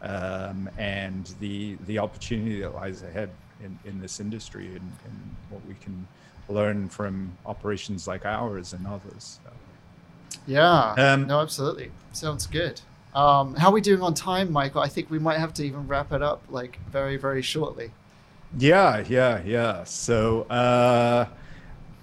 um, 0.03 0.69
and 0.77 1.33
the 1.41 1.77
the 1.87 1.99
opportunity 1.99 2.61
that 2.61 2.75
lies 2.75 3.03
ahead 3.03 3.31
in, 3.65 3.79
in 3.85 4.01
this 4.01 4.20
industry 4.20 4.66
and, 4.66 4.93
and 5.05 5.37
what 5.51 5.65
we 5.66 5.75
can 5.75 6.07
learn 6.49 6.89
from 6.89 7.31
operations 7.47 8.09
like 8.09 8.27
ours 8.27 8.73
and 8.73 8.87
others. 8.87 9.39
So. 9.45 9.51
Yeah. 10.47 10.95
Um, 10.97 11.27
no, 11.27 11.41
absolutely. 11.41 11.91
Sounds 12.12 12.47
good. 12.47 12.81
Um, 13.15 13.55
how 13.55 13.69
are 13.69 13.73
we 13.73 13.81
doing 13.81 14.03
on 14.03 14.15
time, 14.15 14.53
Michael? 14.53 14.81
I 14.81 14.89
think 14.89 15.11
we 15.11 15.19
might 15.19 15.39
have 15.39 15.53
to 15.55 15.65
even 15.65 15.87
wrap 15.87 16.12
it 16.12 16.23
up 16.23 16.43
like 16.49 16.79
very, 16.91 17.16
very 17.16 17.43
shortly. 17.43 17.91
Yeah, 18.57 19.05
yeah, 19.09 19.43
yeah. 19.45 19.85
So 19.85 20.43
uh, 20.43 21.27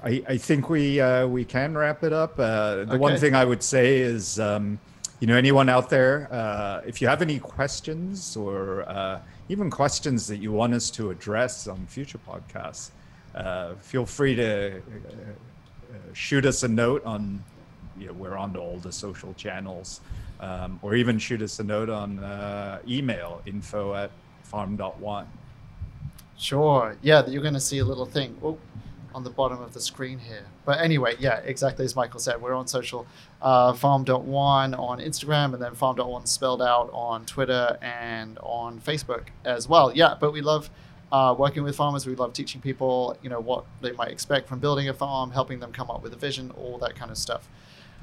I, 0.06 0.22
I 0.30 0.38
think 0.38 0.70
we 0.70 1.02
uh, 1.02 1.26
we 1.26 1.44
can 1.44 1.76
wrap 1.76 2.04
it 2.04 2.14
up. 2.14 2.40
Uh, 2.40 2.76
the 2.76 2.82
okay. 2.90 2.98
one 2.98 3.18
thing 3.18 3.34
I 3.34 3.44
would 3.44 3.64
say 3.64 3.98
is, 3.98 4.40
um, 4.40 4.80
you 5.20 5.26
know, 5.26 5.36
anyone 5.36 5.68
out 5.68 5.90
there, 5.90 6.28
uh, 6.32 6.82
if 6.86 7.02
you 7.02 7.08
have 7.08 7.24
any 7.24 7.40
questions 7.40 8.38
or 8.38 8.88
uh, 8.88 9.20
even 9.50 9.72
questions 9.72 10.28
that 10.28 10.38
you 10.38 10.52
want 10.52 10.76
us 10.76 10.92
to 10.92 11.10
address 11.10 11.68
on 11.68 11.84
future 11.88 12.20
podcasts, 12.20 12.92
uh, 13.34 13.74
feel 13.82 14.06
free 14.06 14.36
to 14.36 14.80
shoot 16.14 16.46
us 16.46 16.62
a 16.62 16.68
note 16.68 17.04
on. 17.04 17.44
You 17.98 18.08
know, 18.08 18.14
we're 18.14 18.38
on 18.38 18.56
all 18.58 18.78
the 18.78 18.92
social 18.92 19.34
channels, 19.34 20.02
um, 20.42 20.80
or 20.84 20.96
even 20.96 21.18
shoot 21.18 21.42
us 21.42 21.60
a 21.60 21.64
note 21.64 21.90
on 21.90 22.20
email 22.88 23.42
info 23.48 23.96
at 23.96 24.12
farm.one. 24.44 25.28
Sure. 26.38 26.98
Yeah, 27.02 27.26
you're 27.26 27.42
going 27.42 27.54
to 27.54 27.60
see 27.62 27.80
a 27.80 27.86
little 27.86 28.06
thing 28.06 28.38
oh, 28.44 28.58
on 29.16 29.24
the 29.24 29.30
bottom 29.30 29.62
of 29.62 29.74
the 29.74 29.80
screen 29.80 30.20
here. 30.20 30.46
But 30.66 30.82
anyway, 30.82 31.16
yeah, 31.20 31.38
exactly 31.46 31.86
as 31.86 31.96
Michael 31.96 32.20
said, 32.20 32.42
we're 32.42 32.54
on 32.54 32.68
social 32.68 33.08
uh, 33.42 33.72
farm.one 33.72 34.74
on 34.74 35.00
Instagram 35.00 35.54
and 35.54 35.64
then 35.64 35.74
farm.one 35.74 36.26
spelled 36.26 36.62
out 36.62 36.90
on 36.92 37.26
Twitter 37.26 37.78
and 37.82 38.38
on 38.40 38.82
Facebook 38.82 39.28
as 39.46 39.70
well. 39.70 39.96
Yeah, 39.96 40.16
but 40.20 40.34
we 40.34 40.42
love 40.42 40.70
uh, 41.14 41.34
working 41.38 41.64
with 41.64 41.78
farmers. 41.78 42.06
We 42.06 42.14
love 42.14 42.34
teaching 42.34 42.60
people, 42.60 43.18
you 43.24 43.30
know, 43.30 43.40
what 43.40 43.64
they 43.80 43.94
might 43.94 44.12
expect 44.12 44.50
from 44.50 44.60
building 44.60 44.90
a 44.90 44.94
farm, 44.94 45.32
helping 45.32 45.62
them 45.62 45.72
come 45.72 45.90
up 45.90 46.04
with 46.04 46.12
a 46.12 46.18
vision, 46.18 46.52
all 46.52 46.78
that 46.80 46.98
kind 46.98 47.10
of 47.10 47.18
stuff. 47.18 47.48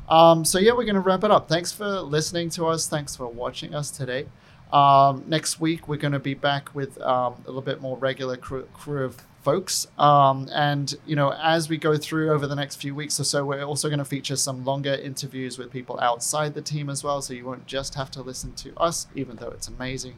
Um, 0.09 0.47
so 0.47 0.59
yeah, 0.59 0.73
we're 0.73 0.85
going 0.85 0.95
to 0.95 1.01
wrap 1.01 1.25
it 1.25 1.31
up. 1.31 1.47
Thanks 1.47 1.73
for 1.73 2.01
listening 2.01 2.49
to 2.51 2.67
us. 2.67 2.89
Thanks 2.89 3.15
for 3.15 3.27
watching 3.27 3.75
us 3.75 3.91
today. 3.91 4.29
Um, 4.73 5.25
next 5.27 5.61
week, 5.61 5.89
we're 5.89 5.99
going 5.99 6.15
to 6.15 6.19
be 6.19 6.33
back 6.33 6.75
with 6.75 6.99
um, 7.03 7.35
a 7.45 7.49
little 7.49 7.61
bit 7.61 7.83
more 7.83 7.99
regular 7.99 8.39
crew, 8.39 8.67
crew 8.73 9.05
of 9.05 9.19
folks. 9.43 9.87
Um, 9.99 10.49
and, 10.53 10.95
you 11.07 11.17
know, 11.17 11.33
as 11.43 11.69
we 11.69 11.77
go 11.77 11.97
through 11.97 12.33
over 12.33 12.47
the 12.47 12.55
next 12.55 12.77
few 12.77 12.95
weeks 12.95 13.19
or 13.19 13.25
so, 13.25 13.45
we're 13.45 13.65
also 13.65 13.89
going 13.89 13.99
to 13.99 14.05
feature 14.05 14.37
some 14.37 14.65
longer 14.65 14.95
interviews 14.95 15.59
with 15.59 15.71
people 15.71 15.99
outside 16.01 16.55
the 16.55 16.63
team 16.63 16.89
as 16.89 17.03
well. 17.03 17.21
So 17.21 17.35
you 17.35 17.45
won't 17.45 17.67
just 17.67 17.95
have 17.95 18.11
to 18.13 18.23
listen 18.23 18.53
to 18.55 18.75
us, 18.77 19.07
even 19.15 19.37
though 19.37 19.49
it's 19.49 19.69
amazing. 19.69 20.17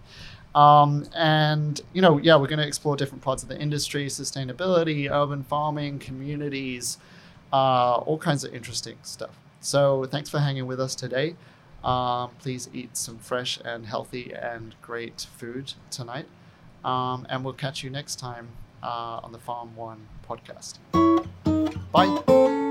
Um, 0.55 1.09
and, 1.15 1.81
you 1.93 2.03
know, 2.03 2.19
yeah, 2.19 2.37
we're 2.37 2.47
going 2.47 2.61
to 2.61 2.67
explore 2.67 2.97
different 2.97 3.23
parts 3.23 3.43
of 3.43 3.49
the 3.49 3.61
industry, 3.61 4.07
sustainability, 4.07 5.11
urban 5.11 5.43
farming, 5.43 5.99
communities, 5.99 6.99
uh, 7.53 7.97
all 7.97 8.19
kinds 8.19 8.45
of 8.45 8.55
interesting 8.55 8.99
stuff. 9.03 9.39
So 9.61 10.05
thanks 10.05 10.31
for 10.31 10.39
hanging 10.39 10.67
with 10.67 10.81
us 10.81 10.95
today. 10.95 11.35
Um, 11.83 12.31
please 12.39 12.69
eat 12.73 12.97
some 12.97 13.19
fresh 13.19 13.59
and 13.65 13.87
healthy 13.87 14.33
and 14.33 14.75
great 14.81 15.27
food 15.37 15.73
tonight. 15.91 16.27
Um, 16.85 17.27
and 17.31 17.45
we'll 17.45 17.55
catch 17.55 17.83
you 17.83 17.91
next 17.91 18.19
time 18.19 18.49
uh, 18.85 19.20
on 19.23 19.32
the 19.32 19.39
Farm 19.39 19.74
One 19.74 20.06
podcast. 20.28 20.78
Bye. 21.93 22.62